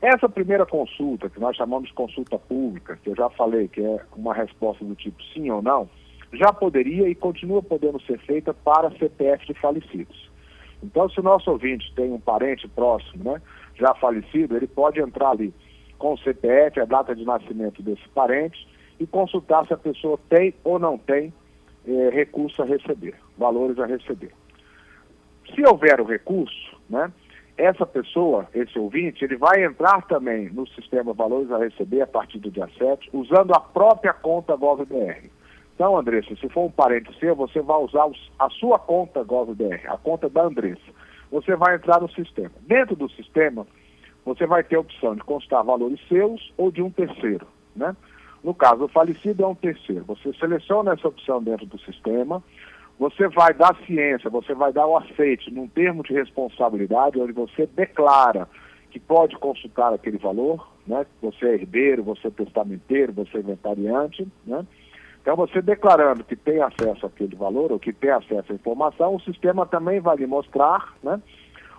Essa 0.03 0.29
primeira 0.29 0.67
consulta, 0.67 1.31
que 1.31 1.41
nós 1.41 1.57
chamamos 1.57 1.89
de 1.89 1.95
consulta 1.95 2.39
pública, 2.39 2.99
que 3.03 3.11
eu 3.11 3.17
já 3.17 3.31
falei 3.31 3.69
que 3.69 3.81
é 3.81 4.01
uma 4.15 4.35
resposta 4.35 4.85
do 4.85 4.95
tipo 4.95 5.21
sim 5.33 5.51
ou 5.51 5.63
não, 5.63 5.89
já 6.33 6.53
poderia 6.53 7.09
e 7.09 7.15
continua 7.15 7.63
podendo 7.63 8.01
ser 8.03 8.19
feita 8.21 8.53
para 8.53 8.91
CPF 8.93 9.47
de 9.47 9.55
falecidos. 9.55 10.31
Então, 10.83 11.09
se 11.09 11.19
o 11.19 11.23
nosso 11.23 11.51
ouvinte 11.51 11.93
tem 11.97 12.13
um 12.13 12.21
parente 12.21 12.69
próximo, 12.69 13.25
né, 13.25 13.43
já 13.77 13.95
falecido, 13.95 14.57
ele 14.57 14.67
pode 14.67 15.01
entrar 15.01 15.31
ali 15.31 15.53
com 15.99 16.13
o 16.13 16.19
CPF, 16.19 16.81
a 16.81 16.85
data 16.85 17.17
de 17.17 17.25
nascimento 17.25 17.83
desse 17.83 18.07
parente, 18.11 18.69
e 18.99 19.07
consultar 19.07 19.67
se 19.67 19.73
a 19.73 19.77
pessoa 19.77 20.19
tem 20.29 20.55
ou 20.65 20.79
não 20.79 20.99
tem 20.99 21.33
eh, 21.87 22.11
recurso 22.11 22.63
a 22.63 22.65
receber, 22.65 23.15
valores 23.37 23.79
a 23.79 23.87
receber. 23.87 24.33
Se 25.55 25.67
houver 25.67 26.01
o 26.01 26.05
recurso, 26.05 26.77
né, 26.89 27.11
essa 27.59 27.85
pessoa, 27.85 28.47
esse 28.55 28.79
ouvinte, 28.79 29.25
ele 29.25 29.37
vai 29.37 29.65
entrar 29.65 30.03
também 30.07 30.49
no 30.49 30.67
sistema 30.69 31.13
Valores 31.13 31.51
a 31.51 31.59
Receber 31.59 32.03
a 32.03 32.07
partir 32.07 32.39
do 32.39 32.53
dia 32.53 32.69
7, 32.79 33.11
usando 33.13 33.53
a 33.53 33.59
própria 33.59 34.13
conta 34.13 34.55
GovBR. 34.55 35.29
Então, 35.75 35.99
Andressa, 35.99 36.35
se 36.37 36.49
for 36.49 36.67
um 36.67 36.71
parente 36.71 37.13
seu, 37.19 37.35
você 37.35 37.61
vai 37.61 37.77
usar 37.79 38.09
a 38.39 38.49
sua 38.51 38.79
conta 38.79 39.25
GovBR, 39.25 39.89
a 39.89 39.97
conta 39.97 40.29
da 40.29 40.45
Andressa. 40.45 40.81
Você 41.33 41.57
vai 41.57 41.75
entrar 41.75 42.01
no 42.01 42.09
sistema. 42.11 42.53
Dentro 42.61 42.95
do 42.95 43.11
sistema, 43.11 43.67
você 44.25 44.47
vai 44.47 44.63
ter 44.63 44.77
a 44.77 44.81
opção 44.81 45.17
de 45.17 45.23
constar 45.23 45.65
valores 45.65 46.01
seus 46.09 46.53
ou 46.57 46.71
de 46.71 46.81
um 46.81 46.91
terceiro, 46.91 47.47
né? 47.75 47.97
No 48.43 48.55
caso, 48.55 48.85
o 48.85 48.89
falecido 48.89 49.43
é 49.43 49.47
um 49.47 49.55
terceiro. 49.55 50.05
Você 50.05 50.33
seleciona 50.35 50.93
essa 50.93 51.09
opção 51.09 51.43
dentro 51.43 51.67
do 51.67 51.79
sistema, 51.81 52.43
você 52.99 53.29
vai 53.29 53.55
dar 53.55 53.77
ciência, 53.87 54.31
você 54.31 54.55
vai 54.55 54.73
dar 54.73 54.87
o 54.87 54.97
aceite 54.97 55.53
num 55.53 55.69
termo 55.69 56.03
de 56.03 56.13
responsabilidade 56.13 57.19
onde 57.21 57.33
você 57.33 57.67
declara 57.67 58.49
que 58.91 58.99
pode 58.99 59.37
consultar 59.37 59.93
aquele 59.93 60.19
valor, 60.19 60.67
né? 60.87 61.07
Você 61.23 61.47
é 61.47 61.55
herdeiro, 61.55 62.03
você 62.03 62.29
é 62.29 62.31
testamenteiro, 62.31 63.13
você 63.13 63.37
é 63.37 63.41
inventariante, 63.41 64.27
né? 64.47 64.67
Então, 65.21 65.37
você 65.37 65.61
declarando 65.61 66.25
que 66.25 66.35
tem 66.35 66.63
acesso 66.63 67.05
àquele 67.05 67.37
valor 67.37 67.71
ou 67.71 67.79
que 67.79 67.93
tem 67.93 68.11
acesso 68.11 68.51
à 68.51 68.55
informação, 68.55 69.15
o 69.15 69.21
sistema 69.21 69.67
também 69.67 70.01
vai 70.01 70.17
lhe 70.17 70.27
mostrar, 70.27 70.95
né? 71.03 71.21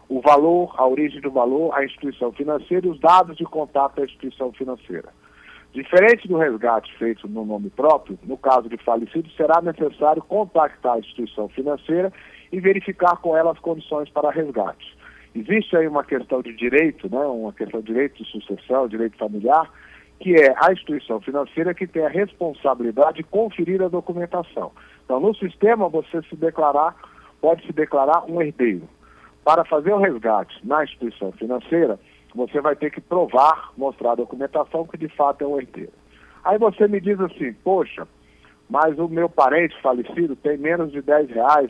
O 0.08 0.22
valor, 0.22 0.74
a 0.78 0.88
origem 0.88 1.20
do 1.20 1.32
valor, 1.32 1.74
a 1.74 1.84
instituição 1.84 2.32
financeira 2.32 2.86
e 2.86 2.90
os 2.90 3.00
dados 3.00 3.36
de 3.38 3.46
contato 3.46 3.96
da 3.96 4.06
instituição 4.06 4.52
financeira. 4.52 5.10
Diferente 5.74 6.28
do 6.28 6.38
resgate 6.38 6.92
feito 6.98 7.28
no 7.28 7.46
nome 7.46 7.70
próprio, 7.70 8.18
no 8.24 8.38
caso 8.38 8.68
de 8.68 8.78
falecido, 8.78 9.30
será 9.32 9.62
necessário 9.62 10.22
contactar 10.24 10.96
a 10.96 11.00
instituição 11.00 11.48
financeira 11.50 12.12
e 12.52 12.60
verificar 12.60 13.18
com 13.18 13.38
ela 13.38 13.52
as 13.52 13.60
condições 13.60 14.10
para 14.10 14.32
resgate. 14.32 14.98
Existe 15.36 15.78
aí 15.78 15.88
uma 15.88 16.04
questão 16.04 16.42
de 16.42 16.54
direito, 16.56 17.08
né, 17.10 17.20
uma 17.20 17.54
questão 17.54 17.82
de 17.82 17.86
direito 17.86 18.24
de 18.24 18.30
sucessão, 18.32 18.88
direito 18.88 19.16
familiar, 19.18 19.72
que 20.20 20.34
é 20.34 20.56
a 20.58 20.74
instituição 20.74 21.22
financeira 21.22 21.74
que 21.74 21.86
tem 21.86 22.04
a 22.04 22.10
responsabilidade 22.10 23.18
de 23.18 23.24
conferir 23.24 23.82
a 23.82 23.88
documentação. 23.88 24.72
Então, 25.06 25.20
no 25.20 25.36
sistema, 25.36 25.88
você 25.88 26.22
se 26.24 26.36
declarar, 26.36 26.96
pode 27.40 27.66
se 27.66 27.72
declarar 27.72 28.26
um 28.30 28.42
herdeiro. 28.42 28.90
Para 29.46 29.64
fazer 29.64 29.94
o 29.94 30.00
resgate 30.00 30.60
na 30.66 30.84
instituição 30.84 31.32
financeira, 31.32 32.00
você 32.40 32.62
vai 32.62 32.76
ter 32.76 32.92
que 32.92 33.02
provar, 33.02 33.72
mostrar 33.78 34.14
a 34.14 34.16
documentação 34.16 34.88
que 34.88 34.98
de 34.98 35.10
fato 35.10 35.44
é 35.44 35.48
um 35.48 35.60
herdeiro. 35.60 35.92
Aí 36.44 36.58
você 36.58 36.88
me 36.88 37.02
diz 37.02 37.20
assim, 37.20 37.54
poxa, 37.54 38.08
mas 38.70 38.98
o 38.98 39.08
meu 39.08 39.30
parente 39.30 39.80
falecido 39.82 40.36
tem 40.36 40.58
menos 40.58 40.92
de 40.92 41.02
10 41.02 41.30
reais 41.32 41.70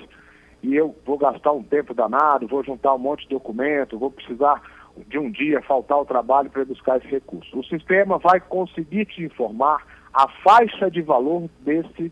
e 0.62 0.76
eu 0.76 0.96
vou 1.06 1.18
gastar 1.18 1.54
um 1.54 1.64
tempo 1.64 1.94
danado, 1.94 2.48
vou 2.48 2.64
juntar 2.64 2.94
um 2.94 3.00
monte 3.00 3.24
de 3.24 3.30
documento, 3.30 3.98
vou 3.98 4.12
precisar 4.12 4.62
de 5.08 5.18
um 5.18 5.32
dia 5.32 5.62
faltar 5.62 5.98
o 5.98 6.06
trabalho 6.06 6.50
para 6.50 6.66
buscar 6.66 6.98
esse 6.98 7.08
recurso. 7.08 7.58
O 7.58 7.64
sistema 7.64 8.18
vai 8.18 8.40
conseguir 8.40 9.06
te 9.06 9.24
informar 9.24 9.84
a 10.14 10.28
faixa 10.44 10.92
de 10.92 11.02
valor 11.02 11.50
desse 11.62 12.12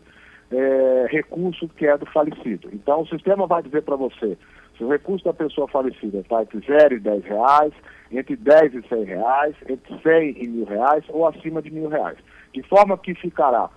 é, 0.50 1.06
recurso 1.10 1.68
que 1.68 1.86
é 1.86 1.96
do 1.96 2.06
falecido. 2.06 2.70
Então, 2.72 3.02
o 3.02 3.08
sistema 3.08 3.46
vai 3.46 3.62
dizer 3.62 3.82
para 3.82 3.96
você 3.96 4.36
se 4.76 4.84
o 4.84 4.88
recurso 4.88 5.24
da 5.24 5.34
pessoa 5.34 5.68
falecida 5.68 6.18
está 6.18 6.42
entre 6.42 6.60
0 6.60 6.94
e 6.94 7.00
10 7.00 7.24
reais, 7.24 7.72
entre 8.10 8.36
10 8.36 8.74
e 8.74 8.88
100 8.88 9.04
reais, 9.04 9.54
entre 9.68 10.00
100 10.02 10.42
e 10.42 10.48
mil 10.48 10.64
reais 10.64 11.04
ou 11.08 11.26
acima 11.26 11.60
de 11.60 11.70
mil 11.70 11.88
reais. 11.88 12.18
De 12.52 12.62
forma 12.62 12.96
que 12.96 13.14
ficará 13.14 13.68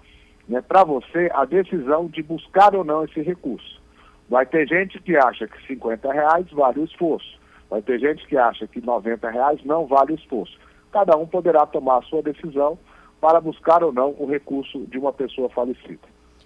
né, 0.47 0.61
para 0.61 0.83
você 0.83 1.29
a 1.33 1.45
decisão 1.45 2.07
de 2.07 2.21
buscar 2.23 2.75
ou 2.75 2.83
não 2.83 3.03
esse 3.03 3.21
recurso. 3.21 3.81
Vai 4.29 4.45
ter 4.45 4.67
gente 4.67 4.99
que 5.01 5.15
acha 5.17 5.47
que 5.47 5.67
50 5.67 6.11
reais 6.11 6.45
vale 6.51 6.79
o 6.79 6.85
esforço. 6.85 7.39
Vai 7.69 7.81
ter 7.81 7.99
gente 7.99 8.25
que 8.27 8.37
acha 8.37 8.67
que 8.67 8.81
90 8.81 9.29
reais 9.29 9.59
não 9.65 9.85
vale 9.85 10.13
o 10.13 10.15
esforço. 10.15 10.57
Cada 10.91 11.15
um 11.17 11.25
poderá 11.25 11.65
tomar 11.65 11.99
a 11.99 12.01
sua 12.03 12.21
decisão 12.21 12.77
para 13.19 13.39
buscar 13.39 13.83
ou 13.83 13.93
não 13.93 14.15
o 14.17 14.25
recurso 14.25 14.85
de 14.87 14.97
uma 14.97 15.13
pessoa 15.13 15.49
falecida. 15.49 15.99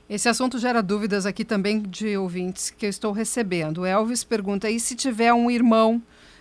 Esse 0.07 0.29
assunto 0.29 0.59
gera 0.59 0.83
dúvidas 0.83 1.25
aqui 1.25 1.43
também 1.43 1.81
de 1.81 2.15
ouvintes 2.15 2.69
que 2.69 2.85
eu 2.85 2.89
estou 2.89 3.11
recebendo. 3.11 3.79
O 3.79 3.85
Elvis 3.85 4.23
pergunta: 4.23 4.69
e 4.69 4.79
se 4.79 4.95
tiver 4.95 5.33
um 5.33 5.49
irmão, 5.49 5.99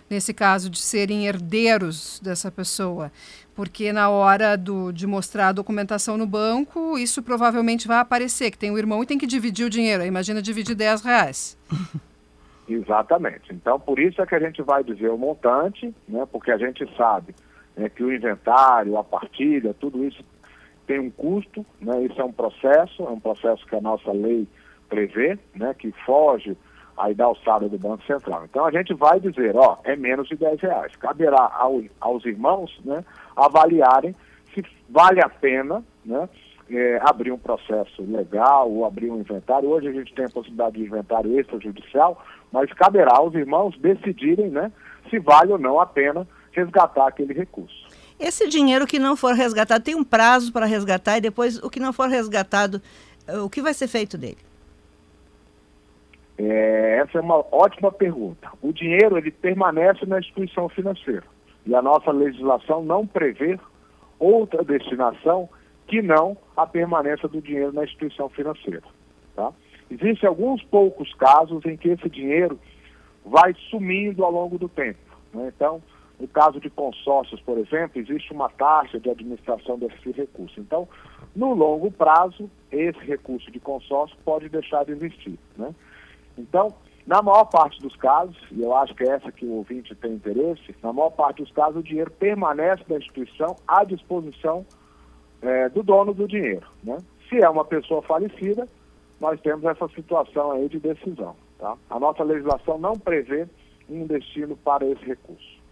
nesse 0.08 0.32
caso, 0.32 0.70
de 0.70 0.78
serem 0.78 1.26
herdeiros 1.26 2.20
dessa 2.20 2.50
pessoa? 2.50 3.10
Porque 3.54 3.92
na 3.92 4.10
hora 4.10 4.56
do, 4.56 4.92
de 4.92 5.06
mostrar 5.06 5.48
a 5.48 5.52
documentação 5.52 6.16
no 6.16 6.26
banco, 6.26 6.98
isso 6.98 7.22
provavelmente 7.22 7.86
vai 7.86 7.98
aparecer, 7.98 8.50
que 8.50 8.58
tem 8.58 8.70
um 8.70 8.78
irmão 8.78 9.02
e 9.02 9.06
tem 9.06 9.18
que 9.18 9.26
dividir 9.26 9.66
o 9.66 9.70
dinheiro. 9.70 10.04
Imagina 10.04 10.42
dividir 10.42 10.74
10 10.74 11.02
reais. 11.02 11.58
Exatamente. 12.68 13.52
Então, 13.52 13.78
por 13.78 13.98
isso 13.98 14.20
é 14.22 14.26
que 14.26 14.34
a 14.34 14.40
gente 14.40 14.62
vai 14.62 14.82
dizer 14.82 15.10
o 15.10 15.18
montante, 15.18 15.94
né, 16.08 16.26
porque 16.32 16.50
a 16.50 16.56
gente 16.56 16.84
sabe 16.96 17.34
né, 17.76 17.88
que 17.88 18.02
o 18.02 18.12
inventário, 18.12 18.96
a 18.96 19.04
partilha, 19.04 19.74
tudo 19.74 20.04
isso 20.04 20.24
tem 20.86 20.98
um 20.98 21.10
custo, 21.10 21.64
né? 21.80 22.02
Isso 22.02 22.20
é 22.20 22.24
um 22.24 22.32
processo, 22.32 23.02
é 23.02 23.10
um 23.10 23.20
processo 23.20 23.64
que 23.66 23.74
a 23.74 23.80
nossa 23.80 24.12
lei 24.12 24.46
prevê, 24.88 25.38
né? 25.54 25.74
Que 25.74 25.92
foge 26.04 26.56
aí 26.96 27.14
da 27.14 27.24
alçada 27.24 27.68
do 27.68 27.78
Banco 27.78 28.04
Central. 28.04 28.44
Então 28.44 28.64
a 28.64 28.70
gente 28.70 28.94
vai 28.94 29.18
dizer, 29.18 29.56
ó, 29.56 29.78
é 29.84 29.96
menos 29.96 30.28
de 30.28 30.36
10 30.36 30.60
reais. 30.60 30.96
Caberá 30.96 31.50
ao, 31.54 31.82
aos 32.00 32.24
irmãos, 32.24 32.70
né? 32.84 33.04
Avaliarem 33.36 34.14
se 34.54 34.64
vale 34.88 35.20
a 35.20 35.28
pena, 35.28 35.82
né? 36.04 36.28
É, 36.70 36.98
abrir 37.02 37.30
um 37.30 37.38
processo 37.38 38.02
legal 38.02 38.70
ou 38.70 38.86
abrir 38.86 39.10
um 39.10 39.20
inventário. 39.20 39.68
Hoje 39.68 39.88
a 39.88 39.92
gente 39.92 40.14
tem 40.14 40.24
a 40.24 40.30
possibilidade 40.30 40.76
de 40.76 40.84
inventário 40.84 41.38
extrajudicial, 41.38 42.24
mas 42.50 42.72
caberá 42.72 43.16
aos 43.16 43.34
irmãos 43.34 43.76
decidirem, 43.78 44.48
né? 44.48 44.72
Se 45.10 45.18
vale 45.18 45.52
ou 45.52 45.58
não 45.58 45.78
a 45.78 45.84
pena 45.84 46.26
resgatar 46.52 47.08
aquele 47.08 47.34
recurso. 47.34 47.86
Esse 48.18 48.48
dinheiro 48.48 48.86
que 48.86 48.98
não 48.98 49.16
for 49.16 49.34
resgatado, 49.34 49.84
tem 49.84 49.94
um 49.94 50.04
prazo 50.04 50.52
para 50.52 50.64
resgatar 50.64 51.18
e 51.18 51.20
depois 51.20 51.58
o 51.58 51.68
que 51.68 51.80
não 51.80 51.92
for 51.92 52.08
resgatado, 52.08 52.80
eh, 53.26 53.38
o 53.38 53.50
que 53.50 53.60
vai 53.60 53.74
ser 53.74 53.88
feito 53.88 54.16
dele? 54.16 54.38
É, 56.36 56.98
essa 56.98 57.18
é 57.18 57.20
uma 57.20 57.44
ótima 57.52 57.92
pergunta. 57.92 58.50
O 58.60 58.72
dinheiro 58.72 59.16
ele 59.16 59.30
permanece 59.30 60.04
na 60.06 60.18
instituição 60.18 60.68
financeira 60.68 61.24
e 61.66 61.74
a 61.74 61.82
nossa 61.82 62.10
legislação 62.10 62.84
não 62.84 63.06
prevê 63.06 63.58
outra 64.18 64.64
destinação 64.64 65.48
que 65.86 66.02
não 66.02 66.36
a 66.56 66.66
permanência 66.66 67.28
do 67.28 67.40
dinheiro 67.40 67.72
na 67.72 67.84
instituição 67.84 68.28
financeira. 68.28 68.82
Tá? 69.34 69.52
Existem 69.90 70.28
alguns 70.28 70.62
poucos 70.64 71.12
casos 71.14 71.64
em 71.64 71.76
que 71.76 71.90
esse 71.90 72.08
dinheiro 72.08 72.58
vai 73.24 73.54
sumindo 73.70 74.24
ao 74.24 74.30
longo 74.30 74.58
do 74.58 74.68
tempo. 74.68 74.98
Né? 75.32 75.52
Então, 75.54 75.82
no 76.18 76.28
caso 76.28 76.60
de 76.60 76.70
consórcios, 76.70 77.40
por 77.40 77.58
exemplo, 77.58 78.00
existe 78.00 78.32
uma 78.32 78.48
taxa 78.48 78.98
de 79.00 79.10
administração 79.10 79.78
desse 79.78 80.10
recurso. 80.12 80.60
Então, 80.60 80.88
no 81.34 81.54
longo 81.54 81.90
prazo, 81.90 82.50
esse 82.70 82.98
recurso 83.00 83.50
de 83.50 83.58
consórcio 83.60 84.16
pode 84.24 84.48
deixar 84.48 84.84
de 84.84 84.92
existir. 84.92 85.38
Né? 85.56 85.74
Então, 86.36 86.74
na 87.06 87.20
maior 87.20 87.44
parte 87.44 87.80
dos 87.80 87.94
casos, 87.96 88.36
e 88.50 88.62
eu 88.62 88.74
acho 88.74 88.94
que 88.94 89.04
é 89.04 89.08
essa 89.08 89.30
que 89.30 89.44
o 89.44 89.52
ouvinte 89.52 89.94
tem 89.94 90.12
interesse, 90.12 90.74
na 90.82 90.92
maior 90.92 91.10
parte 91.10 91.42
dos 91.42 91.52
casos 91.52 91.80
o 91.80 91.82
dinheiro 91.82 92.10
permanece 92.10 92.82
da 92.88 92.96
instituição 92.96 93.56
à 93.66 93.84
disposição 93.84 94.64
é, 95.42 95.68
do 95.68 95.82
dono 95.82 96.14
do 96.14 96.26
dinheiro. 96.26 96.66
Né? 96.82 96.98
Se 97.28 97.42
é 97.42 97.48
uma 97.48 97.64
pessoa 97.64 98.00
falecida, 98.02 98.66
nós 99.20 99.40
temos 99.40 99.64
essa 99.64 99.86
situação 99.88 100.52
aí 100.52 100.68
de 100.68 100.78
decisão. 100.78 101.36
Tá? 101.58 101.76
A 101.90 102.00
nossa 102.00 102.24
legislação 102.24 102.78
não 102.78 102.94
prevê 102.94 103.46
um 103.88 104.06
destino 104.06 104.56
para 104.56 104.86
esse 104.86 105.04
recurso. 105.04 105.63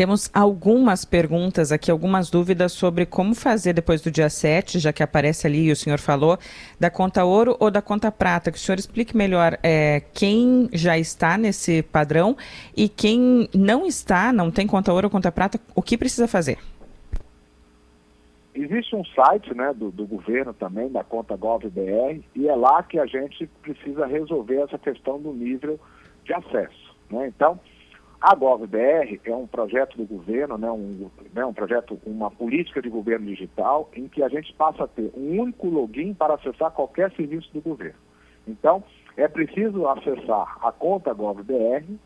Temos 0.00 0.30
algumas 0.32 1.04
perguntas 1.04 1.70
aqui, 1.70 1.90
algumas 1.90 2.30
dúvidas 2.30 2.72
sobre 2.72 3.04
como 3.04 3.34
fazer 3.34 3.74
depois 3.74 4.00
do 4.00 4.10
dia 4.10 4.30
7, 4.30 4.78
já 4.78 4.94
que 4.94 5.02
aparece 5.02 5.46
ali, 5.46 5.66
e 5.66 5.70
o 5.70 5.76
senhor 5.76 5.98
falou, 5.98 6.38
da 6.80 6.90
conta 6.90 7.22
ouro 7.22 7.54
ou 7.60 7.70
da 7.70 7.82
conta 7.82 8.10
prata. 8.10 8.50
Que 8.50 8.56
o 8.56 8.60
senhor 8.62 8.78
explique 8.78 9.14
melhor 9.14 9.58
é, 9.62 10.00
quem 10.14 10.70
já 10.72 10.96
está 10.96 11.36
nesse 11.36 11.82
padrão 11.82 12.34
e 12.74 12.88
quem 12.88 13.46
não 13.54 13.84
está, 13.84 14.32
não 14.32 14.50
tem 14.50 14.66
conta 14.66 14.90
ouro 14.90 15.08
ou 15.08 15.10
conta 15.10 15.30
prata, 15.30 15.60
o 15.74 15.82
que 15.82 15.98
precisa 15.98 16.26
fazer? 16.26 16.56
Existe 18.54 18.96
um 18.96 19.04
site 19.04 19.54
né, 19.54 19.74
do, 19.74 19.90
do 19.90 20.06
governo 20.06 20.54
também, 20.54 20.90
da 20.90 21.04
conta 21.04 21.36
GovBR, 21.36 22.24
e 22.34 22.48
é 22.48 22.54
lá 22.54 22.82
que 22.82 22.98
a 22.98 23.04
gente 23.04 23.46
precisa 23.60 24.06
resolver 24.06 24.62
essa 24.62 24.78
questão 24.78 25.20
do 25.20 25.30
nível 25.34 25.78
de 26.24 26.32
acesso. 26.32 26.96
Né? 27.10 27.26
Então, 27.26 27.60
a 28.20 28.34
GovBR 28.34 29.18
é 29.24 29.34
um 29.34 29.46
projeto 29.46 29.96
do 29.96 30.04
governo, 30.04 30.58
né, 30.58 30.70
um, 30.70 31.10
né, 31.32 31.44
um 31.44 31.54
projeto, 31.54 31.98
uma 32.04 32.30
política 32.30 32.82
de 32.82 32.90
governo 32.90 33.26
digital, 33.26 33.88
em 33.94 34.08
que 34.08 34.22
a 34.22 34.28
gente 34.28 34.52
passa 34.52 34.84
a 34.84 34.88
ter 34.88 35.10
um 35.16 35.40
único 35.40 35.68
login 35.68 36.12
para 36.12 36.34
acessar 36.34 36.70
qualquer 36.70 37.10
serviço 37.12 37.50
do 37.54 37.62
governo. 37.62 37.98
Então, 38.46 38.84
é 39.16 39.26
preciso 39.26 39.86
acessar 39.88 40.58
a 40.60 40.70
conta 40.70 41.14
GovBR. 41.14 41.98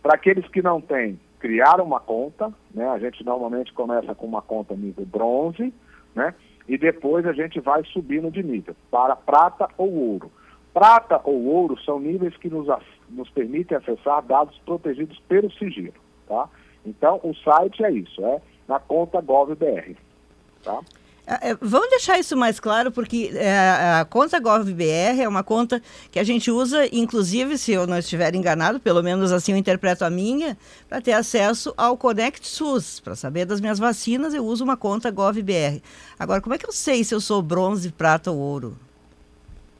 Para 0.00 0.14
aqueles 0.14 0.46
que 0.48 0.62
não 0.62 0.80
têm, 0.80 1.18
criar 1.40 1.80
uma 1.80 1.98
conta, 1.98 2.52
né, 2.72 2.88
a 2.88 2.98
gente 3.00 3.24
normalmente 3.24 3.72
começa 3.72 4.14
com 4.14 4.26
uma 4.26 4.42
conta 4.42 4.76
nível 4.76 5.04
bronze, 5.06 5.74
né, 6.14 6.34
e 6.68 6.78
depois 6.78 7.26
a 7.26 7.32
gente 7.32 7.58
vai 7.58 7.82
subindo 7.86 8.30
de 8.30 8.44
nível 8.44 8.76
para 8.92 9.16
prata 9.16 9.68
ou 9.76 9.92
ouro. 9.92 10.30
Prata 10.78 11.20
ou 11.24 11.44
ouro 11.44 11.76
são 11.80 11.98
níveis 11.98 12.36
que 12.36 12.48
nos, 12.48 12.68
nos 13.10 13.28
permitem 13.30 13.76
acessar 13.76 14.22
dados 14.22 14.56
protegidos 14.64 15.18
pelo 15.26 15.50
sigilo. 15.54 15.92
Tá? 16.28 16.48
Então, 16.86 17.18
o 17.24 17.34
site 17.34 17.84
é 17.84 17.90
isso, 17.90 18.24
é 18.24 18.40
na 18.68 18.78
conta 18.78 19.20
GovBR. 19.20 19.96
Tá? 20.62 20.78
É, 21.26 21.50
é, 21.50 21.58
vamos 21.60 21.90
deixar 21.90 22.16
isso 22.20 22.36
mais 22.36 22.60
claro, 22.60 22.92
porque 22.92 23.32
é, 23.34 23.58
a 24.00 24.06
conta 24.08 24.38
GovBR 24.38 25.20
é 25.20 25.28
uma 25.28 25.42
conta 25.42 25.82
que 26.12 26.18
a 26.20 26.22
gente 26.22 26.48
usa, 26.48 26.86
inclusive, 26.94 27.58
se 27.58 27.72
eu 27.72 27.84
não 27.84 27.98
estiver 27.98 28.32
enganado, 28.36 28.78
pelo 28.78 29.02
menos 29.02 29.32
assim 29.32 29.50
eu 29.50 29.58
interpreto 29.58 30.04
a 30.04 30.10
minha, 30.10 30.56
para 30.88 31.00
ter 31.00 31.12
acesso 31.14 31.74
ao 31.76 31.96
Conect 31.96 32.46
SUS. 32.46 33.00
Para 33.00 33.16
saber 33.16 33.46
das 33.46 33.60
minhas 33.60 33.80
vacinas, 33.80 34.32
eu 34.32 34.44
uso 34.44 34.62
uma 34.62 34.76
conta 34.76 35.10
GovBR. 35.10 35.82
Agora, 36.16 36.40
como 36.40 36.54
é 36.54 36.58
que 36.58 36.68
eu 36.68 36.72
sei 36.72 37.02
se 37.02 37.12
eu 37.12 37.20
sou 37.20 37.42
bronze, 37.42 37.90
prata 37.90 38.30
ou 38.30 38.38
ouro? 38.38 38.76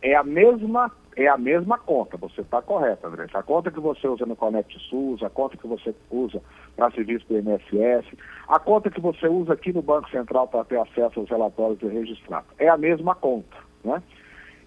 É 0.03 0.15
a 0.15 0.23
mesma 0.23 0.91
é 1.17 1.27
a 1.27 1.37
mesma 1.37 1.77
conta, 1.77 2.17
você 2.17 2.43
está 2.43 2.63
correto, 2.63 3.05
André. 3.09 3.27
A 3.35 3.43
conta 3.43 3.73
que 3.73 3.81
você 3.81 4.07
usa 4.07 4.25
no 4.25 4.37
Conect 4.37 4.79
SUS, 4.89 5.21
a 5.25 5.29
conta 5.29 5.57
que 5.57 5.67
você 5.67 5.93
usa 6.09 6.41
para 6.77 6.93
serviço 6.93 7.27
do 7.29 7.39
INSS, 7.39 8.07
a 8.47 8.61
conta 8.61 8.89
que 8.89 9.01
você 9.01 9.27
usa 9.27 9.55
aqui 9.55 9.73
no 9.73 9.83
Banco 9.83 10.09
Central 10.11 10.47
para 10.47 10.65
ter 10.65 10.79
acesso 10.79 11.19
aos 11.19 11.29
relatórios 11.29 11.81
do 11.81 11.89
registrado. 11.89 12.47
É 12.57 12.69
a 12.69 12.77
mesma 12.77 13.17
conta. 13.17 13.57
Né? 13.83 14.01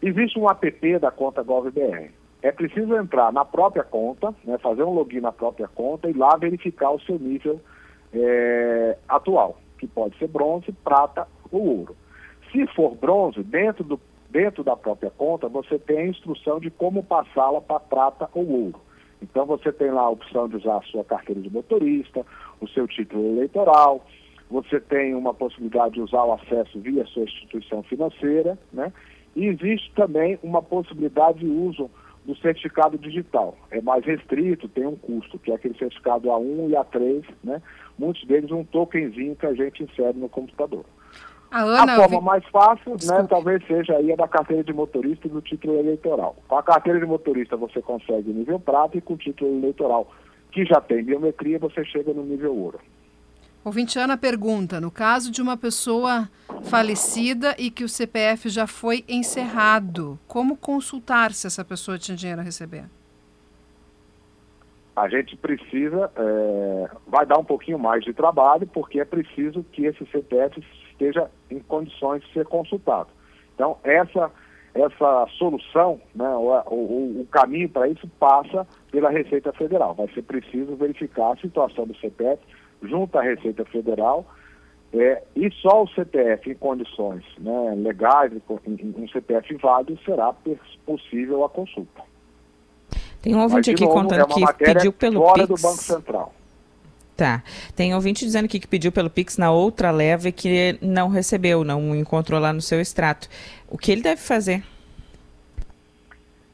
Existe 0.02 0.38
um 0.38 0.49
app 0.49 0.99
da 0.99 1.10
conta 1.10 1.41
GovBR. 1.41 2.12
É 2.41 2.52
preciso 2.52 2.98
entrar 2.98 3.32
na 3.32 3.45
própria 3.45 3.86
conta, 3.86 4.36
né, 4.44 4.58
fazer 4.58 4.84
um 4.84 4.94
login 4.94 5.22
na 5.22 5.32
própria 5.32 5.70
conta 5.70 6.10
e 6.10 6.14
lá 6.14 6.36
verificar 6.36 6.91
o 6.91 6.99
seu 6.99 7.18
nível 7.18 7.62
é, 8.14 8.98
atual, 9.08 9.58
que 9.78 9.88
pode 9.88 10.18
ser 10.18 10.28
bronze, 10.28 10.70
prata 10.84 11.26
ou 11.49 11.80
ouro. 11.80 11.95
Se 12.52 12.68
for 12.76 12.94
bronze, 12.95 13.41
dentro 13.41 13.86
do 13.86 13.98
dentro 14.32 14.64
da 14.64 14.76
própria 14.76 15.12
conta, 15.12 15.49
você 15.49 15.78
tem 15.78 15.99
a 15.99 16.08
instrução 16.08 16.60
de 16.60 16.72
como 16.72 17.03
passá-la 17.03 17.62
para 17.62 17.80
prata 17.80 18.30
ou 18.34 18.48
ouro. 18.49 18.80
Então 19.22 19.45
você 19.45 19.72
tem 19.72 19.91
lá 19.91 20.03
a 20.03 20.10
opção 20.10 20.48
de 20.48 20.56
usar 20.56 20.78
a 20.78 20.82
sua 20.84 21.03
carteira 21.03 21.41
de 21.41 21.49
motorista, 21.49 22.26
o 22.60 22.68
seu 22.68 22.88
título 22.88 23.24
eleitoral, 23.34 24.03
você 24.49 24.80
tem 24.80 25.14
uma 25.14 25.34
possibilidade 25.34 25.95
de 25.95 26.02
usar 26.02 26.24
o 26.24 26.34
acesso 26.34 26.80
via 26.80 27.06
sua 27.06 27.24
instituição 27.24 27.84
financeira, 27.84 28.58
né? 28.72 28.91
E 29.36 29.45
existe 29.45 29.91
também 29.95 30.38
uma 30.44 30.62
possibilidade 30.62 31.40
de 31.40 31.45
uso 31.45 31.90
do 32.26 32.36
certificado 32.36 32.98
digital. 32.98 33.58
É 33.72 33.82
mais 33.82 34.03
restrito, 34.06 34.68
tem 34.68 34.86
um 34.86 34.95
custo, 34.95 35.40
que 35.40 35.52
é 35.52 35.56
aquele 35.56 35.78
certificado 35.78 36.28
A1 36.28 36.70
e 36.70 36.74
A3, 36.74 37.24
né? 37.44 37.62
Muitos 37.98 38.26
deles 38.26 38.52
um 38.52 38.64
tokenzinho 38.64 39.36
que 39.36 39.45
a 39.45 39.53
gente 39.53 39.84
insere 39.84 40.18
no 40.18 40.28
computador. 40.28 40.86
A, 41.52 41.64
Ana, 41.64 41.94
a 41.94 41.95
forma 41.98 42.19
vi... 42.19 42.26
mais 42.26 42.45
fácil, 42.45 42.95
né, 43.03 43.28
talvez 43.30 43.61
seja 43.68 43.98
aí 43.98 44.14
a 44.14 44.15
da 44.15 44.28
carteira 44.28 44.64
de 44.64 44.72
motorista 44.72 45.28
e 45.28 45.30
do 45.30 45.41
título 45.41 45.78
eleitoral. 45.78 46.38
Com 46.48 46.56
a 46.56 46.64
carteira 46.64 46.98
de 46.98 47.06
motorista 47.06 47.57
você 47.57 47.82
consegue 47.82 48.32
nível 48.32 48.57
prata 48.57 48.98
e 48.98 49.02
com 49.02 49.15
o 49.15 49.18
título 49.18 49.57
eleitoral, 49.57 50.10
que 50.49 50.64
já 50.65 50.80
tem 50.80 51.03
biometria, 51.03 51.60
você 51.60 51.84
chega 51.84 52.14
no 52.14 52.23
nível 52.23 52.56
ouro. 52.56 52.80
Ouvinte 53.65 53.99
Ana 53.99 54.18
pergunta, 54.18 54.80
no 54.80 54.90
caso 54.90 55.30
de 55.30 55.41
uma 55.41 55.57
pessoa 55.57 56.28
falecida 56.64 57.53
e 57.60 57.69
que 57.69 57.84
o 57.84 57.90
CPF 57.90 58.49
já 58.49 58.65
foi 58.65 59.03
encerrado. 59.07 60.18
Como 60.28 60.56
consultar 60.56 61.34
se 61.34 61.45
essa 61.45 61.64
pessoa 61.64 61.99
tinha 61.99 62.18
dinheiro 62.18 62.41
a 62.41 62.44
receber? 62.44 62.86
A 64.95 65.07
gente 65.10 65.36
precisa, 65.36 66.11
é, 66.15 66.90
vai 67.06 67.26
dar 67.26 67.38
um 67.38 67.44
pouquinho 67.44 67.78
mais 67.78 68.03
de 68.03 68.14
trabalho, 68.14 68.65
porque 68.68 68.99
é 68.99 69.06
preciso 69.06 69.64
que 69.72 69.86
esse 69.86 70.06
CPF 70.07 70.61
esteja 71.02 71.30
em 71.49 71.60
condições 71.60 72.23
de 72.23 72.34
ser 72.34 72.45
consultado. 72.45 73.10
Então, 73.56 73.78
essa, 73.84 74.32
essa 74.73 75.28
solução, 75.38 75.99
né, 76.14 76.30
o, 76.30 76.73
o, 76.73 77.22
o 77.22 77.28
caminho 77.32 77.68
para 77.68 77.88
isso 77.88 78.07
passa 78.19 78.68
pela 78.91 79.10
Receita 79.10 79.52
Federal. 79.53 79.95
Vai 79.95 80.07
ser 80.14 80.22
preciso 80.22 80.76
verificar 80.76 81.32
a 81.32 81.38
situação 81.38 81.88
do 81.88 81.95
CPF 81.95 82.41
junto 82.84 83.18
à 83.18 83.22
Receita 83.22 83.65
Federal 83.65 84.26
é, 84.94 85.23
e 85.36 85.49
só 85.52 85.84
o 85.84 85.88
CPF 85.90 86.52
em 86.52 86.56
condições 86.56 87.23
né, 87.40 87.73
legais, 87.78 88.32
um 88.49 89.07
CPF 89.07 89.56
válido, 89.56 89.98
será 90.03 90.34
possível 90.86 91.44
a 91.45 91.49
consulta. 91.49 92.02
Tem 93.22 93.36
um 93.36 93.41
ouvinte 93.41 93.69
Mas, 93.69 93.76
aqui 93.76 93.86
novo, 93.86 94.02
contando 94.02 94.22
é 94.22 94.53
que 94.53 94.64
pediu 94.65 94.91
pelo 94.91 95.22
fora 95.22 95.48
Pix. 95.48 95.61
do 95.61 95.68
Banco 95.68 95.82
Central. 95.82 96.34
Tá. 97.15 97.43
Tem 97.75 97.93
ouvinte 97.93 98.25
dizendo 98.25 98.45
aqui 98.45 98.59
que 98.59 98.67
pediu 98.67 98.91
pelo 98.91 99.09
Pix 99.09 99.38
na 99.38 99.51
outra 99.51 99.91
leva 99.91 100.29
e 100.29 100.31
que 100.31 100.77
não 100.81 101.09
recebeu, 101.09 101.63
não 101.63 101.95
encontrou 101.95 102.39
lá 102.39 102.51
no 102.51 102.61
seu 102.61 102.79
extrato. 102.79 103.27
O 103.69 103.77
que 103.77 103.91
ele 103.91 104.01
deve 104.01 104.21
fazer? 104.21 104.63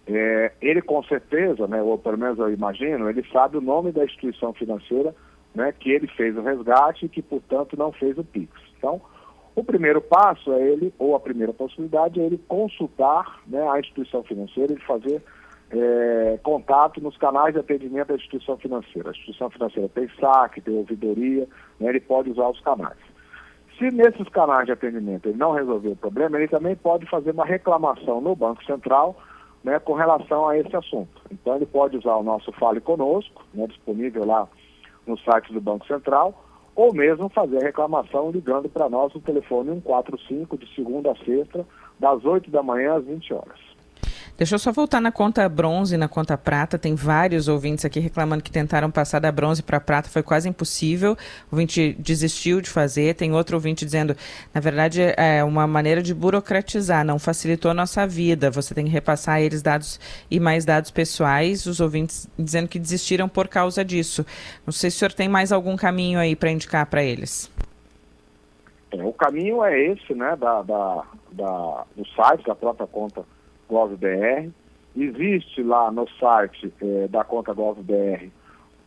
É, 0.08 0.52
ele 0.62 0.82
com 0.82 1.02
certeza, 1.04 1.68
né, 1.68 1.82
ou 1.82 1.98
pelo 1.98 2.18
menos 2.18 2.40
eu 2.40 2.52
imagino, 2.52 3.10
ele 3.10 3.26
sabe 3.32 3.58
o 3.58 3.62
nome 3.62 3.92
da 3.92 4.06
instituição 4.06 4.54
financeira 4.54 5.14
né, 5.58 5.74
que 5.78 5.92
ele 5.92 6.08
fez 6.08 6.38
o 6.38 6.42
resgate 6.42 7.08
e 7.08 7.10
que, 7.10 7.22
portanto, 7.22 7.76
não 7.76 7.92
fez 7.92 8.18
o 8.18 8.24
PIX. 8.24 8.52
Então, 8.78 9.02
o 9.56 9.64
primeiro 9.64 10.00
passo 10.00 10.54
é 10.54 10.62
ele, 10.62 10.94
ou 11.00 11.16
a 11.16 11.20
primeira 11.20 11.52
possibilidade, 11.52 12.22
é 12.22 12.24
ele 12.24 12.40
consultar 12.48 13.42
né, 13.48 13.68
a 13.68 13.80
instituição 13.80 14.24
financeira 14.24 14.72
e 14.72 14.80
fazer 14.82 15.22
é, 15.72 16.40
contato 16.44 17.02
nos 17.02 17.18
canais 17.18 17.54
de 17.54 17.60
atendimento 17.60 18.08
da 18.08 18.16
instituição 18.16 18.58
financeira. 18.58 19.10
A 19.10 19.12
instituição 19.12 19.50
financeira 19.50 19.90
tem 19.90 20.10
saque, 20.20 20.62
tem 20.62 20.76
ouvidoria, 20.76 21.48
né, 21.80 21.90
ele 21.90 22.00
pode 22.00 22.30
usar 22.30 22.48
os 22.50 22.60
canais. 22.62 22.98
Se 23.78 23.92
nesses 23.92 24.28
canais 24.30 24.66
de 24.66 24.72
atendimento 24.72 25.28
ele 25.30 25.38
não 25.38 25.52
resolver 25.54 25.90
o 25.90 25.96
problema, 25.96 26.38
ele 26.38 26.48
também 26.48 26.76
pode 26.76 27.06
fazer 27.08 27.32
uma 27.32 27.46
reclamação 27.46 28.20
no 28.22 28.36
Banco 28.36 28.64
Central 28.66 29.16
né, 29.64 29.80
com 29.80 29.94
relação 29.94 30.48
a 30.48 30.58
esse 30.58 30.76
assunto. 30.76 31.22
Então 31.30 31.56
ele 31.56 31.66
pode 31.66 31.98
usar 31.98 32.16
o 32.16 32.24
nosso 32.24 32.52
Fale 32.54 32.82
Conosco, 32.82 33.44
né, 33.54 33.68
disponível 33.68 34.26
lá 34.26 34.48
no 35.06 35.18
site 35.20 35.54
do 35.54 35.62
Banco 35.62 35.86
Central, 35.86 36.44
ou 36.76 36.94
mesmo 36.94 37.30
fazer 37.30 37.58
a 37.58 37.66
reclamação 37.66 38.32
ligando 38.32 38.70
para 38.70 38.90
nós 38.90 39.14
no 39.14 39.22
telefone 39.22 39.72
145 39.72 40.58
de 40.58 40.76
segunda 40.76 41.12
a 41.12 41.16
sexta, 41.18 41.66
das 42.00 42.24
8 42.24 42.50
da 42.50 42.64
manhã 42.64 42.96
às 42.96 43.06
20 43.06 43.34
horas. 43.34 43.67
Deixa 44.38 44.54
eu 44.54 44.60
só 44.60 44.72
voltar 44.72 45.02
na 45.02 45.12
conta 45.12 45.50
bronze 45.50 45.98
na 45.98 46.08
conta 46.08 46.38
prata. 46.38 46.78
Tem 46.78 46.94
vários 46.94 47.48
ouvintes 47.48 47.84
aqui 47.84 48.00
reclamando 48.00 48.44
que 48.44 48.52
tentaram 48.52 48.92
passar 48.92 49.18
da 49.18 49.32
bronze 49.32 49.64
para 49.64 49.80
prata, 49.80 50.10
foi 50.10 50.22
quase 50.22 50.48
impossível. 50.48 51.14
O 51.52 51.56
ouvinte 51.56 51.96
desistiu 51.98 52.62
de 52.62 52.70
fazer. 52.70 53.16
Tem 53.16 53.34
outro 53.34 53.56
ouvinte 53.56 53.84
dizendo, 53.84 54.16
na 54.54 54.62
verdade, 54.62 55.02
é 55.18 55.44
uma 55.44 55.66
maneira 55.66 56.04
de 56.04 56.14
burocratizar, 56.14 57.04
não 57.04 57.18
facilitou 57.18 57.72
a 57.72 57.74
nossa 57.74 58.06
vida. 58.06 58.52
Você 58.52 58.76
tem 58.76 58.86
que 58.86 58.92
repassar 58.92 59.36
a 59.36 59.42
eles 59.42 59.64
dados 59.64 60.00
e 60.30 60.40
mais 60.40 60.64
dados 60.64 60.92
pessoais. 60.92 61.66
Os 61.66 61.80
ouvintes 61.80 62.30
dizendo 62.38 62.68
que 62.68 62.78
desistiram 62.78 63.28
por 63.28 63.48
causa 63.48 63.84
disso. 63.84 64.24
Não 64.68 64.72
sei 64.72 64.92
se 64.92 64.98
o 64.98 65.00
senhor 65.00 65.14
tem 65.14 65.28
mais 65.28 65.52
algum 65.52 65.76
caminho 65.76 66.20
aí 66.20 66.36
para 66.36 66.52
indicar 66.52 66.86
para 66.86 67.04
eles. 67.04 67.52
É, 68.92 69.04
o 69.04 69.14
caminho 69.14 69.64
é 69.64 69.80
esse, 69.80 70.14
né, 70.14 70.36
da, 70.40 70.62
da, 70.62 71.04
da, 71.32 71.86
do 71.96 72.08
site, 72.10 72.46
da 72.46 72.54
própria 72.54 72.86
conta 72.86 73.26
GovBR. 73.70 74.52
Existe 74.96 75.62
lá 75.62 75.92
no 75.92 76.08
site 76.20 76.74
é, 76.82 77.08
da 77.08 77.24
conta 77.24 77.54
GovBR 77.54 78.32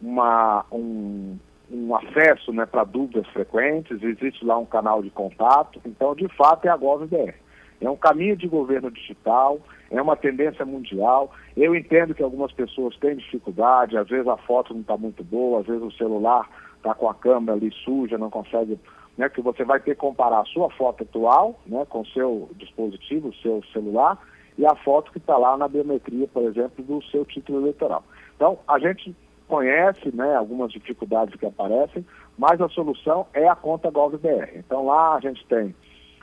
um, 0.03 1.39
um 1.71 1.95
acesso 1.95 2.53
né, 2.53 2.67
para 2.67 2.85
dúvidas 2.85 3.27
frequentes, 3.29 4.03
existe 4.03 4.45
lá 4.45 4.59
um 4.59 4.67
canal 4.67 5.03
de 5.03 5.11
contato, 5.11 5.81
então 5.85 6.15
de 6.15 6.29
fato 6.29 6.67
é 6.67 6.71
a 6.71 6.77
GovBR. 6.77 7.35
É 7.81 7.89
um 7.89 7.97
caminho 7.97 8.37
de 8.37 8.47
governo 8.47 8.91
digital, 8.91 9.59
é 9.91 10.01
uma 10.03 10.15
tendência 10.15 10.67
mundial. 10.67 11.33
Eu 11.57 11.75
entendo 11.75 12.15
que 12.15 12.23
algumas 12.23 12.53
pessoas 12.53 12.95
têm 12.99 13.17
dificuldade, 13.17 13.97
às 13.97 14.07
vezes 14.07 14.29
a 14.29 14.37
foto 14.37 14.75
não 14.75 14.83
está 14.83 14.99
muito 14.99 15.25
boa, 15.25 15.61
às 15.61 15.67
vezes 15.67 15.83
o 15.83 15.93
celular 15.93 16.47
está 16.77 16.95
com 16.95 17.09
a 17.09 17.15
câmera 17.15 17.57
ali 17.57 17.73
suja, 17.85 18.19
não 18.19 18.31
consegue. 18.31 18.79
Né, 19.19 19.29
que 19.29 19.41
você 19.43 19.65
vai 19.65 19.81
ter 19.81 19.95
que 19.95 20.01
comparar 20.01 20.41
a 20.41 20.45
sua 20.45 20.71
foto 20.71 21.03
atual 21.03 21.61
né, 21.67 21.85
com 21.89 22.01
o 22.01 22.07
seu 22.07 22.49
dispositivo, 22.57 23.29
o 23.29 23.35
seu 23.35 23.63
celular, 23.73 24.19
e 24.59 24.67
a 24.67 24.75
foto 24.75 25.13
que 25.13 25.19
está 25.19 25.37
lá 25.37 25.57
na 25.57 25.69
biometria, 25.69 26.29
por 26.29 26.43
exemplo, 26.43 26.85
do 26.85 27.03
seu 27.05 27.25
título 27.25 27.61
eleitoral. 27.61 28.05
Então, 28.37 28.59
a 28.67 28.79
gente 28.79 29.15
conhece 29.49 30.15
né, 30.15 30.37
algumas 30.37 30.71
dificuldades 30.71 31.35
que 31.35 31.45
aparecem, 31.45 32.07
mas 32.39 32.61
a 32.61 32.69
solução 32.69 33.27
é 33.35 33.49
a 33.49 33.57
conta 33.57 33.91
GovBR. 33.91 34.59
Então, 34.59 34.87
lá 34.87 35.17
a 35.17 35.21
gente 35.21 35.45
tem 35.47 35.75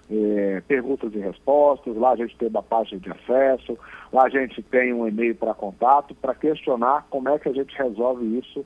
eh, 0.10 0.64
perguntas 0.68 1.14
e 1.14 1.20
respostas, 1.20 1.96
lá 1.98 2.12
a 2.12 2.16
gente 2.16 2.36
tem 2.38 2.48
uma 2.48 2.64
página 2.64 3.00
de 3.00 3.12
acesso, 3.12 3.78
lá 4.14 4.24
a 4.24 4.30
gente 4.30 4.64
tem 4.64 4.94
um 4.94 5.08
e-mail 5.08 5.36
para 5.36 5.54
contato, 5.54 6.16
para 6.16 6.34
questionar 6.34 7.06
como 7.10 7.28
é 7.30 7.38
que 7.38 7.50
a 7.50 7.54
gente 7.54 7.76
resolve 7.78 8.40
isso 8.40 8.66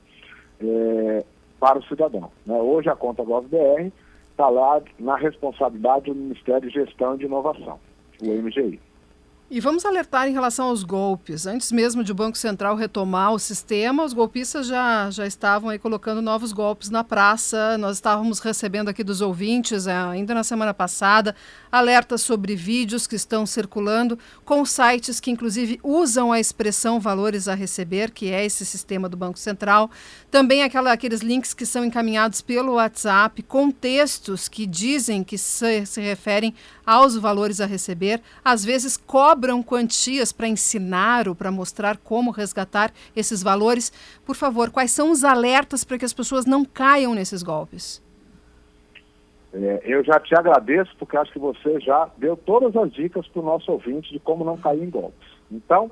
eh, 0.61 1.25
para 1.59 1.79
o 1.79 1.83
cidadão. 1.83 2.31
Né? 2.45 2.55
Hoje 2.55 2.89
a 2.89 2.95
conta 2.95 3.23
GovBR 3.23 3.91
está 4.29 4.47
lá 4.47 4.81
na 4.99 5.15
responsabilidade 5.15 6.05
do 6.05 6.15
Ministério 6.15 6.69
de 6.69 6.73
Gestão 6.73 7.15
e 7.15 7.17
de 7.17 7.25
Inovação, 7.25 7.79
o 8.21 8.25
MGI. 8.27 8.79
E 9.53 9.59
vamos 9.59 9.83
alertar 9.83 10.29
em 10.29 10.31
relação 10.31 10.67
aos 10.67 10.81
golpes. 10.81 11.45
Antes 11.45 11.73
mesmo 11.73 12.05
de 12.05 12.13
o 12.13 12.15
Banco 12.15 12.37
Central 12.37 12.73
retomar 12.73 13.33
o 13.33 13.37
sistema, 13.37 14.05
os 14.05 14.13
golpistas 14.13 14.65
já, 14.65 15.11
já 15.11 15.27
estavam 15.27 15.69
aí 15.69 15.77
colocando 15.77 16.21
novos 16.21 16.53
golpes 16.53 16.89
na 16.89 17.03
praça. 17.03 17.77
Nós 17.77 17.97
estávamos 17.97 18.39
recebendo 18.39 18.87
aqui 18.87 19.03
dos 19.03 19.19
ouvintes, 19.19 19.87
eh, 19.87 19.91
ainda 19.91 20.33
na 20.33 20.45
semana 20.45 20.73
passada, 20.73 21.35
alertas 21.69 22.21
sobre 22.21 22.55
vídeos 22.55 23.05
que 23.05 23.17
estão 23.17 23.45
circulando 23.45 24.17
com 24.45 24.63
sites 24.63 25.19
que, 25.19 25.31
inclusive, 25.31 25.81
usam 25.83 26.31
a 26.31 26.39
expressão 26.39 26.97
valores 26.97 27.49
a 27.49 27.53
receber, 27.53 28.11
que 28.11 28.31
é 28.31 28.45
esse 28.45 28.65
sistema 28.65 29.09
do 29.09 29.17
Banco 29.17 29.37
Central. 29.37 29.91
Também 30.31 30.63
aquela, 30.63 30.93
aqueles 30.93 31.19
links 31.19 31.53
que 31.53 31.65
são 31.65 31.83
encaminhados 31.83 32.39
pelo 32.39 32.75
WhatsApp, 32.75 33.43
com 33.43 33.69
textos 33.69 34.47
que 34.47 34.65
dizem 34.65 35.25
que 35.25 35.37
se, 35.37 35.85
se 35.85 35.99
referem 35.99 36.55
aos 36.85 37.17
valores 37.17 37.59
a 37.59 37.65
receber. 37.65 38.21
Às 38.45 38.63
vezes 38.63 38.95
cobram 38.95 39.40
quantias 39.63 40.31
para 40.31 40.47
ensinar 40.47 41.27
ou 41.27 41.35
para 41.35 41.51
mostrar 41.51 41.97
como 41.97 42.31
resgatar 42.31 42.91
esses 43.15 43.41
valores. 43.41 43.91
Por 44.25 44.35
favor, 44.35 44.69
quais 44.69 44.91
são 44.91 45.11
os 45.11 45.23
alertas 45.23 45.83
para 45.83 45.97
que 45.97 46.05
as 46.05 46.13
pessoas 46.13 46.45
não 46.45 46.63
caiam 46.63 47.15
nesses 47.15 47.43
golpes? 47.43 48.01
É, 49.53 49.81
eu 49.83 50.03
já 50.03 50.19
te 50.19 50.33
agradeço 50.33 50.95
porque 50.97 51.17
acho 51.17 51.31
que 51.31 51.39
você 51.39 51.79
já 51.79 52.09
deu 52.17 52.37
todas 52.37 52.75
as 52.75 52.91
dicas 52.93 53.27
para 53.27 53.41
o 53.41 53.45
nosso 53.45 53.71
ouvinte 53.71 54.11
de 54.11 54.19
como 54.19 54.45
não 54.45 54.57
cair 54.57 54.83
em 54.83 54.89
golpes. 54.89 55.29
Então, 55.51 55.91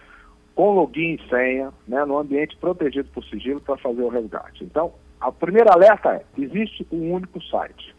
com 0.56 0.74
login 0.74 1.16
e 1.16 1.30
senha, 1.30 1.72
né, 1.88 2.04
no 2.06 2.18
ambiente 2.18 2.58
protegido 2.58 3.10
por 3.14 3.24
sigilo 3.26 3.62
para 3.62 3.78
fazer 3.78 4.02
o 4.02 4.10
resgate. 4.10 4.64
Então, 4.64 4.92
o 5.22 5.32
primeiro 5.32 5.72
alerta 5.72 6.16
é, 6.16 6.24
existe 6.38 6.88
um 6.92 7.14
único 7.14 7.42
site. 7.44 7.96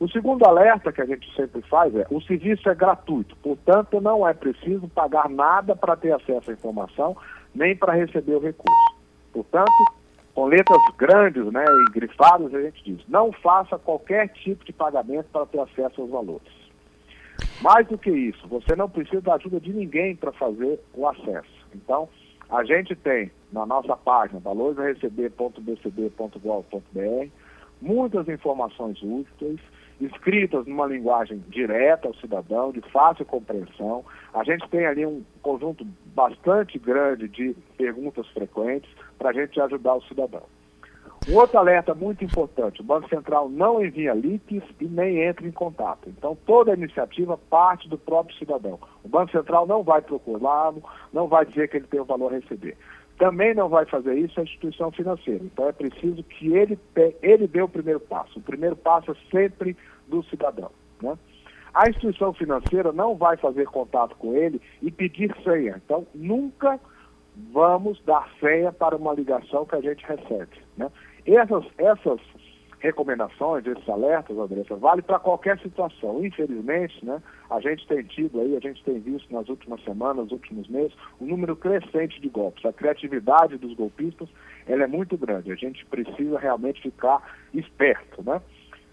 O 0.00 0.08
segundo 0.08 0.44
alerta 0.44 0.92
que 0.92 1.00
a 1.00 1.06
gente 1.06 1.32
sempre 1.34 1.62
faz 1.62 1.94
é: 1.94 2.06
o 2.10 2.20
serviço 2.20 2.68
é 2.68 2.74
gratuito, 2.74 3.36
portanto, 3.36 4.00
não 4.00 4.26
é 4.26 4.34
preciso 4.34 4.88
pagar 4.88 5.28
nada 5.28 5.76
para 5.76 5.96
ter 5.96 6.12
acesso 6.12 6.50
à 6.50 6.54
informação, 6.54 7.16
nem 7.54 7.76
para 7.76 7.94
receber 7.94 8.34
o 8.34 8.40
recurso. 8.40 8.96
Portanto, 9.32 9.70
com 10.34 10.46
letras 10.46 10.82
grandes 10.98 11.44
né, 11.52 11.64
e 11.64 11.92
grifadas, 11.92 12.52
a 12.52 12.60
gente 12.60 12.84
diz: 12.84 13.08
não 13.08 13.30
faça 13.32 13.78
qualquer 13.78 14.28
tipo 14.28 14.64
de 14.64 14.72
pagamento 14.72 15.26
para 15.32 15.46
ter 15.46 15.60
acesso 15.60 16.02
aos 16.02 16.10
valores. 16.10 16.63
Mais 17.60 17.86
do 17.86 17.96
que 17.96 18.10
isso, 18.10 18.48
você 18.48 18.74
não 18.76 18.88
precisa 18.88 19.20
da 19.22 19.34
ajuda 19.34 19.60
de 19.60 19.72
ninguém 19.72 20.16
para 20.16 20.32
fazer 20.32 20.80
o 20.92 21.06
acesso. 21.08 21.66
Então, 21.74 22.08
a 22.50 22.64
gente 22.64 22.96
tem 22.96 23.30
na 23.52 23.64
nossa 23.64 23.96
página 23.96 24.40
valoresareceber.bcb.gov.br 24.40 27.30
muitas 27.80 28.28
informações 28.28 29.00
úteis 29.02 29.60
escritas 30.00 30.66
numa 30.66 30.86
linguagem 30.86 31.38
direta 31.48 32.08
ao 32.08 32.14
cidadão, 32.14 32.72
de 32.72 32.80
fácil 32.90 33.24
compreensão. 33.24 34.04
A 34.32 34.42
gente 34.42 34.68
tem 34.68 34.86
ali 34.86 35.06
um 35.06 35.22
conjunto 35.40 35.86
bastante 36.06 36.78
grande 36.78 37.28
de 37.28 37.54
perguntas 37.76 38.26
frequentes 38.28 38.90
para 39.18 39.30
a 39.30 39.32
gente 39.32 39.60
ajudar 39.60 39.94
o 39.94 40.02
cidadão. 40.02 40.42
Um 41.26 41.36
outro 41.36 41.58
alerta 41.58 41.94
muito 41.94 42.22
importante: 42.22 42.80
o 42.80 42.84
Banco 42.84 43.08
Central 43.08 43.48
não 43.48 43.82
envia 43.82 44.12
links 44.12 44.62
e 44.80 44.84
nem 44.84 45.22
entra 45.22 45.46
em 45.46 45.52
contato. 45.52 46.08
Então, 46.08 46.36
toda 46.44 46.72
a 46.72 46.76
iniciativa 46.76 47.38
parte 47.38 47.88
do 47.88 47.96
próprio 47.96 48.36
cidadão. 48.36 48.78
O 49.02 49.08
Banco 49.08 49.32
Central 49.32 49.66
não 49.66 49.82
vai 49.82 50.02
procurá-lo, 50.02 50.82
não 51.12 51.26
vai 51.26 51.46
dizer 51.46 51.68
que 51.68 51.78
ele 51.78 51.86
tem 51.86 52.00
o 52.00 52.04
valor 52.04 52.32
a 52.32 52.36
receber. 52.36 52.76
Também 53.18 53.54
não 53.54 53.68
vai 53.68 53.86
fazer 53.86 54.14
isso 54.18 54.38
a 54.38 54.42
instituição 54.42 54.90
financeira. 54.90 55.42
Então, 55.44 55.68
é 55.68 55.72
preciso 55.72 56.22
que 56.24 56.52
ele, 56.52 56.78
ele 57.22 57.46
dê 57.46 57.62
o 57.62 57.68
primeiro 57.68 58.00
passo. 58.00 58.38
O 58.38 58.42
primeiro 58.42 58.76
passo 58.76 59.12
é 59.12 59.14
sempre 59.30 59.76
do 60.08 60.22
cidadão. 60.24 60.70
Né? 61.00 61.16
A 61.72 61.88
instituição 61.88 62.34
financeira 62.34 62.92
não 62.92 63.14
vai 63.14 63.36
fazer 63.36 63.66
contato 63.66 64.16
com 64.16 64.34
ele 64.34 64.60
e 64.82 64.90
pedir 64.90 65.34
senha. 65.42 65.80
Então, 65.84 66.06
nunca 66.14 66.78
vamos 67.52 68.00
dar 68.04 68.28
senha 68.40 68.72
para 68.72 68.96
uma 68.96 69.12
ligação 69.12 69.64
que 69.64 69.74
a 69.74 69.80
gente 69.80 70.04
recebe. 70.04 70.58
Né? 70.76 70.90
Essas, 71.26 71.64
essas 71.78 72.20
recomendações, 72.84 73.66
esses 73.66 73.88
alertas, 73.88 74.36
Andressa, 74.36 74.76
vale 74.76 75.00
para 75.00 75.18
qualquer 75.18 75.58
situação. 75.60 76.24
Infelizmente, 76.24 77.02
né, 77.02 77.22
a 77.50 77.58
gente 77.58 77.86
tem 77.86 78.02
tido 78.02 78.40
aí, 78.40 78.54
a 78.54 78.60
gente 78.60 78.84
tem 78.84 79.00
visto 79.00 79.32
nas 79.32 79.48
últimas 79.48 79.82
semanas, 79.84 80.24
nos 80.24 80.32
últimos 80.32 80.68
meses, 80.68 80.92
um 81.18 81.24
número 81.24 81.56
crescente 81.56 82.20
de 82.20 82.28
golpes. 82.28 82.64
A 82.66 82.72
criatividade 82.74 83.56
dos 83.56 83.74
golpistas 83.74 84.28
ela 84.66 84.84
é 84.84 84.86
muito 84.86 85.16
grande. 85.16 85.50
A 85.50 85.54
gente 85.54 85.84
precisa 85.86 86.38
realmente 86.38 86.82
ficar 86.82 87.22
esperto, 87.54 88.22
né? 88.22 88.40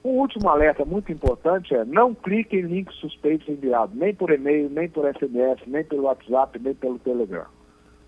Um 0.03 0.11
último 0.11 0.49
alerta 0.49 0.83
muito 0.83 1.11
importante 1.11 1.75
é 1.75 1.85
não 1.85 2.15
clique 2.15 2.55
em 2.55 2.61
links 2.61 2.95
suspeitos 2.95 3.47
enviados, 3.47 3.95
nem 3.95 4.15
por 4.15 4.31
e-mail, 4.31 4.69
nem 4.69 4.89
por 4.89 5.05
SMS, 5.05 5.61
nem 5.67 5.83
pelo 5.83 6.03
WhatsApp, 6.03 6.57
nem 6.57 6.73
pelo 6.73 6.97
Telegram. 6.97 7.45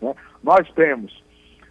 Né? 0.02 0.16
Nós 0.42 0.68
temos 0.74 1.24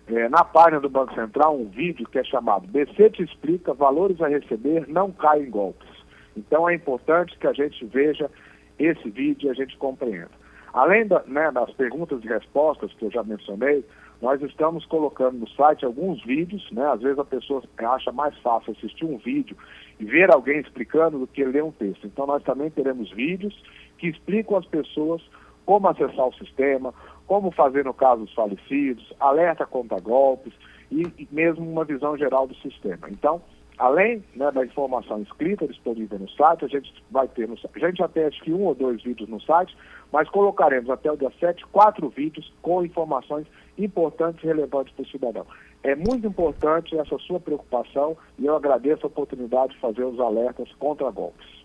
é, 0.08 0.28
na 0.28 0.44
página 0.44 0.80
do 0.80 0.90
Banco 0.90 1.14
Central 1.14 1.56
um 1.56 1.68
vídeo 1.68 2.06
que 2.08 2.18
é 2.18 2.24
chamado 2.24 2.66
BC 2.66 3.10
te 3.10 3.22
explica, 3.22 3.72
valores 3.72 4.20
a 4.20 4.28
receber, 4.28 4.86
não 4.88 5.12
caem 5.12 5.44
em 5.44 5.50
golpes. 5.50 5.88
Então 6.36 6.68
é 6.68 6.74
importante 6.74 7.38
que 7.38 7.46
a 7.46 7.52
gente 7.52 7.84
veja 7.86 8.30
esse 8.78 9.08
vídeo 9.10 9.46
e 9.46 9.50
a 9.50 9.54
gente 9.54 9.76
compreenda. 9.76 10.30
Além 10.72 11.06
da, 11.06 11.22
né, 11.26 11.50
das 11.52 11.70
perguntas 11.72 12.24
e 12.24 12.28
respostas 12.28 12.92
que 12.94 13.04
eu 13.04 13.10
já 13.10 13.22
mencionei, 13.22 13.84
nós 14.22 14.40
estamos 14.40 14.86
colocando 14.86 15.36
no 15.36 15.48
site 15.50 15.84
alguns 15.84 16.24
vídeos, 16.24 16.66
né? 16.70 16.86
Às 16.86 17.00
vezes 17.00 17.18
a 17.18 17.24
pessoa 17.24 17.62
acha 17.78 18.12
mais 18.12 18.36
fácil 18.38 18.72
assistir 18.72 19.04
um 19.04 19.18
vídeo 19.18 19.56
e 19.98 20.04
ver 20.04 20.32
alguém 20.32 20.60
explicando 20.60 21.18
do 21.18 21.26
que 21.26 21.44
ler 21.44 21.62
um 21.62 21.72
texto. 21.72 22.06
Então 22.06 22.26
nós 22.26 22.42
também 22.44 22.70
teremos 22.70 23.10
vídeos 23.10 23.54
que 23.98 24.08
explicam 24.08 24.56
às 24.56 24.66
pessoas 24.66 25.20
como 25.66 25.88
acessar 25.88 26.26
o 26.26 26.34
sistema, 26.34 26.94
como 27.27 27.51
fazer 27.51 27.85
no 27.85 27.94
caso 27.94 28.24
dos 28.24 28.35
falecidos, 28.35 29.12
alerta 29.19 29.66
contra 29.66 30.01
golpes 30.01 30.53
e, 30.90 31.03
e 31.19 31.28
mesmo 31.31 31.69
uma 31.69 31.85
visão 31.85 32.16
geral 32.16 32.47
do 32.47 32.55
sistema. 32.57 33.09
Então, 33.09 33.40
além 33.78 34.23
né, 34.36 34.51
da 34.51 34.65
informação 34.65 35.23
escrita 35.23 35.66
disponível 35.66 36.19
no 36.19 36.28
site, 36.31 36.65
a 36.65 36.69
gente 36.69 36.93
vai 37.11 37.27
ter, 37.28 37.49
no, 37.49 37.55
a 37.55 37.78
gente 37.78 37.99
já 37.99 38.09
tem 38.09 38.24
acho 38.24 38.43
que 38.43 38.53
um 38.53 38.65
ou 38.65 38.74
dois 38.74 39.03
vídeos 39.03 39.28
no 39.28 39.40
site, 39.40 39.77
mas 40.12 40.28
colocaremos 40.28 40.90
até 40.90 41.11
o 41.11 41.16
dia 41.16 41.32
7 41.40 41.66
quatro 41.69 42.09
vídeos 42.11 42.53
com 42.61 42.85
informações 42.85 43.47
importantes 43.78 44.43
e 44.44 44.47
relevantes 44.47 44.93
para 44.94 45.03
o 45.03 45.09
cidadão. 45.09 45.47
É 45.82 45.97
muito 45.97 46.27
importante 46.27 46.97
essa 46.97 47.19
sua 47.19 47.40
preocupação 47.40 48.16
e 48.39 48.47
eu 48.47 48.55
agradeço 48.55 49.07
a 49.07 49.09
oportunidade 49.09 49.73
de 49.73 49.81
fazer 49.81 50.05
os 50.05 50.20
alertas 50.20 50.70
contra 50.78 51.11
golpes. 51.11 51.61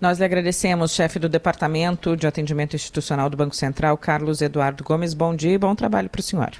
Nós 0.00 0.18
lhe 0.18 0.24
agradecemos, 0.24 0.92
chefe 0.92 1.18
do 1.18 1.28
Departamento 1.28 2.16
de 2.16 2.26
Atendimento 2.26 2.76
Institucional 2.76 3.28
do 3.28 3.36
Banco 3.36 3.56
Central, 3.56 3.98
Carlos 3.98 4.40
Eduardo 4.40 4.84
Gomes. 4.84 5.12
Bom 5.12 5.34
dia 5.34 5.54
e 5.54 5.58
bom 5.58 5.74
trabalho 5.74 6.08
para 6.08 6.20
o 6.20 6.22
senhor. 6.22 6.52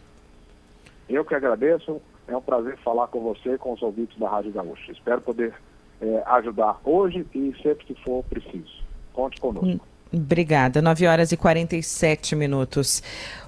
Eu 1.09 1.25
que 1.25 1.35
agradeço. 1.35 2.01
É 2.27 2.37
um 2.37 2.43
prazer 2.43 2.77
falar 2.79 3.07
com 3.07 3.21
você 3.21 3.55
e 3.55 3.59
com 3.59 3.73
os 3.73 3.81
ouvintes 3.81 4.19
da 4.19 4.29
Rádio 4.29 4.51
Gaúcha. 4.51 4.91
Espero 4.91 5.21
poder 5.21 5.55
é, 6.01 6.23
ajudar 6.27 6.81
hoje 6.85 7.25
e 7.33 7.55
sempre 7.63 7.87
que 7.87 7.95
for 8.03 8.25
preciso. 8.25 8.83
Conte 9.13 9.41
conosco. 9.41 9.67
Hum. 9.67 9.88
Obrigada. 10.11 10.81
9 10.81 11.07
horas 11.07 11.33
e 11.33 11.37
47 11.37 12.35
minutos. 12.35 13.03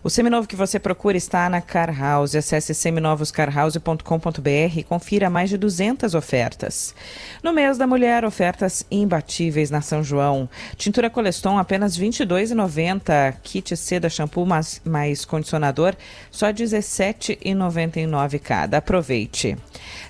O 0.04 0.10
seminovo 0.10 0.46
que 0.46 0.56
você 0.56 0.78
procura 0.78 1.16
está 1.16 1.48
na 1.48 1.62
Car 1.62 1.98
House. 1.98 2.34
Acesse 2.34 2.74
seminovoscarhouse.com.br 2.74 4.78
e 4.78 4.82
confira 4.82 5.30
mais 5.30 5.48
de 5.48 5.56
200 5.56 6.14
ofertas. 6.14 6.94
No 7.42 7.52
mês 7.52 7.78
da 7.78 7.86
mulher, 7.86 8.26
ofertas 8.26 8.84
imbatíveis 8.90 9.70
na 9.70 9.80
São 9.80 10.04
João. 10.04 10.50
Tintura 10.76 11.08
Coleston 11.08 11.56
apenas 11.56 11.96
R$ 11.96 12.06
22,90. 12.06 13.36
Kit 13.42 13.74
seda 13.74 14.10
shampoo 14.10 14.44
mais, 14.44 14.82
mais 14.84 15.24
condicionador 15.24 15.96
só 16.30 16.48
R$ 16.48 16.52
17,99 16.52 18.38
cada. 18.38 18.78
Aproveite. 18.78 19.56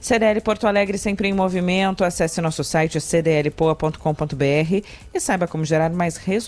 CDL 0.01 0.41
Porto 0.41 0.67
Alegre 0.67 0.99
sempre 0.99 1.29
em 1.29 1.33
movimento. 1.33 2.05
Acesse 2.05 2.41
nosso 2.41 2.65
site 2.65 3.01
cdlpoa.com.br 3.01 4.85
e 5.15 5.21
saiba 5.21 5.47
como 5.47 5.65
gerar 5.65 5.91
mais 5.91 6.17
resultados 6.17 6.40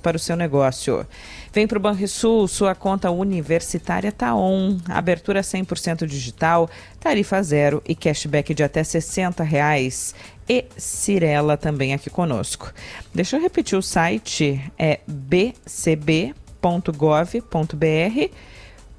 para 0.00 0.16
o 0.16 0.20
seu 0.20 0.36
negócio. 0.36 1.06
Vem 1.52 1.66
para 1.66 1.78
o 1.78 1.80
Banrisul, 1.80 2.46
sua 2.46 2.74
conta 2.74 3.10
universitária 3.10 4.12
tá 4.12 4.34
on. 4.34 4.78
Abertura 4.88 5.40
100% 5.40 6.06
digital, 6.06 6.68
tarifa 6.98 7.42
zero 7.42 7.82
e 7.86 7.94
cashback 7.94 8.54
de 8.54 8.62
até 8.62 8.84
60 8.84 9.42
reais. 9.42 10.14
E 10.48 10.64
Cirela 10.76 11.56
também 11.56 11.94
aqui 11.94 12.10
conosco. 12.10 12.72
Deixa 13.14 13.36
eu 13.36 13.40
repetir 13.40 13.78
o 13.78 13.82
site, 13.82 14.60
é 14.78 15.00
bcb.gov.br 15.06 16.34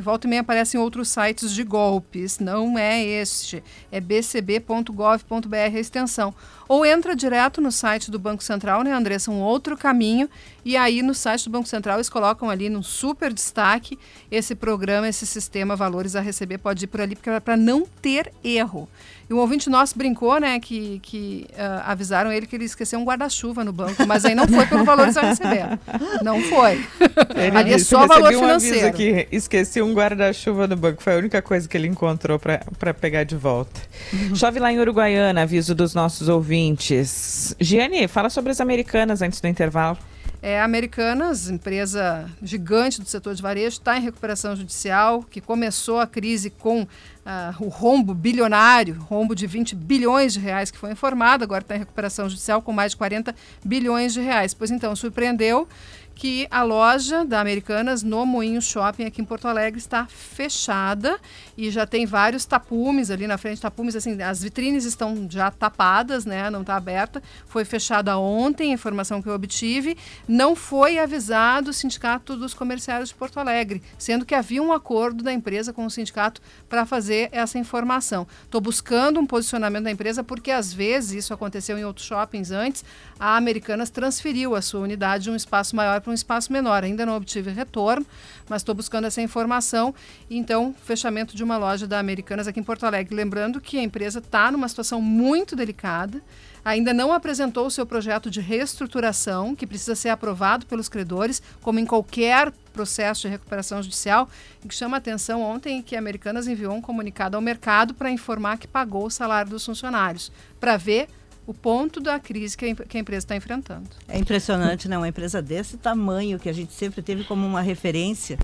volta 0.00 0.26
e 0.26 0.30
meia 0.30 0.40
aparecem 0.40 0.80
outros 0.80 1.10
sites 1.10 1.52
de 1.52 1.62
golpes. 1.62 2.40
Não 2.40 2.76
é 2.76 3.00
este. 3.00 3.62
É 3.92 4.00
bcb.gov.br 4.00 5.56
a 5.56 5.78
extensão. 5.78 6.34
Ou 6.72 6.86
entra 6.86 7.14
direto 7.14 7.60
no 7.60 7.70
site 7.70 8.10
do 8.10 8.18
Banco 8.18 8.42
Central, 8.42 8.82
né, 8.82 8.94
Andressa? 8.94 9.30
Um 9.30 9.42
outro 9.42 9.76
caminho. 9.76 10.26
E 10.64 10.74
aí 10.74 11.02
no 11.02 11.12
site 11.12 11.44
do 11.44 11.50
Banco 11.50 11.68
Central 11.68 11.98
eles 11.98 12.08
colocam 12.08 12.48
ali 12.48 12.70
no 12.70 12.82
super 12.82 13.30
destaque 13.30 13.98
esse 14.30 14.54
programa, 14.54 15.06
esse 15.06 15.26
sistema 15.26 15.76
Valores 15.76 16.16
a 16.16 16.22
Receber. 16.22 16.56
Pode 16.56 16.86
ir 16.86 16.88
por 16.88 17.02
ali 17.02 17.14
para 17.44 17.58
não 17.58 17.84
ter 18.00 18.32
erro. 18.42 18.88
E 19.32 19.34
um 19.34 19.38
ouvinte 19.38 19.70
nosso 19.70 19.96
brincou, 19.96 20.38
né, 20.38 20.60
que, 20.60 21.00
que 21.02 21.46
uh, 21.52 21.80
avisaram 21.86 22.30
ele 22.30 22.46
que 22.46 22.54
ele 22.54 22.66
esqueceu 22.66 23.00
um 23.00 23.02
guarda-chuva 23.02 23.64
no 23.64 23.72
banco, 23.72 24.06
mas 24.06 24.26
aí 24.26 24.34
não 24.34 24.46
foi 24.46 24.66
pelo 24.66 24.84
valores 24.84 25.16
a 25.16 25.22
receber. 25.22 25.80
Não 26.22 26.38
foi. 26.42 26.86
Ele 27.34 27.56
ali 27.56 27.72
é 27.72 27.78
só 27.78 28.06
valor 28.06 28.30
um 28.34 28.40
financeiro. 28.40 28.88
Aqui, 28.88 29.26
esqueci 29.32 29.80
um 29.80 29.94
guarda-chuva 29.94 30.66
no 30.66 30.76
banco, 30.76 31.02
foi 31.02 31.14
a 31.14 31.16
única 31.16 31.40
coisa 31.40 31.66
que 31.66 31.74
ele 31.74 31.88
encontrou 31.88 32.38
para 32.38 32.92
pegar 32.92 33.24
de 33.24 33.34
volta. 33.34 33.80
Uhum. 34.12 34.36
Chove 34.36 34.58
lá 34.58 34.70
em 34.70 34.78
Uruguaiana, 34.78 35.40
aviso 35.40 35.74
dos 35.74 35.94
nossos 35.94 36.28
ouvintes. 36.28 37.56
Giane, 37.58 38.06
fala 38.08 38.28
sobre 38.28 38.52
as 38.52 38.60
americanas 38.60 39.22
antes 39.22 39.40
do 39.40 39.48
intervalo. 39.48 39.96
É, 40.42 40.60
Americanas, 40.60 41.48
empresa 41.48 42.28
gigante 42.42 43.00
do 43.00 43.06
setor 43.06 43.32
de 43.32 43.40
varejo, 43.40 43.78
está 43.78 43.96
em 43.96 44.00
recuperação 44.02 44.56
judicial, 44.56 45.22
que 45.22 45.40
começou 45.40 46.00
a 46.00 46.06
crise 46.06 46.50
com 46.50 46.84
uh, 47.26 47.64
o 47.64 47.68
rombo 47.68 48.14
bilionário, 48.14 48.98
rombo 49.08 49.34
de 49.34 49.46
20 49.46 49.74
bilhões 49.74 50.32
de 50.32 50.40
reais 50.40 50.70
que 50.70 50.78
foi 50.78 50.92
informado, 50.92 51.44
agora 51.44 51.62
está 51.62 51.76
em 51.76 51.78
recuperação 51.78 52.28
judicial 52.28 52.62
com 52.62 52.72
mais 52.72 52.92
de 52.92 52.96
40 52.96 53.34
bilhões 53.64 54.12
de 54.12 54.20
reais. 54.20 54.54
Pois 54.54 54.70
então, 54.70 54.94
surpreendeu 54.94 55.68
que 56.14 56.46
a 56.50 56.62
loja 56.62 57.24
da 57.24 57.40
Americanas 57.40 58.02
no 58.02 58.26
Moinho 58.26 58.60
Shopping 58.60 59.04
aqui 59.04 59.22
em 59.22 59.24
Porto 59.24 59.48
Alegre 59.48 59.78
está 59.78 60.06
fechada 60.06 61.18
e 61.56 61.70
já 61.70 61.86
tem 61.86 62.06
vários 62.06 62.44
tapumes 62.44 63.10
ali 63.10 63.26
na 63.26 63.38
frente, 63.38 63.60
tapumes 63.60 63.94
assim, 63.94 64.20
as 64.22 64.42
vitrines 64.42 64.84
estão 64.84 65.26
já 65.28 65.50
tapadas, 65.50 66.24
né, 66.24 66.50
não 66.50 66.62
está 66.62 66.76
aberta. 66.76 67.22
Foi 67.46 67.64
fechada 67.64 68.16
ontem, 68.18 68.70
a 68.70 68.74
informação 68.74 69.20
que 69.20 69.28
eu 69.28 69.34
obtive, 69.34 69.96
não 70.26 70.54
foi 70.56 70.98
avisado 70.98 71.70
o 71.70 71.72
Sindicato 71.72 72.36
dos 72.36 72.54
Comerciários 72.54 73.10
de 73.10 73.14
Porto 73.14 73.38
Alegre, 73.38 73.82
sendo 73.98 74.24
que 74.24 74.34
havia 74.34 74.62
um 74.62 74.72
acordo 74.72 75.22
da 75.22 75.32
empresa 75.32 75.72
com 75.72 75.84
o 75.84 75.90
sindicato 75.90 76.40
para 76.68 76.86
fazer 76.86 77.28
essa 77.32 77.58
informação. 77.58 78.26
Estou 78.44 78.60
buscando 78.60 79.20
um 79.20 79.26
posicionamento 79.26 79.84
da 79.84 79.90
empresa 79.90 80.22
porque 80.24 80.50
às 80.50 80.72
vezes 80.72 81.24
isso 81.24 81.34
aconteceu 81.34 81.78
em 81.78 81.84
outros 81.84 82.06
shoppings 82.06 82.50
antes, 82.50 82.84
a 83.18 83.36
Americanas 83.36 83.90
transferiu 83.90 84.54
a 84.54 84.62
sua 84.62 84.80
unidade 84.80 85.24
de 85.24 85.30
um 85.30 85.36
espaço 85.36 85.76
maior 85.76 86.00
para 86.00 86.10
um 86.10 86.14
espaço 86.14 86.52
menor. 86.52 86.82
Ainda 86.84 87.06
não 87.06 87.14
obtive 87.14 87.50
retorno, 87.50 88.04
mas 88.48 88.62
estou 88.62 88.74
buscando 88.74 89.06
essa 89.06 89.22
informação. 89.22 89.94
Então, 90.28 90.74
fechamento 90.84 91.36
de 91.36 91.41
uma 91.44 91.56
loja 91.56 91.86
da 91.86 91.98
Americanas 91.98 92.46
aqui 92.46 92.60
em 92.60 92.64
Porto 92.64 92.84
Alegre. 92.84 93.14
Lembrando 93.14 93.60
que 93.60 93.78
a 93.78 93.82
empresa 93.82 94.18
está 94.18 94.50
numa 94.50 94.68
situação 94.68 95.00
muito 95.00 95.56
delicada 95.56 96.22
ainda 96.64 96.94
não 96.94 97.12
apresentou 97.12 97.66
o 97.66 97.70
seu 97.70 97.84
projeto 97.84 98.30
de 98.30 98.40
reestruturação, 98.40 99.54
que 99.54 99.66
precisa 99.66 99.94
ser 99.94 100.10
aprovado 100.10 100.66
pelos 100.66 100.88
credores, 100.88 101.42
como 101.60 101.78
em 101.78 101.86
qualquer 101.86 102.52
processo 102.72 103.22
de 103.22 103.28
recuperação 103.28 103.82
judicial. 103.82 104.28
E 104.64 104.68
que 104.68 104.74
chama 104.74 104.96
a 104.96 104.98
atenção 104.98 105.42
ontem 105.42 105.82
que 105.82 105.96
a 105.96 105.98
Americanas 105.98 106.46
enviou 106.46 106.74
um 106.74 106.80
comunicado 106.80 107.36
ao 107.36 107.42
mercado 107.42 107.94
para 107.94 108.10
informar 108.10 108.58
que 108.58 108.68
pagou 108.68 109.06
o 109.06 109.10
salário 109.10 109.50
dos 109.50 109.64
funcionários, 109.64 110.30
para 110.60 110.76
ver 110.76 111.08
o 111.44 111.52
ponto 111.52 112.00
da 112.00 112.20
crise 112.20 112.56
que 112.56 112.64
a, 112.64 112.98
empresa 112.98 113.24
está 113.24 113.34
enfrentando. 113.34 113.88
É 114.06 114.16
impressionante, 114.16 114.88
né? 114.88 114.96
Uma 114.96 115.08
empresa 115.08 115.42
desse 115.42 115.76
tamanho, 115.76 116.38
que 116.38 116.48
a 116.48 116.52
gente 116.52 116.72
sempre 116.72 117.02
teve 117.02 117.24
como 117.24 117.44
uma 117.44 117.60
referência 117.60 118.38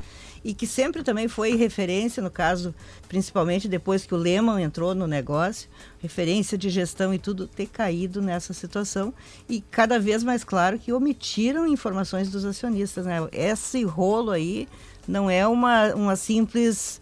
e 0.48 0.54
que 0.54 0.66
sempre 0.66 1.02
também 1.02 1.28
foi 1.28 1.56
referência, 1.56 2.22
no 2.22 2.30
caso, 2.30 2.74
principalmente 3.06 3.68
depois 3.68 4.06
que 4.06 4.14
o 4.14 4.16
Lehman 4.16 4.62
entrou 4.62 4.94
no 4.94 5.06
negócio, 5.06 5.68
referência 5.98 6.56
de 6.56 6.70
gestão 6.70 7.12
e 7.12 7.18
tudo, 7.18 7.46
ter 7.46 7.66
caído 7.66 8.22
nessa 8.22 8.54
situação 8.54 9.12
e 9.46 9.60
cada 9.60 10.00
vez 10.00 10.24
mais 10.24 10.44
claro 10.44 10.78
que 10.78 10.90
omitiram 10.90 11.66
informações 11.66 12.30
dos 12.30 12.46
acionistas. 12.46 13.04
Né? 13.04 13.18
Esse 13.30 13.84
rolo 13.84 14.30
aí 14.30 14.66
não 15.06 15.28
é 15.28 15.46
uma, 15.46 15.94
uma 15.94 16.16
simples 16.16 16.98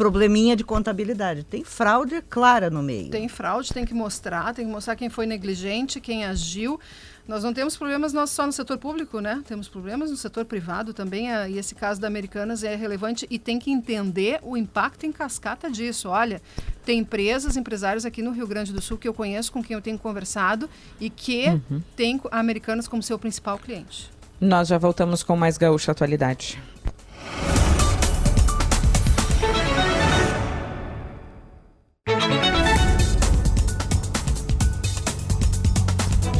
probleminha 0.00 0.56
de 0.56 0.64
contabilidade. 0.64 1.44
Tem 1.44 1.62
fraude 1.62 2.22
clara 2.22 2.70
no 2.70 2.82
meio. 2.82 3.10
Tem 3.10 3.28
fraude, 3.28 3.70
tem 3.70 3.84
que 3.84 3.92
mostrar, 3.92 4.54
tem 4.54 4.64
que 4.64 4.72
mostrar 4.72 4.96
quem 4.96 5.10
foi 5.10 5.26
negligente, 5.26 6.00
quem 6.00 6.24
agiu. 6.24 6.80
Nós 7.28 7.44
não 7.44 7.52
temos 7.52 7.76
problemas 7.76 8.14
nós 8.14 8.30
só 8.30 8.46
no 8.46 8.52
setor 8.52 8.78
público, 8.78 9.20
né? 9.20 9.42
Temos 9.46 9.68
problemas 9.68 10.10
no 10.10 10.16
setor 10.16 10.46
privado 10.46 10.94
também, 10.94 11.30
eh, 11.30 11.50
e 11.50 11.58
esse 11.58 11.74
caso 11.74 12.00
da 12.00 12.06
Americanas 12.06 12.64
é 12.64 12.74
relevante 12.74 13.26
e 13.28 13.38
tem 13.38 13.58
que 13.58 13.70
entender 13.70 14.40
o 14.42 14.56
impacto 14.56 15.04
em 15.04 15.12
cascata 15.12 15.70
disso. 15.70 16.08
Olha, 16.08 16.40
tem 16.82 17.00
empresas, 17.00 17.58
empresários 17.58 18.06
aqui 18.06 18.22
no 18.22 18.30
Rio 18.30 18.46
Grande 18.46 18.72
do 18.72 18.80
Sul 18.80 18.96
que 18.96 19.06
eu 19.06 19.12
conheço, 19.12 19.52
com 19.52 19.62
quem 19.62 19.74
eu 19.74 19.82
tenho 19.82 19.98
conversado 19.98 20.68
e 20.98 21.10
que 21.10 21.44
uhum. 21.46 21.82
tem 21.94 22.18
a 22.30 22.38
Americanas 22.38 22.88
como 22.88 23.02
seu 23.02 23.18
principal 23.18 23.58
cliente. 23.58 24.10
Nós 24.40 24.68
já 24.68 24.78
voltamos 24.78 25.22
com 25.22 25.36
mais 25.36 25.58
Gaúcha 25.58 25.92
Atualidade. 25.92 26.58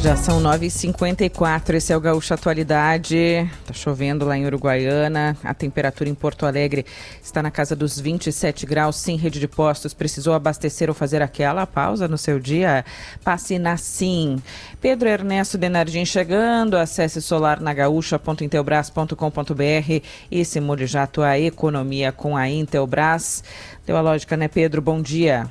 Já 0.01 0.15
são 0.15 0.41
9h54, 0.41 1.75
esse 1.75 1.91
é 1.93 1.97
o 1.97 2.01
Gaúcho 2.01 2.33
Atualidade. 2.33 3.47
Tá 3.67 3.71
chovendo 3.71 4.25
lá 4.25 4.35
em 4.35 4.47
Uruguaiana. 4.47 5.37
A 5.43 5.53
temperatura 5.53 6.09
em 6.09 6.15
Porto 6.15 6.47
Alegre 6.47 6.87
está 7.21 7.43
na 7.43 7.51
casa 7.51 7.75
dos 7.75 7.99
27 7.99 8.65
graus, 8.65 8.95
sem 8.95 9.15
rede 9.15 9.39
de 9.39 9.47
postos. 9.47 9.93
Precisou 9.93 10.33
abastecer 10.33 10.89
ou 10.89 10.95
fazer 10.95 11.21
aquela 11.21 11.67
pausa 11.67 12.07
no 12.07 12.17
seu 12.17 12.39
dia? 12.39 12.83
Passe 13.23 13.59
na 13.59 13.77
Sim. 13.77 14.41
Pedro 14.81 15.07
Ernesto 15.07 15.55
Denardim 15.55 16.03
chegando. 16.03 16.77
Acesse 16.77 17.21
solarnagaúcha.intelbras.com.br 17.21 20.03
e 20.31 20.43
se 20.43 20.59
mude 20.59 20.87
já 20.87 21.03
a 21.03 21.07
tua 21.07 21.37
economia 21.37 22.11
com 22.11 22.35
a 22.35 22.49
Intelbras. 22.49 23.43
Deu 23.85 23.95
a 23.95 24.01
lógica, 24.01 24.35
né, 24.35 24.47
Pedro? 24.47 24.81
Bom 24.81 24.99
dia. 24.99 25.47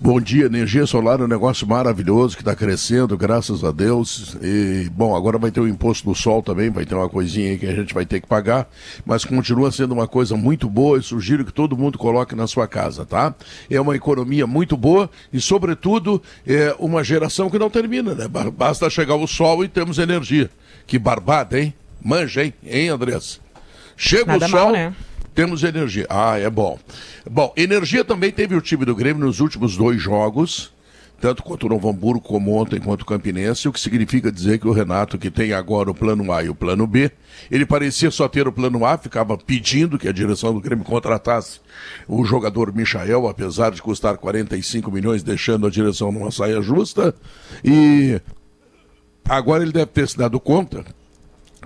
Bom 0.00 0.20
dia, 0.20 0.44
energia 0.44 0.86
solar 0.86 1.20
é 1.20 1.24
um 1.24 1.26
negócio 1.26 1.66
maravilhoso 1.66 2.36
que 2.36 2.42
está 2.42 2.54
crescendo, 2.54 3.16
graças 3.16 3.64
a 3.64 3.72
Deus. 3.72 4.36
E, 4.42 4.90
bom, 4.92 5.16
agora 5.16 5.38
vai 5.38 5.50
ter 5.50 5.60
o 5.60 5.66
imposto 5.66 6.06
do 6.06 6.14
sol 6.14 6.42
também, 6.42 6.68
vai 6.68 6.84
ter 6.84 6.94
uma 6.94 7.08
coisinha 7.08 7.50
aí 7.50 7.58
que 7.58 7.66
a 7.66 7.74
gente 7.74 7.94
vai 7.94 8.04
ter 8.04 8.20
que 8.20 8.26
pagar, 8.26 8.68
mas 9.06 9.24
continua 9.24 9.72
sendo 9.72 9.92
uma 9.92 10.06
coisa 10.06 10.36
muito 10.36 10.68
boa 10.68 10.98
e 10.98 11.02
sugiro 11.02 11.44
que 11.44 11.52
todo 11.52 11.76
mundo 11.76 11.96
coloque 11.96 12.34
na 12.34 12.46
sua 12.46 12.68
casa, 12.68 13.06
tá? 13.06 13.34
É 13.70 13.80
uma 13.80 13.96
economia 13.96 14.46
muito 14.46 14.76
boa 14.76 15.08
e, 15.32 15.40
sobretudo, 15.40 16.22
é 16.46 16.76
uma 16.78 17.02
geração 17.02 17.48
que 17.48 17.58
não 17.58 17.70
termina, 17.70 18.14
né? 18.14 18.28
Basta 18.28 18.90
chegar 18.90 19.14
o 19.14 19.26
sol 19.26 19.64
e 19.64 19.68
temos 19.68 19.98
energia. 19.98 20.50
Que 20.86 20.98
barbada, 20.98 21.58
hein? 21.58 21.72
Manja, 22.02 22.44
hein, 22.44 22.52
hein 22.62 22.90
Andressa? 22.90 23.38
Chega 23.96 24.32
Nada 24.32 24.46
o 24.46 24.48
sol. 24.50 24.64
Mal, 24.64 24.72
né? 24.72 24.94
Temos 25.34 25.64
energia. 25.64 26.06
Ah, 26.08 26.38
é 26.38 26.48
bom. 26.48 26.78
Bom, 27.28 27.52
energia 27.56 28.04
também 28.04 28.30
teve 28.30 28.54
o 28.54 28.60
time 28.60 28.84
do 28.84 28.94
Grêmio 28.94 29.26
nos 29.26 29.40
últimos 29.40 29.76
dois 29.76 30.00
jogos, 30.00 30.72
tanto 31.20 31.42
contra 31.42 31.66
o 31.66 31.70
Novo 31.70 31.88
Hamburgo 31.88 32.20
como 32.20 32.54
ontem 32.54 32.78
contra 32.78 33.02
o 33.02 33.06
Campinense, 33.06 33.66
o 33.66 33.72
que 33.72 33.80
significa 33.80 34.30
dizer 34.30 34.60
que 34.60 34.68
o 34.68 34.72
Renato, 34.72 35.18
que 35.18 35.32
tem 35.32 35.52
agora 35.52 35.90
o 35.90 35.94
plano 35.94 36.30
A 36.30 36.44
e 36.44 36.48
o 36.48 36.54
plano 36.54 36.86
B, 36.86 37.10
ele 37.50 37.66
parecia 37.66 38.12
só 38.12 38.28
ter 38.28 38.46
o 38.46 38.52
plano 38.52 38.86
A, 38.86 38.96
ficava 38.96 39.36
pedindo 39.36 39.98
que 39.98 40.06
a 40.06 40.12
direção 40.12 40.54
do 40.54 40.60
Grêmio 40.60 40.84
contratasse 40.84 41.58
o 42.06 42.24
jogador 42.24 42.72
Michael, 42.72 43.26
apesar 43.26 43.70
de 43.72 43.82
custar 43.82 44.16
45 44.16 44.88
milhões, 44.92 45.24
deixando 45.24 45.66
a 45.66 45.70
direção 45.70 46.12
numa 46.12 46.30
saia 46.30 46.62
justa. 46.62 47.12
E 47.64 48.20
agora 49.28 49.64
ele 49.64 49.72
deve 49.72 49.86
ter 49.86 50.06
se 50.06 50.16
dado 50.16 50.38
conta 50.38 50.84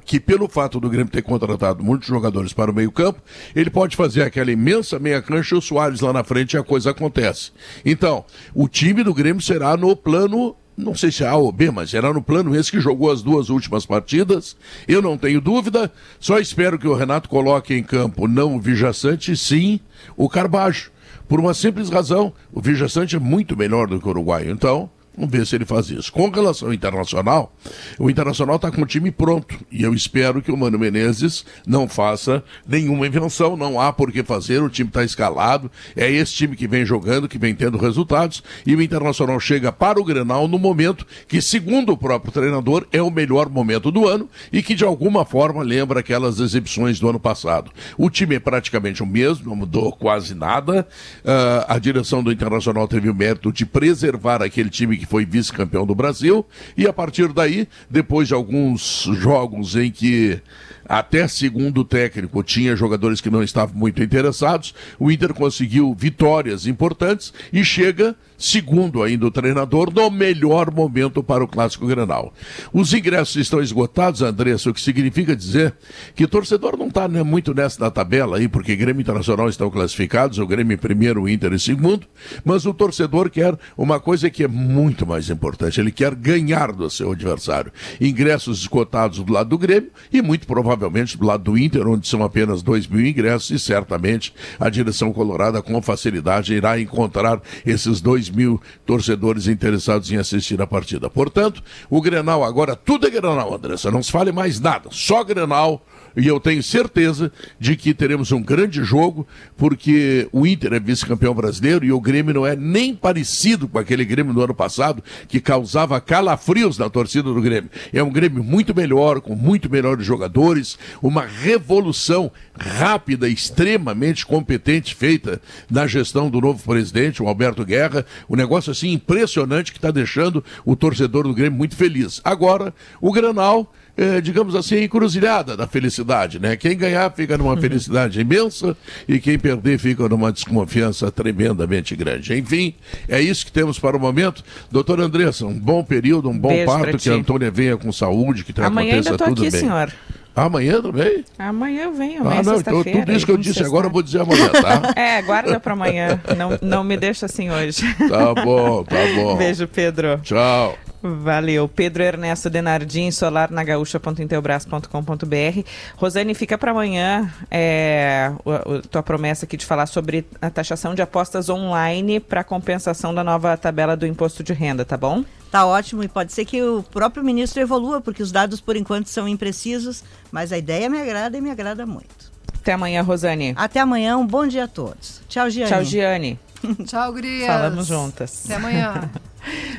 que 0.09 0.19
pelo 0.19 0.49
fato 0.49 0.81
do 0.81 0.89
Grêmio 0.89 1.13
ter 1.13 1.21
contratado 1.21 1.85
muitos 1.85 2.09
jogadores 2.09 2.55
para 2.55 2.71
o 2.71 2.75
meio-campo, 2.75 3.21
ele 3.55 3.69
pode 3.69 3.95
fazer 3.95 4.23
aquela 4.23 4.51
imensa 4.51 4.99
meia-cancha 4.99 5.55
e 5.55 5.59
o 5.59 5.61
Soares 5.61 6.01
lá 6.01 6.15
na 6.15 6.25
frente 6.25 6.55
e 6.55 6.57
a 6.57 6.63
coisa 6.63 6.93
acontece. 6.93 7.53
Então, 7.85 8.25
o 8.55 8.67
time 8.67 9.05
do 9.05 9.13
Grêmio 9.13 9.43
será 9.43 9.77
no 9.77 9.95
plano 9.95 10.57
não 10.75 10.95
sei 10.95 11.11
se 11.11 11.25
é 11.25 11.27
A 11.27 11.35
ou 11.35 11.51
B, 11.51 11.73
mas 11.73 11.91
será 11.91 12.13
no 12.13 12.23
plano 12.23 12.55
esse 12.55 12.71
que 12.71 12.81
jogou 12.81 13.11
as 13.11 13.21
duas 13.21 13.51
últimas 13.51 13.85
partidas. 13.85 14.57
Eu 14.87 15.03
não 15.03 15.19
tenho 15.19 15.41
dúvida, 15.41 15.93
só 16.21 16.39
espero 16.39 16.79
que 16.79 16.87
o 16.87 16.95
Renato 16.95 17.29
coloque 17.29 17.75
em 17.75 17.83
campo 17.83 18.29
não 18.29 18.55
o 18.55 18.61
Vijaçante, 18.61 19.37
sim 19.37 19.81
o 20.17 20.29
Carbajo. 20.29 20.93
Por 21.29 21.41
uma 21.41 21.53
simples 21.53 21.91
razão, 21.91 22.33
o 22.53 22.61
Vijaçante 22.61 23.17
é 23.17 23.19
muito 23.19 23.57
melhor 23.57 23.89
do 23.89 24.01
que 24.01 24.07
o 24.07 24.11
Uruguai. 24.11 24.49
Então, 24.49 24.89
Vamos 25.19 25.33
ver 25.33 25.45
se 25.45 25.57
ele 25.57 25.65
faz 25.65 25.91
isso. 25.91 26.13
Com 26.13 26.31
relação 26.31 26.69
ao 26.69 26.75
Internacional, 26.75 27.53
o 27.99 28.09
Internacional 28.09 28.55
está 28.55 28.71
com 28.71 28.83
o 28.83 28.87
time 28.87 29.11
pronto. 29.11 29.59
E 29.69 29.83
eu 29.83 29.93
espero 29.93 30.41
que 30.41 30.53
o 30.53 30.57
Mano 30.57 30.79
Menezes 30.79 31.45
não 31.67 31.89
faça 31.89 32.45
nenhuma 32.67 33.05
invenção. 33.05 33.57
Não 33.57 33.81
há 33.81 33.93
por 33.93 34.13
que 34.13 34.23
fazer, 34.23 34.63
o 34.63 34.71
time 34.71 34.89
está 34.89 35.03
escalado. 35.03 35.69
É 35.97 36.09
esse 36.09 36.33
time 36.35 36.55
que 36.55 36.69
vem 36.69 36.87
jogando, 36.87 37.29
que 37.29 37.37
vem 37.37 37.53
tendo 37.53 37.77
resultados. 37.77 38.45
E 38.65 38.77
o 38.77 38.81
Internacional 38.81 39.41
chega 39.41 39.73
para 39.73 40.01
o 40.01 40.05
Grenal 40.05 40.47
no 40.47 40.57
momento 40.57 41.05
que, 41.27 41.43
segundo 41.43 41.91
o 41.91 41.99
próprio 41.99 42.31
treinador, 42.31 42.87
é 42.93 43.03
o 43.03 43.11
melhor 43.11 43.49
momento 43.49 43.91
do 43.91 44.07
ano 44.07 44.29
e 44.53 44.63
que 44.63 44.77
de 44.77 44.85
alguma 44.85 45.25
forma 45.25 45.65
lembra 45.65 45.99
aquelas 45.99 46.39
exibições 46.39 47.01
do 47.01 47.09
ano 47.09 47.19
passado. 47.19 47.73
O 47.97 48.09
time 48.09 48.37
é 48.37 48.41
praticamente 48.41 49.03
o 49.03 49.07
mesmo, 49.07 49.49
não 49.49 49.57
mudou 49.57 49.91
quase 49.91 50.33
nada. 50.33 50.87
Uh, 51.25 51.65
a 51.67 51.77
direção 51.81 52.23
do 52.23 52.31
Internacional 52.31 52.87
teve 52.87 53.11
o 53.11 53.15
mérito 53.15 53.53
de 53.53 53.67
preservar 53.67 54.45
aquele 54.45 54.71
time 54.71 54.97
que 54.97 55.08
foi 55.09 55.25
vice-campeão 55.25 55.87
do 55.87 55.95
Brasil, 55.95 56.47
e 56.77 56.87
a 56.87 56.93
partir 56.93 57.33
daí, 57.33 57.67
depois 57.91 58.29
de 58.29 58.35
alguns 58.35 59.09
jogos 59.19 59.75
em 59.75 59.91
que 59.91 60.41
até 60.89 61.29
segundo 61.29 61.83
o 61.83 61.85
técnico 61.85 62.43
tinha 62.43 62.75
jogadores 62.75 63.21
que 63.21 63.29
não 63.29 63.43
estavam 63.43 63.77
muito 63.77 64.03
interessados, 64.03 64.75
o 64.99 65.11
Inter 65.11 65.35
conseguiu 65.35 65.95
vitórias 65.95 66.67
importantes 66.67 67.33
e 67.53 67.63
chega 67.63 68.17
segundo 68.39 69.03
ainda 69.03 69.27
o 69.27 69.31
treinador, 69.31 69.93
no 69.93 70.09
melhor 70.11 70.73
momento 70.73 71.23
para 71.25 71.43
o 71.43 71.49
Clássico 71.49 71.87
Grenal. 71.89 72.33
Os 72.73 72.95
ingressos 72.95 73.37
estão 73.37 73.61
esgotados, 73.61 74.23
Andressa, 74.23 74.71
o 74.71 74.75
que 74.75 74.81
significa 74.81 75.35
dizer 75.35 75.75
que 76.15 76.23
o 76.23 76.29
torcedor 76.29 76.79
não 76.79 76.87
está 76.87 77.09
né, 77.09 77.23
muito 77.25 77.53
nessa 77.53 77.81
da 77.81 77.91
tabela 77.91 78.37
aí, 78.37 78.47
porque 78.47 78.77
Grêmio 78.77 79.01
Internacional 79.01 79.49
estão 79.49 79.69
classificados, 79.69 80.39
o 80.39 80.47
Grêmio 80.47 80.79
primeiro, 80.79 81.23
o 81.23 81.29
Inter 81.29 81.53
em 81.53 81.59
segundo, 81.59 82.07
mas 82.45 82.65
o 82.65 82.73
torcedor 82.73 83.29
quer 83.29 83.59
uma 83.77 83.99
coisa 83.99 84.31
que 84.31 84.45
é 84.45 84.49
muito 84.49 84.98
mais 85.07 85.31
importante, 85.31 85.81
ele 85.81 85.91
quer 85.91 86.15
ganhar 86.15 86.73
do 86.73 86.89
seu 86.91 87.13
adversário. 87.13 87.73
Ingressos 88.01 88.61
esgotados 88.61 89.19
do 89.19 89.33
lado 89.33 89.51
do 89.51 89.59
Grêmio 89.59 89.91
e 90.13 90.23
muito 90.23 90.47
provavelmente 90.47 91.17
do 91.17 91.27
lado 91.27 91.45
do 91.45 91.59
Inter, 91.59 91.87
onde 91.87 92.07
são 92.07 92.23
apenas 92.23 92.63
dois 92.63 92.87
mil 92.87 93.05
ingressos 93.05 93.51
e 93.51 93.59
certamente 93.59 94.35
a 94.59 94.69
direção 94.69 95.13
colorada 95.13 95.63
com 95.63 95.81
facilidade 95.81 96.55
irá 96.55 96.79
encontrar 96.79 97.41
esses 97.65 98.01
dois 98.01 98.29
mil 98.29 98.61
torcedores 98.85 99.47
interessados 99.47 100.11
em 100.11 100.17
assistir 100.17 100.61
a 100.61 100.67
partida. 100.67 101.09
Portanto, 101.09 101.63
o 101.89 102.01
Grenal 102.01 102.45
agora, 102.45 102.77
tudo 102.77 103.07
é 103.07 103.11
Grenal, 103.11 103.55
Andressa, 103.55 103.91
não 103.91 104.03
se 104.03 104.13
fale 104.13 104.33
mais 104.33 104.61
nada, 104.61 104.89
só 104.91 105.25
Grenal 105.25 105.85
e 106.19 106.27
eu 106.27 106.41
tenho 106.41 106.63
certeza 106.63 107.31
de 107.61 107.77
que 107.77 107.95
teremos 107.95 108.33
um 108.33 108.43
grande 108.43 108.83
jogo, 108.83 109.27
porque 109.57 110.29
o 110.33 110.45
Inter 110.45 110.73
é 110.73 110.81
vice-campeão 110.81 111.33
brasileiro 111.33 111.85
e 111.85 111.93
o 111.93 112.01
Grêmio 112.01 112.35
não 112.35 112.47
é 112.47 112.57
nem 112.57 112.93
parecido 112.93 113.69
com 113.69 113.79
aquele 113.79 114.05
Grêmio 114.05 114.35
do 114.35 114.43
ano 114.43 114.55
passado, 114.55 115.03
que 115.29 115.41
causava 115.41 116.01
calafrios 116.01 116.77
na 116.77 116.91
torcida 116.91 117.33
do 117.33 117.41
Grêmio. 117.41 117.71
É 117.93 118.03
um 118.03 118.11
Grêmio 118.11 118.43
muito 118.43 118.75
melhor, 118.75 119.21
com 119.21 119.37
muito 119.37 119.71
melhores 119.71 120.05
jogadores, 120.05 120.77
uma 121.01 121.25
revolução 121.25 122.33
rápida, 122.59 123.29
extremamente 123.29 124.27
competente 124.27 124.97
feita 124.97 125.41
na 125.71 125.87
gestão 125.87 126.29
do 126.29 126.41
novo 126.41 126.63
presidente, 126.65 127.23
o 127.23 127.29
Alberto 127.29 127.65
Guerra. 127.65 128.05
Um 128.29 128.35
negócio 128.35 128.73
assim 128.73 128.93
impressionante 128.93 129.71
que 129.71 129.79
está 129.79 129.93
deixando 129.93 130.45
o 130.65 130.75
torcedor 130.75 131.29
do 131.29 131.35
Grêmio 131.35 131.57
muito 131.57 131.77
feliz. 131.77 132.21
Agora, 132.25 132.75
o 133.01 133.13
Granal 133.13 133.73
é, 133.99 134.21
digamos 134.21 134.55
assim, 134.55 134.85
encruzilhada 134.85 135.57
da 135.57 135.67
felicidade, 135.67 136.39
né? 136.39 136.57
Quem 136.57 136.77
ganhar 136.77 137.11
fica 137.11 137.37
numa 137.37 137.55
uhum. 137.55 137.61
felicidade 137.61 138.21
imensa 138.21 138.77
e 139.09 139.19
quem 139.19 139.37
perder 139.37 139.77
fica 139.77 140.09
numa 140.09 140.31
desconfiança 140.31 141.11
tremendamente 141.11 141.97
grande. 141.97 142.33
Enfim, 142.39 142.75
é 143.09 143.21
isso 143.21 143.45
que 143.45 143.51
temos 143.51 143.77
para 143.77 143.97
o 143.97 144.01
momento. 144.01 144.45
Doutor 144.71 145.01
Andressa, 145.01 145.45
um 145.45 145.59
bom 145.59 145.83
período, 145.83 146.31
um 146.31 146.39
bom 146.39 146.51
Beijo 146.51 146.67
parto, 146.67 146.97
que 146.97 147.11
a 147.11 147.15
Antônia 147.15 147.51
venha 147.51 147.77
com 147.77 147.91
saúde, 147.91 148.45
que 148.45 148.53
Amanhã 148.61 148.95
aconteça 148.95 149.11
ainda 149.11 149.19
tô 149.19 149.25
tudo 149.31 149.43
aqui, 149.43 149.51
bem. 149.51 149.61
senhor. 149.61 149.93
Amanhã 150.37 150.81
também? 150.81 151.25
Amanhã 151.37 151.83
eu 151.83 151.93
venho, 151.93 152.21
amanhã 152.21 152.41
ah, 152.41 152.43
não, 152.45 152.61
então 152.61 152.85
tudo 152.85 153.13
isso 153.13 153.27
que 153.27 153.33
eu 153.33 153.37
disse 153.37 153.61
agora 153.65 153.89
eu 153.89 153.91
vou 153.91 154.03
dizer 154.03 154.21
amanhã, 154.21 154.49
tá? 154.51 154.93
é, 154.95 155.21
guarda 155.21 155.59
para 155.59 155.73
amanhã. 155.73 156.21
Não, 156.37 156.57
não 156.63 156.85
me 156.85 156.97
deixa 156.97 157.27
assim 157.27 157.51
hoje. 157.51 157.83
Tá 158.09 158.33
bom, 158.35 158.85
tá 158.85 158.97
bom. 159.17 159.37
Beijo, 159.37 159.67
Pedro. 159.67 160.21
Tchau. 160.23 160.79
Valeu. 161.03 161.69
Pedro 161.69 162.03
Ernesto 162.03 162.51
Denardim, 162.51 163.11
solar 163.11 163.51
na 163.51 163.63
gaúcha.intelbras.com.br. 163.63 165.63
Rosane, 165.97 166.35
fica 166.35 166.59
para 166.59 166.73
amanhã 166.73 167.33
é, 167.51 168.33
a, 168.45 168.79
a, 168.79 168.83
tua 168.83 169.03
promessa 169.03 169.45
aqui 169.45 169.57
de 169.57 169.65
falar 169.65 169.87
sobre 169.87 170.27
a 170.41 170.51
taxação 170.51 170.95
de 170.95 171.03
apostas 171.03 171.49
online 171.49 172.21
para 172.21 172.43
compensação 172.43 173.15
da 173.15 173.23
nova 173.23 173.57
tabela 173.57 173.97
do 173.97 174.07
imposto 174.07 174.43
de 174.43 174.53
renda, 174.53 174.85
tá 174.85 174.97
bom? 174.97 175.25
Tá 175.51 175.65
ótimo 175.65 176.03
e 176.03 176.09
pode 176.09 176.33
ser 176.33 176.45
que 176.45 176.63
o 176.63 176.83
próprio 176.83 177.25
ministro 177.25 177.61
evolua, 177.61 178.01
porque 178.01 178.23
os 178.23 178.33
dados 178.33 178.61
por 178.61 178.77
enquanto 178.77 179.07
são 179.07 179.29
imprecisos, 179.29 180.05
mas 180.31 180.53
a 180.53 180.59
ideia 180.59 180.91
me 180.91 181.01
agrada 181.01 181.39
e 181.39 181.41
me 181.41 181.51
agrada 181.51 181.87
muito. 181.87 182.39
Até 182.55 182.73
amanhã, 182.73 183.03
Rosane. 183.03 183.55
Até 183.57 183.81
amanhã, 183.81 184.17
um 184.19 184.27
bom 184.27 184.47
dia 184.47 184.65
a 184.65 184.69
todos. 184.69 185.23
Tchau, 185.29 185.49
Giane. 185.49 185.71
Tchau, 185.71 185.85
Giane. 185.85 186.39
Tchau, 186.85 187.13
Grias. 187.13 187.47
Falamos 187.47 187.87
juntas. 187.87 188.43
Até 188.45 188.57
amanhã. 188.57 189.11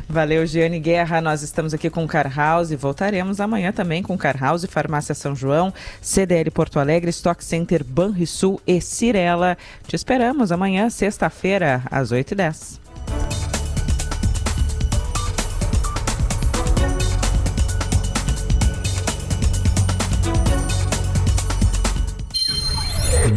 Valeu, 0.08 0.46
Giane 0.46 0.80
Guerra. 0.80 1.22
Nós 1.22 1.44
estamos 1.44 1.74
aqui 1.74 1.90
com 1.90 2.04
o 2.04 2.08
Car 2.08 2.32
House 2.36 2.72
voltaremos 2.80 3.40
amanhã 3.40 3.72
também 3.72 4.02
com 4.02 4.18
Car 4.18 4.38
House, 4.40 4.66
Farmácia 4.66 5.14
São 5.14 5.36
João, 5.36 5.74
CDL 6.02 6.50
Porto 6.52 6.80
Alegre, 6.80 7.10
Stock 7.10 7.44
Center 7.44 7.84
Banrisul 7.84 8.62
e 8.66 8.82
Cirela. 8.82 9.58
Te 9.86 9.96
esperamos 9.96 10.52
amanhã, 10.52 10.90
sexta-feira, 10.90 11.84
às 11.92 12.12
8h10. 12.12 12.89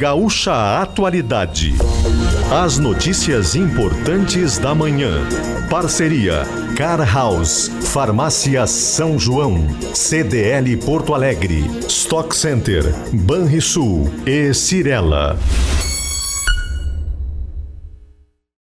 Gaúcha 0.03 0.83
Atualidade. 0.83 1.77
As 2.51 2.77
notícias 2.77 3.55
importantes 3.55 4.59
da 4.59 4.75
manhã. 4.75 5.13
Parceria 5.71 6.43
Car 6.77 6.99
House, 7.15 7.71
Farmácia 7.85 8.67
São 8.67 9.17
João, 9.17 9.65
CDL 9.95 10.77
Porto 10.79 11.15
Alegre, 11.15 11.61
Stock 11.87 12.35
Center, 12.35 12.83
Banrisul 13.13 14.13
e 14.27 14.53
Cirela. 14.53 15.39